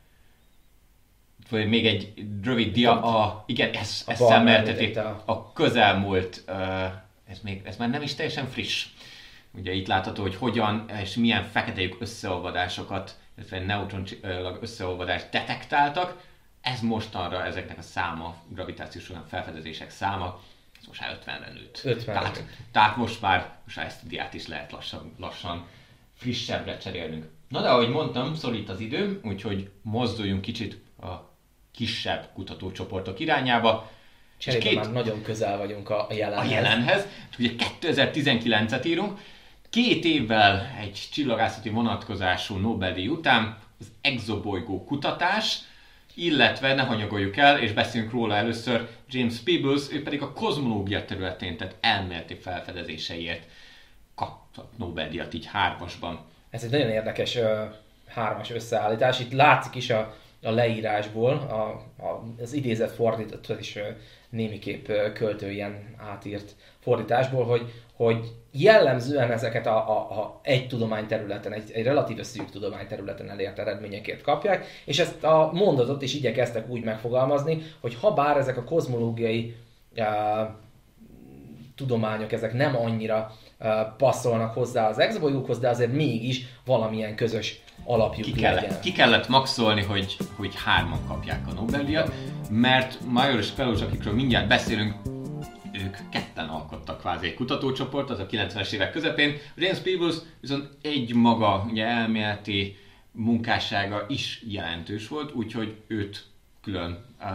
vagy 1.50 1.68
még 1.68 1.86
egy 1.86 2.12
rövid 2.42 2.72
dia, 2.72 3.02
a, 3.02 3.44
igen, 3.46 3.74
ez, 3.74 4.04
ez 4.06 4.18
szemlélteti 4.18 4.98
a... 4.98 5.22
a 5.24 5.52
közelmúlt, 5.52 6.42
uh, 6.48 6.84
ez, 7.26 7.38
még, 7.42 7.62
ez 7.64 7.76
már 7.76 7.90
nem 7.90 8.02
is 8.02 8.14
teljesen 8.14 8.46
friss. 8.46 8.86
Ugye 9.56 9.72
itt 9.72 9.86
látható, 9.86 10.22
hogy 10.22 10.36
hogyan 10.36 10.88
és 11.02 11.14
milyen 11.14 11.44
fekete 11.44 11.88
összeolvadásokat, 11.98 13.18
illetve 13.36 13.60
neutron 13.60 14.06
összeolvadást 14.60 15.30
detektáltak. 15.30 16.22
Ez 16.60 16.80
mostanra 16.80 17.44
ezeknek 17.44 17.78
a 17.78 17.82
száma, 17.82 18.36
gravitációs 18.48 19.10
olyan 19.10 19.26
felfedezések 19.26 19.90
száma, 19.90 20.40
ez 20.80 20.86
most 20.86 21.00
már 21.00 21.18
50-re 21.24 21.52
nőtt. 21.52 21.80
50 21.84 22.14
tehát, 22.14 22.44
tehát, 22.72 22.96
most 22.96 23.20
már, 23.20 23.58
most 23.64 23.76
már 23.76 23.86
ezt 23.86 24.02
a 24.04 24.06
diát 24.06 24.34
is 24.34 24.46
lehet 24.46 24.72
lassan, 24.72 25.14
lassan 25.18 25.66
frissebbre 26.14 26.78
cserélnünk. 26.78 27.26
Na 27.48 27.60
de 27.60 27.68
ahogy 27.68 27.88
mondtam, 27.88 28.34
szorít 28.34 28.68
az 28.68 28.80
idő, 28.80 29.20
úgyhogy 29.24 29.70
mozduljunk 29.82 30.40
kicsit 30.40 30.82
a 31.00 31.12
kisebb 31.72 32.30
kutatócsoportok 32.34 33.20
irányába. 33.20 33.90
Cserébe 34.36 34.64
két... 34.64 34.74
már 34.74 34.92
nagyon 34.92 35.22
közel 35.22 35.58
vagyunk 35.58 35.90
a 35.90 36.06
jelenhez. 36.10 36.46
A 36.46 36.50
jelenhez. 36.50 37.06
Ugye 37.38 37.50
2019-et 37.80 38.86
írunk, 38.86 39.20
Két 39.74 40.04
évvel 40.04 40.76
egy 40.80 41.08
csillagászati 41.12 41.68
vonatkozású 41.68 42.56
Nobel-díj 42.56 43.08
után 43.08 43.58
az 43.80 43.86
exobolygó 44.00 44.84
kutatás, 44.84 45.58
illetve 46.14 46.74
ne 46.74 46.82
hanyagoljuk 46.82 47.36
el, 47.36 47.58
és 47.58 47.72
beszéljünk 47.72 48.12
róla 48.12 48.34
először, 48.34 48.88
James 49.10 49.38
Peebles, 49.38 49.82
ő 49.92 50.02
pedig 50.02 50.22
a 50.22 50.32
kozmológia 50.32 51.04
területén, 51.04 51.56
tehát 51.56 51.76
elméleti 51.80 52.34
felfedezéseiért 52.34 53.46
kapta 54.14 54.68
Nobel-díjat 54.76 55.34
így 55.34 55.46
hármasban. 55.46 56.20
Ez 56.50 56.62
egy 56.62 56.70
nagyon 56.70 56.90
érdekes 56.90 57.36
uh, 57.36 57.44
hármas 58.06 58.50
összeállítás. 58.50 59.20
Itt 59.20 59.32
látszik 59.32 59.74
is 59.74 59.90
a, 59.90 60.16
a 60.42 60.50
leírásból, 60.50 61.32
a, 61.32 61.62
a, 62.04 62.24
az 62.42 62.52
idézet 62.52 62.92
fordított 62.92 63.60
is 63.60 63.76
uh, 63.76 63.82
némiképp 64.28 64.88
uh, 64.88 65.12
költő 65.12 65.50
ilyen 65.50 65.94
átírt 65.96 66.54
fordításból, 66.80 67.44
hogy 67.44 67.72
hogy 67.96 68.32
jellemzően 68.52 69.30
ezeket 69.30 69.66
a, 69.66 69.76
a, 69.76 70.20
a 70.20 70.40
egy 70.42 70.68
tudományterületen, 70.68 71.52
egy, 71.52 71.70
egy 71.72 71.84
relatíve 71.84 72.22
szűk 72.22 72.50
tudományterületen 72.50 73.30
elért 73.30 73.58
eredményekért 73.58 74.22
kapják, 74.22 74.66
és 74.84 74.98
ezt 74.98 75.24
a 75.24 75.50
mondatot 75.52 76.02
is 76.02 76.14
igyekeztek 76.14 76.68
úgy 76.68 76.84
megfogalmazni, 76.84 77.62
hogy 77.80 77.96
ha 78.00 78.12
bár 78.12 78.36
ezek 78.36 78.56
a 78.56 78.64
kozmológiai 78.64 79.56
uh, 79.96 80.04
tudományok, 81.76 82.32
ezek 82.32 82.52
nem 82.52 82.76
annyira 82.76 83.30
uh, 83.60 83.68
passzolnak 83.96 84.54
hozzá 84.54 84.88
az 84.88 84.98
exobolygókhoz, 84.98 85.58
de 85.58 85.68
azért 85.68 85.92
mégis 85.92 86.44
valamilyen 86.64 87.16
közös 87.16 87.62
alapjuk 87.84 88.26
ki 88.26 88.32
kellett, 88.32 88.60
legyen. 88.60 88.80
Ki 88.80 88.92
kellett 88.92 89.28
maxolni, 89.28 89.82
hogy, 89.82 90.16
hogy 90.36 90.54
hárman 90.64 91.06
kapják 91.08 91.46
a 91.48 91.52
Nobel-díjat, 91.52 92.12
mert 92.50 92.98
Major 93.08 93.38
és 93.38 93.50
Fellows, 93.50 93.80
akikről 93.80 94.14
mindjárt 94.14 94.48
beszélünk, 94.48 94.94
ők 95.84 95.96
ketten 96.10 96.48
alkottak 96.48 97.00
kvázi 97.00 97.26
egy 97.26 97.34
kutatócsoport, 97.34 98.10
az 98.10 98.18
a 98.18 98.26
90-es 98.26 98.72
évek 98.72 98.92
közepén. 98.92 99.36
James 99.56 99.78
Peebles 99.78 100.14
viszont 100.40 100.68
egy 100.82 101.14
maga 101.14 101.66
ugye, 101.70 101.86
elméleti 101.86 102.76
munkássága 103.10 104.04
is 104.08 104.42
jelentős 104.48 105.08
volt, 105.08 105.34
úgyhogy 105.34 105.76
őt 105.86 106.24
külön 106.62 107.04
uh, 107.20 107.28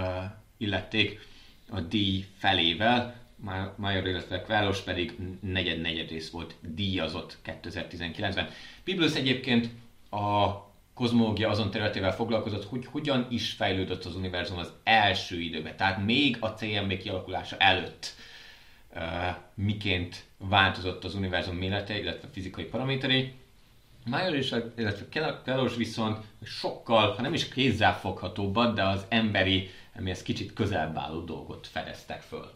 illették 0.58 1.20
a 1.70 1.80
díj 1.80 2.26
felével, 2.38 3.18
Major, 3.76 4.08
illetve 4.08 4.42
Kválos 4.42 4.82
pedig 4.82 5.16
negyed-negyed 5.42 6.10
rész 6.10 6.30
volt 6.30 6.56
díjazott 6.62 7.38
2019-ben. 7.46 8.50
Peebles 8.84 9.16
egyébként 9.16 9.70
a 10.10 10.48
kozmológia 10.94 11.50
azon 11.50 11.72
területével 11.72 12.16
foglalkozott, 12.16 12.66
hogy 12.66 12.86
hogyan 12.86 13.28
is 13.30 13.52
fejlődött 13.52 14.06
az 14.06 14.16
univerzum 14.16 14.58
az 14.58 14.72
első 14.84 15.40
időben, 15.40 15.76
tehát 15.78 16.06
még 16.06 16.38
a 16.40 16.48
CMB 16.48 16.98
kialakulása 16.98 17.58
előtt 17.58 18.16
miként 19.54 20.24
változott 20.38 21.04
az 21.04 21.16
univerzum 21.16 21.56
mélete, 21.56 21.98
illetve 21.98 22.28
fizikai 22.32 22.64
paraméterei. 22.64 23.34
Major 24.06 24.36
és 24.36 24.56
illetve 24.76 25.06
Kelos 25.44 25.76
viszont 25.76 26.26
sokkal, 26.44 27.12
ha 27.12 27.22
nem 27.22 27.34
is 27.34 27.48
kézzelfoghatóbbat, 27.48 28.76
de 28.76 28.84
az 28.84 29.06
emberi, 29.10 29.70
amihez 29.98 30.22
kicsit 30.22 30.54
közelebb 30.54 30.98
álló 30.98 31.20
dolgot 31.20 31.68
fedeztek 31.68 32.22
föl. 32.22 32.52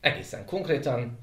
Egészen 0.00 0.44
konkrétan, 0.44 1.18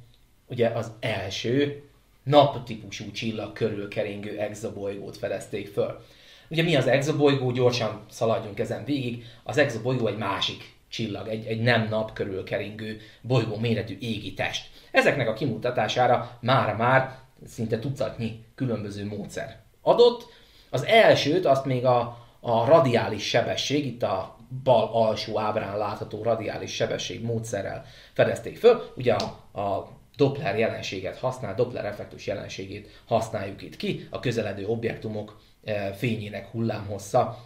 ugye 0.46 0.68
az 0.68 0.92
első 1.00 1.84
naptípusú 2.24 3.12
csillag 3.12 3.54
körül 3.54 3.88
keringő 3.88 4.40
exobolygót 4.40 5.18
fedezték 5.18 5.68
föl. 5.68 6.04
Ugye 6.48 6.64
mi 6.64 6.76
az 6.76 6.88
exobolygó? 6.88 7.52
Gyorsan 7.52 8.02
szaladjunk 8.10 8.60
ezen 8.60 8.86
végig. 8.86 9.26
Az 9.44 9.58
exobolygó 9.58 10.08
egy 10.08 10.18
másik 10.18 10.74
csillag, 10.94 11.28
egy, 11.28 11.46
egy 11.46 11.62
nem 11.62 11.88
nap 11.90 12.14
körül 12.14 12.44
keringő 12.44 13.02
bolygó 13.22 13.58
méretű 13.58 13.98
égi 14.00 14.34
test. 14.34 14.70
Ezeknek 14.92 15.28
a 15.28 15.34
kimutatására 15.34 16.38
már-már 16.42 17.18
szinte 17.48 17.80
tucatnyi 17.80 18.44
különböző 18.56 19.06
módszer 19.06 19.60
adott. 19.82 20.26
Az 20.70 20.86
elsőt 20.86 21.46
azt 21.46 21.66
még 21.66 21.86
a, 21.86 22.18
a 22.40 22.66
radiális 22.66 23.28
sebesség, 23.28 23.86
itt 23.86 24.04
a 24.04 24.38
bal 24.64 24.90
alsó 24.92 25.40
ábrán 25.40 25.78
látható 25.78 26.24
radiális 26.24 26.74
sebesség 26.74 27.24
módszerrel 27.24 27.86
fedezték 28.14 28.58
föl. 28.58 28.92
Ugye 28.96 29.14
a, 29.14 29.60
a 29.60 29.90
Doppler 30.16 30.58
jelenséget 30.58 31.18
használ, 31.18 31.56
Doppler 31.56 31.86
effektus 31.86 32.28
jelenségét 32.28 33.02
használjuk 33.06 33.62
itt 33.62 33.76
ki, 33.76 34.08
a 34.10 34.20
közeledő 34.20 34.66
objektumok 34.66 35.40
eh, 35.64 35.94
fényének 35.98 36.48
hullámhossza 36.48 37.38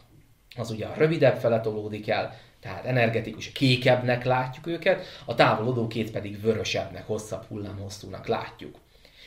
az 0.57 0.71
ugye 0.71 0.85
a 0.85 0.93
rövidebb 0.97 1.37
fele 1.37 1.61
tolódik 1.61 2.07
el, 2.07 2.33
tehát 2.61 2.85
energetikus, 2.85 3.51
kékebbnek 3.51 4.23
látjuk 4.25 4.67
őket, 4.67 5.05
a 5.25 5.35
távolodókét 5.35 6.11
pedig 6.11 6.41
vörösebbnek, 6.41 7.07
hosszabb 7.07 7.43
hullámhosszúnak 7.47 8.27
látjuk. 8.27 8.75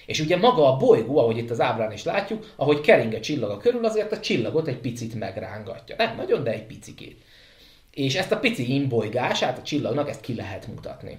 És 0.06 0.20
ugye 0.20 0.36
maga 0.36 0.72
a 0.72 0.76
bolygó, 0.76 1.18
ahogy 1.18 1.36
itt 1.36 1.50
az 1.50 1.60
ábrán 1.60 1.92
is 1.92 2.04
látjuk, 2.04 2.52
ahogy 2.56 2.80
kering 2.80 3.14
a 3.14 3.20
csillaga 3.20 3.56
körül, 3.56 3.84
azért 3.84 4.12
a 4.12 4.20
csillagot 4.20 4.68
egy 4.68 4.78
picit 4.78 5.14
megrángatja. 5.14 5.94
Nem 5.98 6.16
nagyon, 6.16 6.44
de 6.44 6.52
egy 6.52 6.66
picikét. 6.66 7.22
És 7.90 8.14
ezt 8.14 8.32
a 8.32 8.38
pici 8.38 8.74
imbolygását 8.74 9.58
a 9.58 9.62
csillagnak, 9.62 10.08
ezt 10.08 10.20
ki 10.20 10.34
lehet 10.34 10.66
mutatni. 10.66 11.18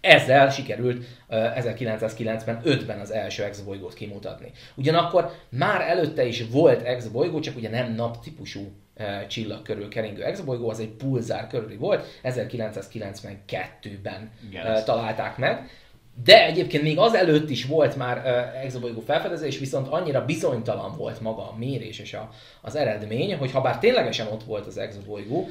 Ezzel 0.00 0.50
sikerült 0.50 1.04
1995-ben 1.30 3.00
az 3.00 3.10
első 3.12 3.42
exobolygót 3.42 3.94
kimutatni. 3.94 4.50
Ugyanakkor 4.74 5.30
már 5.48 5.80
előtte 5.80 6.24
is 6.24 6.44
volt 6.50 6.82
exobolygó, 6.82 7.40
csak 7.40 7.56
ugye 7.56 7.70
nem 7.70 7.94
naptípusú 7.94 8.72
csillag 9.28 9.62
körül 9.62 9.88
keringő 9.88 10.24
exobolygó, 10.24 10.70
az 10.70 10.80
egy 10.80 10.88
pulzár 10.88 11.46
körüli 11.46 11.76
volt, 11.76 12.04
1992-ben 12.24 14.30
yes. 14.50 14.84
találták 14.84 15.36
meg. 15.36 15.70
De 16.24 16.46
egyébként 16.46 16.82
még 16.82 16.98
az 16.98 17.14
előtt 17.14 17.50
is 17.50 17.64
volt 17.64 17.96
már 17.96 18.16
uh, 18.16 18.64
exobolygó 18.64 19.00
felfedezés, 19.00 19.58
viszont 19.58 19.88
annyira 19.88 20.24
bizonytalan 20.24 20.96
volt 20.96 21.20
maga 21.20 21.42
a 21.42 21.54
mérés 21.58 21.98
és 21.98 22.14
a, 22.14 22.30
az 22.60 22.76
eredmény, 22.76 23.36
hogy 23.36 23.52
ha 23.52 23.60
bár 23.60 23.78
ténylegesen 23.78 24.26
ott 24.26 24.44
volt 24.44 24.66
az 24.66 24.78
exobolygó, 24.78 25.48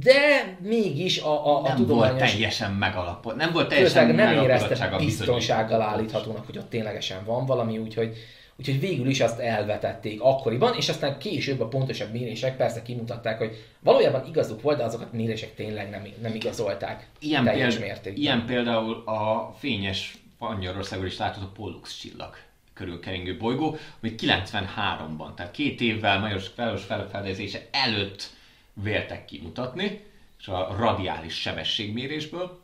de 0.00 0.56
mégis 0.62 1.20
a, 1.20 1.46
a, 1.46 1.58
a 1.58 1.62
nem 1.62 1.76
tudományos... 1.76 2.18
volt 2.18 2.30
teljesen 2.30 2.72
megalapozott, 2.72 3.38
nem 3.38 3.52
volt 3.52 3.68
teljesen 3.68 4.14
nem 4.14 4.42
érezte 4.42 4.96
biztonsággal 4.98 5.80
állíthatónak, 5.80 6.46
hogy 6.46 6.58
ott 6.58 6.70
ténylegesen 6.70 7.24
van 7.24 7.46
valami, 7.46 7.78
úgyhogy 7.78 8.16
úgyhogy 8.58 8.80
végül 8.80 9.08
is 9.08 9.20
azt 9.20 9.38
elvetették 9.38 10.20
akkoriban, 10.20 10.74
és 10.74 10.88
aztán 10.88 11.18
később 11.18 11.60
a 11.60 11.68
pontosabb 11.68 12.12
mérések 12.12 12.56
persze 12.56 12.82
kimutatták, 12.82 13.38
hogy 13.38 13.64
valójában 13.80 14.26
igazuk 14.26 14.62
volt, 14.62 14.78
de 14.78 14.84
azokat 14.84 15.08
a 15.12 15.16
mérések 15.16 15.54
tényleg 15.54 15.90
nem, 15.90 16.06
nem 16.22 16.34
igazolták 16.34 17.08
ilyen 17.18 17.44
teljes 17.44 17.76
péld, 17.76 17.86
mértékben. 17.86 18.22
Ilyen 18.22 18.46
például 18.46 19.02
a 19.06 19.54
fényes 19.58 20.18
Magyarországon 20.38 21.06
is 21.06 21.18
látható 21.18 21.46
Pollux 21.46 21.98
csillag 21.98 22.36
körülkeringő 22.72 23.36
bolygó, 23.36 23.76
ami 24.00 24.14
93-ban, 24.18 25.34
tehát 25.34 25.52
két 25.52 25.80
évvel 25.80 26.18
Majos 26.18 26.46
Felos 26.46 26.84
felfedezése 26.84 27.68
előtt 27.70 28.30
véltek 28.72 29.24
kimutatni, 29.24 30.04
és 30.38 30.48
a 30.48 30.74
radiális 30.78 31.40
sebességmérésből, 31.40 32.60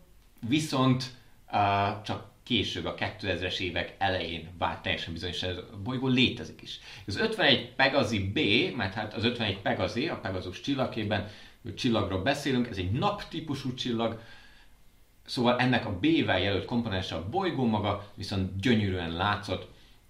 viszont 0.49 1.05
uh, 1.53 2.03
csak 2.03 2.33
később, 2.45 2.85
a 2.85 2.95
2000-es 2.95 3.59
évek 3.59 3.95
elején 3.99 4.49
vált 4.59 4.83
teljesen 4.83 5.13
bizonyos, 5.13 5.41
hogy 5.41 5.65
a 5.73 5.77
bolygó 5.77 6.07
létezik 6.07 6.63
is. 6.63 6.79
Az 7.07 7.17
51 7.17 7.75
Pegasi 7.75 8.31
B, 8.31 8.39
mert 8.77 8.95
hát 8.95 9.15
az 9.15 9.25
51 9.25 9.59
Pegasi, 9.59 10.09
a 10.09 10.21
Pegasus 10.21 10.61
csillagében 10.61 11.29
csillagról 11.75 12.23
beszélünk, 12.23 12.69
ez 12.69 12.77
egy 12.77 12.93
naptípusú 12.93 13.75
csillag, 13.75 14.21
szóval 15.27 15.59
ennek 15.59 15.87
a 15.87 15.99
B-vel 15.99 16.41
jelölt 16.41 16.65
komponense 16.65 17.15
a 17.15 17.29
bolygó 17.29 17.67
maga, 17.67 18.11
viszont 18.15 18.61
gyönyörűen 18.61 19.13
látszott 19.13 19.69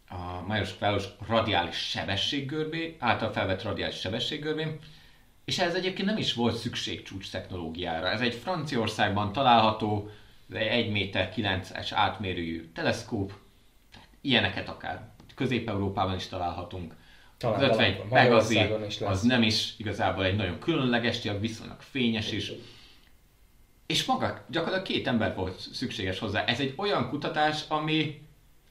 a 0.08 0.46
Majos 0.46 0.70
Felos 0.70 1.04
radiális 1.26 1.76
sebességgörbé, 1.76 2.96
által 2.98 3.32
felvett 3.32 3.62
radiális 3.62 3.96
sebességgörbén, 3.96 4.78
és 5.44 5.58
ez 5.58 5.74
egyébként 5.74 6.08
nem 6.08 6.16
is 6.16 6.32
volt 6.32 6.56
szükség 6.56 7.02
csúcs 7.02 7.30
technológiára. 7.30 8.08
Ez 8.08 8.20
egy 8.20 8.34
Franciaországban 8.34 9.32
található, 9.32 10.10
1 10.52 10.90
méter 10.90 11.32
9-es 11.36 11.90
átmérőjű 11.90 12.70
teleszkóp, 12.74 13.32
ilyeneket 14.20 14.68
akár 14.68 15.12
Közép-Európában 15.34 16.16
is 16.16 16.26
találhatunk. 16.26 16.94
Talán 17.36 17.62
az 17.62 17.68
51 17.70 18.02
Pegasi, 18.08 18.58
az 19.04 19.22
nem 19.22 19.42
is 19.42 19.74
igazából 19.76 20.24
egy 20.24 20.36
nagyon 20.36 20.58
különleges, 20.58 21.20
csak 21.20 21.40
viszonylag 21.40 21.80
fényes 21.80 22.32
is. 22.32 22.52
És 23.86 24.04
maga, 24.04 24.44
gyakorlatilag 24.48 24.86
két 24.86 25.06
ember 25.06 25.34
volt 25.34 25.58
szükséges 25.72 26.18
hozzá. 26.18 26.44
Ez 26.44 26.60
egy 26.60 26.74
olyan 26.76 27.08
kutatás, 27.08 27.64
ami 27.68 28.22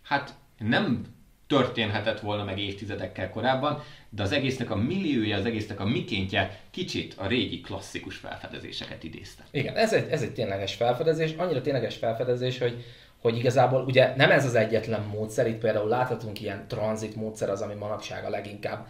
hát 0.03 0.33
nem 0.57 1.12
történhetett 1.53 2.19
volna 2.19 2.43
meg 2.43 2.59
évtizedekkel 2.59 3.30
korábban, 3.30 3.84
de 4.09 4.23
az 4.23 4.31
egésznek 4.31 4.69
a 4.71 4.75
milliója, 4.75 5.38
az 5.38 5.45
egésznek 5.45 5.80
a 5.80 5.85
mikéntje 5.85 6.59
kicsit 6.71 7.13
a 7.17 7.27
régi 7.27 7.61
klasszikus 7.61 8.15
felfedezéseket 8.15 9.03
idézte. 9.03 9.43
Igen, 9.51 9.75
ez 9.75 9.93
egy, 9.93 10.09
ez 10.09 10.21
egy 10.21 10.34
tényleges 10.34 10.73
felfedezés, 10.73 11.34
annyira 11.38 11.61
tényleges 11.61 11.95
felfedezés, 11.95 12.57
hogy 12.57 12.84
hogy 13.21 13.38
igazából 13.38 13.84
ugye 13.84 14.13
nem 14.15 14.31
ez 14.31 14.45
az 14.45 14.55
egyetlen 14.55 15.01
módszer, 15.01 15.47
itt 15.47 15.57
például 15.57 15.88
láthatunk 15.88 16.41
ilyen 16.41 16.67
tranzit 16.67 17.15
módszer 17.15 17.49
az, 17.49 17.61
ami 17.61 17.73
manapság 17.73 18.25
a 18.25 18.30
leginkább 18.30 18.88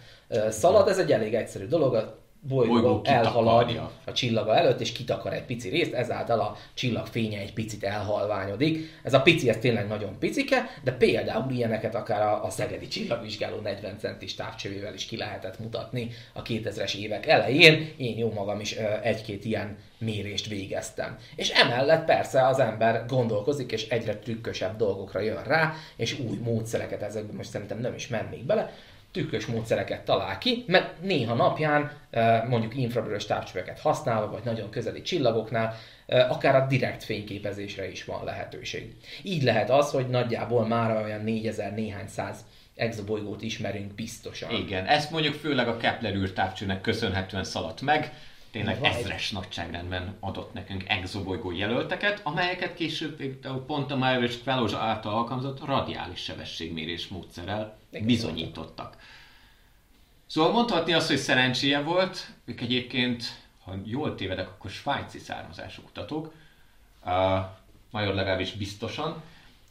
szalad, 0.49 0.87
ez 0.87 0.97
egy 0.97 1.11
elég 1.11 1.33
egyszerű 1.33 1.65
dolog, 1.65 2.22
bolygó, 2.47 2.71
bolygó 2.71 3.01
elhalad 3.03 3.91
a 4.05 4.11
csillaga 4.11 4.55
előtt, 4.55 4.79
és 4.79 4.91
kitakar 4.91 5.33
egy 5.33 5.45
pici 5.45 5.69
részt, 5.69 5.93
ezáltal 5.93 6.39
a 6.39 6.57
csillag 6.73 7.07
fénye 7.07 7.39
egy 7.39 7.53
picit 7.53 7.83
elhalványodik. 7.83 8.89
Ez 9.03 9.13
a 9.13 9.21
pici, 9.21 9.49
ez 9.49 9.57
tényleg 9.57 9.87
nagyon 9.87 10.19
picike, 10.19 10.69
de 10.83 10.91
például 10.91 11.51
ilyeneket 11.51 11.95
akár 11.95 12.21
a, 12.21 12.43
a 12.43 12.49
Szegedi 12.49 12.87
csillagvizsgáló 12.87 13.59
40 13.59 13.97
centis 13.99 14.35
távcsövével 14.35 14.93
is 14.93 15.05
ki 15.05 15.17
lehetett 15.17 15.59
mutatni 15.59 16.09
a 16.33 16.41
2000-es 16.41 16.95
évek 16.95 17.25
elején. 17.25 17.93
Én 17.97 18.17
jó 18.17 18.31
magam 18.31 18.59
is 18.59 18.71
egy-két 19.01 19.45
ilyen 19.45 19.77
mérést 19.97 20.47
végeztem. 20.47 21.17
És 21.35 21.49
emellett 21.49 22.05
persze 22.05 22.47
az 22.47 22.59
ember 22.59 23.05
gondolkozik, 23.07 23.71
és 23.71 23.87
egyre 23.87 24.15
trükkösebb 24.15 24.77
dolgokra 24.77 25.19
jön 25.19 25.43
rá, 25.43 25.73
és 25.95 26.19
új 26.19 26.37
módszereket 26.43 27.01
ezekben 27.01 27.35
most 27.35 27.49
szerintem 27.49 27.79
nem 27.79 27.93
is 27.93 28.07
mennék 28.07 28.45
bele, 28.45 28.73
tükkös 29.13 29.45
módszereket 29.45 30.05
talál 30.05 30.37
ki, 30.37 30.63
mert 30.67 31.01
néha 31.01 31.33
napján 31.33 31.91
mondjuk 32.49 32.77
infravörös 32.77 33.25
távcsöveket 33.25 33.79
használva, 33.79 34.31
vagy 34.31 34.43
nagyon 34.43 34.69
közeli 34.69 35.01
csillagoknál, 35.01 35.75
akár 36.07 36.55
a 36.55 36.67
direkt 36.67 37.03
fényképezésre 37.03 37.91
is 37.91 38.05
van 38.05 38.23
lehetőség. 38.23 38.95
Így 39.21 39.43
lehet 39.43 39.69
az, 39.69 39.91
hogy 39.91 40.07
nagyjából 40.07 40.67
már 40.67 41.03
olyan 41.03 41.23
4000 41.23 41.73
néhány 41.73 42.07
száz 42.07 42.45
exobolygót 42.75 43.41
ismerünk 43.41 43.93
biztosan. 43.93 44.51
Igen, 44.51 44.85
ezt 44.85 45.11
mondjuk 45.11 45.33
főleg 45.33 45.67
a 45.67 45.77
Kepler 45.77 46.15
űrtávcsőnek 46.15 46.81
köszönhetően 46.81 47.43
szaladt 47.43 47.81
meg, 47.81 48.13
tényleg 48.51 48.79
Vaj. 48.79 48.89
ezres 48.89 49.31
nagyságrendben 49.31 50.15
adott 50.19 50.53
nekünk 50.53 50.83
exobolygó 50.87 51.51
jelölteket, 51.51 52.19
amelyeket 52.23 52.73
később 52.73 53.21
pont 53.65 53.91
a 53.91 53.95
Myers 53.95 54.35
Fellows 54.35 54.73
által 54.73 55.13
alkalmazott 55.13 55.65
radiális 55.65 56.23
sebességmérés 56.23 57.07
módszerrel 57.07 57.81
bizonyítottak. 58.01 58.97
Szóval 60.25 60.51
mondhatni 60.51 60.93
azt, 60.93 61.07
hogy 61.07 61.17
szerencséje 61.17 61.81
volt, 61.81 62.31
ők 62.45 62.61
egyébként, 62.61 63.23
ha 63.63 63.75
jól 63.83 64.15
tévedek, 64.15 64.47
akkor 64.47 64.71
svájci 64.71 65.19
származású 65.19 65.81
kutatók, 65.81 66.33
uh, 67.05 67.11
Major 67.91 68.13
legalábbis 68.13 68.51
biztosan. 68.51 69.21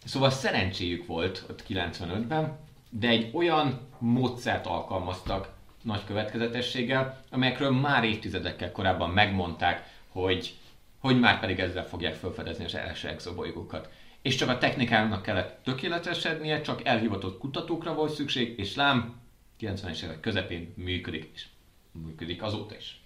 Szóval 0.05 0.31
szerencséjük 0.31 1.07
volt 1.07 1.45
ott 1.51 1.65
95-ben, 1.69 2.59
de 2.91 3.09
egy 3.09 3.31
olyan 3.33 3.81
módszert 3.99 4.67
alkalmaztak 4.67 5.53
nagy 5.83 6.05
következetességgel, 6.05 7.25
amelyekről 7.31 7.71
már 7.71 8.05
évtizedekkel 8.05 8.73
korábban 8.73 9.11
megmondták, 9.11 9.91
hogy, 10.09 10.55
hogy 10.99 11.21
már 11.21 11.41
pedig 11.41 11.59
ezzel 11.59 11.87
fogják 11.87 12.15
felfedezni 12.15 12.65
az 12.65 12.75
első 12.75 13.09
exobolygókat 13.09 13.89
és 14.23 14.35
csak 14.35 14.49
a 14.49 14.59
technikának 14.59 15.23
kellett 15.23 15.59
tökéletesednie, 15.65 16.61
csak 16.61 16.85
elhivatott 16.85 17.39
kutatókra 17.39 17.95
volt 17.95 18.15
szükség, 18.15 18.59
és 18.59 18.75
lám 18.75 19.21
90-es 19.61 20.03
évek 20.03 20.21
közepén 20.21 20.73
működik 20.77 21.31
is. 21.35 21.49
Működik 21.93 22.43
azóta 22.43 22.75
is. 22.77 23.01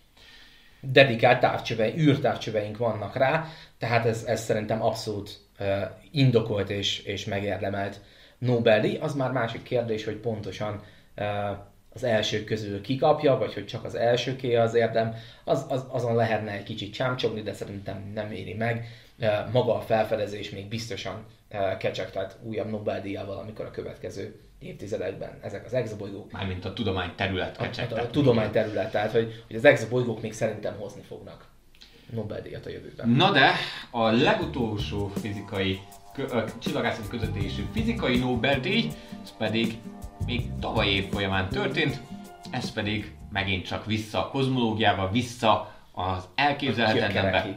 Dedikált 0.80 1.40
távcsöve, 1.40 1.94
űrtávcsöveink 1.94 2.76
vannak 2.76 3.16
rá, 3.16 3.47
tehát 3.78 4.06
ez, 4.06 4.24
ez 4.24 4.44
szerintem 4.44 4.82
abszolút 4.82 5.40
uh, 5.59 5.82
indokolt 6.10 6.70
és, 6.70 6.98
és 6.98 7.24
megérdemelt 7.24 8.01
Nobel-díj. 8.38 8.97
Az 8.97 9.14
már 9.14 9.32
másik 9.32 9.62
kérdés, 9.62 10.05
hogy 10.05 10.16
pontosan 10.16 10.82
uh, 11.16 11.59
az 11.93 12.05
első 12.05 12.44
közül 12.44 12.80
kikapja, 12.80 13.36
vagy 13.36 13.55
hogy 13.55 13.66
csak 13.66 13.84
az 13.84 13.94
elsőké 13.94 14.55
az 14.55 14.74
érdem, 14.74 15.14
az, 15.44 15.66
az, 15.68 15.84
azon 15.88 16.14
lehetne 16.14 16.52
egy 16.52 16.62
kicsit 16.62 16.93
csámcsogni, 16.93 17.43
de 17.43 17.52
szerintem 17.52 18.10
nem 18.14 18.32
éri 18.32 18.55
meg 18.55 18.86
maga 19.52 19.74
a 19.74 19.80
felfedezés 19.80 20.51
még 20.51 20.68
biztosan 20.68 21.24
kecsegtet 21.78 22.36
újabb 22.43 22.70
Nobel-díjával, 22.70 23.38
amikor 23.38 23.64
a 23.64 23.70
következő 23.70 24.40
évtizedekben 24.59 25.38
ezek 25.43 25.64
az 25.64 25.74
exobolygók. 25.74 26.32
Mármint 26.32 26.64
a 26.64 26.72
tudomány 26.72 27.12
terület 27.14 27.56
kecsegtet. 27.56 27.98
A, 27.98 28.01
a, 28.01 28.05
a 28.05 28.10
tudomány 28.10 28.51
terület, 28.51 28.90
tehát 28.90 29.12
hogy, 29.12 29.43
hogy 29.47 29.56
az 29.56 29.64
exobolygók 29.64 30.22
még 30.22 30.32
szerintem 30.32 30.76
hozni 30.78 31.02
fognak 31.02 31.47
Nobel-díjat 32.10 32.66
a 32.66 32.70
jövőben. 32.70 33.09
Na 33.09 33.30
de 33.30 33.52
a 33.90 34.10
legutolsó 34.10 35.09
fizikai 35.20 35.80
csillagászati 36.59 37.09
közvetésű 37.09 37.62
fizikai 37.72 38.18
Nobel-díj, 38.18 38.88
ez 39.22 39.36
pedig 39.38 39.78
még 40.26 40.51
tavaly 40.60 40.88
év 40.88 41.09
folyamán 41.09 41.48
történt, 41.48 42.01
ez 42.51 42.72
pedig 42.72 43.14
megint 43.32 43.66
csak 43.66 43.86
vissza 43.86 44.26
a 44.26 44.30
kozmológiába, 44.30 45.10
vissza 45.10 45.74
az 45.93 46.28
elképzelhetetlenbe 46.34 47.56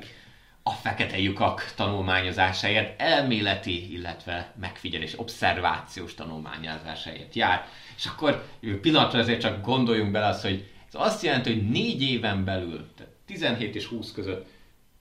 a 0.70 0.72
fekete 0.72 1.20
lyukak 1.20 1.74
tanulmányozásáért, 1.76 3.02
elméleti, 3.02 3.94
illetve 3.94 4.54
megfigyelés, 4.60 5.20
obszervációs 5.20 6.14
tanulmányozásáért 6.14 7.36
jár. 7.36 7.68
És 7.98 8.06
akkor 8.06 8.46
pillanatra 8.82 9.20
ezért 9.20 9.40
csak 9.40 9.66
gondoljunk 9.66 10.12
bele 10.12 10.26
azt, 10.26 10.42
hogy 10.42 10.72
ez 10.88 10.94
azt 10.94 11.24
jelenti, 11.24 11.54
hogy 11.54 11.70
négy 11.70 12.02
éven 12.02 12.44
belül, 12.44 12.88
tehát 12.98 13.14
17 13.26 13.76
és 13.76 13.86
20 13.86 14.12
között 14.12 14.48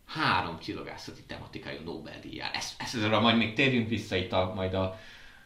három 0.06 0.58
csillagászati 0.58 1.20
tematikájú 1.26 1.78
Nobel-díj 1.84 2.34
jár. 2.34 2.50
Ezt, 2.54 2.82
ezt 2.82 2.94
ezzel 2.94 3.20
majd 3.20 3.36
még 3.36 3.54
térjünk 3.54 3.88
vissza 3.88 4.16
itt 4.16 4.32
a, 4.32 4.52
majd 4.54 4.74
a, 4.74 4.98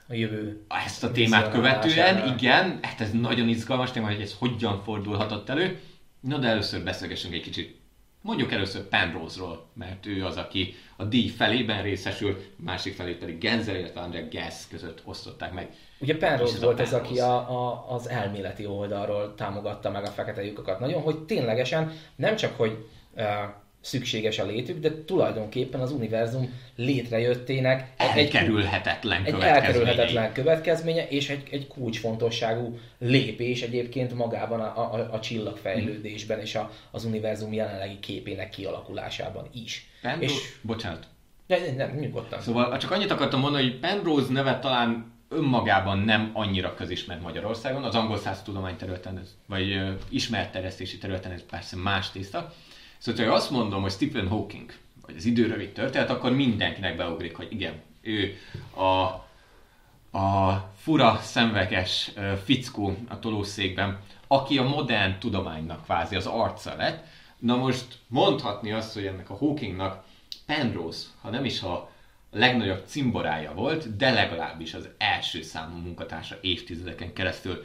a 0.09 0.15
jövő. 0.15 0.65
Ezt 0.87 1.05
a 1.05 1.13
témát 1.13 1.51
követően, 1.51 2.35
igen, 2.39 2.79
hát 2.83 3.01
ez 3.01 3.13
nagyon 3.13 3.49
izgalmas 3.49 3.91
téma, 3.91 4.07
hogy 4.07 4.21
ez 4.21 4.35
hogyan 4.39 4.83
fordulhatott 4.83 5.49
elő. 5.49 5.81
Na 6.21 6.39
de 6.39 6.49
először 6.49 6.85
beszélgessünk 6.85 7.35
egy 7.35 7.43
kicsit 7.43 7.82
Mondjuk 8.23 8.53
először 8.53 8.83
Penrose-ról, 8.83 9.67
mert 9.75 10.07
ő 10.07 10.25
az, 10.25 10.37
aki 10.37 10.75
a 10.97 11.05
díj 11.05 11.29
felében 11.29 11.83
részesül, 11.83 12.43
másik 12.57 12.95
felé 12.95 13.13
pedig 13.13 13.39
Genzer, 13.39 13.77
illetve 13.77 14.01
André 14.01 14.29
Gass 14.31 14.69
között 14.71 15.03
osztották 15.05 15.53
meg. 15.53 15.71
Ugye 16.01 16.17
Penrose 16.17 16.59
volt 16.61 16.81
ez, 16.81 16.93
aki 16.93 17.19
a, 17.19 17.35
a, 17.51 17.87
az 17.89 18.09
elméleti 18.09 18.67
oldalról 18.67 19.35
támogatta 19.35 19.91
meg 19.91 20.05
a 20.05 20.11
fekete 20.11 20.45
lyukakat. 20.45 20.81
Nagyon, 20.81 21.03
hogy 21.03 21.19
ténylegesen 21.19 21.93
nem 22.17 22.37
csak, 22.37 22.57
hogy 22.57 22.87
uh, 23.17 23.25
szükséges 23.83 24.39
a 24.39 24.45
létük, 24.47 24.81
de 24.81 25.05
tulajdonképpen 25.05 25.81
az 25.81 25.93
univerzum 25.93 26.61
létrejöttének 26.77 27.93
egy 27.97 28.19
elkerülhetetlen, 28.19 29.25
egy 29.25 29.41
elkerülhetetlen 29.41 30.33
következménye, 30.33 31.09
és 31.09 31.29
egy, 31.29 31.43
egy 31.51 31.67
kulcsfontosságú 31.67 32.79
lépés 32.99 33.63
egyébként 33.63 34.15
magában 34.15 34.61
a, 34.61 34.95
a, 34.95 35.09
a 35.13 35.21
csillagfejlődésben 35.21 36.41
és 36.41 36.55
a, 36.55 36.71
az 36.91 37.05
univerzum 37.05 37.53
jelenlegi 37.53 37.99
képének 38.01 38.51
kialakulásában 38.51 39.49
is. 39.53 39.89
Penrose, 40.03 40.35
és, 40.35 40.57
bocsánat. 40.61 41.07
Nem, 41.47 41.61
nem, 41.77 41.97
nyugodtan. 41.99 42.41
Szóval 42.41 42.79
csak 42.79 42.91
annyit 42.91 43.11
akartam 43.11 43.41
mondani, 43.41 43.63
hogy 43.63 43.79
Penrose 43.79 44.33
neve 44.33 44.59
talán 44.59 45.13
önmagában 45.29 45.99
nem 45.99 46.31
annyira 46.33 46.75
közismert 46.75 47.23
Magyarországon, 47.23 47.85
az 47.85 47.95
angol 47.95 48.19
száz 48.19 48.43
tudományterületen, 48.43 49.23
vagy 49.47 49.75
uh, 49.75 49.91
ismert 50.09 50.53
terjesztési 50.53 50.99
területen 50.99 51.33
ez 51.33 51.43
persze 51.51 51.77
más 51.77 52.11
tészta. 52.11 52.53
Szóval, 53.03 53.27
ha 53.27 53.33
azt 53.35 53.51
mondom, 53.51 53.83
hogy 53.83 53.91
Stephen 53.91 54.29
Hawking, 54.29 54.73
vagy 55.07 55.17
az 55.17 55.25
időrövid 55.25 55.73
történet, 55.73 56.11
akkor 56.11 56.33
mindenkinek 56.33 56.97
beugrik, 56.97 57.37
hogy 57.37 57.53
igen, 57.53 57.75
ő 58.01 58.37
a, 58.75 58.91
a 60.19 60.71
fura, 60.77 61.19
szemveges 61.23 62.13
fickó 62.45 62.97
a 63.09 63.19
tolószékben, 63.19 63.99
aki 64.27 64.59
a 64.59 64.69
modern 64.69 65.19
tudománynak 65.19 65.85
kvázi 65.85 66.17
az 66.17 66.27
arca 66.27 66.77
lett. 66.77 67.07
Na 67.39 67.57
most 67.57 67.99
mondhatni 68.07 68.73
azt, 68.73 68.95
hogy 68.95 69.07
ennek 69.07 69.31
a 69.31 69.37
Hawkingnak 69.37 70.05
Penrose, 70.47 71.07
ha 71.21 71.31
nem 71.31 71.45
is 71.45 71.63
a 71.63 71.91
legnagyobb 72.31 72.83
cimborája 72.87 73.53
volt, 73.53 73.97
de 73.97 74.11
legalábbis 74.11 74.75
az 74.75 74.89
első 74.99 75.43
számú 75.43 75.77
munkatársa 75.77 76.37
évtizedeken 76.41 77.13
keresztül. 77.13 77.65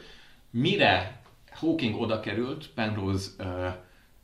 Mire 0.50 1.20
Hawking 1.50 2.00
oda 2.00 2.20
került 2.20 2.68
Penrose 2.68 3.28
uh, 3.38 3.74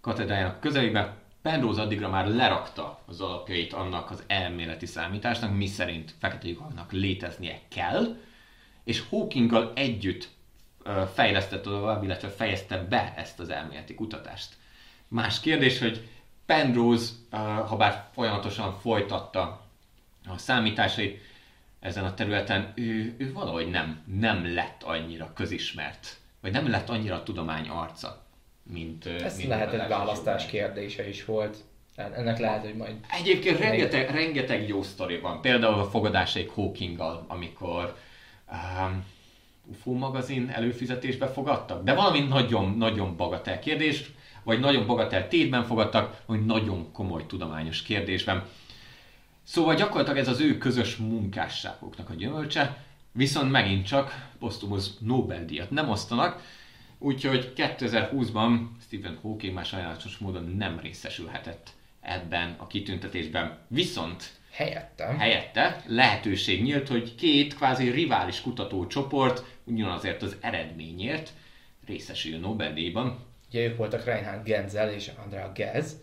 katedrájának 0.05 0.60
közelébe, 0.60 1.16
Penrose 1.43 1.81
addigra 1.82 2.09
már 2.09 2.26
lerakta 2.26 3.01
az 3.06 3.20
alapjait 3.20 3.72
annak 3.72 4.10
az 4.10 4.22
elméleti 4.26 4.86
számításnak, 4.86 5.56
mi 5.56 5.66
szerint 5.66 6.14
fekete 6.18 6.48
lyukaknak 6.48 6.93
léteznie 6.93 7.60
kell, 7.68 8.16
és 8.85 9.02
Hawkinggal 9.09 9.72
együtt 9.74 10.28
uh, 10.85 11.02
fejlesztett 11.02 11.62
tovább, 11.62 12.02
illetve 12.02 12.28
fejezte 12.28 12.78
be 12.78 13.14
ezt 13.16 13.40
az 13.40 13.48
elméleti 13.48 13.94
kutatást. 13.94 14.55
Más 15.09 15.40
kérdés, 15.40 15.78
hogy 15.78 16.09
Penrose, 16.47 17.12
ha 17.66 17.76
bár 17.76 18.09
folyamatosan 18.12 18.78
folytatta 18.81 19.66
a 20.26 20.39
számításait 20.39 21.20
ezen 21.81 22.05
a 22.05 22.14
területen, 22.14 22.72
ő, 22.74 23.14
ő 23.18 23.32
valahogy 23.32 23.70
nem, 23.70 24.02
nem 24.18 24.55
lett 24.55 24.82
annyira 24.82 25.32
közismert, 25.35 26.16
vagy 26.40 26.52
nem 26.52 26.70
lett 26.70 26.89
annyira 26.89 27.14
a 27.14 27.22
tudomány 27.22 27.68
arca, 27.68 28.23
mint 28.72 29.06
Ez 29.06 29.36
mint 29.36 29.48
lehet 29.48 29.72
egy 29.72 29.88
választás 29.88 30.46
kérdése 30.46 31.08
is 31.08 31.24
volt. 31.24 31.56
Ennek 31.94 32.38
lehet, 32.38 32.64
hogy 32.64 32.74
majd... 32.74 32.94
Egyébként 33.20 33.58
rengeteg, 33.58 34.10
rengeteg 34.10 34.68
jó 34.68 34.82
sztori 34.82 35.18
van. 35.18 35.40
Például 35.40 35.80
a 35.80 35.90
fogadásaik 35.90 36.50
Hawkinggal, 36.50 37.24
amikor 37.28 37.96
um, 38.52 39.04
UFO 39.66 39.92
magazin 39.92 40.50
előfizetésbe 40.54 41.26
fogadtak, 41.26 41.84
de 41.84 41.94
valami 41.94 42.20
nagyon, 42.20 42.76
nagyon 42.78 43.16
bagatel 43.16 43.58
kérdés, 43.58 44.10
vagy 44.42 44.60
nagyon 44.60 44.86
bagatel 44.86 45.28
tétben 45.28 45.64
fogadtak, 45.64 46.22
vagy 46.26 46.46
nagyon 46.46 46.92
komoly 46.92 47.26
tudományos 47.26 47.82
kérdésben. 47.82 48.44
Szóval 49.42 49.74
gyakorlatilag 49.74 50.18
ez 50.18 50.28
az 50.28 50.40
ő 50.40 50.58
közös 50.58 50.96
munkásságoknak 50.96 52.10
a 52.10 52.14
gyümölcse, 52.14 52.84
viszont 53.12 53.50
megint 53.50 53.86
csak 53.86 54.28
posztumusz 54.38 54.96
Nobel-díjat 54.98 55.70
nem 55.70 55.88
osztanak, 55.88 56.42
úgyhogy 56.98 57.52
2020-ban 57.56 58.58
Stephen 58.86 59.18
Hawking 59.22 59.54
már 59.54 59.64
sajnálatos 59.64 60.18
módon 60.18 60.54
nem 60.58 60.78
részesülhetett 60.78 61.70
ebben 62.00 62.54
a 62.58 62.66
kitüntetésben. 62.66 63.58
Viszont 63.68 64.30
Helyettem. 64.50 65.18
helyette 65.18 65.82
lehetőség 65.86 66.62
nyílt, 66.62 66.88
hogy 66.88 67.14
két 67.14 67.54
kvázi 67.54 67.90
rivális 67.90 68.40
kutatócsoport 68.40 69.44
ugyanazért 69.64 70.22
az 70.22 70.36
eredményért 70.40 71.32
részesül 71.86 72.38
Nobel-díjban. 72.38 73.18
Ugye 73.48 73.66
ők 73.66 73.76
voltak 73.76 74.04
Reinhard 74.04 74.44
Genzel 74.44 74.90
és 74.90 75.10
Andrea 75.24 75.52
Ghez. 75.54 75.96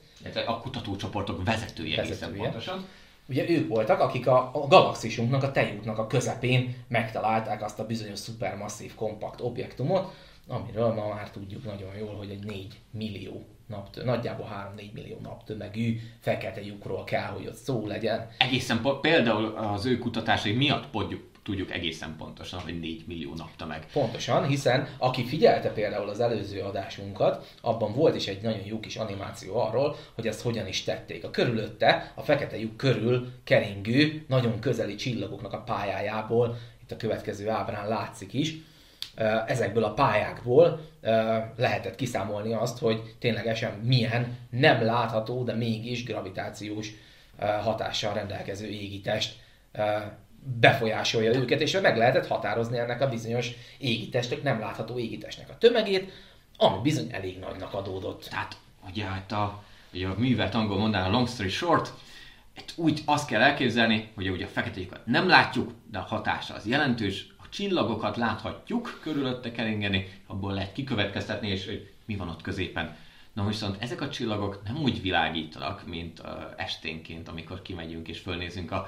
A 0.46 0.60
kutatócsoportok 0.60 1.44
vezetője, 1.44 1.96
Vezetője. 1.96 2.42
pontosan. 2.42 2.86
Ugye 3.28 3.50
ők 3.50 3.68
voltak, 3.68 4.00
akik 4.00 4.28
a, 4.28 4.50
a 4.54 4.68
galaxisunknak, 4.68 5.44
a 5.44 5.52
tejútnak 5.52 5.98
a 5.98 6.08
közepén 6.08 6.76
megtalálták 6.88 7.64
azt 7.64 7.80
a 7.80 7.86
bizonyos 7.86 8.20
szupermasszív 8.20 8.96
kompakt 8.96 9.42
objektumot, 9.42 10.14
amiről 10.48 10.94
ma 10.94 11.08
már 11.08 11.32
tudjuk 11.32 11.64
nagyon 11.64 11.96
jól, 11.96 12.16
hogy 12.16 12.30
egy 12.30 12.44
4 12.44 12.80
millió 12.92 13.46
naptö, 13.68 14.04
nagyjából 14.04 14.74
3-4 14.78 14.92
millió 14.94 15.18
naptömegű 15.24 16.00
fekete 16.20 16.66
lyukról 16.66 17.04
kell, 17.04 17.28
hogy 17.28 17.48
ott 17.48 17.56
szó 17.56 17.88
legyen. 17.88 18.30
Egészen 18.38 18.82
például 19.02 19.46
az 19.46 19.86
ő 19.86 19.98
kutatásai 19.98 20.52
miatt 20.54 20.88
podjuk, 20.88 21.30
tudjuk 21.44 21.72
egészen 21.72 22.16
pontosan, 22.18 22.60
hogy 22.60 22.80
4 22.80 23.04
millió 23.08 23.34
naptömeg. 23.36 23.88
Pontosan, 23.94 24.48
hiszen 24.48 24.88
aki 24.98 25.26
figyelte 25.26 25.70
például 25.70 26.10
az 26.10 26.20
előző 26.20 26.60
adásunkat, 26.60 27.56
abban 27.62 27.94
volt 27.94 28.16
is 28.16 28.28
egy 28.28 28.42
nagyon 28.42 28.66
jó 28.66 28.80
kis 28.80 28.96
animáció 28.96 29.60
arról, 29.60 29.96
hogy 30.14 30.28
ezt 30.28 30.42
hogyan 30.42 30.68
is 30.68 30.84
tették. 30.84 31.24
A 31.24 31.32
körülötte, 31.32 32.12
a 32.16 32.22
fekete 32.22 32.60
lyuk 32.60 32.78
körül 32.78 33.32
keringő, 33.44 34.26
nagyon 34.28 34.60
közeli 34.60 34.96
csillagoknak 34.96 35.54
a 35.54 35.62
pályájából, 35.62 36.58
itt 36.82 36.92
a 36.92 36.98
következő 36.98 37.50
ábrán 37.50 37.88
látszik 37.88 38.34
is, 38.34 38.56
ezekből 39.48 39.84
a 39.84 39.94
pályákból 39.94 40.80
lehetett 41.56 41.96
kiszámolni 41.96 42.54
azt, 42.54 42.80
hogy 42.80 43.16
ténylegesen 43.20 43.72
milyen 43.72 44.38
nem 44.50 44.84
látható, 44.84 45.44
de 45.44 45.54
mégis 45.54 46.04
gravitációs 46.04 46.90
hatással 47.62 48.14
rendelkező 48.14 48.68
égitest 48.68 49.36
befolyásolja 50.60 51.34
őket, 51.34 51.62
és 51.62 51.80
meg 51.82 51.98
lehetett 51.98 52.28
határozni 52.28 52.78
ennek 52.78 53.02
a 53.02 53.10
bizonyos 53.10 53.52
égitestnek, 53.78 54.44
nem 54.44 54.60
látható 54.60 55.00
égitestnek 55.00 55.50
a 55.50 55.58
tömegét, 55.58 56.12
ami 56.58 56.82
bizony 56.82 57.08
elég 57.12 57.40
nagynak 57.40 57.74
adódott. 57.74 58.28
Tehát, 58.30 58.58
ugye 58.90 59.04
hát 59.04 59.32
a, 59.32 59.64
ugye 59.94 60.08
a 60.08 60.16
művelt 60.18 60.56
angol 60.56 60.78
mondaná 60.78 61.08
long 61.08 61.28
story 61.28 61.50
short, 61.50 61.94
itt 62.58 62.74
úgy 62.76 63.02
azt 63.06 63.28
kell 63.28 63.42
elképzelni, 63.42 64.10
hogy 64.16 64.30
ugye 64.30 64.46
a 64.46 64.48
fekete 64.48 65.02
nem 65.06 65.28
látjuk, 65.28 65.72
de 65.92 65.98
a 65.98 66.02
hatása 66.02 66.54
az 66.54 66.68
jelentős, 66.68 67.26
a 67.30 67.31
csillagokat 67.52 68.18
láthatjuk 68.18 69.00
körülötte 69.02 69.52
keringeni, 69.52 70.08
abból 70.28 70.54
lehet 70.54 70.74
kikövetkeztetni, 70.74 71.48
és 71.48 71.66
hogy 71.66 71.90
mi 72.06 72.16
van 72.16 72.30
ott 72.30 72.42
középen. 72.42 72.98
Na 73.34 73.48
viszont 73.48 73.82
ezek 73.82 74.02
a 74.02 74.10
csillagok 74.10 74.62
nem 74.64 74.78
úgy 74.78 75.02
világítanak, 75.02 75.88
mint 75.88 76.20
uh, 76.20 76.28
esténként, 76.58 77.28
amikor 77.28 77.62
kimegyünk 77.62 78.08
és 78.08 78.20
fölnézünk 78.20 78.72
a, 78.72 78.88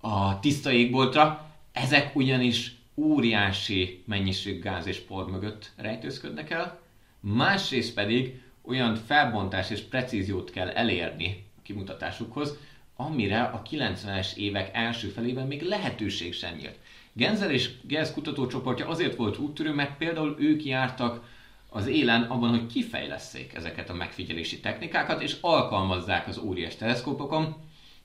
a 0.00 0.38
tiszta 0.38 0.70
égboltra. 0.70 1.50
Ezek 1.72 2.16
ugyanis 2.16 2.74
óriási 2.94 4.02
mennyiség 4.06 4.62
gáz 4.62 4.86
és 4.86 4.98
por 4.98 5.30
mögött 5.30 5.72
rejtőzködnek 5.76 6.50
el, 6.50 6.80
másrészt 7.20 7.94
pedig 7.94 8.40
olyan 8.62 8.94
felbontás 8.94 9.70
és 9.70 9.80
precíziót 9.80 10.50
kell 10.50 10.68
elérni 10.68 11.44
a 11.58 11.62
kimutatásukhoz, 11.62 12.56
amire 12.96 13.42
a 13.42 13.62
90-es 13.70 14.34
évek 14.34 14.70
első 14.72 15.08
felében 15.08 15.46
még 15.46 15.62
lehetőség 15.62 16.34
sem 16.34 16.54
nyílt. 16.54 16.78
Genzel 17.16 17.50
és 17.50 17.70
Gez 17.82 18.12
kutatócsoportja 18.12 18.88
azért 18.88 19.16
volt 19.16 19.38
úttörő, 19.38 19.72
mert 19.72 19.96
például 19.96 20.36
ők 20.38 20.64
jártak 20.64 21.34
az 21.68 21.86
élen 21.86 22.22
abban, 22.22 22.50
hogy 22.50 22.66
kifejleszék 22.66 23.54
ezeket 23.54 23.90
a 23.90 23.94
megfigyelési 23.94 24.60
technikákat, 24.60 25.22
és 25.22 25.36
alkalmazzák 25.40 26.28
az 26.28 26.38
óriás 26.38 26.76
teleszkópokon. 26.76 27.56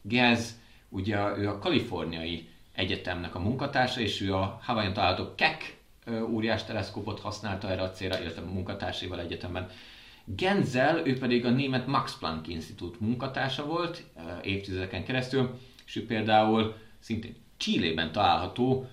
Gez, 0.01 0.59
ugye 0.89 1.37
ő 1.37 1.49
a 1.49 1.59
kaliforniai 1.59 2.49
egyetemnek 2.75 3.35
a 3.35 3.39
munkatársa, 3.39 3.99
és 3.99 4.21
ő 4.21 4.33
a 4.33 4.59
Hawaiian 4.63 4.93
található 4.93 5.35
Keck 5.35 5.77
óriás 6.29 6.63
teleszkópot 6.63 7.19
használta 7.19 7.69
erre 7.69 7.81
a 7.81 7.91
célra, 7.91 8.19
illetve 8.19 8.41
a 8.41 8.51
munkatársaival 8.53 9.19
egyetemben. 9.19 9.69
Genzel, 10.25 11.07
ő 11.07 11.17
pedig 11.17 11.45
a 11.45 11.49
német 11.49 11.87
Max 11.87 12.17
Planck 12.17 12.47
Institut 12.47 12.99
munkatársa 12.99 13.65
volt 13.65 14.03
évtizedeken 14.43 15.03
keresztül, 15.03 15.59
és 15.85 15.95
ő 15.95 16.05
például 16.05 16.75
szintén 16.99 17.35
Chilében 17.57 18.11
található 18.11 18.89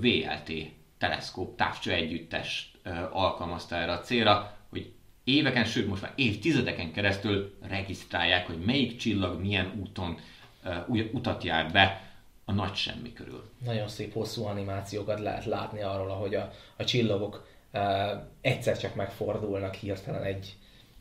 VLT 0.00 0.52
teleszkóp 0.98 1.56
távcső 1.56 1.92
együttes 1.92 2.72
alkalmazta 3.10 3.76
erre 3.76 3.92
a 3.92 4.00
célra, 4.00 4.56
hogy 4.70 4.92
éveken, 5.24 5.64
sőt 5.64 5.88
most 5.88 6.02
már 6.02 6.12
évtizedeken 6.14 6.92
keresztül 6.92 7.54
regisztrálják, 7.68 8.46
hogy 8.46 8.58
melyik 8.58 8.96
csillag 8.96 9.40
milyen 9.40 9.72
úton 9.80 10.18
utat 11.12 11.44
jár 11.44 11.70
be 11.72 12.10
a 12.44 12.52
nagy 12.52 12.74
semmi 12.74 13.12
körül. 13.12 13.50
Nagyon 13.64 13.88
szép 13.88 14.12
hosszú 14.12 14.44
animációkat 14.44 15.20
lehet 15.20 15.44
látni 15.44 15.82
arról, 15.82 16.10
ahogy 16.10 16.34
a, 16.34 16.52
a 16.76 16.84
csillagok 16.84 17.48
uh, 17.72 17.82
egyszer 18.40 18.78
csak 18.78 18.94
megfordulnak 18.94 19.74
hirtelen 19.74 20.22
egy, 20.22 20.54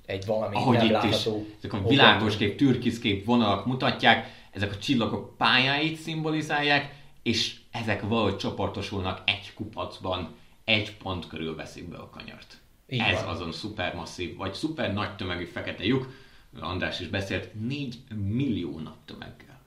egy 0.06 0.26
valami 0.26 0.56
Ahogy 0.56 0.78
nem 0.78 0.86
itt 0.86 0.92
is, 0.92 0.94
látható 0.94 1.46
ezek 1.58 1.74
a 1.74 1.88
világos 1.88 2.38
kép, 2.38 2.58
türkiszkép 2.58 3.26
vonalak 3.26 3.66
mutatják, 3.66 4.28
ezek 4.52 4.72
a 4.72 4.78
csillagok 4.78 5.38
pályáit 5.38 5.96
szimbolizálják, 5.96 6.96
és 7.24 7.61
ezek 7.72 8.02
valahogy 8.02 8.38
csoportosulnak 8.38 9.22
egy 9.26 9.54
kupacban, 9.54 10.36
egy 10.64 10.98
pont 10.98 11.28
körül 11.28 11.56
veszik 11.56 11.90
be 11.90 11.98
a 11.98 12.10
kanyart. 12.10 12.58
Így 12.88 13.00
Ez 13.00 13.22
van. 13.22 13.30
azon 13.30 13.52
szupermasszív, 13.52 14.38
vagy 14.38 14.54
szuper 14.54 14.94
nagy 14.94 15.16
tömegű 15.16 15.46
fekete 15.46 15.84
lyuk, 15.84 16.14
András 16.60 17.00
is 17.00 17.08
beszélt, 17.08 17.50
4 17.68 18.00
millió 18.16 18.80
naptömeggel. 18.80 19.60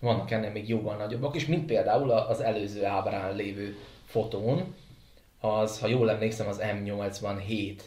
Vannak 0.00 0.30
ennél 0.30 0.50
még 0.50 0.68
jóval 0.68 0.96
nagyobbak 0.96 1.34
is, 1.34 1.46
mint 1.46 1.66
például 1.66 2.10
az 2.10 2.40
előző 2.40 2.84
ábrán 2.84 3.36
lévő 3.36 3.76
fotón, 4.04 4.74
az, 5.40 5.78
ha 5.78 5.86
jól 5.86 6.10
emlékszem, 6.10 6.48
az 6.48 6.60
M87 6.62 7.80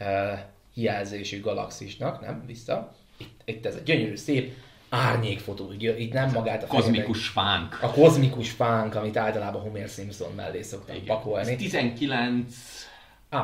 uh, 0.00 0.38
jelzésű 0.74 1.40
galaxisnak, 1.40 2.20
nem? 2.20 2.46
Vissza. 2.46 2.94
Itt, 3.16 3.42
itt 3.44 3.66
ez 3.66 3.74
egy 3.74 3.82
gyönyörű, 3.82 4.16
szép, 4.16 4.56
árnyékfotó, 4.88 5.72
itt 5.78 6.12
nem 6.12 6.30
magát 6.30 6.62
a 6.62 6.66
Kozmikus 6.66 7.28
fánk. 7.28 7.78
A 7.82 7.90
kozmikus 7.90 8.50
fánk, 8.50 8.94
amit 8.94 9.16
általában 9.16 9.62
Homer 9.62 9.88
Simpson 9.88 10.32
mellé 10.34 10.62
szoktam 10.62 10.94
Igen. 10.94 11.06
pakolni. 11.06 11.50
Ez 11.50 11.56
19 11.56 12.54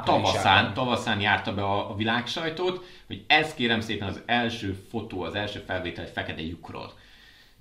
tavaszán, 0.05 0.75
tavaszán 0.75 1.21
járta 1.21 1.55
be 1.55 1.62
a, 1.62 1.91
a 1.91 1.95
világsajtót, 1.95 2.85
hogy 3.07 3.25
ez 3.27 3.55
kérem 3.55 3.81
szépen 3.81 4.09
az 4.09 4.21
első 4.27 4.79
fotó, 4.91 5.23
az 5.23 5.35
első 5.35 5.62
felvétel 5.66 6.05
egy 6.05 6.11
fekete 6.11 6.43
lyukról. 6.43 6.93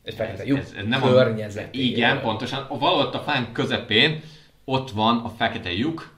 Egy 0.04 0.14
fekete 0.14 0.46
lyuk 0.46 0.58
ez, 0.58 0.74
ez 0.78 0.86
nem 0.88 1.04
A, 1.04 1.30
igen, 1.72 2.22
pontosan. 2.22 2.68
Valahol 2.70 3.06
a 3.06 3.20
fán 3.20 3.52
közepén 3.52 4.22
ott 4.66 4.92
van 4.92 5.18
a 5.18 5.30
fekete 5.30 5.72
lyuk, 5.72 6.16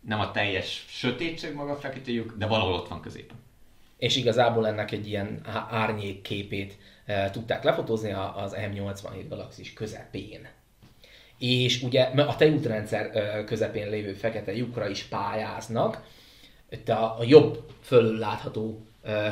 nem 0.00 0.20
a 0.20 0.30
teljes 0.30 0.84
sötétség 0.88 1.54
maga 1.54 1.72
a 1.72 1.76
fekete 1.76 2.10
lyuk, 2.10 2.34
de 2.38 2.46
valahol 2.46 2.74
ott 2.74 2.88
van 2.88 3.00
középen. 3.00 3.36
És 3.96 4.16
igazából 4.16 4.66
ennek 4.66 4.90
egy 4.90 5.08
ilyen 5.08 5.40
árnyék 5.70 6.22
képét 6.22 6.78
tudták 7.32 7.62
lefotózni 7.62 8.12
az 8.12 8.56
M87 8.58 9.24
galaxis 9.28 9.72
közepén. 9.72 10.48
És 11.38 11.82
ugye 11.82 12.02
a 12.02 12.36
tejútrendszer 12.36 13.10
közepén 13.44 13.90
lévő 13.90 14.12
fekete 14.12 14.56
lyukra 14.56 14.88
is 14.88 15.02
pályáznak, 15.02 16.02
itt 16.70 16.88
a, 16.88 17.18
a 17.18 17.22
jobb 17.24 17.64
fölül 17.82 18.18
látható 18.18 18.86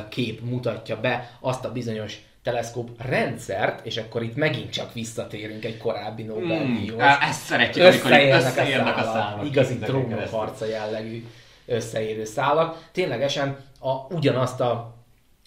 kép 0.09 0.41
mutatja 0.41 0.99
be 0.99 1.37
azt 1.39 1.65
a 1.65 1.71
bizonyos 1.71 2.19
teleszkóp 2.43 2.89
rendszert, 3.01 3.85
és 3.85 3.97
akkor 3.97 4.23
itt 4.23 4.35
megint 4.35 4.69
csak 4.69 4.93
visszatérünk 4.93 5.65
egy 5.65 5.77
korábbi 5.77 6.23
Nobel-díjhoz. 6.23 7.01
Mm, 7.01 7.21
ezt 7.29 7.41
szeretjük, 7.41 7.85
amikor 7.85 8.11
összeérnek 8.11 8.97
a 8.97 9.03
szálak. 9.03 9.45
Igazi 9.45 9.77
trónokharca 9.77 10.65
jellegű 10.65 11.25
összeérő 11.65 12.25
szálak. 12.25 12.89
Ténylegesen 12.91 13.57
a, 13.79 14.13
ugyanazt 14.13 14.59
a, 14.59 14.98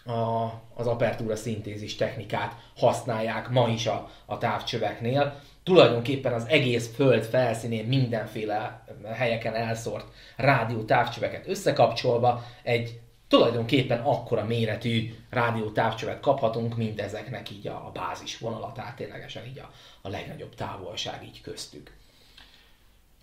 a, 0.05 0.53
az 0.75 0.87
apertúra 0.87 1.37
szintézis 1.37 1.97
technikát 1.97 2.57
használják 2.77 3.49
ma 3.49 3.69
is 3.69 3.87
a, 3.87 4.11
a 4.27 4.39
távcsöveknél. 4.39 5.41
Tulajdonképpen 5.63 6.33
az 6.33 6.47
egész 6.49 6.95
föld 6.95 7.25
felszínén 7.25 7.87
mindenféle 7.87 8.85
helyeken 9.13 9.55
elszórt 9.55 10.07
rádió 10.37 10.83
távcsöveket 10.85 11.49
összekapcsolva 11.49 12.45
egy 12.63 13.01
tulajdonképpen 13.29 14.01
akkora 14.01 14.45
méretű 14.45 15.15
rádió 15.31 15.71
távcsövet 15.71 16.21
kaphatunk, 16.21 16.77
mint 16.77 17.01
ezeknek 17.01 17.51
így 17.51 17.67
a 17.67 17.91
bázis 17.95 18.39
vonala, 18.39 18.73
tehát 18.75 18.97
ténylegesen 18.97 19.47
így 19.47 19.59
a, 19.59 19.71
a 20.03 20.09
legnagyobb 20.09 20.55
távolság 20.55 21.25
így 21.25 21.41
köztük. 21.41 21.91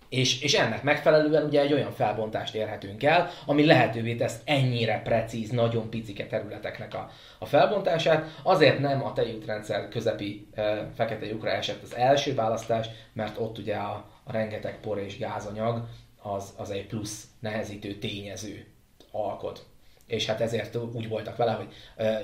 És, 0.09 0.41
és 0.41 0.53
ennek 0.53 0.83
megfelelően 0.83 1.43
ugye 1.43 1.61
egy 1.61 1.73
olyan 1.73 1.91
felbontást 1.91 2.55
érhetünk 2.55 3.03
el, 3.03 3.29
ami 3.45 3.65
lehetővé 3.65 4.15
tesz 4.15 4.39
ennyire 4.45 5.01
precíz, 5.03 5.49
nagyon 5.49 5.89
picike 5.89 6.27
területeknek 6.27 6.93
a, 6.93 7.09
a 7.39 7.45
felbontását. 7.45 8.39
Azért 8.43 8.79
nem 8.79 9.03
a 9.03 9.13
tejútrendszer 9.13 9.87
közepi 9.87 10.47
e, 10.53 10.89
fekete 10.95 11.25
lyukra 11.25 11.49
esett 11.49 11.83
az 11.83 11.95
első 11.95 12.35
választás, 12.35 12.87
mert 13.13 13.39
ott 13.39 13.57
ugye 13.57 13.75
a, 13.75 14.09
a 14.23 14.31
rengeteg 14.31 14.79
por 14.79 14.97
és 14.97 15.17
gázanyag 15.17 15.87
az, 16.21 16.53
az 16.57 16.71
egy 16.71 16.87
plusz 16.87 17.23
nehezítő 17.39 17.93
tényező 17.93 18.65
alkot 19.11 19.65
és 20.09 20.25
hát 20.25 20.41
ezért 20.41 20.75
úgy 20.75 21.07
voltak 21.07 21.35
vele, 21.35 21.51
hogy 21.51 21.67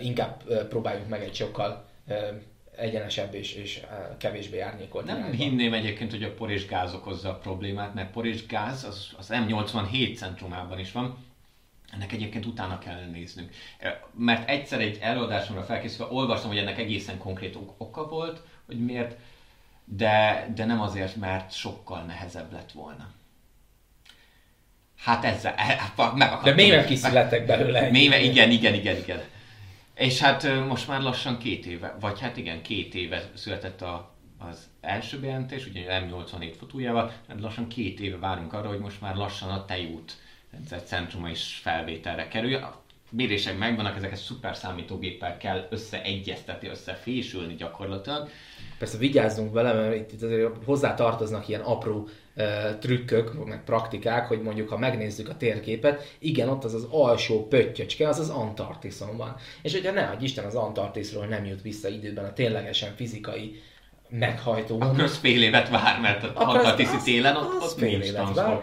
inkább 0.02 0.44
próbáljunk 0.70 1.10
meg 1.10 1.24
egy 1.24 1.36
sokkal 1.36 1.86
egyenesebb 2.78 3.34
és, 3.34 3.54
és 3.54 3.82
kevésbé 4.18 4.60
árnyékolt. 4.60 5.06
Nem 5.06 5.18
irányba. 5.18 5.36
hinném 5.36 5.74
egyébként, 5.74 6.12
hogy 6.12 6.24
a 6.24 6.34
por 6.34 6.52
és 6.52 6.68
gáz 6.68 6.94
okozza 6.94 7.30
a 7.30 7.38
problémát, 7.38 7.94
mert 7.94 8.12
por 8.12 8.26
és 8.26 8.46
gáz 8.46 8.84
az, 8.84 9.10
az 9.18 9.30
M87 9.32 10.18
centrumában 10.18 10.80
is 10.80 10.92
van, 10.92 11.18
ennek 11.94 12.12
egyébként 12.12 12.46
utána 12.46 12.78
kell 12.80 13.06
néznünk. 13.12 13.50
Mert 14.18 14.50
egyszer 14.50 14.80
egy 14.80 14.98
előadásomra 15.02 15.64
felkészülve 15.64 16.14
olvastam, 16.14 16.50
hogy 16.50 16.58
ennek 16.58 16.78
egészen 16.78 17.18
konkrét 17.18 17.58
oka 17.78 18.08
volt, 18.08 18.42
hogy 18.66 18.86
miért, 18.86 19.16
de, 19.86 20.48
de 20.56 20.66
nem 20.66 20.82
azért, 20.82 21.16
mert 21.16 21.54
sokkal 21.54 22.02
nehezebb 22.02 22.52
lett 22.52 22.72
volna. 22.72 23.12
Hát 24.98 25.26
ezzel, 25.26 25.54
e, 25.54 25.64
hát 25.64 26.16
meg 26.16 26.40
De 26.44 26.54
mélyben 26.54 26.86
kiszülettek 26.86 27.46
belőle. 27.46 27.90
Mélyben, 27.90 28.22
igen, 28.22 28.52
igen, 28.52 28.74
igen, 28.74 28.96
igen. 28.96 29.22
És 29.96 30.20
hát 30.20 30.66
most 30.68 30.88
már 30.88 31.02
lassan 31.02 31.38
két 31.38 31.66
éve, 31.66 31.96
vagy 32.00 32.20
hát 32.20 32.38
igen, 32.38 32.62
két 32.62 32.96
éve 32.96 33.30
született 33.34 33.82
a, 33.82 34.16
az 34.38 34.70
első 34.82 35.20
bejelentés, 35.20 35.68
ugye 35.68 36.02
M87 36.02 36.54
fotójával, 36.58 37.12
hát 37.28 37.42
lassan 37.42 37.68
két 37.68 38.00
éve 38.00 38.18
várunk 38.18 38.54
arra, 38.54 38.68
hogy 38.68 38.80
most 38.80 39.02
már 39.02 39.16
lassan 39.16 39.50
a 39.50 39.66
tejút 39.66 40.18
rendszer 40.52 40.84
centruma 40.84 41.30
is 41.30 41.60
felvételre 41.62 42.28
kerül. 42.28 42.56
A 42.56 42.84
mérések 43.10 43.58
megvannak, 43.58 43.96
ezeket 43.96 44.18
szuper 44.18 44.56
számítógéppel 44.56 45.38
kell 45.38 45.68
összeegyeztetni, 45.70 46.68
összefésülni 46.68 47.56
gyakorlatilag. 47.56 48.30
Persze 48.78 48.98
vigyázzunk 48.98 49.54
vele, 49.54 49.74
mert 49.74 50.14
itt 50.14 50.22
azért 50.22 50.64
hozzá 50.66 50.94
tartoznak 50.94 51.48
ilyen 51.48 51.62
apró 51.62 52.08
trükkök, 52.80 53.46
meg 53.46 53.64
praktikák, 53.64 54.28
hogy 54.28 54.42
mondjuk 54.42 54.70
ha 54.70 54.78
megnézzük 54.78 55.30
a 55.30 55.38
térképet, 55.38 56.16
igen, 56.20 56.50
ott 56.50 56.64
az 56.64 56.74
az 56.74 56.88
alsó 56.90 57.48
pöttyöcske, 57.48 58.08
az 58.08 58.20
az 58.20 58.30
Antarktiszon 58.30 59.18
van. 59.18 59.36
És 59.62 59.74
hogyha 59.74 59.92
ne 59.92 60.06
adj 60.06 60.24
Isten 60.24 60.46
az 60.46 60.56
Antarktiszról 60.56 61.26
nem 61.26 61.46
jut 61.46 61.62
vissza 61.62 61.88
időben 61.88 62.26
a 62.26 62.34
ténylegesen 62.34 62.96
fizikai 62.96 63.62
meghajtó. 64.10 64.82
Akkor 64.82 65.04
az 65.04 65.18
fél 65.18 65.44
évet 65.44 65.70
vár, 65.70 66.00
mert 66.00 66.24
a 66.24 66.32
Antarktiszi 66.36 66.98
télen 67.04 67.36
ott, 67.36 67.62
ott 67.62 67.78
fél 67.78 68.02
évet 68.02 68.34
vár. 68.34 68.62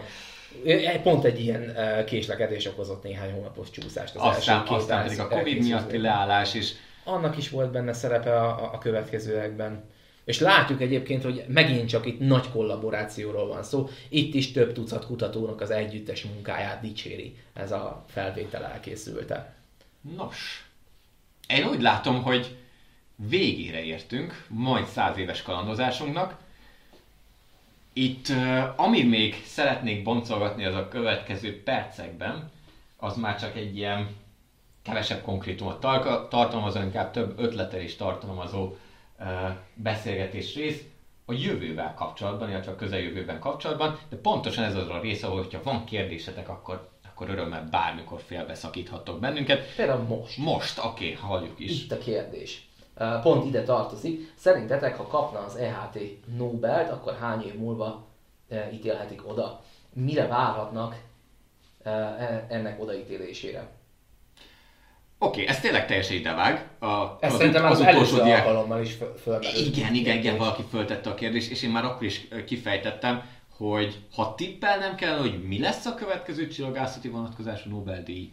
Pont 1.03 1.23
egy 1.23 1.39
ilyen 1.39 1.75
késlekedés 2.05 2.65
okozott 2.65 3.03
néhány 3.03 3.31
hónapos 3.31 3.69
csúszást 3.69 4.15
az 4.15 4.37
aztán, 4.37 4.57
első 4.57 4.73
Aztán 4.73 5.03
pedig 5.03 5.19
a 5.19 5.27
Covid 5.27 5.63
miatti 5.63 5.97
leállás 5.97 6.53
is. 6.53 6.71
Annak 7.03 7.37
is 7.37 7.49
volt 7.49 7.71
benne 7.71 7.93
szerepe 7.93 8.41
a, 8.41 8.73
a 8.73 8.77
következőekben. 8.77 9.83
És 10.23 10.39
látjuk 10.39 10.81
egyébként, 10.81 11.23
hogy 11.23 11.43
megint 11.47 11.89
csak 11.89 12.05
itt 12.05 12.19
nagy 12.19 12.49
kollaborációról 12.49 13.47
van 13.47 13.63
szó. 13.63 13.89
Itt 14.09 14.33
is 14.33 14.51
több 14.51 14.73
tucat 14.73 15.05
kutatónak 15.05 15.61
az 15.61 15.71
együttes 15.71 16.23
munkáját 16.23 16.81
dicséri 16.81 17.35
ez 17.53 17.71
a 17.71 18.05
felvétel 18.07 18.63
elkészülte. 18.63 19.55
Nos, 20.15 20.67
én 21.47 21.67
úgy 21.67 21.81
látom, 21.81 22.23
hogy 22.23 22.55
végére 23.15 23.83
értünk, 23.83 24.45
majd 24.47 24.85
száz 24.85 25.17
éves 25.17 25.41
kalandozásunknak. 25.41 26.37
Itt, 27.93 28.27
ami 28.75 29.03
még 29.03 29.43
szeretnék 29.45 30.03
boncolgatni 30.03 30.65
az 30.65 30.75
a 30.75 30.87
következő 30.87 31.63
percekben, 31.63 32.51
az 32.97 33.17
már 33.17 33.39
csak 33.39 33.55
egy 33.55 33.77
ilyen 33.77 34.09
kevesebb 34.81 35.21
konkrétumot 35.21 35.79
tartalmazó, 36.29 36.81
inkább 36.81 37.11
több 37.11 37.39
ötletel 37.39 37.81
is 37.81 37.95
tartalmazó 37.95 38.75
beszélgetés 39.73 40.55
rész 40.55 40.83
a 41.25 41.33
jövővel 41.33 41.93
kapcsolatban, 41.93 42.49
illetve 42.49 42.71
a 42.71 42.75
közeljövőben 42.75 43.39
kapcsolatban, 43.39 43.99
de 44.09 44.15
pontosan 44.15 44.63
ez 44.63 44.75
az 44.75 44.89
a 44.89 44.99
része, 44.99 45.27
hogyha 45.27 45.63
van 45.63 45.85
kérdésetek, 45.85 46.49
akkor, 46.49 46.89
akkor 47.13 47.29
örömmel 47.29 47.67
bármikor 47.71 48.21
félbeszakíthattok 48.21 49.19
bennünket. 49.19 49.75
Például 49.75 50.01
most. 50.01 50.37
Most, 50.37 50.77
oké, 50.77 50.87
okay, 50.87 51.29
halljuk 51.29 51.59
is. 51.59 51.83
Itt 51.83 51.91
a 51.91 51.97
kérdés. 51.97 52.67
Pont 53.21 53.45
ide 53.45 53.63
tartozik. 53.63 54.33
Szerintetek, 54.35 54.95
ha 54.95 55.07
kapna 55.07 55.39
az 55.39 55.55
EHT 55.55 55.99
Nobelt, 56.37 56.89
akkor 56.89 57.17
hány 57.19 57.41
év 57.41 57.55
múlva 57.55 58.07
ítélhetik 58.73 59.27
oda? 59.27 59.61
Mire 59.93 60.27
várhatnak 60.27 60.95
e, 61.83 62.45
ennek 62.49 62.81
odaítélésére? 62.81 63.69
Oké, 65.23 65.41
okay, 65.41 65.47
ez 65.47 65.59
tényleg 65.59 65.87
teljesen 65.87 66.15
idevág. 66.15 66.67
A, 66.79 67.17
ez 67.19 67.31
az, 67.31 67.37
szerintem 67.37 67.65
az, 67.65 67.79
az 67.79 67.87
utolsó 67.87 68.23
diák... 68.23 68.45
alkalommal 68.45 68.81
is 68.81 68.97
fölmerült. 69.23 69.67
Igen, 69.67 69.93
igen, 69.93 70.17
igen, 70.17 70.37
valaki 70.37 70.63
föltette 70.69 71.09
a 71.09 71.13
kérdést, 71.13 71.51
és 71.51 71.63
én 71.63 71.69
már 71.69 71.85
akkor 71.85 72.03
is 72.03 72.27
kifejtettem, 72.45 73.23
hogy 73.57 73.99
ha 74.15 74.35
tippelnem 74.35 74.95
kell, 74.95 75.17
hogy 75.17 75.47
mi 75.47 75.59
lesz 75.59 75.85
a 75.85 75.95
következő 75.95 76.47
csillagászati 76.47 77.09
vonatkozású 77.09 77.69
Nobel-díj, 77.69 78.31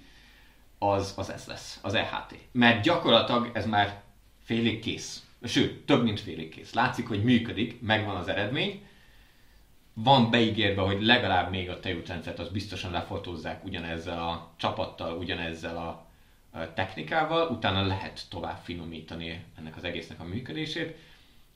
az, 0.78 1.14
az 1.16 1.30
ez 1.32 1.44
lesz, 1.46 1.78
az 1.82 1.94
EHT. 1.94 2.34
Mert 2.52 2.82
gyakorlatilag 2.82 3.50
ez 3.52 3.66
már 3.66 4.02
félig 4.44 4.80
kész. 4.80 5.22
Sőt, 5.44 5.86
több 5.86 6.02
mint 6.02 6.20
félig 6.20 6.48
kész. 6.48 6.72
Látszik, 6.72 7.08
hogy 7.08 7.24
működik, 7.24 7.80
megvan 7.80 8.16
az 8.16 8.28
eredmény, 8.28 8.82
van 9.94 10.30
beígérve, 10.30 10.82
hogy 10.82 11.02
legalább 11.02 11.50
még 11.50 11.70
a 11.70 11.80
tejútrendszert 11.80 12.38
az 12.38 12.48
biztosan 12.48 12.90
lefotózzák 12.90 13.64
ugyanezzel 13.64 14.18
a 14.18 14.50
csapattal, 14.56 15.16
ugyanezzel 15.16 15.76
a 15.76 16.08
technikával, 16.74 17.48
utána 17.48 17.86
lehet 17.86 18.28
tovább 18.28 18.58
finomítani 18.62 19.44
ennek 19.58 19.76
az 19.76 19.84
egésznek 19.84 20.20
a 20.20 20.24
működését. 20.24 20.96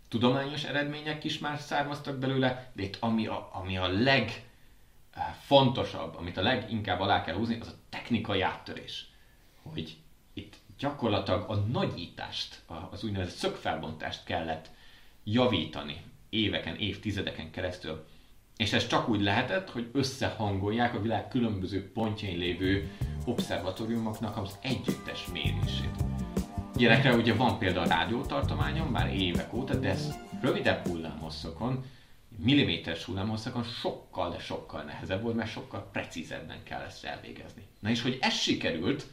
Tudományos 0.09 0.65
eredmények 0.65 1.25
is 1.25 1.39
már 1.39 1.59
származtak 1.59 2.19
belőle, 2.19 2.71
de 2.73 2.83
itt 2.83 2.97
ami 3.01 3.27
a, 3.27 3.51
ami 3.53 3.77
a 3.77 3.89
legfontosabb, 3.89 6.17
amit 6.17 6.37
a 6.37 6.43
leginkább 6.43 7.01
alá 7.01 7.23
kell 7.23 7.35
húzni, 7.35 7.61
az 7.61 7.69
a 7.69 7.79
technikai 7.89 8.41
áttörés. 8.41 9.07
Hogy 9.63 9.97
itt 10.33 10.57
gyakorlatilag 10.79 11.51
a 11.51 11.55
nagyítást, 11.55 12.63
az 12.91 13.05
úgynevezett 13.05 13.37
szögfelbontást 13.37 14.25
kellett 14.25 14.71
javítani 15.25 16.03
éveken, 16.29 16.77
évtizedeken 16.77 17.51
keresztül 17.51 18.07
és 18.57 18.73
ez 18.73 18.87
csak 18.87 19.09
úgy 19.09 19.21
lehetett, 19.21 19.71
hogy 19.71 19.89
összehangolják 19.93 20.95
a 20.95 21.01
világ 21.01 21.29
különböző 21.29 21.93
pontjain 21.93 22.39
lévő 22.39 22.91
obszervatóriumoknak 23.25 24.37
az 24.37 24.59
együttes 24.63 25.27
mérését. 25.33 25.95
Ilyenekre 26.77 27.15
ugye 27.15 27.35
van 27.35 27.59
például 27.59 27.85
a 27.85 27.89
rádiótartományon, 27.89 28.87
már 28.87 29.15
évek 29.15 29.53
óta, 29.53 29.75
de 29.75 29.89
ez 29.89 30.15
rövidebb 30.41 30.87
hullámhosszokon, 30.87 31.85
milliméteres 32.37 33.05
hullámhosszakon 33.05 33.63
sokkal, 33.63 34.31
de 34.31 34.39
sokkal 34.39 34.83
nehezebb 34.83 35.23
volt, 35.23 35.37
mert 35.37 35.51
sokkal 35.51 35.89
precízebben 35.93 36.63
kell 36.63 36.81
ezt 36.81 37.05
elvégezni. 37.05 37.63
Na 37.79 37.91
és 37.91 38.03
hogy 38.03 38.19
ez 38.21 38.35
sikerült, 38.35 39.07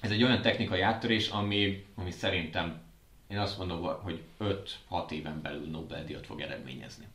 ez 0.00 0.10
egy 0.10 0.22
olyan 0.22 0.42
technikai 0.42 0.80
áttörés, 0.80 1.28
ami, 1.28 1.86
ami 1.94 2.10
szerintem 2.10 2.80
én 3.28 3.38
azt 3.38 3.58
mondom, 3.58 3.82
hogy 3.82 4.22
5-6 4.88 5.10
éven 5.10 5.42
belül 5.42 5.66
Nobel-díjat 5.70 6.26
fog 6.26 6.40
eredményezni. 6.40 7.06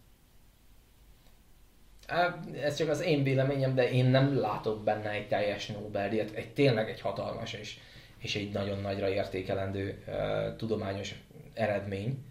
Ez 2.62 2.78
csak 2.78 2.90
az 2.90 3.02
én 3.02 3.24
véleményem, 3.24 3.76
de 3.76 3.90
én 3.90 4.06
nem 4.06 4.40
látok 4.40 4.84
benne 4.84 5.10
egy 5.10 5.28
teljes 5.28 5.68
Nobel-díjat, 5.68 6.32
egy 6.32 6.54
tényleg 6.54 6.90
egy 6.90 7.02
hatalmas 7.02 7.54
és, 7.54 7.78
és 8.18 8.36
egy 8.36 8.52
nagyon 8.52 8.80
nagyra 8.80 9.10
értékelendő 9.10 10.04
uh, 10.08 10.56
tudományos 10.56 11.16
eredmény, 11.54 12.24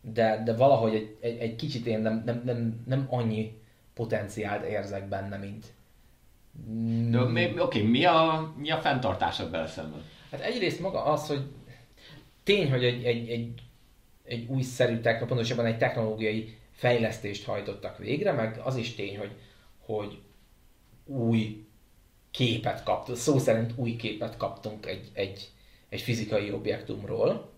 de, 0.00 0.42
de 0.44 0.54
valahogy 0.54 0.94
egy, 0.94 1.16
egy, 1.20 1.38
egy 1.38 1.56
kicsit 1.56 1.86
én 1.86 1.98
nem, 1.98 2.22
nem, 2.24 2.42
nem, 2.44 2.84
nem 2.86 3.06
annyi 3.10 3.58
potenciált 3.94 4.64
érzek 4.64 5.08
benne, 5.08 5.36
mint... 5.36 5.66
De 7.10 7.20
oké, 7.20 7.60
okay, 7.60 7.82
mi 7.82 8.04
a, 8.04 8.52
mi 8.56 8.70
a 8.70 8.80
fenntartásod 8.80 9.50
bele 9.50 9.66
szemben? 9.66 10.02
Hát 10.30 10.40
egyrészt 10.40 10.80
maga 10.80 11.04
az, 11.04 11.26
hogy 11.26 11.42
tény, 12.42 12.70
hogy 12.70 12.84
egy, 12.84 13.04
egy, 13.04 13.28
egy, 13.28 13.62
egy 14.24 14.46
újszerű 14.48 15.00
technológia, 15.00 15.26
pontosabban 15.26 15.66
egy 15.66 15.78
technológiai 15.78 16.58
fejlesztést 16.76 17.44
hajtottak 17.44 17.98
végre, 17.98 18.32
meg 18.32 18.60
az 18.64 18.76
is 18.76 18.94
tény, 18.94 19.18
hogy, 19.18 19.32
hogy 19.78 20.18
új 21.04 21.66
képet 22.30 22.82
kaptunk, 22.82 23.18
szó 23.18 23.38
szerint 23.38 23.72
új 23.76 23.96
képet 23.96 24.36
kaptunk 24.36 24.86
egy, 24.86 25.10
egy, 25.12 25.48
egy 25.88 26.00
fizikai 26.00 26.52
objektumról, 26.52 27.50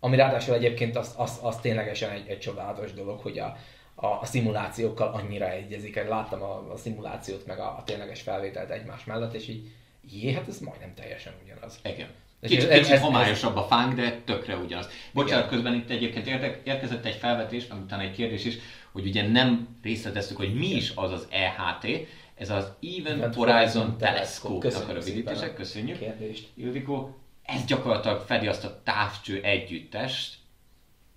ami 0.00 0.16
ráadásul 0.16 0.54
egyébként 0.54 0.96
az, 0.96 1.14
az, 1.16 1.38
az 1.42 1.60
ténylegesen 1.60 2.10
egy, 2.10 2.28
egy 2.28 2.38
csodálatos 2.38 2.92
dolog, 2.92 3.20
hogy 3.20 3.38
a, 3.38 3.56
a, 3.94 4.06
a 4.06 4.24
szimulációkkal 4.24 5.08
annyira 5.08 5.50
egyezik. 5.50 6.04
Láttam 6.08 6.42
a, 6.42 6.72
a 6.72 6.76
szimulációt, 6.76 7.46
meg 7.46 7.58
a, 7.58 7.76
a 7.78 7.82
tényleges 7.84 8.20
felvételt 8.20 8.70
egymás 8.70 9.04
mellett, 9.04 9.34
és 9.34 9.48
így, 9.48 9.70
jé, 10.10 10.32
hát 10.32 10.48
ez 10.48 10.58
majdnem 10.58 10.94
teljesen 10.94 11.32
ugyanaz. 11.44 11.78
Igen. 11.84 12.08
Kicsit, 12.46 12.68
ez, 12.68 12.86
kicsit 12.86 12.98
homályosabb 12.98 13.56
a 13.56 13.62
fánk, 13.62 13.94
de 13.94 14.20
tökre 14.24 14.56
ugyanaz. 14.56 14.88
Bocsánat, 15.12 15.46
igen. 15.46 15.54
közben 15.54 15.74
itt 15.74 15.90
egyébként 15.90 16.26
érkezett 16.64 17.04
egy 17.04 17.14
felvetés, 17.14 17.66
meg 17.66 17.78
utána 17.78 18.02
egy 18.02 18.12
kérdés 18.12 18.44
is, 18.44 18.58
hogy 18.92 19.06
ugye 19.06 19.28
nem 19.28 19.78
részleteztük, 19.82 20.36
hogy 20.36 20.54
mi 20.54 20.66
is 20.66 20.92
az 20.94 21.12
az 21.12 21.26
EHT, 21.30 22.06
ez 22.34 22.50
az 22.50 22.72
Event, 22.98 23.34
Horizon 23.34 23.98
Telescope-nak 23.98 24.88
a 24.88 24.92
rövidítése, 24.92 25.54
köszönjük. 25.54 25.98
Kérdést. 25.98 26.48
Ildikó, 26.54 27.18
ez 27.42 27.64
gyakorlatilag 27.64 28.20
fedi 28.20 28.46
azt 28.46 28.64
a 28.64 28.80
távcső 28.84 29.40
együttest, 29.42 30.34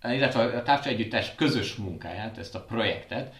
illetve 0.03 0.43
a 0.43 0.63
távcső 0.63 0.89
együttes 0.89 1.35
közös 1.35 1.75
munkáját, 1.75 2.37
ezt 2.37 2.55
a 2.55 2.61
projektet, 2.61 3.33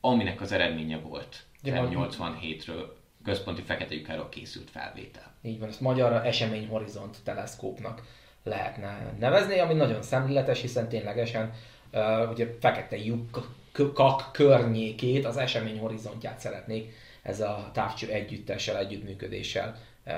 aminek 0.00 0.40
az 0.40 0.52
eredménye 0.52 0.98
volt 0.98 1.44
87-ről 1.64 2.84
központi 3.24 3.62
fekete 3.62 3.94
lyukáról 3.94 4.28
készült 4.28 4.70
felvétel. 4.70 5.31
Így 5.42 5.58
van, 5.58 5.68
ezt 5.68 5.80
magyarra 5.80 6.24
esemény 6.24 6.68
horizont 6.68 7.16
teleszkópnak 7.24 8.02
lehetne 8.42 9.14
nevezni, 9.18 9.58
ami 9.58 9.74
nagyon 9.74 10.02
szemléletes, 10.02 10.60
hiszen 10.60 10.88
ténylegesen 10.88 11.52
uh, 11.92 12.30
ugye 12.30 12.56
fekete 12.60 12.96
lyukak 12.96 14.30
környékét, 14.32 15.24
az 15.24 15.36
esemény 15.36 15.78
horizontját 15.78 16.40
szeretnék 16.40 16.94
ez 17.22 17.40
a 17.40 17.70
távcső 17.72 18.10
együttessel, 18.10 18.78
együttműködéssel 18.78 19.76
uh, 20.06 20.14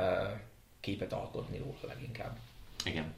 képet 0.80 1.12
alkotni 1.12 1.58
róla 1.58 1.78
leginkább. 1.88 2.36
Igen. 2.84 3.14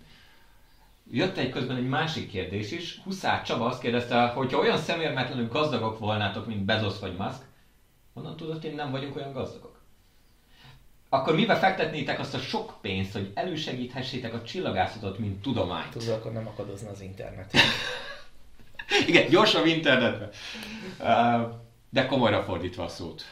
Jött 1.11 1.37
egy 1.37 1.51
közben 1.51 1.77
egy 1.77 1.89
másik 1.89 2.31
kérdés 2.31 2.71
is. 2.71 3.01
Huszár 3.05 3.43
Csaba 3.43 3.67
azt 3.67 3.81
kérdezte, 3.81 4.27
hogy 4.27 4.53
ha 4.53 4.59
olyan 4.59 4.79
szemérmetlenül 4.79 5.49
gazdagok 5.49 5.99
volnátok, 5.99 6.47
mint 6.47 6.65
Bezos 6.65 6.99
vagy 6.99 7.17
Musk, 7.17 7.43
honnan 8.15 8.37
tudod, 8.37 8.63
hogy 8.63 8.75
nem 8.75 8.91
vagyunk 8.91 9.17
olyan 9.17 9.33
gazdagok? 9.33 9.76
Akkor 11.17 11.35
mibe 11.35 11.55
fektetnétek 11.55 12.19
azt 12.19 12.35
a 12.35 12.39
sok 12.39 12.75
pénzt, 12.81 13.13
hogy 13.13 13.31
elősegíthessétek 13.35 14.35
a 14.35 14.43
csillagászatot, 14.43 15.19
mint 15.19 15.43
tudományt? 15.43 15.91
Tudod, 15.91 16.09
akkor 16.09 16.33
nem 16.33 16.47
akadozna 16.47 16.91
az 16.91 17.01
internet. 17.01 17.53
Igen, 19.09 19.29
gyorsabb 19.29 19.67
internetbe. 19.67 20.29
De 21.91 22.07
komolyra 22.07 22.43
fordítva 22.43 22.85
a 22.85 22.89
szót. 22.89 23.23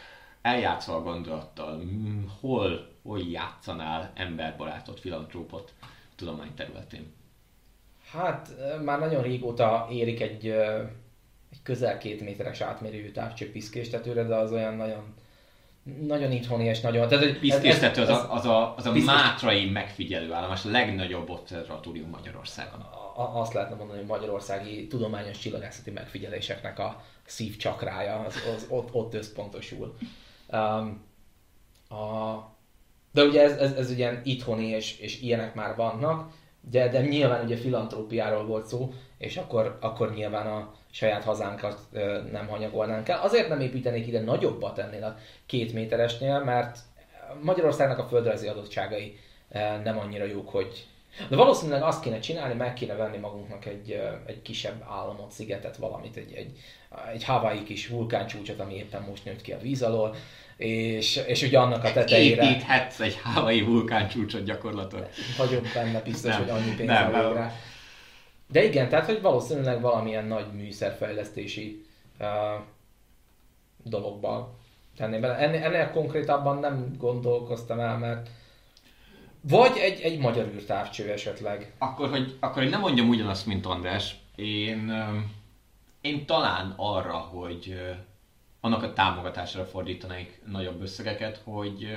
Eljátszva 0.42 0.96
a 0.96 1.02
gondolattal, 1.02 1.82
hol, 2.40 2.88
hol 3.02 3.20
játszanál 3.20 4.12
emberbarátot, 4.14 5.00
filantrópot 5.00 5.72
tudomány 6.16 6.54
területén? 6.54 7.12
Hát 8.10 8.50
már 8.84 8.98
nagyon 8.98 9.22
régóta 9.22 9.88
érik 9.90 10.20
egy, 10.20 10.46
egy 11.50 11.62
közel 11.62 11.98
két 11.98 12.20
méteres 12.20 12.60
átmérőjű 12.60 13.10
távcső 13.10 13.52
de 14.26 14.34
az 14.34 14.52
olyan 14.52 14.74
nagyon 14.74 15.14
nagyon 16.06 16.32
itthoni 16.32 16.64
és 16.64 16.80
nagyon... 16.80 17.08
Tehát, 17.08 17.24
hogy 17.24 17.38
Piszkésztető 17.38 18.02
az, 18.02 18.08
a, 18.08 18.32
az, 18.32 18.44
a, 18.44 18.74
az 18.76 18.86
a 18.86 18.92
mátrai 18.92 19.70
megfigyelő 19.70 20.32
állomás, 20.32 20.64
a 20.64 20.70
legnagyobb 20.70 21.30
obszervatórium 21.30 22.08
Magyarországon. 22.08 22.80
A, 22.80 23.40
azt 23.40 23.52
lehetne 23.52 23.76
mondani, 23.76 23.98
hogy 23.98 24.08
magyarországi 24.08 24.86
tudományos 24.86 25.38
csillagászati 25.38 25.90
megfigyeléseknek 25.90 26.78
a 26.78 27.02
szívcsakrája, 27.24 28.18
az, 28.18 28.34
az 28.56 28.66
ott, 28.68 28.88
ott 28.92 29.14
összpontosul. 29.14 29.96
Um, 30.48 31.04
a, 31.88 32.34
de 33.12 33.22
ugye 33.24 33.42
ez, 33.42 33.56
ez, 33.56 33.72
ez 33.72 33.90
ugye 33.90 34.20
itthoni 34.24 34.66
és, 34.66 34.98
és 34.98 35.20
ilyenek 35.20 35.54
már 35.54 35.76
vannak, 35.76 36.32
de, 36.70 36.88
de 36.88 37.00
nyilván 37.00 37.44
ugye 37.44 37.56
filantrópiáról 37.56 38.46
volt 38.46 38.66
szó, 38.66 38.92
és 39.18 39.36
akkor, 39.36 39.78
akkor 39.80 40.14
nyilván 40.14 40.46
a 40.46 40.74
saját 40.90 41.24
hazánkat 41.24 41.78
nem 42.32 42.46
hanyagolnánk 42.48 43.08
el. 43.08 43.20
Azért 43.20 43.48
nem 43.48 43.60
építenék 43.60 44.06
ide 44.06 44.20
nagyobbat 44.20 44.78
ennél 44.78 45.04
a 45.04 45.16
két 45.46 45.72
méteresnél, 45.72 46.38
mert 46.38 46.78
Magyarországnak 47.42 47.98
a 47.98 48.06
földrajzi 48.06 48.48
adottságai 48.48 49.18
nem 49.82 49.98
annyira 49.98 50.24
jók, 50.24 50.48
hogy 50.48 50.86
de 51.28 51.36
valószínűleg 51.36 51.82
azt 51.82 52.02
kéne 52.02 52.18
csinálni, 52.18 52.54
meg 52.54 52.74
kéne 52.74 52.94
venni 52.94 53.16
magunknak 53.16 53.66
egy, 53.66 54.00
egy 54.26 54.42
kisebb 54.42 54.84
államot, 54.88 55.30
szigetet, 55.30 55.76
valamit, 55.76 56.16
egy, 56.16 56.32
egy, 56.32 56.58
egy 57.12 57.24
Hawaii 57.24 57.62
kis 57.62 57.88
vulkáncsúcsot, 57.88 58.60
ami 58.60 58.74
éppen 58.74 59.02
most 59.02 59.24
nőtt 59.24 59.40
ki 59.40 59.52
a 59.52 59.58
víz 59.58 59.82
alól, 59.82 60.14
és, 60.56 61.20
és 61.26 61.42
ugye 61.42 61.58
annak 61.58 61.84
a 61.84 61.92
tetejére... 61.92 62.42
Építhetsz 62.42 63.00
egy 63.00 63.20
Hawaii 63.22 63.62
vulkáncsúcsot 63.62 64.44
gyakorlatilag. 64.44 65.08
Hagyom 65.36 65.62
benne 65.74 66.00
biztos, 66.00 66.30
nem, 66.30 66.40
hogy 66.40 66.50
annyi 66.50 66.74
pénz 66.74 66.88
nem, 66.88 67.10
nem. 67.10 67.32
rá. 67.32 67.52
De 68.50 68.64
igen, 68.64 68.88
tehát 68.88 69.06
hogy 69.06 69.20
valószínűleg 69.20 69.80
valamilyen 69.80 70.24
nagy 70.24 70.52
műszerfejlesztési 70.52 71.84
uh, 72.20 72.26
dologba 73.82 74.54
tenném 74.96 75.20
bele. 75.20 75.36
Ennél, 75.36 75.62
ennél 75.62 75.90
konkrétabban 75.90 76.58
nem 76.58 76.94
gondolkoztam 76.98 77.80
el, 77.80 77.98
mert 77.98 78.28
vagy 79.40 79.76
egy, 79.78 80.00
egy 80.00 80.18
magyar 80.18 80.46
űrtávcső 80.54 81.10
esetleg. 81.10 81.72
Akkor 81.78 82.10
hogy, 82.10 82.36
akkor 82.40 82.62
én 82.62 82.68
nem 82.68 82.80
mondjam 82.80 83.08
ugyanazt, 83.08 83.46
mint 83.46 83.66
András. 83.66 84.16
Én, 84.36 84.92
én 86.00 86.26
talán 86.26 86.74
arra, 86.76 87.16
hogy 87.16 87.80
annak 88.64 88.82
a 88.82 88.92
támogatásra 88.92 89.64
fordítanék 89.64 90.40
nagyobb 90.46 90.82
összegeket, 90.82 91.40
hogy, 91.44 91.96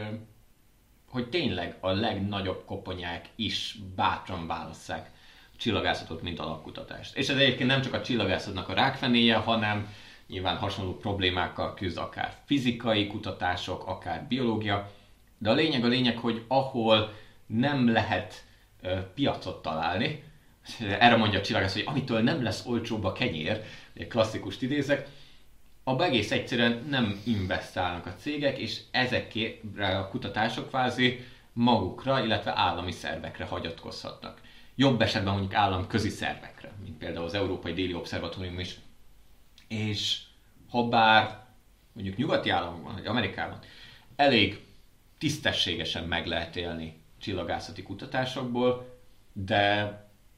hogy 1.10 1.30
tényleg 1.30 1.78
a 1.80 1.92
legnagyobb 1.92 2.66
koponyák 2.66 3.30
is 3.36 3.78
bátran 3.96 4.48
válasszák 4.48 5.12
a 5.54 5.58
csillagászatot, 5.58 6.22
mint 6.22 6.40
alapkutatást. 6.40 7.18
És 7.18 7.30
ez 7.30 7.38
egyébként 7.38 7.70
nem 7.70 7.82
csak 7.82 7.94
a 7.94 8.02
csillagászatnak 8.02 8.70
a 8.70 8.74
rákfenéje, 8.74 9.36
hanem 9.36 9.94
nyilván 10.28 10.58
hasonló 10.58 10.98
problémákkal 10.98 11.74
küzd 11.74 11.98
akár 11.98 12.38
fizikai 12.46 13.08
kutatások, 13.08 13.88
akár 13.88 14.26
biológia, 14.28 14.92
de 15.38 15.50
a 15.50 15.54
lényeg 15.54 15.84
a 15.84 15.88
lényeg, 15.88 16.18
hogy 16.18 16.46
ahol 16.48 17.14
nem 17.46 17.92
lehet 17.92 18.46
piacot 19.14 19.62
találni, 19.62 20.24
erre 20.80 21.16
mondja 21.16 21.40
a 21.40 21.44
csillagász, 21.44 21.74
hogy 21.74 21.84
amitől 21.86 22.22
nem 22.22 22.44
lesz 22.44 22.66
olcsóbb 22.66 23.04
a 23.04 23.12
kenyér, 23.12 23.64
klasszikust 24.10 24.62
idézek, 24.62 25.08
abban 25.88 26.08
egész 26.08 26.32
egyszerűen 26.32 26.86
nem 26.90 27.22
investálnak 27.26 28.06
a 28.06 28.16
cégek, 28.16 28.58
és 28.58 28.82
ezekre 28.92 29.98
a 29.98 30.08
kutatások 30.08 30.68
kvázi 30.68 31.20
magukra, 31.54 32.24
illetve 32.24 32.58
állami 32.58 32.92
szervekre 32.92 33.46
hagyatkozhatnak. 33.46 34.42
Jobb 34.76 35.02
esetben 35.02 35.34
mondjuk 35.34 35.54
államközi 35.54 36.10
szervekre, 36.10 36.72
mint 36.84 36.98
például 36.98 37.26
az 37.26 37.34
Európai 37.34 37.74
Déli 37.74 37.94
Obszervatórium 37.94 38.60
is. 38.60 38.76
És 39.68 40.22
ha 40.70 40.88
bár 40.88 41.46
mondjuk 41.94 42.18
nyugati 42.18 42.50
államokban, 42.50 42.94
vagy 42.94 43.06
Amerikában 43.06 43.60
elég 44.16 44.66
tisztességesen 45.18 46.04
meg 46.04 46.26
lehet 46.26 46.56
élni 46.56 47.02
csillagászati 47.20 47.84
kutatásokból, 47.84 49.00
de, 49.34 49.94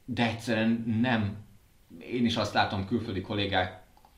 de 0.05 0.23
egyszerűen 0.23 0.99
nem. 1.01 1.37
Én 1.99 2.25
is 2.25 2.35
azt 2.35 2.53
látom 2.53 2.87
külföldi 2.87 3.21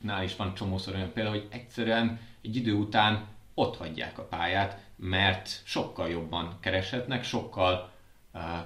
kollégáknál 0.02 0.24
is 0.24 0.36
van 0.36 0.54
csomószor 0.54 0.96
olyan 0.96 1.14
példa, 1.14 1.30
hogy 1.30 1.48
egyszerűen 1.50 2.20
egy 2.42 2.56
idő 2.56 2.74
után 2.74 3.28
ott 3.54 3.78
hagyják 3.78 4.18
a 4.18 4.24
pályát, 4.24 4.80
mert 4.96 5.62
sokkal 5.64 6.10
jobban 6.10 6.58
kereshetnek, 6.60 7.24
sokkal 7.24 7.92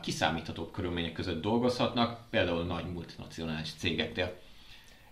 kiszámíthatóbb 0.01 0.71
körülmények 0.71 1.11
között 1.11 1.41
dolgozhatnak, 1.41 2.29
például 2.29 2.63
nagy 2.63 2.85
multinacionális 2.85 3.73
cégeknél. 3.77 4.39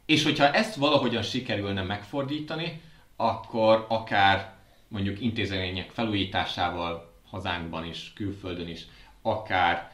És 0.05 0.23
hogyha 0.23 0.51
ezt 0.51 0.75
valahogyan 0.75 1.21
sikerülne 1.21 1.81
megfordítani, 1.81 2.81
akkor 3.15 3.85
akár 3.89 4.53
mondjuk 4.87 5.21
intézmények 5.21 5.89
felújításával 5.89 7.13
hazánkban 7.29 7.85
is, 7.85 8.11
külföldön 8.15 8.67
is, 8.67 8.85
akár 9.21 9.91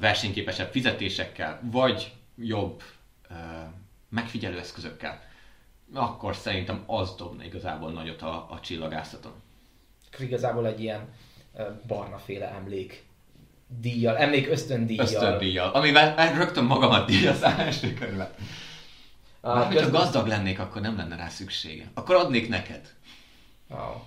versenyképesebb 0.00 0.70
fizetésekkel, 0.70 1.60
vagy 1.62 2.12
jobb 2.36 2.82
megfigyelő 4.08 4.58
eszközökkel, 4.58 5.27
akkor 5.94 6.36
szerintem 6.36 6.82
az 6.86 7.14
dobna 7.14 7.44
igazából 7.44 7.90
nagyot 7.90 8.22
a, 8.22 8.46
a 8.50 8.58
csillagászaton. 8.60 9.32
Igazából 10.18 10.66
egy 10.66 10.80
ilyen 10.80 11.08
barnaféle 11.86 12.48
emlék 12.48 13.06
díjjal, 13.80 14.16
emlék 14.16 14.48
ösztöndíjjal. 14.50 15.06
Ösztöndíjjal, 15.06 15.70
amivel 15.70 16.34
rögtön 16.34 16.64
magamat 16.64 17.06
díjazál 17.06 17.60
első 17.60 17.94
körben. 17.94 18.28
Ah, 19.40 19.68
közben... 19.68 19.90
Ha 19.90 19.98
gazdag 19.98 20.26
lennék, 20.26 20.58
akkor 20.58 20.82
nem 20.82 20.96
lenne 20.96 21.16
rá 21.16 21.28
szüksége. 21.28 21.90
Akkor 21.94 22.14
adnék 22.14 22.48
neked. 22.48 22.94
Oh. 23.70 24.02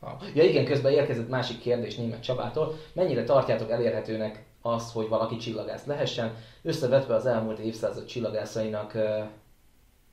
Oh. 0.00 0.34
Ja 0.34 0.44
igen, 0.44 0.64
közben 0.64 0.92
érkezett 0.92 1.28
másik 1.28 1.60
kérdés 1.60 1.94
német 1.94 2.22
Csabától. 2.22 2.78
Mennyire 2.92 3.24
tartjátok 3.24 3.70
elérhetőnek 3.70 4.44
azt, 4.62 4.92
hogy 4.92 5.08
valaki 5.08 5.36
csillagász 5.36 5.84
lehessen? 5.84 6.34
Összevetve 6.62 7.14
az 7.14 7.26
elmúlt 7.26 7.58
évszázad 7.58 8.04
csillagászainak 8.04 8.96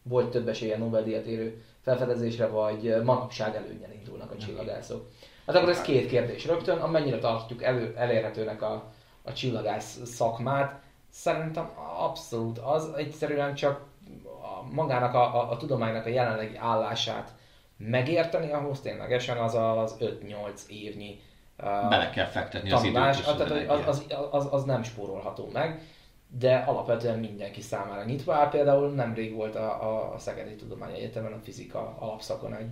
volt 0.07 0.31
több 0.31 0.47
esélye 0.47 0.77
Nobel-díjat 0.77 1.25
érő 1.25 1.63
felfedezésre, 1.81 2.47
vagy 2.47 2.95
manapság 3.03 3.55
előnyen 3.55 3.91
indulnak 3.91 4.31
a 4.31 4.38
csillagászok. 4.38 5.09
Hát 5.45 5.55
akkor 5.55 5.69
ez 5.69 5.81
két 5.81 6.07
kérdés 6.07 6.45
rögtön, 6.45 6.77
amennyire 6.77 7.19
tartjuk 7.19 7.63
elő, 7.63 7.93
elérhetőnek 7.97 8.61
a, 8.61 8.84
a 9.23 9.34
csillagász 9.34 9.99
szakmát. 10.05 10.81
Szerintem 11.09 11.69
abszolút 11.99 12.57
az, 12.57 12.91
egyszerűen 12.97 13.55
csak 13.55 13.81
a, 14.23 14.73
magának 14.73 15.13
a, 15.13 15.41
a, 15.41 15.51
a 15.51 15.57
tudománynak 15.57 16.05
a 16.05 16.09
jelenlegi 16.09 16.55
állását 16.57 17.34
megérteni, 17.77 18.51
ahhoz 18.51 18.81
ténylegesen 18.81 19.38
az 19.38 19.55
az 19.55 19.97
5-8 19.99 20.67
évnyi 20.67 21.19
uh, 21.57 21.89
Bele 21.89 22.09
kell 22.09 22.25
fektetni 22.25 22.69
tanulás, 22.69 23.25
az 23.25 23.41
időt 23.41 23.61
is. 23.61 23.67
Az, 23.67 23.88
az, 23.88 24.05
az, 24.09 24.27
az, 24.31 24.47
az 24.51 24.63
nem 24.63 24.84
spórolható 24.84 25.49
meg, 25.53 25.81
de 26.27 26.55
alapvetően 26.55 27.19
mindenki 27.19 27.61
számára 27.61 28.03
nyitva 28.03 28.33
áll. 28.33 28.49
Például 28.49 28.89
nemrég 28.89 29.33
volt 29.33 29.55
a, 29.55 30.13
a 30.13 30.19
Szegedi 30.19 30.55
Tudományegyetemen 30.55 31.33
a 31.33 31.39
fizika 31.43 31.95
alapszakon 31.99 32.55
egy, 32.55 32.69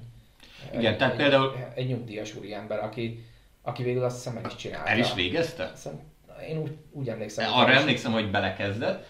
Igen, 0.73 0.91
egy, 0.91 0.97
tehát 0.97 1.13
egy, 1.13 1.19
például... 1.19 1.53
egy 1.75 1.87
nyugdíjas 1.87 2.35
úriember, 2.35 2.83
aki, 2.83 3.25
aki 3.61 3.83
végül 3.83 4.03
azt 4.03 4.15
hiszem 4.15 4.33
meg 4.33 4.45
is 4.45 4.55
csinálta. 4.55 4.89
El 4.89 4.99
is 4.99 5.13
végezte? 5.13 5.71
Én 6.49 6.57
úgy, 6.57 6.71
úgy 6.91 7.09
emlékszem. 7.09 7.53
Arra 7.53 7.71
emlékszem, 7.71 8.11
hogy 8.11 8.31
belekezdett. 8.31 9.05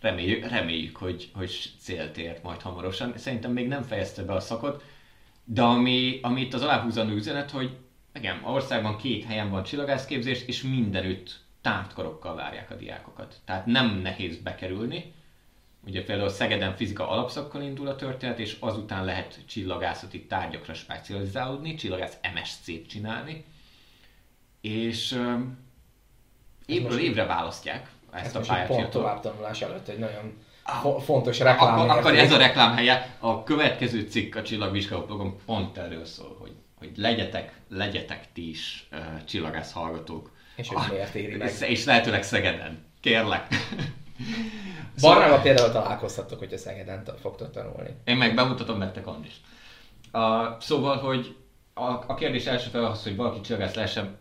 Reméljük, 0.00 0.48
reméljük 0.48 0.96
hogy, 0.96 1.30
hogy 1.34 1.72
célt 1.80 2.16
ért 2.16 2.42
majd 2.42 2.62
hamarosan. 2.62 3.12
Szerintem 3.16 3.52
még 3.52 3.68
nem 3.68 3.82
fejezte 3.82 4.22
be 4.22 4.32
a 4.32 4.40
szakot, 4.40 4.82
de 5.44 5.62
ami, 5.62 6.18
ami 6.22 6.40
itt 6.40 6.54
az 6.54 6.62
aláhúzanó 6.62 7.12
üzenet, 7.14 7.50
hogy 7.50 7.76
igen, 8.14 8.42
országban 8.44 8.96
két 8.96 9.24
helyen 9.24 9.50
van 9.50 9.62
csillagászképzés, 9.62 10.44
és 10.46 10.62
mindenütt 10.62 11.40
tártkorokkal 11.60 12.34
várják 12.34 12.70
a 12.70 12.74
diákokat. 12.74 13.36
Tehát 13.44 13.66
nem 13.66 13.86
nehéz 13.86 14.36
bekerülni. 14.36 15.14
Ugye 15.86 16.04
például 16.04 16.28
Szegeden 16.28 16.76
fizika 16.76 17.08
alapszakkal 17.08 17.62
indul 17.62 17.88
a 17.88 17.96
történet, 17.96 18.38
és 18.38 18.56
azután 18.60 19.04
lehet 19.04 19.38
csillagászati 19.46 20.26
tárgyakra 20.26 20.74
specializálódni, 20.74 21.74
csillagász 21.74 22.18
MSC-t 22.34 22.88
csinálni, 22.88 23.44
és 24.60 25.12
uh, 25.12 25.40
évről 26.66 26.98
évre 26.98 27.24
választják 27.24 27.90
ezt 28.10 28.36
a 28.36 28.40
pályát. 28.40 28.66
Pont 28.66 28.90
tovább 28.90 29.20
tanulás 29.20 29.62
előtt 29.62 29.88
egy 29.88 29.98
nagyon 29.98 30.36
fo- 30.64 31.02
fontos 31.02 31.38
reklám. 31.38 31.78
Akkor, 31.78 31.98
akkor 31.98 32.14
ez 32.14 32.32
a 32.32 32.38
reklám 32.38 32.76
helye. 32.76 33.16
A 33.18 33.42
következő 33.42 34.00
cikk 34.00 34.34
a 34.34 34.42
csillagvizsgáló 34.42 35.02
blogon 35.02 35.36
pont 35.46 35.76
erről 35.76 36.04
szól, 36.04 36.36
hogy, 36.40 36.52
hogy 36.74 36.90
legyetek, 36.96 37.52
legyetek 37.68 38.32
ti 38.32 38.48
is 38.48 38.88
uh, 38.92 39.24
csillagász 39.24 39.72
hallgatók. 39.72 40.36
És 40.58 40.68
hogy 40.68 40.90
miért 40.90 41.14
éri 41.14 41.36
meg. 41.36 41.52
És 41.60 41.84
lehetőleg 41.84 42.22
Szegeden. 42.22 42.84
Kérlek. 43.00 43.46
Barnával 45.00 45.26
szóval... 45.26 45.42
például 45.42 45.72
találkoztattok, 45.72 46.38
hogyha 46.38 46.56
Szegeden 46.56 47.02
fogtok 47.20 47.50
tanulni. 47.50 47.90
Én 48.04 48.16
meg 48.16 48.34
bemutatom 48.34 48.78
nektek 48.78 49.06
Andis. 49.06 49.40
Uh, 50.12 50.60
szóval, 50.60 50.96
hogy 50.96 51.36
a, 51.74 52.04
a 52.06 52.14
kérdés 52.14 52.46
első 52.46 52.68
fel 52.68 52.84
az, 52.84 53.02
hogy 53.02 53.16
valaki 53.16 53.40
csillagász 53.40 53.74
lehessen, 53.74 54.18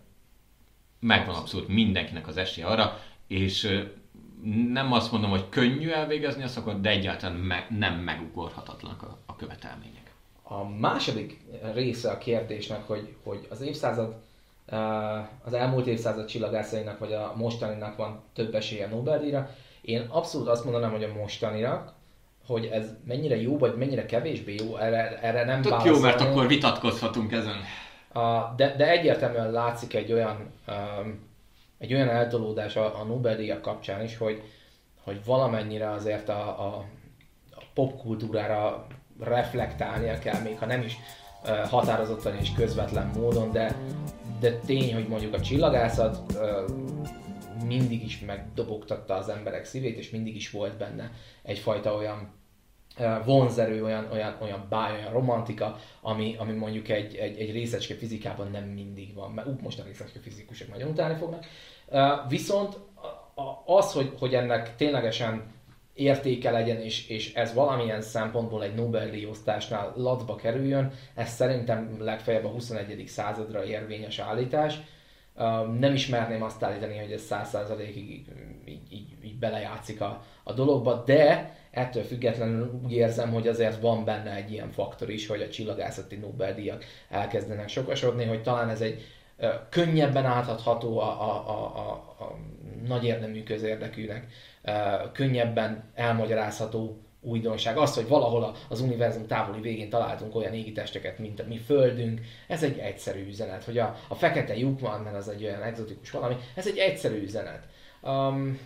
megvan 1.00 1.36
abszolút 1.36 1.68
mindenkinek 1.68 2.28
az 2.28 2.38
esélye 2.38 2.68
arra, 2.68 3.00
és 3.28 3.86
nem 4.72 4.94
azt 4.94 5.12
mondom, 5.12 5.30
hogy 5.30 5.50
könnyű 5.50 5.90
elvégezni 5.90 6.44
a 6.44 6.48
szakot, 6.48 6.82
de 6.82 6.90
egyáltalán 6.90 7.36
me- 7.36 7.70
nem 7.70 7.94
megugorhatatlanak 7.94 9.04
a, 9.04 9.18
a 9.26 9.36
követelmények. 9.36 10.12
A 10.44 10.64
második 10.64 11.42
része 11.74 12.12
a 12.12 12.18
kérdésnek, 12.18 12.88
hogy, 12.88 13.16
hogy 13.24 13.48
az 13.50 13.62
évszázad, 13.62 14.16
az 15.44 15.54
elmúlt 15.54 15.88
évszázad 15.88 16.26
csillagászainak, 16.26 17.00
vagy 17.00 17.14
a 17.14 17.34
mostaninak 17.36 17.96
van 17.96 18.24
több 18.34 18.56
esélye 18.56 18.88
Nobel-díjra. 18.88 19.50
Én 19.82 20.06
abszolút 20.10 20.48
azt 20.48 20.64
mondanám, 20.64 20.92
hogy 20.92 21.04
a 21.04 21.14
mostaninak, 21.14 21.94
hogy 22.46 22.66
ez 22.66 22.96
mennyire 23.06 23.42
jó, 23.42 23.58
vagy 23.58 23.76
mennyire 23.78 24.06
kevésbé 24.06 24.56
jó, 24.56 24.78
erre, 24.78 25.20
erre 25.22 25.46
nem 25.46 25.62
Tök 25.62 25.84
jó, 25.84 26.00
mert 26.00 26.22
akkor 26.22 26.48
vitatkozhatunk 26.48 27.32
ezen. 27.32 27.56
De, 28.56 28.76
de 28.76 28.90
egyértelműen 28.90 29.52
látszik 29.52 29.94
egy 29.94 30.14
olyan 30.14 30.54
egy 31.78 31.94
olyan 31.94 32.10
eltolódás 32.10 32.76
a, 32.76 33.00
a 33.00 33.04
Nobel-díjak 33.04 33.62
kapcsán 33.62 34.04
is, 34.04 34.18
hogy, 34.18 34.42
hogy 35.04 35.26
valamennyire 35.26 35.92
azért 35.92 36.30
a, 36.30 36.66
a, 36.66 36.86
a 37.52 37.62
popkultúrára 37.74 38.88
reflektálnia 39.20 40.20
kell, 40.20 40.42
még 40.42 40.58
ha 40.58 40.66
nem 40.66 40.82
is 40.82 40.98
határozottan 41.70 42.36
és 42.36 42.54
közvetlen 42.54 43.12
módon, 43.16 43.52
de, 43.52 43.76
de 44.40 44.60
tény, 44.60 44.94
hogy 44.94 45.08
mondjuk 45.08 45.34
a 45.34 45.42
csillagászat 45.42 46.40
mindig 47.66 48.04
is 48.04 48.20
megdobogtatta 48.20 49.14
az 49.14 49.30
emberek 49.30 49.66
szívét, 49.66 49.98
és 49.98 50.10
mindig 50.10 50.36
is 50.36 50.50
volt 50.52 50.78
benne 50.78 51.12
egyfajta 51.42 51.96
olyan 51.96 52.36
vonzerő, 53.26 53.84
olyan, 53.84 54.08
olyan, 54.12 54.38
olyan 54.42 54.66
báj, 54.70 54.94
olyan 54.94 55.12
romantika, 55.12 55.78
ami, 56.02 56.36
ami 56.38 56.52
mondjuk 56.52 56.90
egy, 56.90 57.16
egy, 57.16 57.40
egy 57.40 57.52
részecske 57.52 57.96
fizikában 57.96 58.52
nem 58.52 58.64
mindig 58.64 59.14
van, 59.14 59.32
mert 59.32 59.62
most 59.62 59.80
a 59.80 59.84
részecske 59.84 60.20
fizikusok 60.20 60.70
nagyon 60.70 60.90
utálni 60.90 61.16
fognak. 61.16 61.46
Viszont 62.28 62.80
az, 63.66 63.92
hogy, 63.92 64.14
hogy 64.20 64.34
ennek 64.34 64.76
ténylegesen 64.76 65.56
értéke 65.98 66.52
legyen, 66.52 66.82
és, 66.82 67.10
és 67.10 67.34
ez 67.34 67.54
valamilyen 67.54 68.02
szempontból 68.02 68.64
egy 68.64 68.76
Nobel-díj 68.76 69.26
osztásnál 69.26 69.94
latba 69.96 70.36
kerüljön, 70.36 70.92
ez 71.16 71.30
szerintem 71.30 71.98
legfeljebb 72.00 72.46
a 72.46 72.50
21. 72.50 73.04
századra 73.08 73.66
érvényes 73.66 74.20
állítás. 74.20 74.80
Nem 75.80 75.94
ismerném 75.94 76.44
azt 76.44 76.64
állítani, 76.64 76.98
hogy 76.98 77.12
ez 77.12 77.28
100%-ig 77.30 78.12
így, 78.66 78.82
így, 78.90 79.08
így 79.24 79.36
belejátszik 79.40 80.02
a, 80.02 80.24
a 80.44 80.54
dologba, 80.54 81.04
de 81.06 81.56
ettől 81.72 82.04
függetlenül 82.04 82.80
úgy 82.84 82.92
érzem, 82.92 83.32
hogy 83.32 83.48
azért 83.48 83.82
van 83.82 84.06
benne 84.06 84.36
egy 84.36 84.52
ilyen 84.52 84.72
faktor 84.72 85.10
is, 85.10 85.28
hogy 85.28 85.42
a 85.42 85.50
csillagászati 85.50 86.16
Nobel-díjak 86.16 86.84
elkezdenek 87.10 87.70
sokasodni, 87.70 88.26
hogy 88.26 88.42
talán 88.42 88.70
ez 88.70 88.82
egy 88.82 89.06
könnyebben 89.70 90.26
átadható 90.26 91.00
a, 91.00 91.22
a, 91.22 91.50
a, 91.50 91.78
a, 91.78 91.92
a 92.24 92.38
nagy 92.88 93.04
érdemű 93.04 93.44
közérdekűnek, 93.44 94.28
könnyebben 95.12 95.84
elmagyarázható 95.96 97.02
újdonság. 97.22 97.78
Az, 97.78 97.96
hogy 97.96 98.08
valahol 98.08 98.56
az 98.70 98.82
univerzum 98.82 99.28
távoli 99.28 99.62
végén 99.62 99.90
találtunk 99.90 100.36
olyan 100.36 100.54
égitesteket, 100.54 101.20
mint 101.20 101.40
a 101.40 101.44
mi 101.48 101.58
Földünk, 101.58 102.22
ez 102.48 102.64
egy 102.64 102.78
egyszerű 102.78 103.28
üzenet. 103.28 103.64
Hogy 103.64 103.78
a, 103.78 103.96
a 104.08 104.16
fekete 104.16 104.58
lyuk 104.58 104.80
van, 104.80 105.02
mert 105.02 105.16
az 105.16 105.30
egy 105.30 105.44
olyan 105.44 105.64
egzotikus 105.64 106.12
valami, 106.12 106.36
ez 106.56 106.68
egy 106.68 106.78
egyszerű 106.78 107.22
üzenet. 107.22 107.68
Um, 108.02 108.60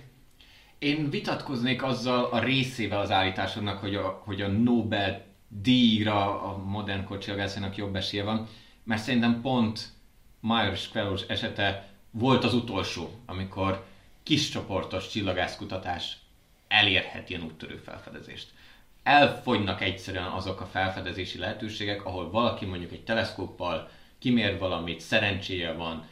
én 0.79 1.09
vitatkoznék 1.09 1.83
azzal 1.83 2.23
a 2.23 2.39
részével 2.39 2.99
az 2.99 3.11
állításodnak, 3.11 3.77
hogy 3.77 3.95
a, 3.95 4.21
hogy 4.25 4.41
a 4.41 4.47
Nobel 4.47 5.21
díjra 5.47 6.41
a 6.41 6.57
modern 6.57 7.03
kocsiagászának 7.03 7.75
jobb 7.75 7.95
esélye 7.95 8.23
van, 8.23 8.47
mert 8.83 9.01
szerintem 9.01 9.41
pont 9.41 9.89
Myers 10.39 10.85
Fellows 10.85 11.21
esete 11.27 11.89
volt 12.11 12.43
az 12.43 12.53
utolsó, 12.53 13.09
amikor 13.25 13.85
kis 14.23 14.49
csoportos 14.49 15.10
csillagászkutatás 15.10 16.18
elérhet 16.68 17.30
ilyen 17.30 17.43
úttörő 17.43 17.76
felfedezést. 17.76 18.49
Elfogynak 19.03 19.81
egyszerűen 19.81 20.27
azok 20.27 20.61
a 20.61 20.65
felfedezési 20.65 21.38
lehetőségek, 21.38 22.06
ahol 22.06 22.31
valaki 22.31 22.65
mondjuk 22.65 22.91
egy 22.91 23.03
teleszkóppal 23.03 23.89
kimér 24.19 24.57
valamit, 24.57 24.99
szerencséje 24.99 25.73
van, 25.73 26.07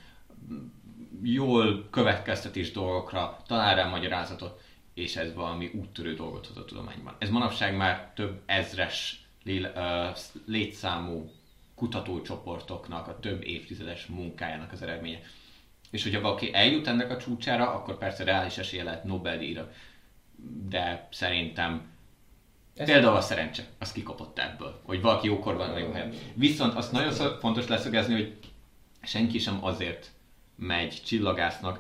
jól 1.24 1.88
következtetés 1.90 2.72
dolgokra, 2.72 3.38
talál 3.48 3.76
rá 3.76 3.90
magyarázatot, 3.90 4.62
és 4.94 5.16
ez 5.16 5.34
valami 5.34 5.72
úttörő 5.74 6.14
dolgot 6.14 6.48
hoz 6.48 6.58
a 6.58 6.66
tudományban. 6.66 7.16
Ez 7.20 7.30
manapság 7.30 7.76
már 7.76 8.12
több 8.16 8.42
ezres 8.46 9.24
létszámú 10.46 11.32
kutatócsoportoknak 11.76 13.08
a 13.08 13.20
több 13.20 13.44
évtizedes 13.44 14.06
munkájának 14.06 14.72
az 14.72 14.82
eredménye. 14.82 15.20
És 15.92 16.04
hogyha 16.04 16.22
valaki 16.22 16.54
eljut 16.54 16.88
ennek 16.88 17.12
a 17.12 17.18
csúcsára, 17.18 17.74
akkor 17.74 17.98
persze 17.98 18.24
reális 18.24 18.58
esélye 18.58 18.84
lehet 18.84 19.04
Nobel-díjra. 19.04 19.72
De 20.70 21.08
szerintem 21.12 21.88
ez 22.76 22.86
Például 22.86 23.16
a 23.16 23.22
szerencse, 23.22 23.64
az 23.80 23.92
kikapott 23.92 24.40
ebből, 24.40 24.82
hogy 24.86 25.02
valaki 25.02 25.28
jókor 25.28 25.56
van 25.56 25.70
a 25.70 25.78
jó 25.78 25.92
helyen. 25.92 26.14
Viszont 26.34 26.74
azt 26.74 26.92
nagyon 26.92 27.40
fontos 27.40 27.68
leszögezni, 27.68 28.14
hogy 28.14 28.38
senki 29.02 29.40
sem 29.40 29.64
azért 29.64 30.12
megy 30.56 31.02
csillagásznak, 31.06 31.80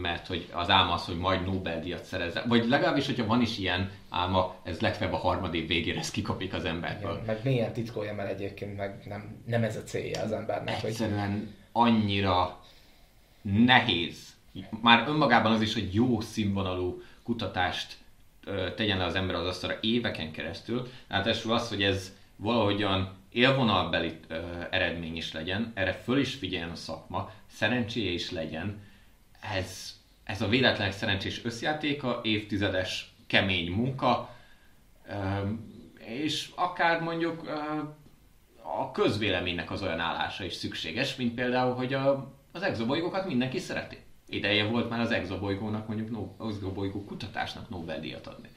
mert 0.00 0.26
hogy 0.26 0.48
az 0.52 0.70
álma 0.70 0.92
az, 0.92 1.04
hogy 1.04 1.16
majd 1.16 1.44
Nobel-díjat 1.44 2.04
szerezze. 2.04 2.44
Vagy 2.46 2.68
legalábbis, 2.68 3.06
hogyha 3.06 3.26
van 3.26 3.40
is 3.40 3.58
ilyen 3.58 3.90
álma, 4.08 4.56
ez 4.62 4.80
legfeljebb 4.80 5.14
a 5.14 5.18
harmadik 5.18 5.68
végére 5.68 5.98
ez 5.98 6.10
kikapik 6.10 6.52
az 6.52 6.64
emberből. 6.64 7.12
Igen, 7.12 7.24
meg 7.24 7.40
milyen 7.44 7.72
titkolja, 7.72 8.14
mert 8.14 8.30
egyébként 8.30 8.76
meg 8.76 9.02
nem, 9.06 9.42
nem 9.46 9.62
ez 9.62 9.76
a 9.76 9.82
célja 9.82 10.22
az 10.22 10.32
embernek. 10.32 10.82
Egyszerűen 10.82 11.30
hogy... 11.30 11.48
annyira 11.72 12.59
nehéz. 13.42 14.28
Már 14.80 15.08
önmagában 15.08 15.52
az 15.52 15.60
is, 15.60 15.74
hogy 15.74 15.94
jó 15.94 16.20
színvonalú 16.20 17.02
kutatást 17.22 17.96
tegyen 18.76 18.98
le 18.98 19.04
az 19.04 19.14
ember 19.14 19.34
az 19.34 19.46
asztalra 19.46 19.76
éveken 19.80 20.32
keresztül. 20.32 20.88
Hát 21.08 21.26
az, 21.26 21.68
hogy 21.68 21.82
ez 21.82 22.16
valahogyan 22.36 23.18
élvonalbeli 23.32 24.18
eredmény 24.70 25.16
is 25.16 25.32
legyen, 25.32 25.72
erre 25.74 25.92
föl 25.92 26.18
is 26.18 26.34
figyeljen 26.34 26.70
a 26.70 26.74
szakma, 26.74 27.32
szerencséje 27.46 28.10
is 28.10 28.30
legyen, 28.30 28.82
ez, 29.54 29.94
ez 30.24 30.42
a 30.42 30.48
véletlenek 30.48 30.92
szerencsés 30.92 31.44
összjátéka, 31.44 32.20
évtizedes 32.22 33.14
kemény 33.26 33.70
munka, 33.70 34.36
és 35.98 36.50
akár 36.54 37.00
mondjuk 37.00 37.48
a 38.62 38.90
közvéleménynek 38.90 39.70
az 39.70 39.82
olyan 39.82 40.00
állása 40.00 40.44
is 40.44 40.54
szükséges, 40.54 41.16
mint 41.16 41.34
például, 41.34 41.74
hogy 41.74 41.94
a, 41.94 42.32
az 42.52 42.62
exobolygókat 42.62 43.26
mindenki 43.26 43.58
szereti. 43.58 43.98
Ideje 44.28 44.64
volt 44.64 44.88
már 44.90 45.00
az 45.00 45.10
exobolygónak, 45.10 45.86
mondjuk 45.88 46.34
az 46.36 46.54
exobolygó 46.54 47.04
kutatásnak 47.04 47.68
Nobel-díjat 47.68 48.26
adni. 48.26 48.48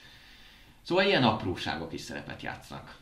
Szóval 0.81 1.05
ilyen 1.05 1.23
apróságok 1.23 1.93
is 1.93 2.01
szerepet 2.01 2.41
játszanak. 2.41 2.97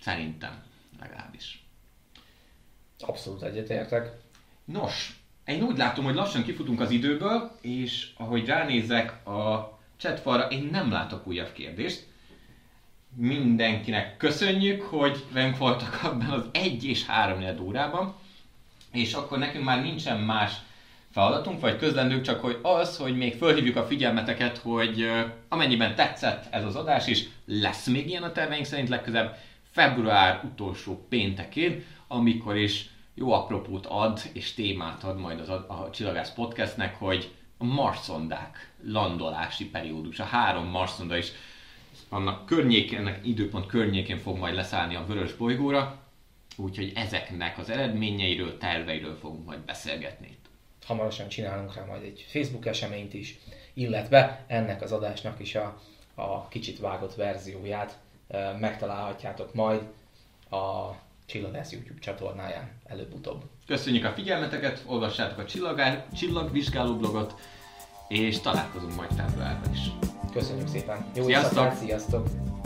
Szerintem, 0.00 0.62
legalábbis. 1.00 1.64
Abszolút 2.98 3.42
egyetértek. 3.42 4.10
Nos, 4.64 5.20
én 5.44 5.62
úgy 5.62 5.76
látom, 5.76 6.04
hogy 6.04 6.14
lassan 6.14 6.42
kifutunk 6.42 6.80
az 6.80 6.90
időből, 6.90 7.58
és 7.60 8.12
ahogy 8.16 8.46
ránézek 8.46 9.26
a 9.26 9.78
chatfalra, 9.96 10.48
én 10.48 10.68
nem 10.70 10.90
látok 10.90 11.26
újabb 11.26 11.52
kérdést. 11.52 12.08
Mindenkinek 13.14 14.16
köszönjük, 14.16 14.82
hogy 14.82 15.24
velünk 15.32 15.56
voltak 15.56 16.02
abban 16.02 16.30
az 16.30 16.44
egy 16.52 16.84
és 16.84 17.06
három 17.06 17.60
órában, 17.60 18.14
és 18.92 19.12
akkor 19.12 19.38
nekünk 19.38 19.64
már 19.64 19.82
nincsen 19.82 20.20
más 20.20 20.52
feladatunk, 21.10 21.60
vagy 21.60 21.76
közlendők, 21.76 22.22
csak 22.22 22.40
hogy 22.40 22.58
az, 22.62 22.96
hogy 22.96 23.16
még 23.16 23.34
fölhívjuk 23.34 23.76
a 23.76 23.86
figyelmeteket, 23.86 24.58
hogy 24.58 25.10
amennyiben 25.48 25.94
tetszett 25.94 26.54
ez 26.54 26.64
az 26.64 26.76
adás 26.76 27.06
is, 27.06 27.28
lesz 27.46 27.86
még 27.86 28.08
ilyen 28.08 28.22
a 28.22 28.32
terveink 28.32 28.64
szerint 28.64 28.88
legközelebb 28.88 29.36
február 29.70 30.40
utolsó 30.44 31.06
péntekén, 31.08 31.84
amikor 32.08 32.56
is 32.56 32.90
jó 33.14 33.32
apropót 33.32 33.86
ad 33.86 34.20
és 34.32 34.54
témát 34.54 35.04
ad 35.04 35.18
majd 35.18 35.40
az 35.40 35.48
a, 35.48 35.66
a 35.68 35.90
Csillagász 35.92 36.32
Podcastnek, 36.32 36.98
hogy 36.98 37.34
a 37.58 37.64
marszondák 37.64 38.72
landolási 38.84 39.70
a 40.16 40.22
három 40.22 40.66
marszonda 40.66 41.16
is 41.16 41.32
annak 42.08 42.46
környékén, 42.46 42.98
ennek 42.98 43.26
időpont 43.26 43.66
környékén 43.66 44.18
fog 44.18 44.38
majd 44.38 44.54
leszállni 44.54 44.94
a 44.94 45.04
vörös 45.06 45.32
bolygóra, 45.32 45.98
úgyhogy 46.56 46.92
ezeknek 46.94 47.58
az 47.58 47.70
eredményeiről, 47.70 48.58
terveiről 48.58 49.16
fogunk 49.16 49.46
majd 49.46 49.60
beszélgetni. 49.60 50.36
Hamarosan 50.86 51.28
csinálunk 51.28 51.74
rá 51.74 51.84
majd 51.84 52.02
egy 52.02 52.26
Facebook 52.28 52.66
eseményt 52.66 53.14
is, 53.14 53.38
illetve 53.74 54.44
ennek 54.46 54.82
az 54.82 54.92
adásnak 54.92 55.40
is 55.40 55.54
a, 55.54 55.80
a 56.14 56.48
kicsit 56.48 56.78
vágott 56.78 57.14
verzióját 57.14 57.98
e, 58.28 58.56
megtalálhatjátok 58.60 59.54
majd 59.54 59.82
a 60.50 60.90
Csillagász 61.26 61.72
YouTube 61.72 62.00
csatornáján 62.00 62.70
előbb-utóbb. 62.84 63.42
Köszönjük 63.66 64.04
a 64.04 64.12
figyelmeteket, 64.12 64.82
olvassátok 64.86 65.38
a 65.38 65.44
csillagá, 65.44 66.06
csillagvizsgáló 66.12 66.96
blogot, 66.96 67.34
és 68.08 68.40
találkozunk 68.40 68.94
majd 68.94 69.10
februárban 69.12 69.72
is. 69.72 69.80
Köszönjük 70.32 70.68
szépen. 70.68 71.06
Jó 71.14 71.24
sziasztok! 71.24 71.72
sziasztok! 71.72 72.59